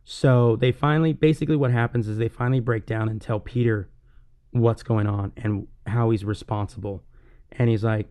So 0.03 0.57
they 0.57 0.73
finally, 0.73 1.13
basically, 1.13 1.55
what 1.55 1.71
happens 1.71 2.09
is 2.09 2.17
they 2.17 2.27
finally 2.27 2.59
break 2.59 2.85
down 2.85 3.07
and 3.07 3.21
tell 3.21 3.39
Peter 3.39 3.89
what's 4.51 4.83
going 4.83 5.07
on 5.07 5.31
and 5.37 5.67
how 5.87 6.09
he's 6.09 6.25
responsible, 6.25 7.01
and 7.53 7.69
he's 7.69 7.83
like, 7.83 8.07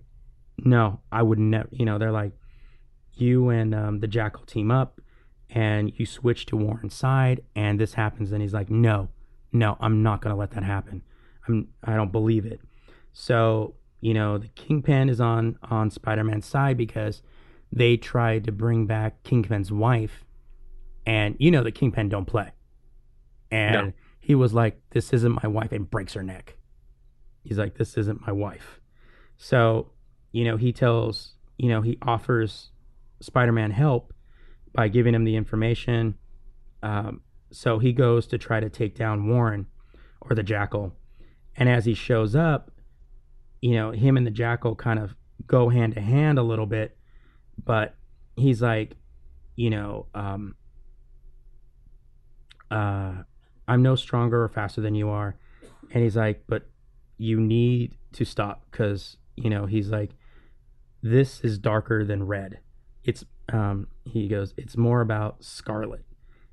"No, 0.57 1.01
I 1.13 1.23
would 1.23 1.39
never." 1.39 1.69
You 1.73 1.85
know, 1.85 1.99
they're 1.99 2.11
like, 2.11 2.33
"You 3.13 3.51
and 3.51 3.75
um, 3.75 4.01
the 4.01 4.09
Jackal 4.09 4.47
team 4.47 4.71
up, 4.71 4.99
and 5.55 5.93
you 5.97 6.05
switch 6.05 6.45
to 6.47 6.57
Warren's 6.57 6.95
side, 6.95 7.41
and 7.55 7.81
this 7.81 7.95
happens." 7.95 8.33
And 8.33 8.43
he's 8.43 8.53
like, 8.53 8.69
"No, 8.71 9.09
no, 9.53 9.77
I'm 9.81 10.03
not 10.03 10.21
gonna 10.21 10.37
let 10.37 10.51
that 10.51 10.65
happen. 10.65 11.03
I'm, 11.49 11.69
I 11.83 11.95
don't 11.95 12.13
believe 12.13 12.45
it." 12.45 12.61
So 13.13 13.75
you 14.01 14.13
know, 14.13 14.37
the 14.37 14.49
Kingpin 14.49 15.09
is 15.09 15.19
on 15.21 15.57
on 15.63 15.89
Spider-Man's 15.91 16.45
side 16.45 16.77
because 16.77 17.23
they 17.73 17.97
tried 17.97 18.45
to 18.45 18.53
bring 18.53 18.87
back 18.87 19.23
Kingpin's 19.23 19.73
wife, 19.73 20.25
and 21.07 21.37
you 21.39 21.51
know 21.51 21.63
the 21.63 21.73
Kingpin 21.73 22.09
don't 22.11 22.27
play, 22.27 22.51
and 23.51 23.87
No. 23.89 23.93
he 24.21 24.35
was 24.35 24.53
like, 24.53 24.81
"This 24.91 25.13
isn't 25.15 25.43
my 25.43 25.49
wife," 25.49 25.73
and 25.73 25.89
breaks 25.89 26.13
her 26.15 26.23
neck. 26.23 26.57
He's 27.45 27.59
like, 27.59 27.77
"This 27.77 27.97
isn't 27.97 28.27
my 28.27 28.33
wife," 28.33 28.81
so 29.37 29.93
you 30.33 30.45
know 30.45 30.57
he 30.57 30.73
tells, 30.73 31.37
you 31.57 31.69
know, 31.69 31.81
he 31.81 31.97
offers 32.03 32.73
Spider-Man 33.21 33.71
help 33.71 34.13
by 34.75 34.89
giving 34.89 35.15
him 35.15 35.25
the 35.25 35.37
information. 35.37 36.17
Um, 36.83 37.23
so 37.51 37.79
he 37.79 37.93
goes 37.93 38.27
to 38.27 38.39
try 38.39 38.61
to 38.61 38.69
take 38.69 38.97
down 38.97 39.29
Warren 39.29 39.67
or 40.21 40.35
the 40.35 40.43
Jackal, 40.43 40.93
and 41.57 41.69
as 41.69 41.85
he 41.85 41.95
shows 41.95 42.35
up, 42.35 42.71
you 43.63 43.75
know, 43.75 43.93
him 43.93 44.17
and 44.17 44.27
the 44.27 44.31
Jackal 44.31 44.75
kind 44.75 44.99
of 44.99 45.15
go 45.47 45.69
hand 45.69 45.95
to 45.95 46.01
hand 46.01 46.39
a 46.39 46.43
little 46.43 46.67
bit 46.67 46.97
but 47.63 47.95
he's 48.37 48.63
like, 48.63 48.97
you 49.57 49.71
know, 49.71 50.07
um, 50.15 50.57
uh, 52.71 53.15
I'm 53.69 53.83
no 53.83 53.95
stronger 53.95 54.43
or 54.43 54.49
faster 54.49 54.81
than 54.81 54.95
you 54.95 55.09
are, 55.11 55.37
and 55.93 56.03
he's 56.03 56.17
like, 56.17 56.45
but 56.47 56.67
you 57.17 57.41
need 57.41 57.97
to 58.13 58.25
stop 58.25 58.65
because 58.71 59.17
you 59.37 59.49
know 59.49 59.67
he's 59.67 59.91
like, 59.91 60.11
this 61.03 61.41
is 61.41 61.59
darker 61.59 62.05
than 62.05 62.27
red. 62.27 62.59
It's 63.05 63.25
um, 63.53 63.89
he 64.05 64.29
goes, 64.29 64.55
it's 64.57 64.77
more 64.77 65.01
about 65.01 65.45
Scarlet, 65.45 66.05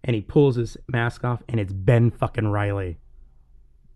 and 0.03 0.15
he 0.15 0.22
pulls 0.22 0.55
his 0.55 0.77
mask 0.88 1.23
off, 1.23 1.41
and 1.47 1.59
it's 1.59 1.73
Ben 1.73 2.11
fucking 2.11 2.47
Riley. 2.47 2.97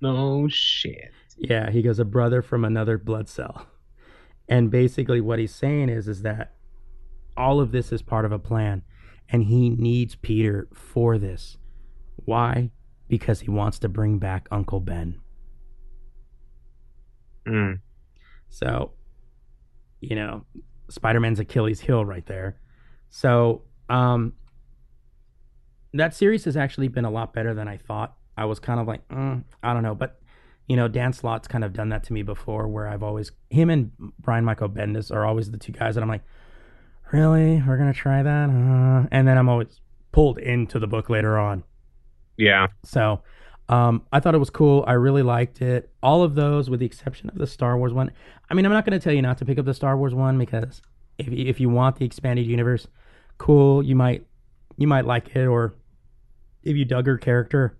No 0.01 0.47
shit. 0.47 1.11
Yeah, 1.37 1.69
he 1.69 1.81
goes, 1.81 1.99
a 1.99 2.05
brother 2.05 2.41
from 2.41 2.63
another 2.63 2.97
blood 2.97 3.27
cell. 3.27 3.67
And 4.47 4.69
basically 4.69 5.21
what 5.21 5.39
he's 5.39 5.53
saying 5.53 5.89
is 5.89 6.07
is 6.07 6.21
that 6.21 6.53
all 7.35 7.59
of 7.59 7.71
this 7.71 7.91
is 7.91 8.01
part 8.01 8.25
of 8.25 8.31
a 8.31 8.39
plan 8.39 8.83
and 9.29 9.43
he 9.43 9.69
needs 9.69 10.15
Peter 10.15 10.67
for 10.73 11.17
this. 11.17 11.57
Why? 12.17 12.71
Because 13.07 13.41
he 13.41 13.49
wants 13.49 13.79
to 13.79 13.89
bring 13.89 14.19
back 14.19 14.47
Uncle 14.51 14.79
Ben. 14.79 15.19
Mm. 17.47 17.79
So, 18.49 18.91
you 19.99 20.15
know, 20.15 20.45
Spider-Man's 20.89 21.39
Achilles 21.39 21.81
heel 21.81 22.05
right 22.05 22.25
there. 22.25 22.59
So, 23.09 23.63
um 23.89 24.33
that 25.93 26.13
series 26.13 26.43
has 26.43 26.57
actually 26.57 26.89
been 26.89 27.05
a 27.05 27.09
lot 27.09 27.33
better 27.33 27.53
than 27.53 27.69
I 27.69 27.77
thought. 27.77 28.17
I 28.37 28.43
was 28.45 28.59
kind 28.59 28.81
of 28.81 28.87
like, 28.87 29.07
mm, 29.07 29.43
I 29.63 29.73
don't 29.73 29.83
know, 29.83 29.95
but 29.95 30.19
you 30.67 30.75
know, 30.75 30.87
Dan 30.87 31.13
Slott's 31.13 31.47
kind 31.47 31.63
of 31.63 31.73
done 31.73 31.89
that 31.89 32.03
to 32.05 32.13
me 32.13 32.23
before, 32.23 32.67
where 32.67 32.87
I've 32.87 33.03
always 33.03 33.31
him 33.49 33.69
and 33.69 33.91
Brian 34.19 34.43
Michael 34.43 34.69
Bendis 34.69 35.11
are 35.11 35.25
always 35.25 35.51
the 35.51 35.57
two 35.57 35.71
guys 35.71 35.95
that 35.95 36.01
I'm 36.01 36.09
like, 36.09 36.23
really, 37.13 37.63
we're 37.65 37.77
gonna 37.77 37.93
try 37.93 38.23
that, 38.23 38.49
uh, 38.49 39.07
and 39.11 39.27
then 39.27 39.37
I'm 39.37 39.47
always 39.47 39.79
pulled 40.11 40.37
into 40.37 40.79
the 40.79 40.87
book 40.87 41.09
later 41.09 41.37
on. 41.37 41.63
Yeah. 42.37 42.67
So, 42.83 43.21
um, 43.69 44.03
I 44.11 44.19
thought 44.19 44.35
it 44.35 44.39
was 44.39 44.49
cool. 44.49 44.83
I 44.87 44.93
really 44.93 45.23
liked 45.23 45.61
it. 45.61 45.89
All 46.03 46.23
of 46.23 46.35
those, 46.35 46.69
with 46.69 46.79
the 46.79 46.85
exception 46.85 47.29
of 47.29 47.37
the 47.37 47.47
Star 47.47 47.77
Wars 47.77 47.93
one. 47.93 48.11
I 48.49 48.53
mean, 48.53 48.65
I'm 48.65 48.71
not 48.71 48.85
going 48.85 48.99
to 48.99 49.03
tell 49.03 49.13
you 49.13 49.21
not 49.21 49.37
to 49.39 49.45
pick 49.45 49.57
up 49.57 49.65
the 49.65 49.73
Star 49.73 49.97
Wars 49.97 50.13
one 50.13 50.37
because 50.37 50.81
if 51.17 51.27
if 51.27 51.59
you 51.59 51.69
want 51.69 51.97
the 51.97 52.05
expanded 52.05 52.45
universe, 52.45 52.87
cool. 53.37 53.83
You 53.83 53.95
might 53.95 54.25
you 54.77 54.87
might 54.87 55.05
like 55.05 55.35
it, 55.35 55.45
or 55.45 55.73
if 56.63 56.75
you 56.75 56.85
dug 56.85 57.07
her 57.07 57.17
character 57.17 57.77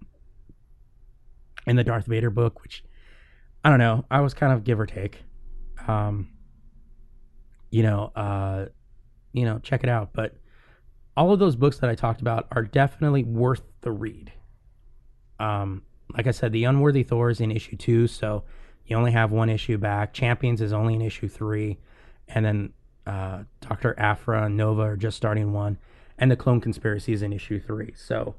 in 1.68 1.76
the 1.76 1.84
Darth 1.84 2.06
Vader 2.06 2.30
book, 2.30 2.62
which 2.62 2.84
I 3.64 3.70
don't 3.70 3.80
know, 3.80 4.06
I 4.10 4.22
was 4.22 4.34
kind 4.34 4.53
of 4.53 4.64
give 4.64 4.80
or 4.80 4.86
take. 4.86 5.24
Um, 5.88 6.30
you 7.70 7.84
know, 7.84 8.12
uh, 8.16 8.68
you 9.34 9.45
know, 9.45 9.60
check 9.60 9.84
it 9.84 9.90
out. 9.90 10.14
But 10.14 10.36
all 11.18 11.32
of 11.32 11.40
those 11.40 11.56
books 11.56 11.80
that 11.80 11.90
I 11.90 11.95
talked 11.95 12.22
about 12.22 12.48
are 12.52 12.64
definitely 12.64 13.24
worth 13.24 13.64
the 13.82 13.91
read. 13.91 14.32
Um, 15.40 15.84
like 16.16 16.28
I 16.28 16.32
said, 16.32 16.52
the 16.52 16.64
Unworthy 16.64 17.03
Thor 17.03 17.30
is 17.30 17.41
in 17.41 17.52
issue 17.52 17.76
two, 17.76 18.07
so 18.07 18.44
you 18.86 18.95
only 18.95 19.12
have 19.12 19.32
one 19.32 19.49
issue 19.49 19.78
back. 19.78 20.14
Champions 20.14 20.62
is 20.62 20.72
only 20.72 20.94
in 20.94 21.02
issue 21.02 21.28
three, 21.28 21.80
and 22.28 22.45
then 22.45 22.74
uh, 23.06 23.44
Doctor 23.61 23.95
Aphra 23.99 24.45
and 24.45 24.57
Nova 24.57 24.82
are 24.82 24.98
just 24.98 25.18
starting 25.18 25.53
one, 25.53 25.77
and 26.18 26.32
the 26.32 26.36
Clone 26.36 26.61
Conspiracy 26.61 27.14
is 27.14 27.22
in 27.22 27.34
issue 27.34 27.60
three. 27.60 27.94
So, 27.95 28.36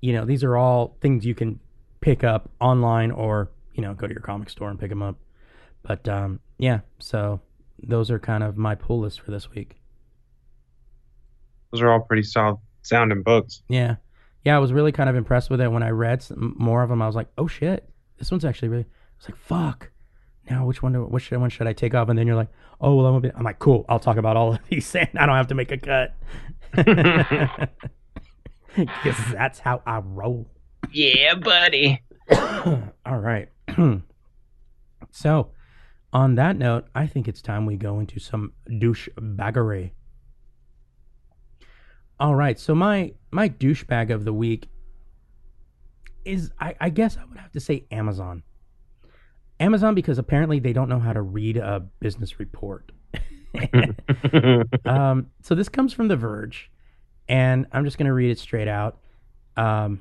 you 0.00 0.12
know, 0.12 0.24
these 0.24 0.44
are 0.44 0.56
all 0.56 0.96
things 1.00 1.24
you 1.24 1.34
can 1.34 1.60
pick 2.00 2.24
up 2.24 2.50
online 2.60 3.10
or 3.10 3.50
you 3.74 3.82
know 3.82 3.94
go 3.94 4.06
to 4.06 4.12
your 4.12 4.22
comic 4.22 4.48
store 4.48 4.70
and 4.70 4.78
pick 4.78 4.90
them 4.90 5.02
up. 5.02 5.16
But 5.82 6.08
um, 6.08 6.40
yeah, 6.58 6.80
so 6.98 7.40
those 7.82 8.10
are 8.10 8.18
kind 8.18 8.42
of 8.42 8.56
my 8.56 8.74
pull 8.74 9.00
list 9.00 9.20
for 9.20 9.30
this 9.30 9.50
week. 9.50 9.76
Those 11.72 11.82
are 11.82 11.90
all 11.90 12.00
pretty 12.00 12.22
solid 12.22 12.58
sounding 12.82 13.22
books. 13.22 13.62
Yeah, 13.68 13.96
yeah, 14.44 14.56
I 14.56 14.58
was 14.58 14.72
really 14.72 14.92
kind 14.92 15.10
of 15.10 15.16
impressed 15.16 15.50
with 15.50 15.60
it 15.60 15.70
when 15.70 15.82
I 15.82 15.90
read 15.90 16.22
some 16.22 16.54
more 16.58 16.82
of 16.82 16.88
them. 16.88 17.02
I 17.02 17.06
was 17.06 17.16
like, 17.16 17.28
oh 17.38 17.46
shit, 17.46 17.88
this 18.18 18.30
one's 18.30 18.44
actually 18.44 18.68
really. 18.68 18.84
I 18.84 19.16
was 19.18 19.28
like, 19.28 19.38
fuck. 19.38 19.90
Now 20.50 20.66
which 20.66 20.82
one? 20.82 20.92
Do, 20.92 21.04
which 21.04 21.30
one 21.30 21.48
should 21.48 21.66
I 21.66 21.72
take 21.72 21.94
off? 21.94 22.08
And 22.08 22.18
then 22.18 22.26
you're 22.26 22.36
like, 22.36 22.50
oh 22.80 22.96
well, 22.96 23.06
I'm, 23.06 23.24
I'm 23.36 23.44
like, 23.44 23.60
cool. 23.60 23.86
I'll 23.88 24.00
talk 24.00 24.16
about 24.16 24.36
all 24.36 24.54
of 24.54 24.58
these, 24.68 24.94
and 24.96 25.08
I 25.18 25.26
don't 25.26 25.36
have 25.36 25.46
to 25.48 25.54
make 25.54 25.70
a 25.70 25.78
cut. 25.78 26.14
Because 28.76 29.32
that's 29.32 29.58
how 29.58 29.82
I 29.86 29.98
roll. 29.98 30.48
Yeah, 30.92 31.34
buddy. 31.34 32.02
All 32.32 33.18
right. 33.18 33.48
so, 35.10 35.50
on 36.12 36.34
that 36.36 36.56
note, 36.56 36.86
I 36.94 37.06
think 37.06 37.28
it's 37.28 37.42
time 37.42 37.66
we 37.66 37.76
go 37.76 37.98
into 37.98 38.20
some 38.20 38.52
douchebaggery. 38.68 39.92
All 42.18 42.34
right. 42.34 42.58
So 42.58 42.74
my 42.74 43.12
my 43.30 43.48
douchebag 43.48 44.10
of 44.10 44.24
the 44.24 44.32
week 44.32 44.68
is 46.24 46.50
I, 46.60 46.74
I 46.80 46.90
guess 46.90 47.16
I 47.16 47.24
would 47.24 47.38
have 47.38 47.52
to 47.52 47.60
say 47.60 47.86
Amazon. 47.90 48.42
Amazon 49.60 49.94
because 49.94 50.18
apparently 50.18 50.58
they 50.58 50.72
don't 50.72 50.88
know 50.88 50.98
how 50.98 51.12
to 51.12 51.22
read 51.22 51.56
a 51.56 51.80
business 52.00 52.40
report. 52.40 52.90
um, 54.84 55.26
so 55.42 55.54
this 55.54 55.68
comes 55.68 55.92
from 55.92 56.08
The 56.08 56.16
Verge, 56.16 56.70
and 57.28 57.66
I'm 57.72 57.84
just 57.84 57.98
going 57.98 58.06
to 58.06 58.12
read 58.12 58.30
it 58.30 58.38
straight 58.38 58.68
out. 58.68 58.98
Um, 59.56 60.00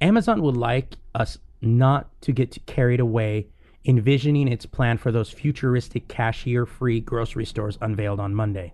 Amazon 0.00 0.42
would 0.42 0.56
like 0.56 0.96
us 1.14 1.38
not 1.60 2.20
to 2.22 2.32
get 2.32 2.64
carried 2.66 3.00
away 3.00 3.48
envisioning 3.86 4.48
its 4.48 4.66
plan 4.66 4.96
for 4.96 5.12
those 5.12 5.30
futuristic 5.30 6.08
cashier 6.08 6.64
free 6.64 7.00
grocery 7.00 7.44
stores 7.44 7.76
unveiled 7.80 8.18
on 8.18 8.34
Monday. 8.34 8.72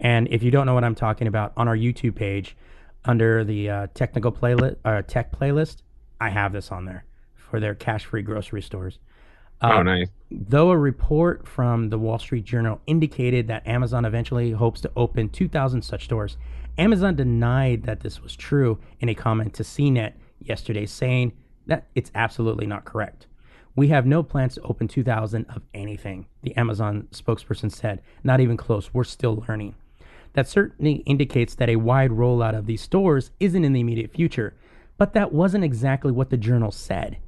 And 0.00 0.28
if 0.30 0.42
you 0.42 0.50
don't 0.50 0.66
know 0.66 0.74
what 0.74 0.84
I'm 0.84 0.94
talking 0.94 1.26
about, 1.26 1.52
on 1.56 1.68
our 1.68 1.76
YouTube 1.76 2.14
page, 2.14 2.56
under 3.04 3.44
the 3.44 3.70
uh, 3.70 3.86
technical 3.94 4.32
playlist, 4.32 4.76
uh, 4.84 5.02
tech 5.02 5.32
playlist, 5.32 5.78
I 6.20 6.28
have 6.30 6.52
this 6.52 6.70
on 6.70 6.84
there 6.84 7.04
for 7.34 7.60
their 7.60 7.74
cash 7.74 8.04
free 8.04 8.22
grocery 8.22 8.62
stores. 8.62 8.98
Oh, 9.62 9.78
Um, 9.78 9.86
nice. 9.86 10.08
Though 10.30 10.70
a 10.70 10.78
report 10.78 11.46
from 11.46 11.90
the 11.90 11.98
Wall 11.98 12.18
Street 12.18 12.44
Journal 12.44 12.80
indicated 12.86 13.48
that 13.48 13.66
Amazon 13.66 14.04
eventually 14.04 14.52
hopes 14.52 14.80
to 14.82 14.92
open 14.96 15.28
2,000 15.28 15.82
such 15.82 16.04
stores, 16.04 16.36
Amazon 16.78 17.16
denied 17.16 17.82
that 17.82 18.00
this 18.00 18.22
was 18.22 18.36
true 18.36 18.78
in 19.00 19.08
a 19.08 19.14
comment 19.14 19.54
to 19.54 19.62
CNET 19.62 20.12
yesterday, 20.40 20.86
saying 20.86 21.32
that 21.66 21.86
it's 21.94 22.12
absolutely 22.14 22.66
not 22.66 22.84
correct. 22.84 23.26
We 23.76 23.88
have 23.88 24.06
no 24.06 24.22
plans 24.22 24.54
to 24.54 24.62
open 24.62 24.88
2,000 24.88 25.46
of 25.54 25.62
anything, 25.74 26.26
the 26.42 26.56
Amazon 26.56 27.08
spokesperson 27.12 27.70
said. 27.72 28.02
Not 28.24 28.40
even 28.40 28.56
close. 28.56 28.92
We're 28.92 29.04
still 29.04 29.44
learning. 29.48 29.74
That 30.32 30.48
certainly 30.48 30.96
indicates 31.06 31.54
that 31.56 31.68
a 31.68 31.76
wide 31.76 32.10
rollout 32.10 32.56
of 32.56 32.66
these 32.66 32.82
stores 32.82 33.30
isn't 33.40 33.64
in 33.64 33.72
the 33.72 33.80
immediate 33.80 34.12
future, 34.12 34.54
but 34.96 35.12
that 35.14 35.32
wasn't 35.32 35.64
exactly 35.64 36.12
what 36.12 36.30
the 36.30 36.36
journal 36.36 36.70
said. 36.70 37.18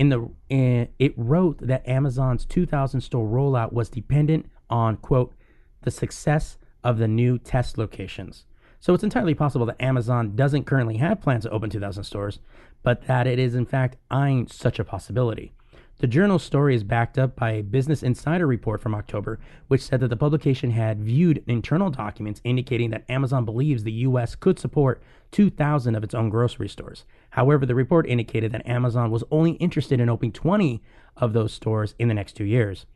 In 0.00 0.08
the 0.08 0.30
in, 0.48 0.88
it 0.98 1.12
wrote 1.14 1.58
that 1.60 1.86
Amazon's 1.86 2.46
2000 2.46 3.02
store 3.02 3.28
rollout 3.28 3.74
was 3.74 3.90
dependent 3.90 4.46
on 4.70 4.96
quote 4.96 5.34
the 5.82 5.90
success 5.90 6.56
of 6.82 6.96
the 6.96 7.06
new 7.06 7.36
test 7.36 7.76
locations. 7.76 8.46
So 8.78 8.94
it's 8.94 9.04
entirely 9.04 9.34
possible 9.34 9.66
that 9.66 9.78
Amazon 9.78 10.34
doesn't 10.34 10.64
currently 10.64 10.96
have 10.96 11.20
plans 11.20 11.44
to 11.44 11.50
open 11.50 11.68
2,000 11.68 12.04
stores, 12.04 12.38
but 12.82 13.06
that 13.08 13.26
it 13.26 13.38
is 13.38 13.54
in 13.54 13.66
fact 13.66 13.98
eyeing 14.10 14.46
such 14.46 14.78
a 14.78 14.84
possibility. 14.84 15.52
The 16.00 16.06
journal's 16.06 16.42
story 16.42 16.74
is 16.74 16.82
backed 16.82 17.18
up 17.18 17.36
by 17.36 17.50
a 17.50 17.62
Business 17.62 18.02
Insider 18.02 18.46
report 18.46 18.80
from 18.80 18.94
October, 18.94 19.38
which 19.68 19.82
said 19.82 20.00
that 20.00 20.08
the 20.08 20.16
publication 20.16 20.70
had 20.70 21.04
viewed 21.04 21.44
internal 21.46 21.90
documents 21.90 22.40
indicating 22.42 22.88
that 22.88 23.04
Amazon 23.10 23.44
believes 23.44 23.84
the 23.84 23.92
U.S. 23.92 24.34
could 24.34 24.58
support 24.58 25.02
2,000 25.32 25.94
of 25.94 26.02
its 26.02 26.14
own 26.14 26.30
grocery 26.30 26.70
stores. 26.70 27.04
However, 27.32 27.66
the 27.66 27.74
report 27.74 28.08
indicated 28.08 28.50
that 28.52 28.66
Amazon 28.66 29.10
was 29.10 29.24
only 29.30 29.52
interested 29.52 30.00
in 30.00 30.08
opening 30.08 30.32
20 30.32 30.82
of 31.18 31.34
those 31.34 31.52
stores 31.52 31.94
in 31.98 32.08
the 32.08 32.14
next 32.14 32.32
two 32.32 32.46
years. 32.46 32.86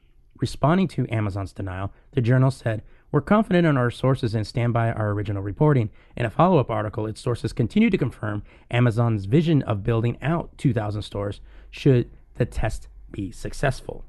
Responding 0.41 0.89
to 0.89 1.07
Amazon's 1.13 1.53
denial, 1.53 1.93
the 2.13 2.23
journal 2.23 2.51
said, 2.51 2.83
We're 3.13 3.21
confident 3.21 3.67
in 3.67 3.77
our 3.77 3.91
sources 3.91 4.35
and 4.35 4.47
stand 4.47 4.73
by 4.73 4.91
our 4.91 5.11
original 5.11 5.43
reporting. 5.43 5.91
In 6.17 6.25
a 6.25 6.31
follow 6.31 6.57
up 6.57 6.71
article, 6.71 7.07
its 7.07 7.21
sources 7.21 7.53
continue 7.53 7.91
to 7.91 7.99
confirm 7.99 8.45
Amazon's 8.71 9.27
vision 9.27 9.61
of 9.65 9.85
building 9.85 10.17
out 10.23 10.57
2,000 10.57 11.03
stores 11.03 11.43
should 11.71 12.09
the 12.37 12.47
test 12.47 12.89
be 13.15 13.31
successful. 13.31 14.05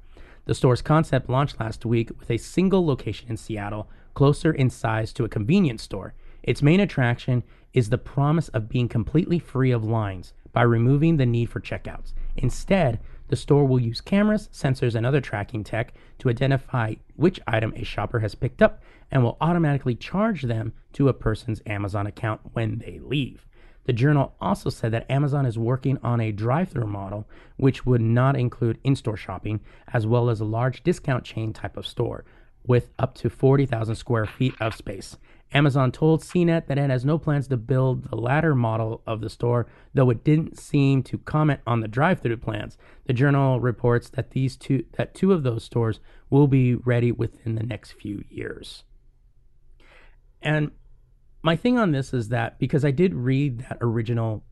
The 0.46 0.56
store's 0.56 0.82
concept 0.82 1.30
launched 1.30 1.60
last 1.60 1.86
week 1.86 2.10
with 2.20 2.30
a 2.30 2.38
single 2.38 2.86
location 2.86 3.30
in 3.30 3.38
Seattle, 3.38 3.88
closer 4.16 4.52
in 4.52 4.70
size 4.70 5.14
to 5.14 5.24
a 5.24 5.30
convenience 5.30 5.84
store. 5.84 6.14
Its 6.42 6.62
main 6.62 6.80
attraction 6.80 7.44
is 7.74 7.90
the 7.90 7.98
promise 7.98 8.50
of 8.50 8.70
being 8.70 8.88
completely 8.88 9.38
free 9.38 9.72
of 9.72 9.84
lines 9.84 10.34
by 10.54 10.64
removing 10.64 11.18
the 11.18 11.26
need 11.26 11.50
for 11.50 11.60
checkouts. 11.60 12.14
Instead, 12.36 13.00
the 13.28 13.36
store 13.36 13.66
will 13.66 13.80
use 13.80 14.02
cameras, 14.02 14.50
sensors, 14.54 14.96
and 14.96 15.06
other 15.06 15.22
tracking 15.22 15.64
tech 15.64 15.94
to 16.20 16.30
identify 16.30 16.96
which 17.16 17.40
item 17.48 17.74
a 17.76 17.84
shopper 17.84 18.20
has 18.20 18.36
picked 18.36 18.62
up 18.62 18.82
and 19.12 19.24
will 19.24 19.38
automatically 19.42 19.96
charge 19.96 20.44
them 20.44 20.74
to 20.94 21.10
a 21.10 21.14
person's 21.14 21.62
Amazon 21.66 22.08
account 22.08 22.42
when 22.54 22.80
they 22.80 23.00
leave. 23.00 23.46
The 23.86 23.94
journal 23.94 24.36
also 24.42 24.70
said 24.70 24.92
that 24.92 25.10
Amazon 25.10 25.46
is 25.46 25.58
working 25.58 25.98
on 26.04 26.20
a 26.20 26.32
drive 26.32 26.70
through 26.70 26.88
model, 26.88 27.28
which 27.58 27.86
would 27.86 28.02
not 28.02 28.36
include 28.36 28.80
in 28.84 28.96
store 28.96 29.18
shopping, 29.18 29.62
as 29.94 30.08
well 30.08 30.30
as 30.30 30.40
a 30.40 30.46
large 30.46 30.84
discount 30.84 31.24
chain 31.24 31.54
type 31.54 31.78
of 31.78 31.88
store 31.88 32.26
with 32.68 32.90
up 32.98 33.16
to 33.16 33.30
40,000 33.30 33.96
square 33.96 34.26
feet 34.26 34.56
of 34.60 34.76
space. 34.76 35.18
Amazon 35.54 35.92
told 35.92 36.22
CNET 36.22 36.68
that 36.68 36.78
it 36.78 36.90
has 36.90 37.06
no 37.06 37.18
plans 37.18 37.48
to 37.48 37.58
build 37.58 38.10
the 38.10 38.16
latter 38.16 38.56
model 38.56 39.02
of 39.06 39.22
the 39.22 39.30
store, 39.30 39.68
though 39.94 40.10
it 40.10 40.24
didn't 40.24 40.60
seem 40.60 41.04
to 41.04 41.18
comment 41.20 41.62
on 41.68 41.80
the 41.80 41.88
drive-through 41.88 42.38
plans. 42.38 42.78
The 43.06 43.14
journal 43.14 43.60
reports 43.60 44.10
that 44.10 44.32
these 44.32 44.58
two 44.58 44.86
that 44.98 45.14
two 45.14 45.32
of 45.32 45.44
those 45.44 45.64
stores 45.64 46.00
will 46.30 46.48
be 46.48 46.76
ready 46.76 47.12
within 47.12 47.56
the 47.56 47.64
next 47.64 47.94
few 47.94 48.24
years. 48.30 48.84
And 50.42 50.72
my 51.46 51.56
thing 51.56 51.78
on 51.78 51.92
this 51.92 52.12
is 52.12 52.30
that 52.30 52.58
because 52.58 52.84
I 52.84 52.90
did 52.90 53.14
read 53.14 53.60
that 53.60 53.78
original 53.80 54.44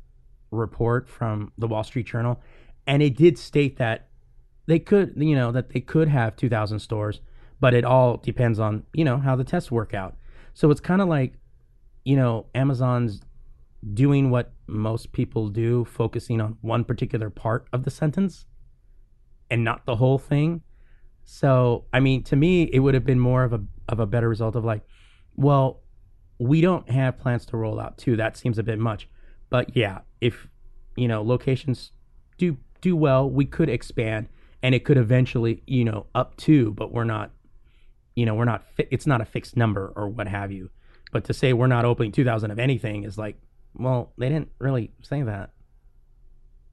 report 0.51 1.09
from 1.09 1.51
the 1.57 1.67
Wall 1.67 1.83
Street 1.83 2.05
Journal, 2.05 2.39
and 2.85 3.01
it 3.01 3.17
did 3.17 3.39
state 3.39 3.77
that 3.77 4.09
they 4.67 4.77
could, 4.77 5.15
you 5.17 5.35
know, 5.35 5.51
that 5.51 5.71
they 5.71 5.79
could 5.79 6.07
have 6.07 6.35
2,000 6.35 6.77
stores, 6.77 7.19
but 7.59 7.73
it 7.73 7.83
all 7.83 8.17
depends 8.17 8.59
on, 8.59 8.83
you 8.93 9.03
know, 9.03 9.17
how 9.17 9.35
the 9.35 9.43
tests 9.43 9.71
work 9.71 9.95
out. 9.95 10.15
So 10.53 10.69
it's 10.69 10.79
kind 10.79 11.01
of 11.01 11.07
like, 11.07 11.33
you 12.05 12.15
know, 12.15 12.45
Amazon's 12.53 13.21
doing 13.95 14.29
what 14.29 14.53
most 14.67 15.13
people 15.13 15.49
do, 15.49 15.85
focusing 15.85 16.39
on 16.39 16.57
one 16.61 16.83
particular 16.83 17.31
part 17.31 17.67
of 17.73 17.85
the 17.85 17.91
sentence 17.91 18.45
and 19.49 19.63
not 19.63 19.87
the 19.87 19.95
whole 19.95 20.19
thing. 20.19 20.61
So, 21.25 21.85
I 21.91 21.99
mean, 21.99 22.21
to 22.25 22.35
me, 22.35 22.69
it 22.71 22.79
would 22.79 22.93
have 22.93 23.05
been 23.05 23.19
more 23.19 23.43
of 23.43 23.51
a 23.51 23.63
of 23.89 23.99
a 23.99 24.05
better 24.05 24.29
result 24.29 24.55
of 24.55 24.63
like, 24.63 24.83
well, 25.35 25.82
we 26.43 26.61
don't 26.61 26.89
have 26.89 27.17
plans 27.17 27.45
to 27.47 27.57
roll 27.57 27.79
out 27.79 27.97
two. 27.97 28.17
That 28.17 28.37
seems 28.37 28.59
a 28.59 28.63
bit 28.63 28.77
much. 28.77 29.07
But 29.49 29.75
yeah, 29.75 29.99
if 30.19 30.47
you 30.95 31.07
know 31.07 31.21
locations 31.21 31.91
do 32.37 32.57
do 32.81 32.95
well, 32.95 33.29
we 33.29 33.45
could 33.45 33.69
expand 33.69 34.27
and 34.61 34.75
it 34.75 34.83
could 34.83 34.97
eventually, 34.97 35.63
you 35.67 35.85
know, 35.85 36.05
up 36.13 36.35
to, 36.37 36.71
but 36.71 36.91
we're 36.91 37.03
not 37.03 37.31
you 38.15 38.25
know, 38.27 38.35
we're 38.35 38.45
not 38.45 38.63
fi- 38.75 38.87
it's 38.91 39.07
not 39.07 39.21
a 39.21 39.25
fixed 39.25 39.57
number 39.57 39.91
or 39.95 40.07
what 40.07 40.27
have 40.27 40.51
you. 40.51 40.69
But 41.11 41.23
to 41.25 41.33
say 41.33 41.53
we're 41.53 41.67
not 41.67 41.85
opening 41.85 42.11
2000 42.11 42.51
of 42.51 42.59
anything 42.59 43.03
is 43.03 43.17
like, 43.17 43.37
well, 43.73 44.13
they 44.17 44.29
didn't 44.29 44.51
really 44.59 44.91
say 45.01 45.23
that. 45.23 45.51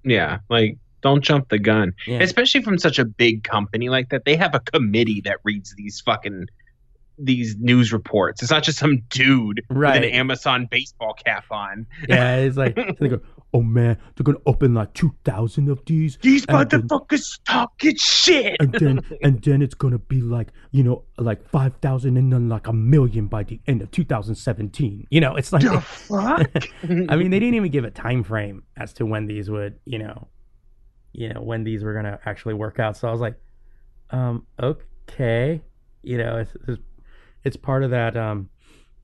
Yeah, 0.04 0.38
like 0.48 0.78
don't 1.02 1.22
jump 1.22 1.48
the 1.48 1.58
gun. 1.58 1.92
Yeah. 2.06 2.22
Especially 2.22 2.62
from 2.62 2.78
such 2.78 2.98
a 2.98 3.04
big 3.04 3.44
company 3.44 3.88
like 3.88 4.10
that. 4.10 4.24
They 4.24 4.36
have 4.36 4.54
a 4.54 4.60
committee 4.60 5.22
that 5.22 5.38
reads 5.44 5.74
these 5.76 6.00
fucking 6.00 6.46
these 7.22 7.56
news 7.58 7.92
reports. 7.92 8.42
It's 8.42 8.50
not 8.50 8.62
just 8.62 8.78
some 8.78 9.02
dude 9.10 9.62
with 9.70 9.96
an 9.96 10.04
Amazon 10.04 10.66
baseball 10.70 11.14
cap 11.14 11.44
on. 11.50 11.86
Yeah, 12.08 12.36
it's 12.36 12.56
like 12.56 12.74
they 13.00 13.08
go, 13.08 13.20
"Oh 13.54 13.62
man, 13.62 13.96
they're 14.16 14.24
going 14.24 14.36
to 14.38 14.42
open 14.46 14.74
like 14.74 14.92
2000 14.94 15.68
of 15.68 15.84
these." 15.86 16.18
These 16.22 16.44
And 16.46 16.68
then- 16.70 16.82
motherfuckers 16.82 17.40
talking 17.44 17.94
shit. 17.96 18.56
and 18.60 18.72
then 18.72 19.00
and 19.22 19.42
then 19.42 19.62
it's 19.62 19.74
gonna 19.74 19.98
be 19.98 20.20
like 20.20 20.48
you 20.70 20.82
know 20.82 21.04
like 21.18 21.46
five 21.48 21.74
thousand 21.82 22.16
and 22.16 22.32
then 22.32 22.48
like 22.48 22.66
a 22.66 22.72
million 22.72 23.26
by 23.26 23.42
the 23.44 23.60
end 23.66 23.82
of 23.82 23.90
2017. 23.90 25.06
You 25.10 25.20
know, 25.20 25.36
it's 25.36 25.52
like 25.52 25.62
the 25.62 25.80
fuck? 25.80 26.50
I 27.08 27.16
mean, 27.16 27.30
they 27.30 27.38
didn't 27.38 27.54
even 27.54 27.70
give 27.70 27.84
a 27.84 27.90
time 27.90 28.22
frame 28.24 28.62
as 28.76 28.92
to 28.94 29.06
when 29.06 29.26
these 29.26 29.50
would 29.50 29.78
you 29.84 29.98
know, 29.98 30.28
you 31.12 31.32
know 31.32 31.40
when 31.42 31.64
these 31.64 31.82
were 31.82 31.94
gonna 31.94 32.18
actually 32.24 32.54
work 32.54 32.78
out. 32.78 32.96
So 32.96 33.08
I 33.08 33.10
was 33.12 33.20
like, 33.20 33.34
um, 34.10 34.46
okay, 34.62 35.60
you 36.02 36.18
know, 36.18 36.38
it's 36.38 36.52
it's, 36.68 36.80
it's 37.44 37.56
part 37.56 37.82
of 37.82 37.90
that. 37.90 38.16
Um, 38.16 38.48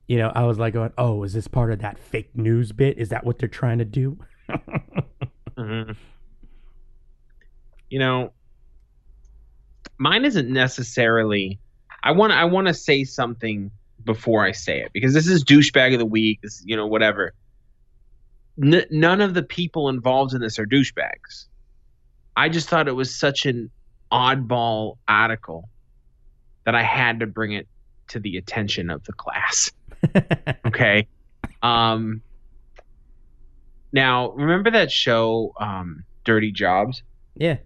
you 0.07 0.17
know, 0.17 0.31
I 0.33 0.43
was 0.43 0.57
like 0.57 0.73
going, 0.73 0.93
oh, 0.97 1.23
is 1.23 1.33
this 1.33 1.47
part 1.47 1.71
of 1.71 1.79
that 1.79 1.99
fake 1.99 2.35
news 2.35 2.71
bit? 2.71 2.97
Is 2.97 3.09
that 3.09 3.25
what 3.25 3.39
they're 3.39 3.49
trying 3.49 3.79
to 3.79 3.85
do? 3.85 4.17
Mhm. 5.57 5.95
You 7.89 7.97
know, 7.99 8.31
mine 9.97 10.23
isn't 10.25 10.49
necessarily. 10.49 11.59
I 12.03 12.11
want. 12.11 12.31
I 12.33 12.45
want 12.45 12.67
to 12.67 12.73
say 12.75 13.03
something 13.03 13.71
before 14.03 14.45
I 14.45 14.51
say 14.51 14.81
it 14.81 14.91
because 14.93 15.13
this 15.15 15.27
is 15.27 15.43
douchebag 15.43 15.93
of 15.93 15.99
the 15.99 16.05
week. 16.05 16.41
This, 16.43 16.61
you 16.63 16.75
know, 16.75 16.85
whatever. 16.85 17.33
N- 18.61 18.85
none 18.91 19.19
of 19.21 19.33
the 19.33 19.41
people 19.43 19.89
involved 19.89 20.33
in 20.33 20.41
this 20.41 20.59
are 20.59 20.65
douchebags. 20.67 21.45
I 22.35 22.49
just 22.49 22.69
thought 22.69 22.87
it 22.87 22.95
was 22.95 23.13
such 23.17 23.47
an 23.47 23.71
oddball 24.11 24.97
article 25.07 25.69
that 26.65 26.75
I 26.75 26.83
had 26.83 27.21
to 27.21 27.25
bring 27.27 27.53
it 27.53 27.67
to 28.09 28.19
the 28.19 28.37
attention 28.37 28.89
of 28.89 29.03
the 29.05 29.13
class. 29.13 29.71
Okay. 30.65 31.07
Um. 31.63 32.21
Now, 33.91 34.31
remember 34.31 34.69
that 34.71 34.91
show, 34.91 35.53
um, 35.59 36.03
Dirty 36.23 36.51
Jobs, 36.51 37.03
yeah, 37.35 37.57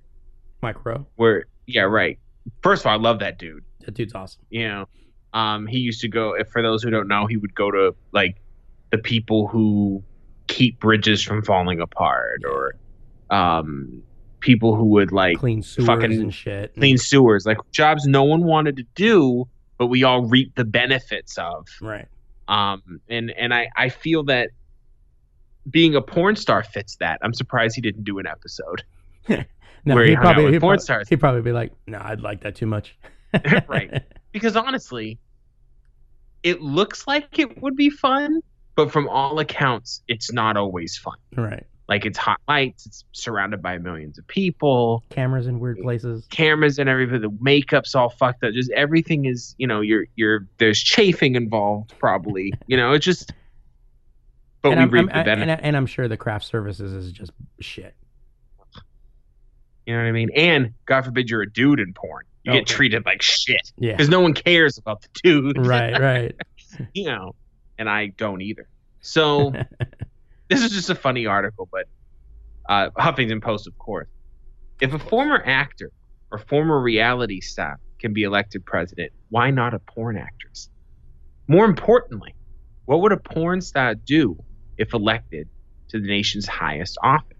Mike 0.61 0.85
Rowe, 0.85 1.07
where 1.15 1.45
yeah, 1.65 1.81
right. 1.81 2.19
First 2.61 2.83
of 2.83 2.87
all, 2.87 2.93
I 2.93 3.01
love 3.01 3.19
that 3.19 3.37
dude. 3.37 3.63
that 3.85 3.95
dude's 3.95 4.13
awesome. 4.13 4.43
You 4.49 4.67
know, 4.67 4.87
um, 5.33 5.67
he 5.67 5.79
used 5.79 6.01
to 6.01 6.07
go. 6.07 6.33
If 6.35 6.49
for 6.49 6.61
those 6.61 6.83
who 6.83 6.89
don't 6.89 7.07
know, 7.07 7.25
he 7.25 7.37
would 7.37 7.55
go 7.55 7.71
to 7.71 7.95
like 8.11 8.37
the 8.91 8.97
people 8.97 9.47
who 9.47 10.03
keep 10.47 10.79
bridges 10.79 11.21
from 11.23 11.43
falling 11.43 11.81
apart, 11.81 12.43
or 12.49 12.75
um, 13.35 14.03
people 14.39 14.75
who 14.75 14.85
would 14.85 15.11
like 15.11 15.37
Clean 15.37 15.63
sewers 15.63 15.87
fucking 15.87 16.11
and 16.13 16.33
shit. 16.33 16.73
clean 16.75 16.97
sewers, 16.97 17.45
like 17.45 17.57
jobs 17.71 18.05
no 18.05 18.23
one 18.23 18.43
wanted 18.43 18.77
to 18.77 18.83
do, 18.95 19.47
but 19.81 19.87
we 19.87 20.03
all 20.03 20.21
reap 20.21 20.53
the 20.53 20.63
benefits 20.63 21.39
of. 21.39 21.67
Right. 21.81 22.07
Um, 22.47 23.01
and 23.09 23.31
and 23.31 23.51
I 23.51 23.67
I 23.75 23.89
feel 23.89 24.23
that 24.25 24.51
being 25.67 25.95
a 25.95 26.01
porn 26.03 26.35
star 26.35 26.61
fits 26.61 26.97
that. 26.97 27.17
I'm 27.23 27.33
surprised 27.33 27.73
he 27.73 27.81
didn't 27.81 28.03
do 28.03 28.19
an 28.19 28.27
episode. 28.27 28.83
No, 29.83 29.95
Where 29.95 30.03
he 30.03 30.11
he'd 30.11 30.17
hung 30.17 30.27
out 30.27 30.33
probably, 30.35 30.51
he'd, 30.51 30.61
porn 30.61 30.77
stars. 30.77 31.09
he'd 31.09 31.19
probably 31.19 31.41
be 31.41 31.51
like, 31.53 31.71
"No, 31.87 31.99
I'd 31.99 32.21
like 32.21 32.41
that 32.41 32.53
too 32.55 32.67
much." 32.67 32.95
Right. 33.67 34.03
because 34.31 34.55
honestly, 34.55 35.17
it 36.43 36.61
looks 36.61 37.07
like 37.07 37.39
it 37.39 37.59
would 37.59 37.75
be 37.75 37.89
fun, 37.89 38.41
but 38.75 38.91
from 38.91 39.09
all 39.09 39.39
accounts, 39.39 40.03
it's 40.07 40.31
not 40.31 40.55
always 40.55 40.95
fun. 40.97 41.15
Right. 41.35 41.65
Like 41.89 42.05
it's 42.05 42.17
hot 42.17 42.39
lights, 42.47 42.85
it's 42.85 43.03
surrounded 43.11 43.61
by 43.61 43.77
millions 43.77 44.17
of 44.17 44.25
people, 44.27 45.03
Cameras 45.09 45.47
in 45.47 45.59
weird 45.59 45.79
places. 45.79 46.25
cameras 46.29 46.79
and 46.79 46.87
everything. 46.89 47.19
The 47.21 47.35
makeup's 47.41 47.95
all 47.95 48.09
fucked 48.09 48.43
up. 48.45 48.53
Just 48.53 48.71
everything 48.71 49.25
is, 49.25 49.55
you 49.57 49.67
know, 49.67 49.81
you're 49.81 50.05
you're 50.15 50.47
there's 50.57 50.79
chafing 50.81 51.35
involved, 51.35 51.93
probably. 51.99 52.53
you 52.67 52.77
know, 52.77 52.93
it's 52.93 53.05
just. 53.05 53.33
But 54.61 54.73
and, 54.77 54.91
we 54.91 54.99
I'm, 54.99 55.05
reap 55.05 55.13
the 55.13 55.23
benefit. 55.23 55.41
and, 55.41 55.51
I- 55.51 55.55
and 55.55 55.75
I'm 55.75 55.85
sure 55.87 56.07
the 56.07 56.15
craft 56.17 56.45
services 56.45 56.93
is 56.93 57.11
just 57.11 57.31
shit. 57.59 57.93
you 59.85 59.93
know 59.93 59.99
what 60.01 60.07
I 60.07 60.11
mean? 60.11 60.29
And 60.35 60.73
God 60.85 61.03
forbid 61.03 61.29
you're 61.29 61.41
a 61.41 61.51
dude 61.51 61.79
in 61.79 61.93
porn, 61.93 62.25
you 62.43 62.53
get 62.53 62.67
treated 62.67 63.05
like 63.05 63.21
shit 63.21 63.71
Yeah. 63.77 63.93
because 63.93 64.07
no 64.09 64.19
one 64.21 64.33
cares 64.33 64.77
about 64.77 65.01
the 65.01 65.07
dude. 65.23 65.57
right. 65.65 65.99
Right. 65.99 66.35
you 66.93 67.05
know, 67.05 67.35
and 67.77 67.89
I 67.89 68.07
don't 68.07 68.41
either. 68.41 68.67
So 69.01 69.51
this 70.51 70.61
is 70.63 70.71
just 70.71 70.89
a 70.89 70.95
funny 70.95 71.25
article, 71.25 71.67
but 71.71 71.87
uh, 72.69 72.89
Huffington 72.91 73.41
Post, 73.41 73.67
of 73.67 73.77
course. 73.77 74.09
If 74.81 74.93
a 74.93 74.99
former 74.99 75.41
actor 75.45 75.91
or 76.31 76.39
former 76.39 76.79
reality 76.81 77.41
star 77.41 77.79
can 77.99 78.13
be 78.13 78.23
elected 78.23 78.65
president, 78.65 79.13
why 79.29 79.51
not 79.51 79.73
a 79.73 79.79
porn 79.79 80.17
actress? 80.17 80.69
More 81.47 81.65
importantly, 81.65 82.35
What 82.85 83.01
would 83.01 83.13
a 83.13 83.17
porn 83.17 83.61
star 83.61 83.95
do 83.95 84.43
if 84.77 84.93
elected 84.93 85.47
to 85.89 86.01
the 86.01 86.07
nation's 86.07 86.47
highest 86.47 86.97
office? 87.03 87.37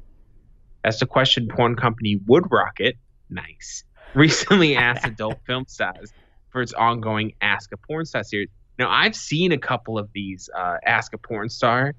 That's 0.83 0.99
the 0.99 1.07
question 1.07 1.47
porn 1.49 1.75
company 1.75 2.17
WoodRocket, 2.29 2.93
nice, 3.29 3.83
recently 4.15 4.75
asked 4.77 5.05
adult 5.05 5.39
film 5.47 5.65
stars 5.67 6.13
for 6.51 6.61
its 6.61 6.73
ongoing 6.73 7.33
Ask 7.41 7.71
a 7.73 7.77
Porn 7.77 8.05
Star 8.05 8.23
series. 8.23 8.49
Now, 8.79 8.89
I've 8.89 9.15
seen 9.15 9.51
a 9.51 9.57
couple 9.57 9.97
of 9.97 10.09
these 10.13 10.49
uh, 10.57 10.77
Ask 10.85 11.13
a 11.13 11.17
Porn 11.17 11.49
Star, 11.49 11.93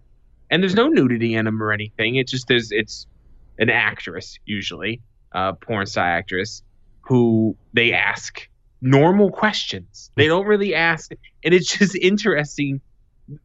and 0.52 0.62
there's 0.62 0.74
no 0.74 0.86
nudity 0.86 1.34
in 1.34 1.46
them 1.46 1.60
or 1.62 1.72
anything. 1.72 2.16
It 2.16 2.28
just 2.28 2.46
there's 2.46 2.70
it's 2.70 3.06
an 3.58 3.70
actress 3.70 4.38
usually, 4.44 5.00
a 5.32 5.54
porn 5.54 5.86
star 5.86 6.06
actress, 6.06 6.62
who 7.00 7.56
they 7.72 7.92
ask 7.92 8.46
normal 8.82 9.30
questions. 9.30 10.10
They 10.14 10.26
don't 10.26 10.46
really 10.46 10.74
ask, 10.74 11.10
and 11.42 11.54
it's 11.54 11.76
just 11.76 11.96
interesting. 11.96 12.82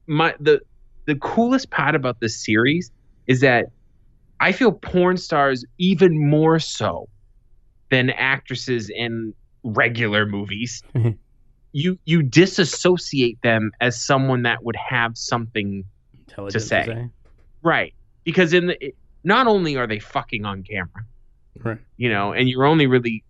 My 0.06 0.36
the 0.42 0.60
the 1.06 1.16
coolest 1.16 1.72
part 1.72 1.96
about 1.96 2.20
this 2.20 2.44
series 2.44 2.92
is 3.26 3.40
that 3.40 3.68
I 4.42 4.52
feel 4.52 4.74
porn 4.74 5.16
stars 5.16 5.64
even 5.78 6.30
more 6.30 6.60
so 6.60 7.08
than 7.90 8.10
actresses 8.10 8.92
in 8.94 9.34
regular 9.64 10.26
movies. 10.26 10.84
you 11.72 11.98
you 12.04 12.22
disassociate 12.22 13.42
them 13.44 13.72
as 13.80 14.04
someone 14.04 14.42
that 14.42 14.66
would 14.66 14.76
have 14.76 15.18
something 15.18 15.86
Intelligent 16.38 16.64
say. 16.64 17.10
right 17.64 17.94
because 18.24 18.54
in 18.54 18.68
the 18.68 18.94
not 19.24 19.48
only 19.48 19.76
are 19.76 19.88
they 19.88 20.00
fucking 20.00 20.46
on 20.46 20.64
camera, 20.64 21.06
Right. 21.64 21.80
you 21.98 22.10
know, 22.10 22.34
and 22.34 22.48
you're 22.48 22.66
only 22.66 22.86
really 22.88 23.24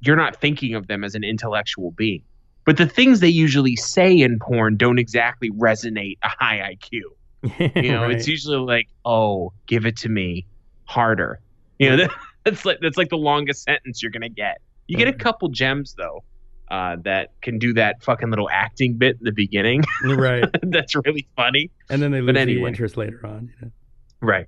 you're 0.00 0.16
not 0.16 0.36
thinking 0.36 0.74
of 0.74 0.86
them 0.86 1.02
as 1.04 1.14
an 1.14 1.24
intellectual 1.24 1.92
being. 1.92 2.22
But 2.66 2.76
the 2.76 2.86
things 2.86 3.20
they 3.20 3.28
usually 3.28 3.76
say 3.76 4.12
in 4.20 4.38
porn 4.38 4.76
don't 4.76 4.98
exactly 4.98 5.50
resonate 5.50 6.18
a 6.22 6.28
high 6.28 6.76
IQ. 6.76 7.00
You 7.82 7.92
know, 7.92 8.08
it's 8.08 8.26
usually 8.28 8.58
like, 8.58 8.88
"Oh, 9.04 9.52
give 9.66 9.84
it 9.86 9.96
to 9.98 10.08
me 10.08 10.46
harder." 10.86 11.40
You 11.78 11.90
know, 11.90 11.96
that, 11.98 12.10
that's 12.44 12.64
like 12.64 12.78
that's 12.80 12.96
like 12.96 13.08
the 13.10 13.18
longest 13.18 13.64
sentence 13.64 14.02
you're 14.02 14.12
gonna 14.12 14.28
get. 14.28 14.60
You 14.88 14.96
get 14.96 15.08
a 15.08 15.12
couple 15.12 15.48
gems 15.48 15.94
though, 15.94 16.22
uh, 16.70 16.96
that 17.04 17.30
can 17.42 17.58
do 17.58 17.74
that 17.74 18.02
fucking 18.02 18.30
little 18.30 18.48
acting 18.50 18.94
bit 18.96 19.16
in 19.20 19.24
the 19.24 19.32
beginning. 19.32 19.82
right. 20.04 20.44
that's 20.62 20.94
really 20.94 21.26
funny. 21.36 21.70
And 21.90 22.00
then 22.02 22.10
they 22.10 22.20
lose 22.20 22.34
the 22.34 22.40
anyway. 22.40 22.68
interest 22.70 22.96
later 22.96 23.20
on. 23.26 23.50
You 23.60 23.66
know? 23.66 23.72
Right. 24.20 24.46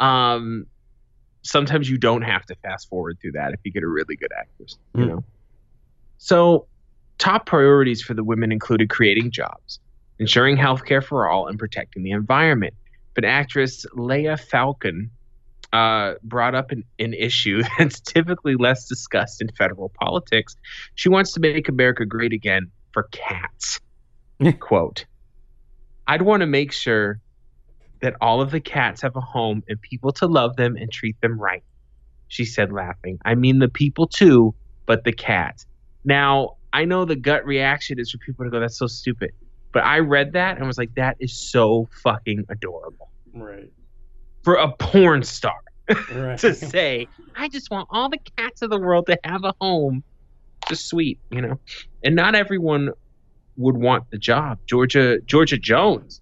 Um, 0.00 0.66
sometimes 1.42 1.88
you 1.88 1.96
don't 1.98 2.22
have 2.22 2.44
to 2.46 2.54
fast 2.56 2.88
forward 2.88 3.18
through 3.20 3.32
that 3.32 3.52
if 3.54 3.60
you 3.64 3.72
get 3.72 3.82
a 3.82 3.88
really 3.88 4.16
good 4.16 4.32
actress. 4.38 4.78
You 4.94 5.04
Mm. 5.04 5.08
know. 5.08 5.24
So, 6.18 6.66
top 7.18 7.46
priorities 7.46 8.02
for 8.02 8.14
the 8.14 8.24
women 8.24 8.52
included 8.52 8.90
creating 8.90 9.30
jobs, 9.30 9.80
ensuring 10.18 10.56
healthcare 10.56 11.02
for 11.04 11.28
all, 11.28 11.46
and 11.46 11.58
protecting 11.58 12.02
the 12.02 12.10
environment. 12.10 12.74
But 13.14 13.24
actress 13.24 13.86
Leia 13.94 14.38
Falcon 14.38 15.10
uh, 15.72 16.14
brought 16.22 16.54
up 16.54 16.70
an, 16.70 16.84
an 16.98 17.14
issue 17.14 17.62
that's 17.78 18.00
typically 18.00 18.56
less 18.56 18.88
discussed 18.88 19.40
in 19.40 19.48
federal 19.48 19.90
politics. 19.90 20.56
She 20.94 21.08
wants 21.08 21.32
to 21.32 21.40
make 21.40 21.68
America 21.68 22.04
great 22.04 22.32
again 22.32 22.70
for 22.92 23.04
cats. 23.04 23.80
Quote 24.60 25.06
I'd 26.06 26.22
want 26.22 26.42
to 26.42 26.46
make 26.46 26.72
sure 26.72 27.20
that 28.00 28.14
all 28.20 28.40
of 28.40 28.50
the 28.50 28.60
cats 28.60 29.02
have 29.02 29.16
a 29.16 29.20
home 29.20 29.62
and 29.68 29.80
people 29.80 30.12
to 30.12 30.26
love 30.26 30.56
them 30.56 30.76
and 30.76 30.92
treat 30.92 31.20
them 31.20 31.40
right. 31.40 31.64
She 32.28 32.44
said, 32.44 32.72
laughing. 32.72 33.18
I 33.24 33.34
mean 33.34 33.58
the 33.58 33.68
people 33.68 34.06
too, 34.06 34.54
but 34.84 35.04
the 35.04 35.12
cats. 35.12 35.66
Now, 36.04 36.56
I 36.72 36.84
know 36.84 37.04
the 37.04 37.16
gut 37.16 37.44
reaction 37.44 37.98
is 37.98 38.10
for 38.10 38.18
people 38.18 38.44
to 38.44 38.50
go, 38.50 38.60
that's 38.60 38.78
so 38.78 38.86
stupid. 38.86 39.32
But 39.72 39.84
I 39.84 39.98
read 39.98 40.32
that 40.32 40.58
and 40.58 40.66
was 40.66 40.78
like, 40.78 40.94
that 40.94 41.16
is 41.20 41.32
so 41.32 41.88
fucking 42.02 42.44
adorable. 42.48 43.10
Right. 43.32 43.70
For 44.46 44.54
a 44.54 44.70
porn 44.78 45.24
star 45.24 45.56
Right. 45.88 46.38
to 46.38 46.54
say, 46.54 47.08
I 47.34 47.48
just 47.48 47.68
want 47.68 47.88
all 47.90 48.08
the 48.08 48.20
cats 48.36 48.62
of 48.62 48.70
the 48.70 48.78
world 48.78 49.06
to 49.06 49.18
have 49.24 49.42
a 49.42 49.52
home. 49.60 50.04
Just 50.68 50.88
sweet, 50.88 51.18
you 51.32 51.40
know. 51.40 51.58
And 52.04 52.14
not 52.14 52.36
everyone 52.36 52.90
would 53.56 53.76
want 53.76 54.04
the 54.12 54.18
job. 54.18 54.60
Georgia 54.68 55.18
Georgia 55.26 55.58
Jones 55.58 56.20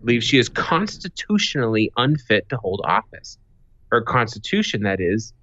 believes 0.00 0.24
she 0.24 0.38
is 0.38 0.48
constitutionally 0.48 1.92
unfit 1.98 2.48
to 2.48 2.56
hold 2.56 2.80
office. 2.84 3.36
Her 3.90 4.00
constitution, 4.00 4.84
that 4.84 4.98
is, 4.98 5.34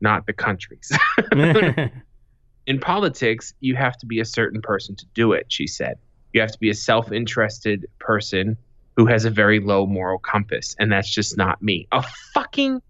not 0.00 0.26
the 0.26 0.32
country's. 0.32 0.90
In 2.66 2.80
politics, 2.80 3.52
you 3.60 3.76
have 3.76 3.98
to 3.98 4.06
be 4.06 4.20
a 4.20 4.24
certain 4.24 4.62
person 4.62 4.96
to 4.96 5.04
do 5.14 5.32
it, 5.32 5.46
she 5.50 5.66
said. 5.66 5.98
You 6.32 6.40
have 6.40 6.52
to 6.52 6.58
be 6.58 6.70
a 6.70 6.74
self 6.74 7.12
interested 7.12 7.86
person 7.98 8.56
who 8.98 9.06
has 9.06 9.24
a 9.24 9.30
very 9.30 9.60
low 9.60 9.86
moral 9.86 10.18
compass, 10.18 10.74
and 10.80 10.90
that's 10.90 11.08
just 11.08 11.36
not 11.36 11.62
me. 11.62 11.86
A 11.92 12.02
fucking. 12.34 12.82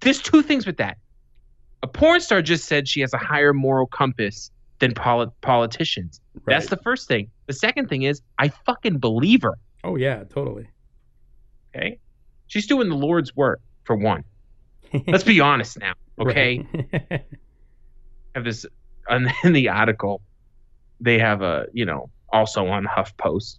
There's 0.00 0.20
two 0.20 0.42
things 0.42 0.66
with 0.66 0.76
that. 0.76 0.98
A 1.82 1.86
porn 1.86 2.20
star 2.20 2.42
just 2.42 2.66
said 2.66 2.86
she 2.86 3.00
has 3.00 3.14
a 3.14 3.18
higher 3.18 3.54
moral 3.54 3.86
compass 3.86 4.50
than 4.80 4.92
poli- 4.92 5.30
politicians. 5.40 6.20
That's 6.46 6.68
the 6.68 6.76
first 6.76 7.08
thing. 7.08 7.30
The 7.46 7.54
second 7.54 7.88
thing 7.88 8.02
is, 8.02 8.20
I 8.38 8.48
fucking 8.48 8.98
believe 8.98 9.40
her. 9.42 9.54
Oh 9.82 9.96
yeah, 9.96 10.24
totally. 10.24 10.68
Okay. 11.74 12.00
She's 12.48 12.66
doing 12.66 12.90
the 12.90 12.94
Lord's 12.96 13.34
work, 13.34 13.60
for 13.84 13.96
one. 13.96 14.24
Let's 15.06 15.24
be 15.24 15.40
honest 15.50 15.78
now. 15.78 15.94
Okay. 16.20 16.66
Right. 16.92 17.24
have 18.34 18.44
this 18.44 18.66
on, 19.08 19.32
in 19.44 19.54
the 19.54 19.70
article 19.70 20.20
they 21.00 21.18
have 21.18 21.40
a 21.40 21.66
you 21.72 21.86
know 21.86 22.10
also 22.30 22.66
on 22.66 22.84
huffpost 22.84 23.58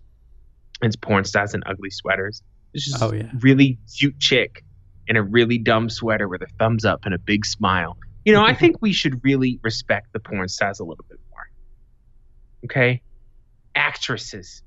it's 0.81 0.95
porn 0.95 1.23
stars 1.25 1.53
in 1.53 1.63
ugly 1.65 1.89
sweaters. 1.89 2.41
It's 2.73 2.85
just 2.85 3.01
Oh, 3.01 3.11
yeah. 3.13 3.29
really 3.39 3.79
cute 3.97 4.19
chick 4.19 4.63
in 5.07 5.15
a 5.17 5.23
really 5.23 5.57
dumb 5.57 5.89
sweater 5.89 6.27
with 6.27 6.41
a 6.41 6.47
thumbs 6.59 6.85
up 6.85 7.05
and 7.05 7.13
a 7.13 7.17
big 7.19 7.45
smile. 7.45 7.97
You 8.25 8.33
know 8.33 8.43
i 8.43 8.53
think 8.53 8.77
we 8.81 8.91
should 8.91 9.23
really 9.23 9.59
respect 9.63 10.11
the 10.13 10.19
porn 10.19 10.49
stars 10.49 10.79
a 10.79 10.83
little 10.83 11.05
bit 11.09 11.19
more. 11.31 11.49
Okay? 12.65 13.01
Actresses. 13.73 14.63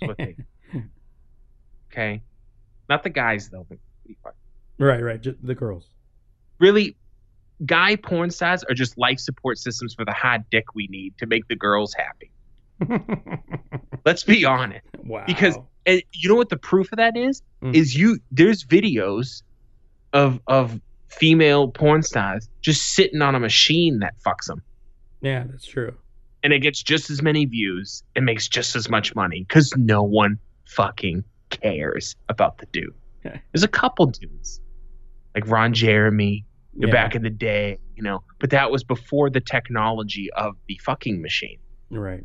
What 0.00 0.18
they 0.18 0.36
okay? 1.92 2.22
Not 2.88 3.02
the 3.02 3.10
guys 3.10 3.48
though 3.48 3.66
right, 4.78 5.02
right. 5.02 5.20
Just 5.20 5.44
the 5.44 5.54
girls. 5.54 5.88
really 6.58 6.96
guy 7.64 7.96
porn 7.96 8.30
stars 8.30 8.62
are 8.64 8.74
just 8.74 8.98
life 8.98 9.18
support 9.18 9.56
systems 9.58 9.94
for 9.94 10.04
the 10.04 10.12
hot 10.12 10.42
dick 10.50 10.74
we 10.74 10.86
need 10.90 11.16
to 11.18 11.26
make 11.26 11.48
the 11.48 11.56
girls 11.56 11.94
happy 11.94 12.30
let's 14.04 14.22
be 14.24 14.44
honest 14.44 14.84
wow. 15.04 15.24
because 15.26 15.56
and 15.86 16.02
you 16.12 16.28
know 16.28 16.34
what 16.34 16.48
the 16.48 16.56
proof 16.56 16.92
of 16.92 16.96
that 16.98 17.16
is 17.16 17.42
Mm. 17.62 17.74
is 17.74 17.96
you 17.96 18.18
there's 18.30 18.64
videos 18.64 19.42
of 20.12 20.40
of 20.46 20.78
female 21.08 21.68
porn 21.68 22.02
stars 22.02 22.50
just 22.60 22.82
sitting 22.94 23.22
on 23.22 23.34
a 23.34 23.40
machine 23.40 24.00
that 24.00 24.12
fucks 24.26 24.44
them 24.46 24.62
yeah, 25.22 25.44
that's 25.48 25.64
true. 25.64 25.94
and 26.42 26.52
it 26.52 26.58
gets 26.58 26.82
just 26.82 27.08
as 27.08 27.22
many 27.22 27.46
views 27.46 28.02
and 28.14 28.26
makes 28.26 28.46
just 28.46 28.76
as 28.76 28.90
much 28.90 29.14
money 29.14 29.46
because 29.48 29.72
no 29.78 30.02
one 30.02 30.38
fucking 30.68 31.24
cares 31.48 32.14
about 32.28 32.58
the 32.58 32.66
dude 32.72 32.92
there's 33.22 33.62
a 33.64 33.68
couple 33.68 34.04
dudes 34.04 34.60
like 35.34 35.48
ron 35.48 35.72
jeremy 35.72 36.44
Yeah. 36.74 36.90
back 36.92 37.14
in 37.14 37.22
the 37.22 37.30
day 37.30 37.78
you 37.94 38.02
know 38.02 38.22
but 38.38 38.50
that 38.50 38.70
was 38.70 38.84
before 38.84 39.30
the 39.30 39.40
technology 39.40 40.28
of 40.36 40.56
the 40.68 40.78
fucking 40.84 41.22
machine 41.22 41.58
Right. 41.88 42.24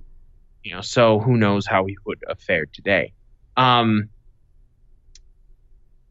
You 0.64 0.74
know 0.74 0.82
so 0.82 1.20
who 1.20 1.38
knows 1.38 1.66
how 1.66 1.86
he 1.86 1.96
would 2.06 2.20
have 2.28 2.40
fared 2.40 2.72
today 2.74 3.14
um 3.58 4.10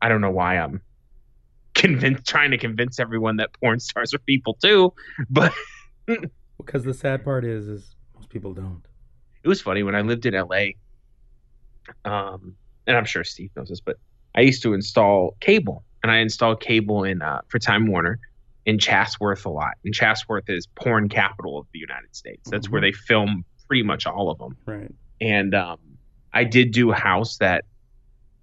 i 0.01 0.09
don't 0.09 0.21
know 0.21 0.31
why 0.31 0.57
i'm 0.59 0.83
convinced 1.75 2.27
trying 2.27 2.51
to 2.51 2.59
convince 2.59 2.99
everyone 3.01 3.37
that 3.37 3.51
porn 3.61 3.79
stars 3.81 4.13
are 4.15 4.19
people 4.21 4.55
too 4.63 4.93
but 5.29 5.53
Because 6.59 6.85
the 6.85 6.93
sad 6.93 7.25
part 7.25 7.45
is, 7.45 7.69
is 7.69 7.95
most 8.15 8.29
people 8.29 8.53
don't. 8.53 8.83
it 9.43 9.49
was 9.49 9.61
funny 9.61 9.83
when 9.83 9.95
i 9.95 10.01
lived 10.03 10.27
in 10.27 10.35
la 10.35 10.67
um 12.05 12.55
and 12.87 12.97
i'm 12.97 13.05
sure 13.05 13.25
steve 13.25 13.51
knows 13.57 13.69
this 13.69 13.81
but 13.81 13.97
i 14.35 14.41
used 14.41 14.63
to 14.63 14.75
install 14.75 15.37
cable 15.41 15.85
and 16.03 16.13
i 16.13 16.19
installed 16.19 16.61
cable 16.61 17.05
in 17.05 17.23
uh, 17.23 17.41
for 17.49 17.59
time 17.59 17.87
warner 17.87 18.19
in 18.67 18.79
chatsworth 18.79 19.45
a 19.47 19.49
lot 19.49 19.73
and 19.85 19.95
chatsworth 19.95 20.45
is 20.49 20.67
porn 20.77 21.09
capital 21.09 21.59
of 21.59 21.67
the 21.73 21.79
united 21.79 22.15
states 22.15 22.49
that's 22.51 22.69
where 22.69 22.81
Mhm. 22.81 22.85
they 22.85 22.93
film 22.93 23.45
pretty 23.71 23.85
much 23.85 24.05
all 24.05 24.31
of 24.33 24.39
them 24.39 24.57
Right. 24.67 24.93
and 25.21 25.55
um, 25.55 25.79
I 26.33 26.43
did 26.43 26.73
do 26.73 26.91
a 26.91 26.95
house 26.97 27.37
that 27.37 27.65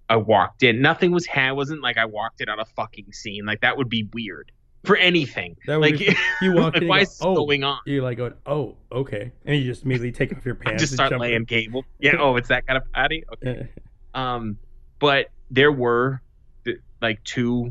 I 0.08 0.16
walked 0.16 0.62
in. 0.62 0.80
Nothing 0.80 1.10
was 1.10 1.26
ha- 1.26 1.50
it 1.50 1.54
wasn't 1.56 1.82
like 1.82 1.98
I 1.98 2.06
walked 2.06 2.40
in 2.40 2.48
on 2.48 2.58
a 2.58 2.64
fucking 2.64 3.12
scene. 3.12 3.44
Like 3.44 3.60
that 3.60 3.76
would 3.76 3.90
be 3.90 4.08
weird 4.14 4.50
for 4.84 4.96
anything. 4.96 5.56
That 5.66 5.78
would 5.80 5.90
like 5.90 5.98
be- 5.98 6.16
you 6.40 6.52
walk 6.54 6.76
in 6.76 6.80
like, 6.80 6.80
and 6.80 6.88
why 6.88 6.96
go, 7.00 7.02
is 7.02 7.18
"Oh." 7.20 7.34
going 7.34 7.62
on? 7.62 7.80
You're 7.84 8.02
like 8.02 8.16
going, 8.16 8.32
oh, 8.46 8.76
okay, 8.90 9.32
and 9.44 9.56
you 9.56 9.64
just 9.64 9.84
immediately 9.84 10.12
take 10.12 10.34
off 10.34 10.46
your 10.46 10.54
pants. 10.64 10.80
just 10.82 10.92
and 10.92 10.96
start 10.98 11.20
laying 11.20 11.34
in. 11.36 11.44
cable. 11.46 11.84
Yeah. 12.00 12.16
Oh, 12.18 12.36
it's 12.36 12.48
that 12.48 12.66
kind 12.66 12.78
of 12.78 12.90
party. 12.92 13.24
Okay. 13.34 13.68
Um, 14.14 14.56
but 14.98 15.26
there 15.50 15.70
were 15.70 16.22
like 17.02 17.22
two 17.24 17.70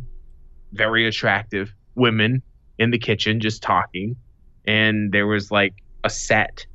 very 0.73 1.07
attractive 1.07 1.73
women 1.95 2.43
in 2.77 2.91
the 2.91 2.99
kitchen 2.99 3.39
just 3.39 3.63
talking, 3.63 4.15
and 4.67 5.11
there 5.11 5.25
was 5.25 5.49
like 5.49 5.73
a 6.03 6.09
set 6.11 6.67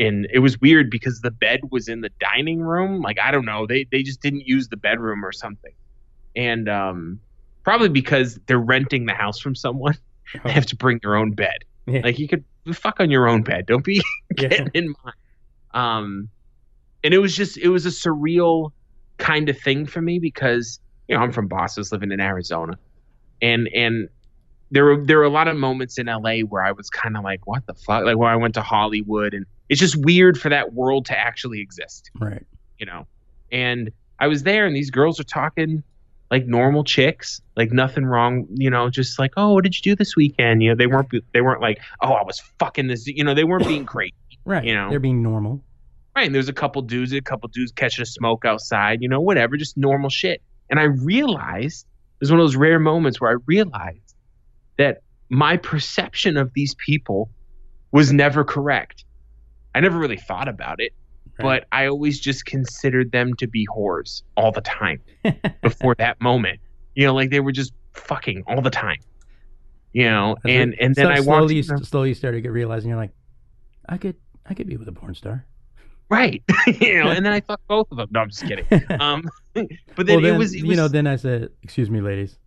and 0.00 0.26
it 0.32 0.40
was 0.40 0.60
weird 0.60 0.90
because 0.90 1.20
the 1.20 1.30
bed 1.30 1.60
was 1.70 1.86
in 1.86 2.00
the 2.00 2.10
dining 2.18 2.60
room. 2.60 3.00
Like 3.02 3.20
I 3.20 3.30
don't 3.30 3.44
know, 3.44 3.66
they 3.66 3.84
they 3.92 4.02
just 4.02 4.20
didn't 4.20 4.46
use 4.46 4.68
the 4.68 4.76
bedroom 4.76 5.24
or 5.24 5.30
something, 5.30 5.72
and 6.34 6.68
um, 6.68 7.20
probably 7.62 7.88
because 7.90 8.40
they're 8.46 8.58
renting 8.58 9.06
the 9.06 9.14
house 9.14 9.38
from 9.38 9.54
someone, 9.54 9.96
they 10.44 10.50
have 10.50 10.66
to 10.66 10.76
bring 10.76 10.98
their 11.02 11.14
own 11.14 11.32
bed. 11.32 11.58
Yeah. 11.86 12.00
Like 12.02 12.18
you 12.18 12.26
could 12.26 12.44
fuck 12.72 12.98
on 13.00 13.10
your 13.10 13.28
own 13.28 13.42
bed. 13.42 13.66
Don't 13.66 13.84
be 13.84 14.02
Yeah. 14.38 14.48
getting 14.48 14.70
in 14.74 14.94
mine. 15.04 15.14
Um, 15.72 16.28
and 17.04 17.14
it 17.14 17.18
was 17.18 17.36
just 17.36 17.58
it 17.58 17.68
was 17.68 17.86
a 17.86 17.90
surreal 17.90 18.72
kind 19.18 19.48
of 19.48 19.58
thing 19.58 19.86
for 19.86 20.00
me 20.00 20.18
because 20.18 20.80
you 21.08 21.14
know 21.16 21.22
I'm 21.22 21.30
from 21.32 21.46
Boston, 21.46 21.84
living 21.92 22.10
in 22.10 22.20
Arizona, 22.20 22.78
and 23.42 23.68
and 23.74 24.08
there 24.70 24.84
were 24.84 25.04
there 25.04 25.18
were 25.18 25.24
a 25.24 25.30
lot 25.30 25.48
of 25.48 25.56
moments 25.56 25.98
in 25.98 26.06
LA 26.06 26.40
where 26.40 26.62
I 26.62 26.72
was 26.72 26.88
kind 26.90 27.16
of 27.16 27.24
like, 27.24 27.46
what 27.46 27.66
the 27.66 27.74
fuck? 27.74 28.04
Like 28.04 28.16
where 28.16 28.30
I 28.30 28.36
went 28.36 28.54
to 28.54 28.62
Hollywood, 28.62 29.34
and 29.34 29.46
it's 29.70 29.80
just 29.80 29.96
weird 29.96 30.38
for 30.38 30.50
that 30.50 30.74
world 30.74 31.06
to 31.06 31.18
actually 31.18 31.60
exist 31.60 32.10
Right. 32.18 32.44
you 32.78 32.84
know. 32.84 33.06
And 33.50 33.90
I 34.18 34.26
was 34.26 34.42
there, 34.42 34.66
and 34.66 34.76
these 34.76 34.90
girls 34.90 35.18
are 35.18 35.24
talking 35.24 35.82
like 36.30 36.46
normal 36.46 36.84
chicks, 36.84 37.40
like 37.56 37.72
nothing 37.72 38.04
wrong, 38.04 38.46
you 38.54 38.68
know, 38.70 38.88
just 38.90 39.18
like, 39.18 39.32
oh, 39.36 39.54
what 39.54 39.64
did 39.64 39.74
you 39.74 39.82
do 39.82 39.96
this 39.96 40.14
weekend? 40.14 40.62
You 40.62 40.68
know, 40.70 40.76
they 40.76 40.86
weren't 40.86 41.08
they 41.32 41.40
weren't 41.40 41.60
like, 41.62 41.80
oh, 42.02 42.12
I 42.12 42.22
was 42.22 42.38
fucking 42.58 42.86
this, 42.88 43.06
you 43.06 43.24
know, 43.24 43.32
they 43.34 43.44
weren't 43.44 43.66
being 43.66 43.86
crazy, 43.86 44.12
Right. 44.44 44.64
You 44.64 44.74
know. 44.74 44.90
They're 44.90 45.00
being 45.00 45.22
normal. 45.22 45.62
right? 46.14 46.26
And 46.26 46.34
there's 46.34 46.48
a 46.48 46.52
couple 46.52 46.82
dudes, 46.82 47.12
a 47.12 47.20
couple 47.20 47.48
dudes 47.48 47.72
catching 47.72 48.02
a 48.02 48.06
smoke 48.06 48.44
outside, 48.44 49.00
you 49.02 49.08
know, 49.08 49.20
whatever, 49.20 49.56
just 49.56 49.76
normal 49.76 50.10
shit. 50.10 50.42
And 50.68 50.78
I 50.78 50.84
realized 50.84 51.86
it 51.86 52.20
was 52.20 52.30
one 52.30 52.38
of 52.38 52.44
those 52.44 52.56
rare 52.56 52.78
moments 52.78 53.20
where 53.20 53.30
I 53.30 53.36
realized 53.46 54.14
that 54.78 55.02
my 55.30 55.56
perception 55.56 56.36
of 56.36 56.52
these 56.54 56.74
people 56.76 57.28
was 57.92 58.12
never 58.12 58.44
correct. 58.44 59.04
I 59.74 59.80
never 59.80 59.98
really 59.98 60.16
thought 60.16 60.48
about 60.48 60.80
it 60.80 60.92
but 61.40 61.66
I 61.72 61.86
always 61.86 62.20
just 62.20 62.44
considered 62.44 63.12
them 63.12 63.34
to 63.34 63.46
be 63.46 63.66
whores 63.66 64.22
all 64.36 64.52
the 64.52 64.60
time 64.60 65.00
before 65.62 65.94
that 65.96 66.20
moment. 66.20 66.60
You 66.94 67.06
know, 67.06 67.14
like 67.14 67.30
they 67.30 67.40
were 67.40 67.52
just 67.52 67.72
fucking 67.92 68.44
all 68.46 68.60
the 68.60 68.70
time. 68.70 68.98
You 69.92 70.04
know, 70.04 70.36
That's 70.42 70.54
and 70.54 70.70
right. 70.70 70.78
and 70.80 70.94
then 70.94 71.06
So 71.06 71.10
I 71.10 71.20
slowly, 71.20 71.56
you, 71.56 71.62
slowly 71.62 72.14
started 72.14 72.38
to 72.38 72.40
get 72.42 72.52
realizing 72.52 72.90
you're 72.90 72.98
like, 72.98 73.12
I 73.88 73.96
could, 73.96 74.16
I 74.46 74.54
could 74.54 74.68
be 74.68 74.76
with 74.76 74.88
a 74.88 74.92
porn 74.92 75.14
star. 75.14 75.46
right, 76.08 76.42
you 76.66 77.02
know, 77.02 77.10
and 77.10 77.24
then 77.24 77.32
I 77.32 77.40
fucked 77.46 77.66
both 77.66 77.90
of 77.90 77.96
them. 77.96 78.08
No, 78.12 78.20
I'm 78.20 78.30
just 78.30 78.46
kidding. 78.46 78.66
Um, 79.00 79.28
but 79.54 80.06
then, 80.06 80.16
well, 80.16 80.20
then 80.20 80.34
it 80.34 80.38
was, 80.38 80.54
it 80.54 80.62
was 80.62 80.70
you 80.70 80.76
know, 80.76 80.88
then 80.88 81.06
I 81.06 81.16
said, 81.16 81.48
"Excuse 81.62 81.90
me, 81.90 82.00
ladies, 82.00 82.38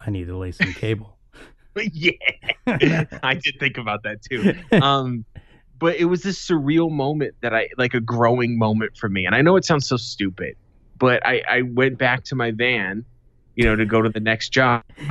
I 0.00 0.10
need 0.10 0.26
to 0.26 0.36
lay 0.36 0.52
some 0.52 0.72
cable." 0.72 1.18
yeah, 1.92 2.12
I 3.22 3.34
did 3.34 3.56
think 3.58 3.78
about 3.78 4.02
that 4.04 4.22
too. 4.22 4.54
Um, 4.80 5.24
but 5.78 5.96
it 5.96 6.06
was 6.06 6.22
this 6.22 6.38
surreal 6.38 6.90
moment 6.90 7.34
that 7.40 7.54
I 7.54 7.68
like 7.76 7.94
a 7.94 8.00
growing 8.00 8.58
moment 8.58 8.96
for 8.96 9.08
me. 9.08 9.26
And 9.26 9.34
I 9.34 9.42
know 9.42 9.56
it 9.56 9.64
sounds 9.64 9.86
so 9.86 9.96
stupid, 9.96 10.56
but 10.98 11.24
I, 11.26 11.42
I 11.48 11.62
went 11.62 11.98
back 11.98 12.24
to 12.24 12.34
my 12.34 12.50
van, 12.50 13.04
you 13.54 13.64
know, 13.64 13.76
to 13.76 13.84
go 13.84 14.02
to 14.02 14.08
the 14.08 14.20
next 14.20 14.50
job. 14.50 14.82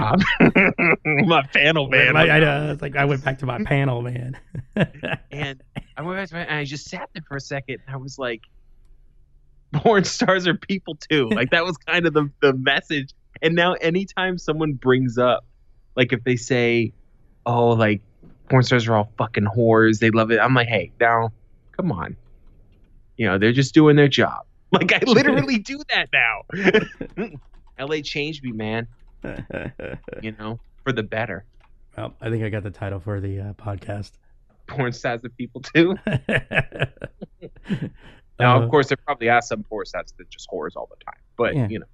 my 1.05 1.43
panel 1.53 1.89
van. 1.89 2.15
I, 2.15 2.29
I, 2.29 2.39
know, 2.39 2.71
it's 2.71 2.81
like 2.81 2.95
I 2.95 3.05
went 3.05 3.23
back 3.23 3.39
to 3.39 3.45
my 3.45 3.63
panel, 3.63 4.01
man. 4.01 4.37
and 5.31 5.61
I 5.95 6.01
went 6.01 6.17
back 6.17 6.29
to 6.29 6.35
my, 6.35 6.41
and 6.41 6.59
I 6.59 6.65
just 6.65 6.89
sat 6.89 7.09
there 7.13 7.23
for 7.27 7.37
a 7.37 7.41
second. 7.41 7.79
And 7.85 7.95
I 7.95 7.97
was 7.97 8.19
like, 8.19 8.41
porn 9.73 10.03
stars 10.03 10.47
are 10.47 10.55
people 10.55 10.95
too. 10.95 11.29
Like 11.37 11.51
that 11.51 11.65
was 11.65 11.77
kind 11.77 12.05
of 12.05 12.13
the, 12.13 12.29
the 12.41 12.53
message. 12.53 13.13
And 13.41 13.55
now 13.55 13.73
anytime 13.73 14.37
someone 14.37 14.73
brings 14.73 15.17
up, 15.17 15.45
like 15.95 16.11
if 16.11 16.23
they 16.23 16.35
say, 16.35 16.93
oh, 17.45 17.69
like 17.69 18.01
porn 18.49 18.63
stars 18.63 18.87
are 18.87 18.95
all 18.95 19.11
fucking 19.17 19.45
whores, 19.45 19.99
they 19.99 20.09
love 20.11 20.31
it. 20.31 20.39
I'm 20.39 20.53
like, 20.53 20.67
hey, 20.67 20.91
now, 20.99 21.31
come 21.75 21.91
on. 21.91 22.15
You 23.17 23.25
know, 23.27 23.37
they're 23.37 23.51
just 23.53 23.73
doing 23.73 23.95
their 23.95 24.07
job. 24.07 24.41
Like 24.71 24.91
I 24.91 24.99
literally 25.07 25.59
do 25.59 25.79
that 25.95 26.09
now. 26.11 27.29
LA 27.79 28.01
changed 28.03 28.43
me, 28.43 28.51
man. 28.51 28.87
You 30.21 30.33
know, 30.37 30.59
for 30.83 30.91
the 30.91 31.03
better. 31.03 31.45
well, 31.97 32.13
I 32.19 32.29
think 32.29 32.43
I 32.43 32.49
got 32.49 32.63
the 32.63 32.69
title 32.71 32.99
for 32.99 33.21
the 33.21 33.39
uh, 33.39 33.53
podcast. 33.53 34.11
Porn 34.67 34.91
stars 34.91 35.23
are 35.23 35.29
people 35.29 35.61
too. 35.61 35.95
Now, 38.39 38.57
Uh, 38.57 38.61
of 38.61 38.69
course, 38.69 38.89
there 38.89 38.97
probably 39.05 39.29
are 39.29 39.41
some 39.41 39.63
porn 39.63 39.85
stars 39.85 40.13
that 40.17 40.29
just 40.29 40.49
whores 40.51 40.75
all 40.75 40.89
the 40.89 41.03
time. 41.05 41.19
But 41.37 41.55
Yeah. 41.55 41.67
you 41.69 41.79
know, 41.79 41.85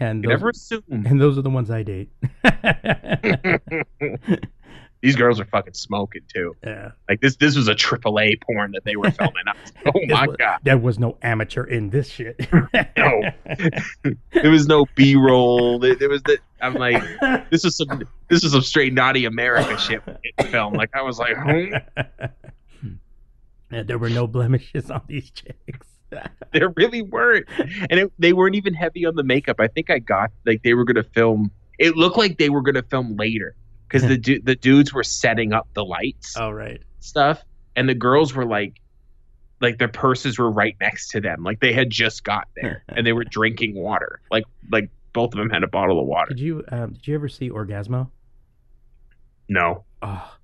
and 0.00 0.24
you 0.24 0.28
those, 0.28 0.38
never 0.38 0.48
assume. 0.50 0.82
and 0.90 1.20
those 1.20 1.38
are 1.38 1.42
the 1.42 1.50
ones 1.50 1.70
I 1.70 1.82
date. 1.84 2.10
These 5.04 5.16
girls 5.16 5.38
are 5.38 5.44
fucking 5.44 5.74
smoking 5.74 6.22
too. 6.32 6.56
yeah. 6.64 6.92
Like 7.08 7.20
this, 7.20 7.36
this 7.36 7.56
was 7.56 7.68
a 7.68 7.74
AAA 7.74 8.40
porn 8.40 8.72
that 8.72 8.84
they 8.84 8.96
were 8.96 9.10
filming. 9.12 9.44
I 9.46 9.52
was 9.60 9.72
like, 9.84 9.94
oh 9.94 10.00
my 10.08 10.26
was- 10.26 10.36
god, 10.36 10.58
There 10.62 10.78
was 10.78 10.98
no 10.98 11.18
amateur 11.22 11.64
in 11.64 11.90
this 11.90 12.08
shit. 12.08 12.40
No. 12.96 13.22
there 14.32 14.50
was 14.50 14.66
no 14.66 14.86
B 14.94 15.14
roll. 15.16 15.78
There, 15.78 15.94
there 15.94 16.08
was 16.08 16.22
the. 16.22 16.38
I'm 16.60 16.74
like, 16.74 17.02
this 17.50 17.64
is 17.64 17.76
some, 17.76 18.02
this 18.28 18.42
is 18.44 18.52
some 18.52 18.62
straight 18.62 18.94
naughty 18.94 19.26
America 19.26 19.76
shit 19.78 20.02
film. 20.50 20.72
Like 20.74 20.90
I 20.94 21.02
was 21.02 21.18
like, 21.18 21.36
hmm, 21.36 21.74
Yeah, 23.70 23.82
there 23.82 23.98
were 23.98 24.10
no 24.10 24.26
blemishes 24.26 24.90
on 24.90 25.02
these 25.06 25.30
chicks. 25.30 25.88
there 26.52 26.68
really 26.76 27.02
weren't, 27.02 27.46
and 27.90 28.00
it, 28.00 28.12
they 28.18 28.32
weren't 28.32 28.54
even 28.54 28.72
heavy 28.72 29.04
on 29.04 29.16
the 29.16 29.24
makeup. 29.24 29.56
I 29.58 29.66
think 29.68 29.90
I 29.90 29.98
got 29.98 30.30
like 30.46 30.62
they 30.62 30.74
were 30.74 30.84
gonna 30.84 31.02
film. 31.02 31.50
It 31.78 31.96
looked 31.96 32.16
like 32.16 32.38
they 32.38 32.50
were 32.50 32.62
gonna 32.62 32.84
film 32.84 33.16
later 33.16 33.54
because 33.94 34.08
the 34.08 34.18
du- 34.28 34.40
the 34.40 34.56
dudes 34.56 34.92
were 34.92 35.04
setting 35.04 35.52
up 35.52 35.68
the 35.74 35.84
lights. 35.84 36.36
All 36.36 36.52
right. 36.54 36.80
stuff 37.00 37.42
and 37.76 37.88
the 37.88 37.94
girls 37.94 38.34
were 38.34 38.46
like 38.46 38.80
like 39.60 39.78
their 39.78 39.88
purses 39.88 40.38
were 40.38 40.50
right 40.50 40.76
next 40.80 41.08
to 41.10 41.20
them 41.20 41.42
like 41.42 41.60
they 41.60 41.72
had 41.72 41.88
just 41.90 42.24
got 42.24 42.48
there 42.56 42.84
and 42.88 43.06
they 43.06 43.12
were 43.12 43.24
drinking 43.24 43.74
water 43.74 44.20
like 44.30 44.44
like 44.70 44.90
both 45.12 45.32
of 45.32 45.38
them 45.38 45.48
had 45.50 45.62
a 45.62 45.68
bottle 45.68 46.00
of 46.00 46.06
water 46.06 46.28
Did 46.30 46.40
you 46.40 46.64
um, 46.68 46.92
did 46.94 47.06
you 47.06 47.14
ever 47.14 47.28
see 47.28 47.50
Orgasmo? 47.50 48.10
no 49.48 49.84
Oh, 50.02 50.36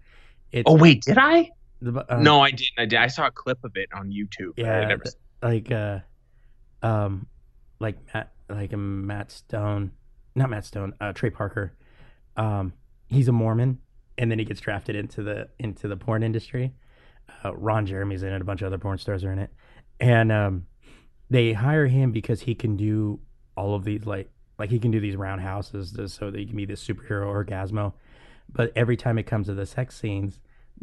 oh 0.67 0.77
wait 0.77 1.03
did 1.03 1.19
i 1.19 1.51
the, 1.83 2.05
um, 2.15 2.23
no 2.23 2.41
i 2.41 2.51
didn't 2.51 2.79
i 2.79 2.85
did 2.87 2.99
i 2.99 3.07
saw 3.09 3.27
a 3.27 3.31
clip 3.31 3.63
of 3.65 3.77
it 3.77 3.89
on 3.95 4.11
youtube 4.11 4.53
Yeah, 4.57 4.87
never 4.87 5.05
like 5.43 5.71
uh, 5.73 6.01
um, 6.83 7.27
like 7.79 7.97
Matt, 8.15 8.33
like 8.49 8.73
um, 8.75 9.07
Matt 9.07 9.31
Stone, 9.33 9.93
not 10.35 10.51
Matt 10.51 10.65
Stone, 10.67 10.95
uh, 11.01 11.13
Trey 11.13 11.31
Parker. 11.31 11.73
Um, 12.37 12.73
he's 13.11 13.29
a 13.29 13.33
Mormon, 13.33 13.79
and 14.17 14.31
then 14.31 14.39
he 14.39 14.45
gets 14.45 14.61
drafted 14.61 14.97
into 14.97 15.23
the 15.23 15.49
into 15.59 15.89
the 15.89 15.97
porn 15.97 16.23
industry. 16.23 16.73
Uh, 17.45 17.55
Ron 17.55 17.87
Jeremy's 17.87 18.23
in 18.23 18.33
it, 18.33 18.41
a 18.41 18.45
bunch 18.45 18.63
of 18.63 18.67
other 18.67 18.79
porn 18.79 18.99
stars 18.99 19.25
are 19.25 19.33
in 19.33 19.39
it, 19.39 19.51
and 19.99 20.33
um, 20.33 20.67
they 21.29 21.53
hire 21.53 21.87
him 21.87 22.13
because 22.13 22.43
he 22.43 22.55
can 22.55 22.77
do 22.77 23.21
all 23.57 23.75
of 23.75 23.85
these 23.85 24.07
like 24.07 24.31
like 24.59 24.71
he 24.71 24.79
can 24.79 24.91
do 24.91 25.01
these 25.01 25.17
roundhouses 25.17 25.97
so 26.13 26.31
that 26.31 26.39
he 26.39 26.47
can 26.47 26.57
be 26.57 26.65
this 26.65 26.87
superhero 26.87 27.27
orgasmo. 27.27 27.93
But 28.53 28.73
every 28.75 28.97
time 28.97 29.17
it 29.19 29.25
comes 29.25 29.47
to 29.47 29.55
the 29.55 29.65
sex 29.67 29.99
scenes, 29.99 30.41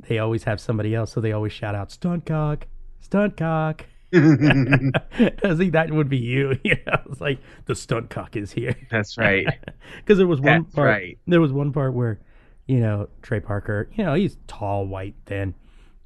they 0.08 0.20
always 0.20 0.44
have 0.44 0.60
somebody 0.60 0.96
else, 0.96 1.12
so 1.12 1.22
they 1.22 1.32
always 1.32 1.54
shout 1.54 1.76
out 1.76 1.92
"stunt 1.92 2.26
cock, 2.26 2.68
stunt 3.00 3.38
cock." 3.38 3.86
I 4.14 5.56
think 5.56 5.74
that 5.74 5.90
would 5.92 6.10
be 6.10 6.18
you. 6.18 6.58
You 6.64 6.76
know, 6.86 7.00
it's 7.10 7.22
like 7.22 7.40
the 7.66 7.76
stunt 7.76 8.10
cock 8.10 8.36
is 8.36 8.52
here 8.52 8.76
that's 8.90 9.18
right 9.18 9.46
because 9.98 10.18
there 10.18 10.28
was 10.28 10.40
one 10.40 10.64
That's 10.64 10.76
part. 10.76 10.88
right. 10.88 11.18
There 11.28 11.42
was 11.42 11.52
one 11.52 11.72
part 11.74 11.94
where, 11.94 12.20
you 12.68 12.80
know, 12.80 13.10
Trey 13.22 13.40
Parker, 13.40 13.90
you 13.94 14.04
know, 14.04 14.14
he's 14.14 14.38
tall, 14.48 14.86
white, 14.86 15.16
thin, 15.26 15.56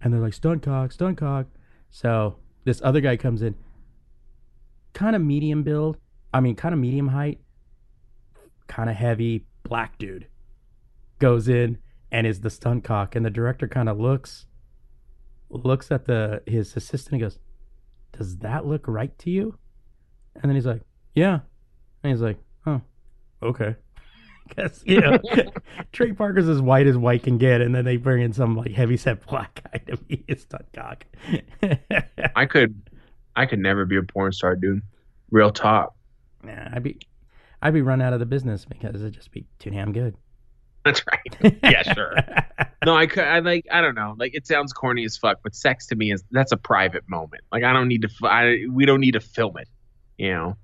and 0.01 0.13
they're 0.13 0.19
like 0.21 0.33
stunt 0.33 0.63
cock, 0.63 0.91
stunt 0.91 1.17
cock. 1.17 1.47
So 1.89 2.37
this 2.63 2.81
other 2.83 3.01
guy 3.01 3.17
comes 3.17 3.41
in, 3.41 3.55
kind 4.93 5.15
of 5.15 5.21
medium 5.21 5.63
build. 5.63 5.97
I 6.33 6.39
mean, 6.39 6.55
kind 6.55 6.73
of 6.73 6.79
medium 6.79 7.09
height, 7.09 7.39
kind 8.67 8.89
of 8.89 8.95
heavy, 8.95 9.45
black 9.63 9.97
dude, 9.97 10.27
goes 11.19 11.47
in 11.47 11.77
and 12.11 12.25
is 12.25 12.41
the 12.41 12.49
stunt 12.49 12.83
cock, 12.83 13.15
and 13.15 13.25
the 13.25 13.29
director 13.29 13.67
kind 13.67 13.89
of 13.89 13.99
looks, 13.99 14.45
looks 15.49 15.91
at 15.91 16.05
the 16.05 16.41
his 16.45 16.75
assistant 16.75 17.13
and 17.13 17.21
goes, 17.21 17.39
"Does 18.21 18.37
that 18.39 18.65
look 18.65 18.87
right 18.87 19.17
to 19.19 19.29
you?" 19.29 19.57
And 20.35 20.43
then 20.43 20.55
he's 20.55 20.65
like, 20.65 20.81
"Yeah," 21.15 21.39
and 22.03 22.11
he's 22.11 22.21
like, 22.21 22.37
"Oh, 22.65 22.81
okay." 23.43 23.75
Because 24.49 24.83
you 24.85 24.99
know, 24.99 25.17
Trey 25.93 26.11
Parker's 26.11 26.49
as 26.49 26.61
white 26.61 26.85
as 26.85 26.97
white 26.97 27.23
can 27.23 27.37
get, 27.37 27.61
and 27.61 27.73
then 27.73 27.85
they 27.85 27.95
bring 27.95 28.21
in 28.21 28.33
some 28.33 28.57
like 28.57 28.71
heavy 28.71 28.97
set 28.97 29.25
black 29.25 29.61
guy 29.63 29.77
to 29.87 29.95
be 29.95 30.25
his 30.27 30.41
stunt 30.41 30.65
cock. 30.73 31.05
i 32.35 32.45
could 32.45 32.81
i 33.37 33.45
could 33.45 33.59
never 33.59 33.85
be 33.85 33.95
a 33.95 34.03
porn 34.03 34.33
star 34.33 34.57
dude 34.57 34.81
real 35.29 35.51
talk 35.51 35.93
yeah, 36.45 36.69
I'd 36.73 36.83
be, 36.83 36.99
I'd 37.61 37.73
be 37.73 37.81
run 37.81 38.01
out 38.01 38.11
of 38.11 38.19
the 38.19 38.25
business 38.25 38.65
because 38.65 38.95
it'd 38.95 39.13
just 39.13 39.31
be 39.31 39.45
too 39.59 39.69
damn 39.69 39.93
good. 39.93 40.15
that's 40.83 41.01
right 41.07 41.59
yeah 41.63 41.93
sure 41.93 42.15
no 42.85 42.95
i 42.95 43.05
could 43.05 43.23
i 43.23 43.39
like 43.39 43.65
i 43.71 43.81
don't 43.81 43.95
know 43.95 44.15
like 44.17 44.33
it 44.35 44.45
sounds 44.47 44.73
corny 44.73 45.03
as 45.05 45.17
fuck 45.17 45.37
but 45.43 45.55
sex 45.55 45.85
to 45.87 45.95
me 45.95 46.11
is 46.11 46.23
that's 46.31 46.51
a 46.51 46.57
private 46.57 47.07
moment 47.09 47.43
like 47.51 47.63
i 47.63 47.71
don't 47.73 47.87
need 47.87 48.01
to 48.01 48.09
I, 48.27 48.65
we 48.69 48.85
don't 48.85 48.99
need 49.01 49.11
to 49.13 49.19
film 49.19 49.57
it 49.57 49.67
you 50.17 50.31
know 50.31 50.57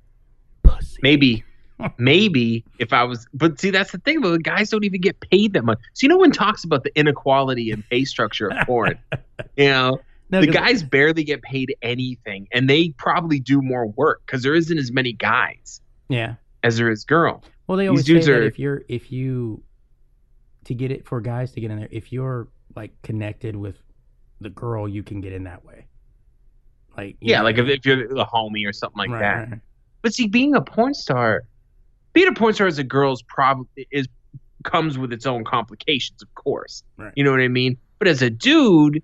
Pussy. 0.63 0.99
maybe 1.01 1.43
maybe 1.97 2.65
if 2.79 2.91
i 2.93 3.03
was 3.03 3.27
but 3.33 3.59
see 3.59 3.69
that's 3.69 3.91
the 3.91 3.99
thing 3.99 4.21
though 4.21 4.31
the 4.31 4.39
guys 4.39 4.69
don't 4.69 4.83
even 4.83 5.01
get 5.01 5.19
paid 5.19 5.53
that 5.53 5.63
much 5.63 5.77
so 5.93 6.05
you 6.05 6.09
know 6.09 6.17
when 6.17 6.31
talks 6.31 6.63
about 6.63 6.83
the 6.83 6.97
inequality 6.97 7.71
and 7.71 7.87
pay 7.89 8.03
structure 8.03 8.47
of 8.51 8.65
porn 8.65 8.97
you 9.57 9.67
know 9.69 9.99
No, 10.29 10.41
the 10.41 10.47
guys 10.47 10.83
barely 10.83 11.23
get 11.23 11.41
paid 11.41 11.73
anything, 11.81 12.49
and 12.51 12.69
they 12.69 12.89
probably 12.97 13.39
do 13.39 13.61
more 13.61 13.87
work 13.87 14.21
because 14.25 14.43
there 14.43 14.55
isn't 14.55 14.77
as 14.77 14.91
many 14.91 15.13
guys 15.13 15.79
Yeah. 16.09 16.33
as 16.63 16.75
there 16.75 16.91
is 16.91 17.05
girl. 17.05 17.41
Well, 17.67 17.77
they 17.77 17.83
These 17.85 17.89
always 17.89 18.05
say 18.05 18.13
dudes 18.13 18.25
that 18.25 18.35
are- 18.35 18.43
if 18.43 18.59
you're 18.59 18.83
if 18.89 19.09
you 19.09 19.63
to 20.67 20.73
get 20.73 20.91
it 20.91 21.05
for 21.05 21.21
guys 21.21 21.51
to 21.53 21.61
get 21.61 21.71
in 21.71 21.79
there, 21.79 21.87
if 21.91 22.11
you're 22.11 22.47
like 22.75 22.91
connected 23.01 23.55
with 23.55 23.77
the 24.41 24.49
girl, 24.49 24.87
you 24.87 25.01
can 25.01 25.21
get 25.21 25.33
in 25.33 25.45
that 25.45 25.63
way. 25.65 25.87
Like 26.95 27.17
Yeah, 27.21 27.39
know, 27.39 27.45
like 27.45 27.57
if, 27.57 27.67
if 27.67 27.85
you're 27.85 28.19
a 28.19 28.25
homie 28.25 28.67
or 28.67 28.73
something 28.73 28.97
like 28.97 29.09
right, 29.09 29.19
that. 29.19 29.49
right. 29.49 29.59
But 30.01 30.13
see, 30.13 30.27
being 30.27 30.55
a 30.55 30.61
porn 30.61 30.93
star, 30.93 31.43
being 32.13 32.27
a 32.27 32.33
porn 32.33 32.53
star 32.53 32.67
as 32.67 32.79
a 32.79 32.83
girl's 32.83 33.23
probably 33.23 33.87
is 33.91 34.07
comes 34.63 34.97
with 34.97 35.13
its 35.13 35.25
own 35.25 35.45
complications, 35.45 36.21
of 36.21 36.33
course. 36.35 36.83
Right. 36.97 37.13
You 37.15 37.23
know 37.23 37.31
what 37.31 37.39
I 37.39 37.47
mean? 37.47 37.77
But 37.99 38.09
as 38.09 38.21
a 38.21 38.29
dude, 38.29 39.01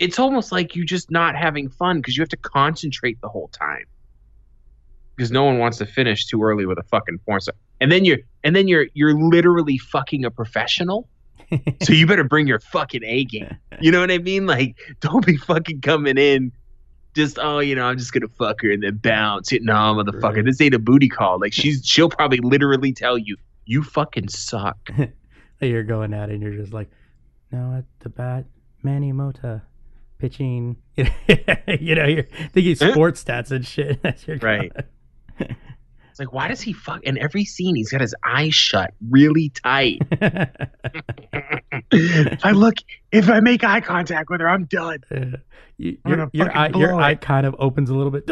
it's 0.00 0.18
almost 0.18 0.50
like 0.50 0.74
you're 0.74 0.84
just 0.84 1.10
not 1.10 1.36
having 1.36 1.68
fun 1.68 1.98
because 1.98 2.16
you 2.16 2.22
have 2.22 2.28
to 2.30 2.36
concentrate 2.36 3.20
the 3.20 3.28
whole 3.28 3.48
time. 3.48 3.84
Because 5.14 5.30
no 5.30 5.44
one 5.44 5.58
wants 5.58 5.78
to 5.78 5.86
finish 5.86 6.26
too 6.26 6.42
early 6.42 6.66
with 6.66 6.78
a 6.78 6.82
fucking 6.82 7.18
porn 7.24 7.40
star. 7.40 7.54
And 7.80 7.92
then 7.92 8.04
you're 8.04 8.18
and 8.44 8.54
then 8.56 8.68
you're 8.68 8.86
you're 8.94 9.14
literally 9.14 9.78
fucking 9.78 10.24
a 10.24 10.30
professional. 10.30 11.08
so 11.82 11.92
you 11.92 12.06
better 12.06 12.24
bring 12.24 12.46
your 12.46 12.58
fucking 12.58 13.04
A 13.04 13.24
game. 13.24 13.56
You 13.80 13.92
know 13.92 14.00
what 14.00 14.10
I 14.10 14.18
mean? 14.18 14.46
Like, 14.46 14.76
don't 15.00 15.24
be 15.24 15.36
fucking 15.36 15.80
coming 15.80 16.18
in 16.18 16.52
just 17.16 17.38
oh, 17.40 17.58
you 17.58 17.74
know, 17.74 17.86
I'm 17.86 17.98
just 17.98 18.12
gonna 18.12 18.28
fuck 18.28 18.60
her 18.62 18.70
and 18.70 18.82
then 18.82 18.98
bounce. 18.98 19.50
No, 19.50 19.72
motherfucker, 19.72 20.36
Right. 20.36 20.44
this 20.44 20.60
ain't 20.60 20.74
a 20.74 20.78
booty 20.78 21.08
call. 21.08 21.40
Like 21.40 21.52
she's 21.52 21.84
she'll 21.84 22.10
probably 22.10 22.38
literally 22.38 22.92
tell 22.92 23.18
you, 23.18 23.36
you 23.64 23.82
fucking 23.82 24.28
suck. 24.28 24.90
you're 25.60 25.82
going 25.82 26.12
at 26.12 26.28
it 26.28 26.34
and 26.34 26.42
you're 26.42 26.52
just 26.52 26.72
like, 26.72 26.90
no, 27.50 27.78
at 27.78 27.84
the 28.00 28.10
bat, 28.10 28.44
Manny 28.82 29.12
Mota 29.12 29.62
pitching. 30.18 30.76
you 30.96 31.94
know, 31.94 32.04
you're 32.04 32.26
thinking 32.52 32.74
sports 32.74 33.24
stats 33.24 33.50
and 33.50 33.66
shit. 33.66 33.98
Right. 34.42 34.72
Going. 36.16 36.26
It's 36.26 36.32
like, 36.32 36.32
why 36.32 36.48
does 36.48 36.60
he 36.60 36.72
fuck? 36.72 37.02
In 37.04 37.18
every 37.18 37.44
scene, 37.44 37.76
he's 37.76 37.90
got 37.90 38.00
his 38.00 38.14
eyes 38.24 38.54
shut 38.54 38.94
really 39.10 39.50
tight. 39.50 40.00
if 41.92 42.44
I 42.44 42.50
look, 42.52 42.76
if 43.12 43.28
I 43.28 43.40
make 43.40 43.64
eye 43.64 43.80
contact 43.80 44.30
with 44.30 44.40
her, 44.40 44.48
I'm 44.48 44.64
done. 44.64 44.98
Uh, 45.10 45.36
you, 45.76 45.98
I'm 46.04 46.12
your 46.18 46.30
your 46.32 46.56
eye, 46.56 46.70
your 46.74 46.94
eye 46.94 47.14
kind 47.16 47.46
of 47.46 47.54
opens 47.58 47.90
a 47.90 47.94
little 47.94 48.10
bit. 48.10 48.26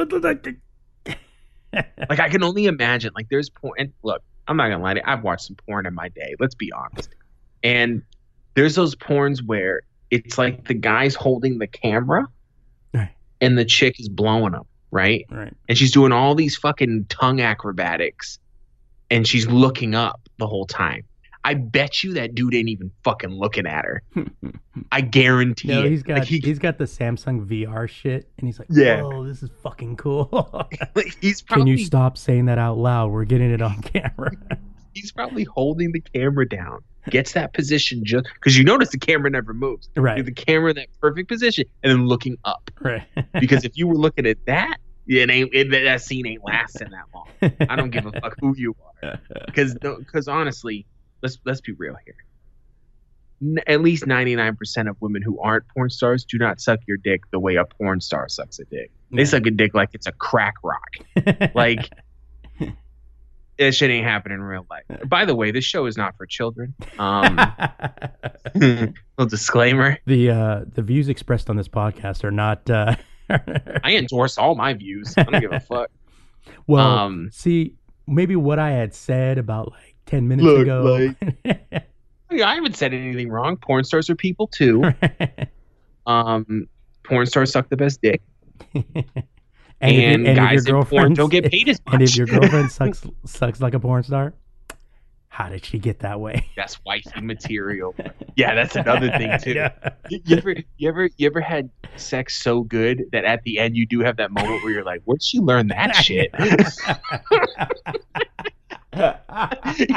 Like 2.09 2.21
I 2.21 2.29
can 2.29 2.43
only 2.45 2.67
imagine. 2.67 3.13
Like 3.15 3.29
there's 3.31 3.51
porn. 3.51 3.75
And 3.79 3.93
look, 4.03 4.23
I'm 4.47 4.57
not 4.57 4.69
gonna 4.69 4.83
lie 4.83 4.95
to 4.95 5.01
you. 5.01 5.05
I've 5.07 5.23
watched 5.25 5.47
some 5.47 5.57
porn 5.67 5.87
in 5.87 5.95
my 5.95 6.09
day. 6.09 6.35
Let's 6.39 6.55
be 6.55 6.73
honest. 6.73 7.09
And 7.63 8.03
there's 8.55 8.75
those 8.77 8.95
porns 8.95 9.45
where 9.45 9.83
it's 10.11 10.39
like 10.39 10.69
the 10.69 10.75
guy's 10.75 11.15
holding 11.17 11.59
the 11.59 11.67
camera, 11.67 12.29
Right. 12.95 13.11
and 13.41 13.59
the 13.59 13.65
chick 13.65 13.99
is 13.99 14.09
blowing 14.09 14.55
him, 14.55 14.63
right? 14.95 15.27
right. 15.31 15.53
And 15.69 15.77
she's 15.77 15.91
doing 15.93 16.13
all 16.13 16.35
these 16.35 16.57
fucking 16.57 17.07
tongue 17.11 17.41
acrobatics, 17.43 18.39
and 19.11 19.27
she's 19.27 19.47
looking 19.47 19.95
up 19.95 20.21
the 20.39 20.47
whole 20.47 20.65
time. 20.67 21.05
I 21.47 21.53
bet 21.53 22.03
you 22.03 22.15
that 22.15 22.35
dude 22.35 22.55
ain't 22.55 22.71
even 22.71 22.91
fucking 23.03 23.29
looking 23.29 23.67
at 23.67 23.85
her. 23.85 24.03
I 24.93 25.03
guarantee 25.03 25.69
No, 25.69 25.83
it. 25.85 25.91
he's 25.91 26.03
got 26.03 26.21
Like, 26.21 26.29
he- 26.29 26.39
he's 26.39 26.59
got 26.59 26.79
the 26.79 26.85
Samsung 26.85 27.45
VR 27.47 27.87
shit, 27.87 28.31
and 28.39 28.49
he's 28.49 28.59
like, 28.59 28.69
Yeah. 28.71 29.03
"Oh, 29.05 29.27
this 29.27 29.43
is 29.43 29.51
fucking 29.63 29.97
cool." 29.97 30.67
he's 31.21 31.43
Can 31.43 31.67
you 31.67 31.77
stop 31.77 32.17
saying 32.17 32.47
that 32.47 32.57
out 32.59 32.79
loud? 32.79 33.11
We're 33.11 33.27
getting 33.27 33.51
it 33.51 33.61
on 33.61 33.83
camera. 33.83 34.33
he's 34.95 35.13
probably 35.13 35.45
holding 35.45 35.93
the 35.93 36.01
camera 36.01 36.49
down, 36.49 36.83
gets 37.11 37.33
that 37.33 37.53
position 37.55 38.05
just 38.05 38.27
because 38.35 38.57
you 38.57 38.65
notice 38.65 38.91
the 38.91 38.99
camera 38.99 39.31
never 39.31 39.53
moves. 39.55 39.89
right, 39.97 40.17
Leave 40.17 40.27
the 40.27 40.33
camera 40.33 40.71
in 40.71 40.77
that 40.77 40.89
perfect 41.01 41.29
position 41.29 41.65
and 41.83 41.91
then 41.93 42.07
looking 42.07 42.37
up. 42.45 42.71
right. 42.81 43.03
Because 43.41 43.65
if 43.65 43.77
you 43.77 43.87
were 43.87 43.97
looking 43.97 44.27
at 44.27 44.39
that, 44.47 44.79
it 45.07 45.29
ain't 45.31 45.51
it, 45.55 45.71
that 45.71 46.01
scene 46.01 46.27
ain't 46.27 46.43
lasting 46.45 46.89
that 46.91 47.05
long. 47.15 47.53
I 47.69 47.77
don't 47.77 47.91
give 47.91 48.07
a 48.07 48.13
fuck 48.13 48.37
who 48.41 48.55
you 48.57 48.75
are. 49.03 49.19
Because 49.47 49.75
because 49.75 50.29
honestly, 50.29 50.87
let's 51.23 51.39
let's 51.45 51.61
be 51.61 51.73
real 51.73 51.97
here. 52.07 52.15
N- 53.43 53.59
at 53.67 53.83
least 53.83 54.07
ninety 54.07 54.35
nine 54.35 54.57
percent 54.57 54.89
of 54.89 54.97
women 55.01 55.21
who 55.21 55.39
aren't 55.41 55.65
porn 55.69 55.91
stars 55.91 56.25
do 56.25 56.39
not 56.39 56.61
suck 56.61 56.81
your 56.89 56.97
dick 56.97 57.21
the 57.33 57.39
way 57.41 57.57
a 57.57 57.65
porn 57.67 58.01
star 58.01 58.29
sucks 58.29 58.59
a 58.61 58.65
dick. 58.65 58.91
They 59.11 59.19
Yeah. 59.19 59.25
suck 59.25 59.47
a 59.47 59.51
dick 59.51 59.75
like 59.75 59.91
it's 59.93 60.07
a 60.07 60.13
crack 60.13 60.55
rock. 60.63 61.51
Like 61.55 61.91
that 63.59 63.75
shit 63.75 63.91
ain't 63.91 64.07
happening 64.07 64.37
in 64.39 64.43
real 64.43 64.67
life. 64.71 64.85
By 65.07 65.25
the 65.25 65.35
way, 65.35 65.51
this 65.51 65.65
show 65.65 65.87
is 65.87 65.97
not 65.97 66.17
for 66.17 66.27
children. 66.27 66.75
Um, 66.99 67.37
little 68.55 68.95
disclaimer. 69.29 69.99
the 70.07 70.31
uh, 70.31 70.61
the 70.67 70.83
views 70.83 71.09
expressed 71.09 71.51
on 71.51 71.57
this 71.57 71.69
podcast 71.69 72.25
are 72.25 72.31
not. 72.31 72.69
Uh, 72.69 72.97
I 73.31 73.97
endorse 73.97 74.39
all 74.39 74.55
my 74.55 74.75
views. 74.75 75.15
I 75.17 75.23
don't 75.25 75.41
give 75.41 75.53
a 75.53 75.61
fuck. 75.61 75.91
well, 76.67 76.87
um, 76.87 77.31
see, 77.33 77.75
maybe 78.07 78.37
what 78.37 78.59
I 78.59 78.71
had 78.71 78.95
said 78.95 79.39
about 79.39 79.73
like 79.73 79.97
ten 80.07 80.29
minutes 80.29 80.47
Look, 80.47 80.63
ago. 80.63 81.15
Yeah, 82.31 82.49
I 82.49 82.55
haven't 82.57 82.77
said 82.77 82.93
anything 82.93 83.29
wrong. 83.29 83.57
Porn 83.57 83.85
stars 83.85 84.11
are 84.11 84.17
people 84.17 84.49
too. 84.49 84.83
Um, 86.07 86.69
porn 87.03 87.27
stars 87.27 87.53
suck 87.53 87.69
the 87.69 87.77
best 87.77 88.01
dick, 88.03 88.21
and, 89.91 90.27
if, 90.27 90.29
and, 90.29 90.37
your- 90.37 90.47
and 90.47 90.59
if 90.59 90.67
your 90.67 90.75
girlfriend 90.75 91.17
don't 91.17 91.31
get 91.31 91.51
paid 91.51 91.69
as 91.69 91.81
much. 91.87 91.93
and 91.95 92.03
if 92.03 92.17
your 92.17 92.27
girlfriend 92.27 92.71
sucks 92.71 93.07
sucks 93.25 93.61
like 93.61 93.75
a 93.75 93.81
porn 93.81 94.03
star, 94.03 94.35
how 95.29 95.49
did 95.49 95.65
she 95.65 95.79
get 95.79 95.99
that 96.01 96.21
way? 96.21 96.47
that's 96.57 96.83
wifey 96.85 97.21
material. 97.21 97.95
Yeah, 98.37 98.57
that's 98.57 98.75
another 98.75 99.11
thing 99.13 99.31
too. 99.41 99.53
Yeah. 99.53 99.71
You 100.11 100.37
ever, 100.37 100.57
you 100.77 100.89
ever, 100.89 101.09
you 101.19 101.27
ever 101.29 101.41
had 101.41 101.71
sex 101.95 102.35
so 102.43 102.63
good 102.65 103.05
that 103.13 103.25
at 103.25 103.45
the 103.45 103.61
end 103.61 103.77
you 103.77 103.87
do 103.87 104.01
have 104.01 104.17
that 104.17 104.33
moment 104.33 104.65
where 104.65 104.73
you're 104.73 104.83
like, 104.83 105.03
"Where'd 105.05 105.23
she 105.23 105.39
learn 105.39 105.69
that 105.69 105.95
shit?" 105.95 106.31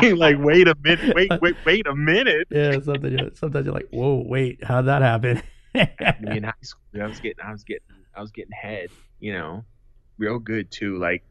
you're 0.02 0.16
like, 0.16 0.36
"Wait 0.40 0.68
a 0.68 0.76
minute, 0.84 1.16
wait, 1.16 1.32
wait, 1.42 1.56
wait 1.66 1.88
a 1.88 1.96
minute." 1.96 2.48
yeah, 2.52 2.80
something. 2.80 3.12
you're- 3.12 3.32
Sometimes 3.36 3.66
you're 3.66 3.74
like, 3.74 3.88
"Whoa, 3.90 4.24
wait, 4.26 4.64
how'd 4.64 4.86
that 4.86 5.02
happen?" 5.02 5.42
me 5.74 6.38
in 6.38 6.44
high 6.44 6.54
school. 6.62 6.82
I 7.02 7.06
was 7.08 7.20
getting, 7.20 7.44
I 7.44 7.52
was 7.52 7.64
getting, 7.64 7.82
I 8.16 8.22
was 8.22 8.32
getting 8.32 8.52
head. 8.52 8.90
You 9.20 9.34
know, 9.34 9.66
real 10.18 10.40
good 10.40 10.72
too. 10.72 10.98
Like 10.98 11.24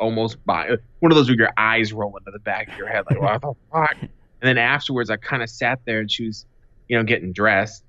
almost 0.00 0.44
by 0.44 0.70
one 1.00 1.12
of 1.12 1.16
those 1.16 1.28
where 1.28 1.36
your 1.36 1.52
eyes 1.56 1.92
roll 1.92 2.16
into 2.16 2.30
the 2.30 2.38
back 2.38 2.68
of 2.68 2.78
your 2.78 2.88
head, 2.88 3.04
like 3.08 3.20
what 3.20 3.40
the 3.40 3.54
fuck. 3.72 3.96
And 4.00 4.48
then 4.48 4.58
afterwards, 4.58 5.10
I 5.10 5.16
kind 5.16 5.42
of 5.42 5.50
sat 5.50 5.80
there 5.84 6.00
and 6.00 6.10
she 6.10 6.26
was, 6.26 6.46
you 6.88 6.96
know, 6.96 7.04
getting 7.04 7.32
dressed, 7.32 7.84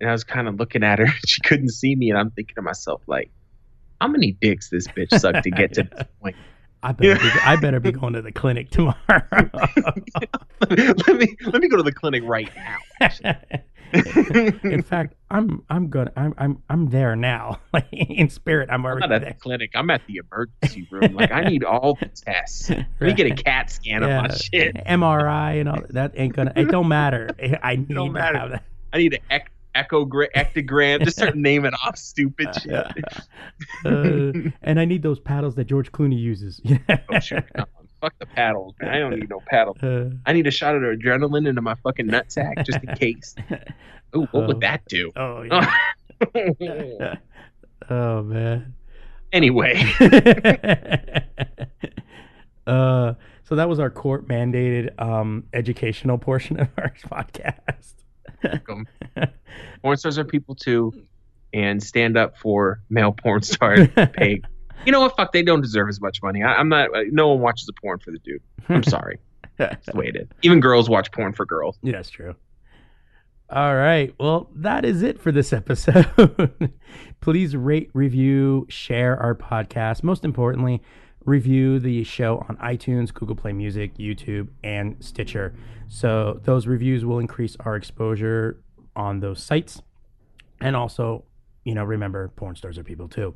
and 0.00 0.08
I 0.08 0.12
was 0.12 0.24
kind 0.24 0.46
of 0.46 0.56
looking 0.56 0.84
at 0.84 0.98
her. 0.98 1.08
She 1.26 1.40
couldn't 1.40 1.70
see 1.70 1.96
me, 1.96 2.10
and 2.10 2.18
I'm 2.18 2.30
thinking 2.30 2.54
to 2.56 2.62
myself, 2.62 3.02
like, 3.06 3.30
how 4.00 4.08
many 4.08 4.32
dicks 4.32 4.68
this 4.68 4.86
bitch 4.86 5.18
sucked 5.18 5.44
to 5.44 5.50
get 5.50 5.74
to 5.74 5.84
this 5.84 6.06
point? 6.22 6.36
I 6.80 6.92
better, 6.92 7.18
be, 7.18 7.30
I 7.42 7.56
better 7.56 7.80
be 7.80 7.90
going 7.90 8.12
to 8.12 8.22
the 8.22 8.30
clinic 8.30 8.70
tomorrow. 8.70 8.94
let 9.08 11.16
me 11.16 11.36
let 11.46 11.60
me 11.60 11.68
go 11.68 11.76
to 11.76 11.82
the 11.82 11.92
clinic 11.92 12.22
right 12.24 12.48
now. 12.54 13.08
In 14.64 14.82
fact, 14.82 15.14
I'm 15.30 15.62
I'm 15.70 15.88
gonna 15.88 16.12
I'm 16.16 16.34
I'm 16.38 16.62
I'm 16.68 16.88
there 16.90 17.16
now. 17.16 17.60
Like 17.72 17.86
in 17.92 18.28
spirit, 18.30 18.68
I'm 18.72 18.84
I'm 18.86 18.98
not 18.98 19.12
at 19.12 19.20
there. 19.22 19.30
the 19.32 19.38
clinic. 19.38 19.70
I'm 19.74 19.90
at 19.90 20.02
the 20.06 20.20
emergency 20.24 20.88
room. 20.90 21.14
Like 21.14 21.30
I 21.30 21.44
need 21.44 21.64
all 21.64 21.94
the 21.94 22.06
tests. 22.08 22.70
Let 22.70 22.86
me 23.00 23.12
get 23.14 23.26
a 23.30 23.34
CAT 23.42 23.70
scan 23.70 24.02
of 24.02 24.10
my 24.10 24.34
shit. 24.34 24.74
MRI 24.74 25.60
and 25.60 25.68
all 25.68 25.78
that 25.90 26.12
ain't 26.16 26.34
gonna. 26.34 26.52
It 26.56 26.66
don't 26.70 26.88
matter. 26.88 27.28
I 27.62 27.76
need 27.76 27.88
don't 27.88 28.06
to 28.08 28.12
matter. 28.12 28.38
have 28.38 28.50
that. 28.50 28.64
I 28.92 28.98
need 28.98 29.14
an 29.14 29.20
ec- 29.30 29.52
echogra- 29.74 30.32
ectogram. 30.34 31.04
Just 31.04 31.18
start 31.18 31.36
naming 31.36 31.72
off 31.84 31.96
stupid 31.98 32.48
shit. 32.60 32.72
Uh, 33.84 34.50
and 34.62 34.80
I 34.80 34.84
need 34.84 35.02
those 35.02 35.20
paddles 35.20 35.54
that 35.56 35.66
George 35.66 35.92
Clooney 35.92 36.18
uses. 36.18 36.60
oh 37.10 37.20
shit! 37.20 37.44
No, 37.56 37.64
fuck 38.00 38.18
the 38.18 38.26
paddles, 38.26 38.74
man. 38.80 38.94
I 38.94 38.98
don't 38.98 39.18
need 39.18 39.28
no 39.30 39.40
paddle. 39.46 39.76
Uh, 39.88 40.10
I 40.26 40.32
need 40.32 40.46
a 40.46 40.50
shot 40.50 40.74
of 40.74 40.82
adrenaline 40.82 41.48
into 41.48 41.62
my 41.62 41.74
fucking 41.82 42.08
nutsack 42.08 42.64
just 42.66 42.82
in 42.82 42.94
case. 42.96 43.34
Ooh, 44.14 44.26
what 44.32 44.46
would 44.46 44.60
that 44.60 44.84
do? 44.86 45.12
oh 45.16 45.42
yeah. 46.58 47.14
oh 47.88 48.22
man. 48.22 48.74
anyway, 49.32 49.82
uh, 52.66 53.14
so 53.44 53.54
that 53.54 53.68
was 53.68 53.78
our 53.78 53.88
court 53.90 54.28
mandated 54.28 55.00
um, 55.00 55.44
educational 55.54 56.18
portion 56.18 56.60
of 56.60 56.68
our 56.76 56.92
podcast. 57.06 57.94
welcome. 58.44 58.86
porn 59.82 59.96
stars 59.96 60.18
are 60.18 60.24
people 60.24 60.54
too, 60.54 60.92
and 61.54 61.82
stand 61.82 62.16
up 62.16 62.36
for 62.36 62.80
male 62.90 63.12
porn 63.12 63.42
stars. 63.42 63.88
Pay. 64.12 64.42
You 64.86 64.92
know 64.92 65.00
what? 65.00 65.16
Fuck, 65.16 65.32
they 65.32 65.42
don't 65.42 65.60
deserve 65.60 65.88
as 65.88 66.00
much 66.00 66.22
money. 66.22 66.42
I, 66.42 66.54
I'm 66.54 66.68
not. 66.68 66.94
uh, 66.94 67.02
No 67.10 67.28
one 67.28 67.40
watches 67.40 67.66
the 67.66 67.72
porn 67.72 67.98
for 67.98 68.10
the 68.10 68.18
dude. 68.18 68.42
I'm 68.68 68.82
sorry. 68.84 69.18
That's 69.56 69.86
the 69.86 69.96
way 69.96 70.06
it 70.08 70.16
is. 70.16 70.28
Even 70.42 70.60
girls 70.60 70.88
watch 70.88 71.10
porn 71.12 71.32
for 71.32 71.44
girls. 71.44 71.78
Yeah, 71.82 71.92
that's 71.92 72.10
true. 72.10 72.34
All 73.50 73.74
right. 73.74 74.14
Well, 74.20 74.48
that 74.54 74.84
is 74.84 75.02
it 75.02 75.20
for 75.20 75.32
this 75.32 75.52
episode. 75.54 76.70
Please 77.20 77.56
rate, 77.56 77.90
review, 77.92 78.66
share 78.68 79.16
our 79.16 79.34
podcast. 79.34 80.02
Most 80.04 80.24
importantly, 80.24 80.80
review 81.24 81.78
the 81.80 82.04
show 82.04 82.44
on 82.48 82.56
iTunes, 82.58 83.12
Google 83.12 83.34
Play 83.34 83.52
Music, 83.52 83.96
YouTube, 83.98 84.48
and 84.62 84.96
Stitcher. 85.00 85.54
So 85.88 86.40
those 86.44 86.66
reviews 86.68 87.04
will 87.04 87.18
increase 87.18 87.56
our 87.60 87.74
exposure 87.74 88.62
on 88.94 89.20
those 89.20 89.42
sites. 89.42 89.82
And 90.60 90.76
also, 90.76 91.24
you 91.64 91.74
know, 91.74 91.84
remember 91.84 92.28
porn 92.36 92.54
stars 92.54 92.78
are 92.78 92.84
people 92.84 93.08
too. 93.08 93.34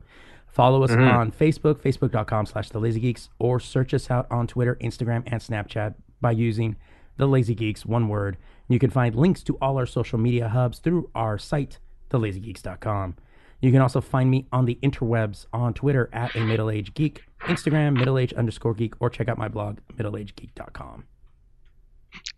Follow 0.52 0.82
us 0.84 0.90
Mhm. 0.90 1.12
on 1.14 1.32
Facebook, 1.32 1.76
facebook.com 1.80 2.44
slash 2.46 2.68
the 2.68 2.78
lazy 2.78 3.00
geeks, 3.00 3.30
or 3.38 3.58
search 3.58 3.94
us 3.94 4.10
out 4.10 4.26
on 4.30 4.46
Twitter, 4.46 4.76
Instagram, 4.82 5.22
and 5.26 5.40
Snapchat 5.40 5.94
by 6.20 6.30
using 6.30 6.76
the 7.16 7.26
lazy 7.26 7.54
geeks, 7.54 7.86
one 7.86 8.08
word. 8.08 8.36
You 8.68 8.78
can 8.78 8.90
find 8.90 9.14
links 9.14 9.42
to 9.44 9.56
all 9.62 9.78
our 9.78 9.86
social 9.86 10.18
media 10.18 10.48
hubs 10.50 10.78
through 10.78 11.08
our 11.14 11.38
site, 11.38 11.78
thelazygeeks.com. 12.10 13.14
You 13.62 13.70
can 13.72 13.80
also 13.80 14.00
find 14.02 14.30
me 14.30 14.46
on 14.52 14.66
the 14.66 14.78
interwebs 14.82 15.46
on 15.54 15.72
Twitter 15.72 16.10
at 16.12 16.34
a 16.36 16.44
middle 16.44 16.68
aged 16.68 16.94
geek, 16.94 17.22
Instagram, 17.42 17.94
middle 17.96 18.18
age 18.18 18.32
underscore 18.34 18.74
geek, 18.74 18.94
or 19.00 19.08
check 19.08 19.28
out 19.28 19.38
my 19.38 19.48
blog, 19.48 19.78
middleagegeek.com. 19.94 21.04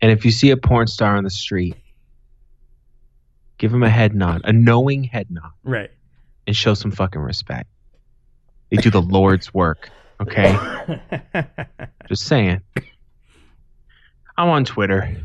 And 0.01 0.11
if 0.11 0.23
you 0.23 0.31
see 0.31 0.51
a 0.51 0.57
porn 0.57 0.87
star 0.87 1.17
on 1.17 1.25
the 1.25 1.29
street, 1.29 1.75
give 3.57 3.73
him 3.73 3.83
a 3.83 3.89
head 3.89 4.15
nod, 4.15 4.41
a 4.45 4.53
knowing 4.53 5.03
head 5.03 5.27
nod, 5.29 5.51
Right. 5.63 5.91
and 6.47 6.55
show 6.55 6.73
some 6.75 6.91
fucking 6.91 7.21
respect. 7.21 7.69
They 8.75 8.81
do 8.81 8.89
the 8.89 9.01
Lord's 9.01 9.53
work. 9.53 9.89
Okay, 10.21 10.57
just 12.09 12.23
saying. 12.23 12.61
I'm 14.37 14.49
on 14.49 14.65
Twitter 14.65 15.15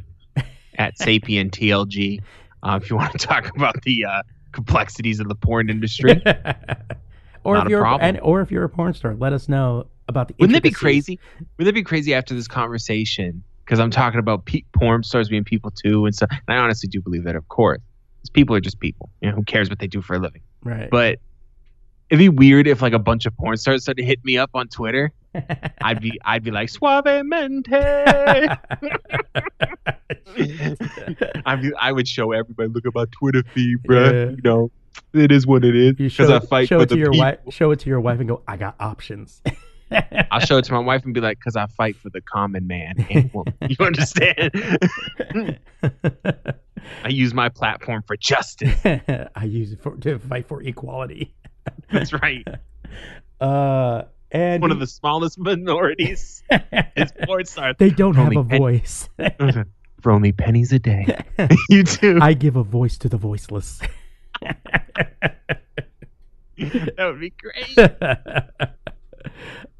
at 0.76 0.96
sapientlg. 0.98 2.22
Uh, 2.62 2.78
if 2.82 2.90
you 2.90 2.96
want 2.96 3.12
to 3.12 3.18
talk 3.18 3.54
about 3.56 3.82
the 3.82 4.04
uh, 4.04 4.22
complexities 4.52 5.20
of 5.20 5.28
the 5.28 5.34
porn 5.34 5.70
industry, 5.70 6.20
or 7.44 7.54
Not 7.54 7.66
if 7.66 7.70
you're 7.70 7.80
problem. 7.80 8.08
and 8.08 8.20
or 8.20 8.40
if 8.40 8.50
you're 8.50 8.64
a 8.64 8.68
porn 8.68 8.94
star, 8.94 9.14
let 9.14 9.32
us 9.32 9.48
know 9.48 9.86
about 10.08 10.28
the. 10.28 10.34
wouldn't 10.38 10.54
that 10.54 10.62
be 10.62 10.70
crazy? 10.70 11.18
Wouldn't 11.56 11.66
that 11.66 11.78
be 11.78 11.84
crazy 11.84 12.14
after 12.14 12.34
this 12.34 12.48
conversation? 12.48 13.42
Because 13.64 13.78
I'm 13.78 13.90
talking 13.90 14.18
about 14.18 14.46
pe- 14.46 14.64
porn 14.72 15.02
stars 15.04 15.28
being 15.28 15.44
people 15.44 15.70
too, 15.70 16.04
and 16.04 16.14
stuff. 16.14 16.30
And 16.30 16.56
I 16.56 16.60
honestly 16.60 16.88
do 16.88 17.00
believe 17.00 17.24
that, 17.24 17.36
of 17.36 17.48
course, 17.48 17.80
people 18.32 18.56
are 18.56 18.60
just 18.60 18.80
people. 18.80 19.10
You 19.20 19.30
know, 19.30 19.36
who 19.36 19.44
cares 19.44 19.68
what 19.70 19.78
they 19.78 19.86
do 19.86 20.02
for 20.02 20.14
a 20.14 20.18
living? 20.18 20.42
Right. 20.64 20.90
But 20.90 21.20
it'd 22.10 22.18
be 22.18 22.28
weird 22.28 22.66
if 22.66 22.82
like 22.82 22.92
a 22.92 22.98
bunch 22.98 23.24
of 23.26 23.36
porn 23.36 23.56
stars 23.56 23.82
started 23.82 24.02
to 24.02 24.06
hit 24.06 24.24
me 24.24 24.36
up 24.36 24.50
on 24.54 24.68
Twitter. 24.68 25.12
I'd 25.82 26.00
be 26.00 26.18
I'd 26.24 26.42
be 26.42 26.50
like 26.50 26.68
suavemente. 26.70 27.70
I'd 31.46 31.72
I 31.78 31.92
would 31.92 32.08
show 32.08 32.32
everybody 32.32 32.68
look 32.68 32.86
at 32.86 32.94
my 32.94 33.04
Twitter 33.12 33.42
feed, 33.54 33.82
bro. 33.84 34.04
Yeah. 34.04 34.30
You 34.30 34.40
know, 34.44 34.70
it 35.12 35.30
is 35.32 35.46
what 35.46 35.64
it 35.64 35.74
is. 35.76 36.12
show, 36.12 36.24
Because 36.24 36.30
I 36.30 36.46
fight 36.46 36.68
show 36.68 36.78
for 36.78 36.82
it 36.84 36.88
to 36.88 36.94
the 36.94 37.00
your 37.00 37.12
people. 37.12 37.26
wife. 37.26 37.38
Show 37.50 37.70
it 37.70 37.80
to 37.80 37.88
your 37.88 38.00
wife 38.00 38.18
and 38.20 38.28
go. 38.28 38.42
I 38.48 38.56
got 38.56 38.74
options. 38.80 39.42
I'll 40.30 40.40
show 40.40 40.58
it 40.58 40.64
to 40.66 40.72
my 40.72 40.78
wife 40.78 41.04
and 41.04 41.12
be 41.12 41.20
like, 41.20 41.40
"Cause 41.40 41.56
I 41.56 41.66
fight 41.66 41.96
for 41.96 42.10
the 42.10 42.20
common 42.20 42.66
man 42.68 42.94
and 43.10 43.32
woman." 43.32 43.54
You 43.68 43.84
understand? 43.84 44.50
I 47.04 47.08
use 47.08 47.34
my 47.34 47.48
platform 47.48 48.02
for 48.06 48.16
justice. 48.16 48.80
I 48.84 49.44
use 49.44 49.72
it 49.72 49.82
for 49.82 49.96
to 49.96 50.18
fight 50.20 50.46
for 50.46 50.62
equality. 50.62 51.34
That's 51.92 52.12
right. 52.12 52.46
Uh, 53.40 54.02
and 54.32 54.60
One 54.60 54.70
of 54.70 54.80
the 54.80 54.86
smallest 54.86 55.38
minorities 55.42 56.42
is 56.94 57.10
porn 57.24 57.46
stars. 57.46 57.74
they 57.78 57.88
don't 57.88 58.14
have 58.16 58.36
a 58.36 58.44
pen- 58.44 58.58
voice. 58.58 59.08
For 60.02 60.12
only 60.12 60.32
pennies 60.32 60.72
a 60.74 60.78
day. 60.78 61.06
you 61.70 61.84
too. 61.84 62.18
I 62.20 62.34
give 62.34 62.56
a 62.56 62.62
voice 62.62 62.98
to 62.98 63.08
the 63.08 63.16
voiceless. 63.16 63.80
that 64.42 65.38
would 66.98 67.18
be 67.20 67.32
great. 67.40 67.78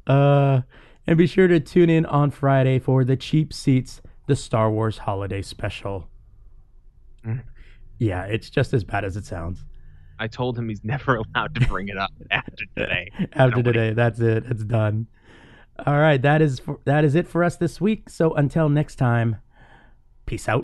uh, 0.07 0.61
and 1.05 1.17
be 1.19 1.27
sure 1.27 1.47
to 1.47 1.59
tune 1.59 1.91
in 1.91 2.07
on 2.07 2.31
Friday 2.31 2.79
for 2.79 3.03
the 3.03 3.15
cheap 3.15 3.53
seats, 3.53 4.01
the 4.27 4.35
Star 4.35 4.71
Wars 4.71 4.97
Holiday 4.99 5.43
Special. 5.43 6.07
Mm. 7.25 7.43
Yeah, 7.99 8.23
it's 8.23 8.49
just 8.49 8.73
as 8.73 8.83
bad 8.83 9.05
as 9.05 9.15
it 9.17 9.25
sounds. 9.25 9.63
I 10.21 10.27
told 10.27 10.57
him 10.57 10.69
he's 10.69 10.83
never 10.83 11.15
allowed 11.15 11.55
to 11.55 11.67
bring 11.67 11.87
it 11.89 11.97
up 11.97 12.11
after 12.29 12.65
today. 12.77 13.11
After 13.33 13.63
today, 13.63 13.93
that's 13.93 14.19
it. 14.19 14.45
It's 14.47 14.63
done. 14.63 15.07
All 15.85 15.97
right, 15.97 16.21
that 16.21 16.41
is 16.41 16.59
for, 16.59 16.79
that 16.85 17.03
is 17.03 17.15
it 17.15 17.27
for 17.27 17.43
us 17.43 17.57
this 17.57 17.81
week. 17.81 18.09
So 18.09 18.33
until 18.35 18.69
next 18.69 18.95
time, 18.95 19.37
peace 20.27 20.47
out. 20.47 20.63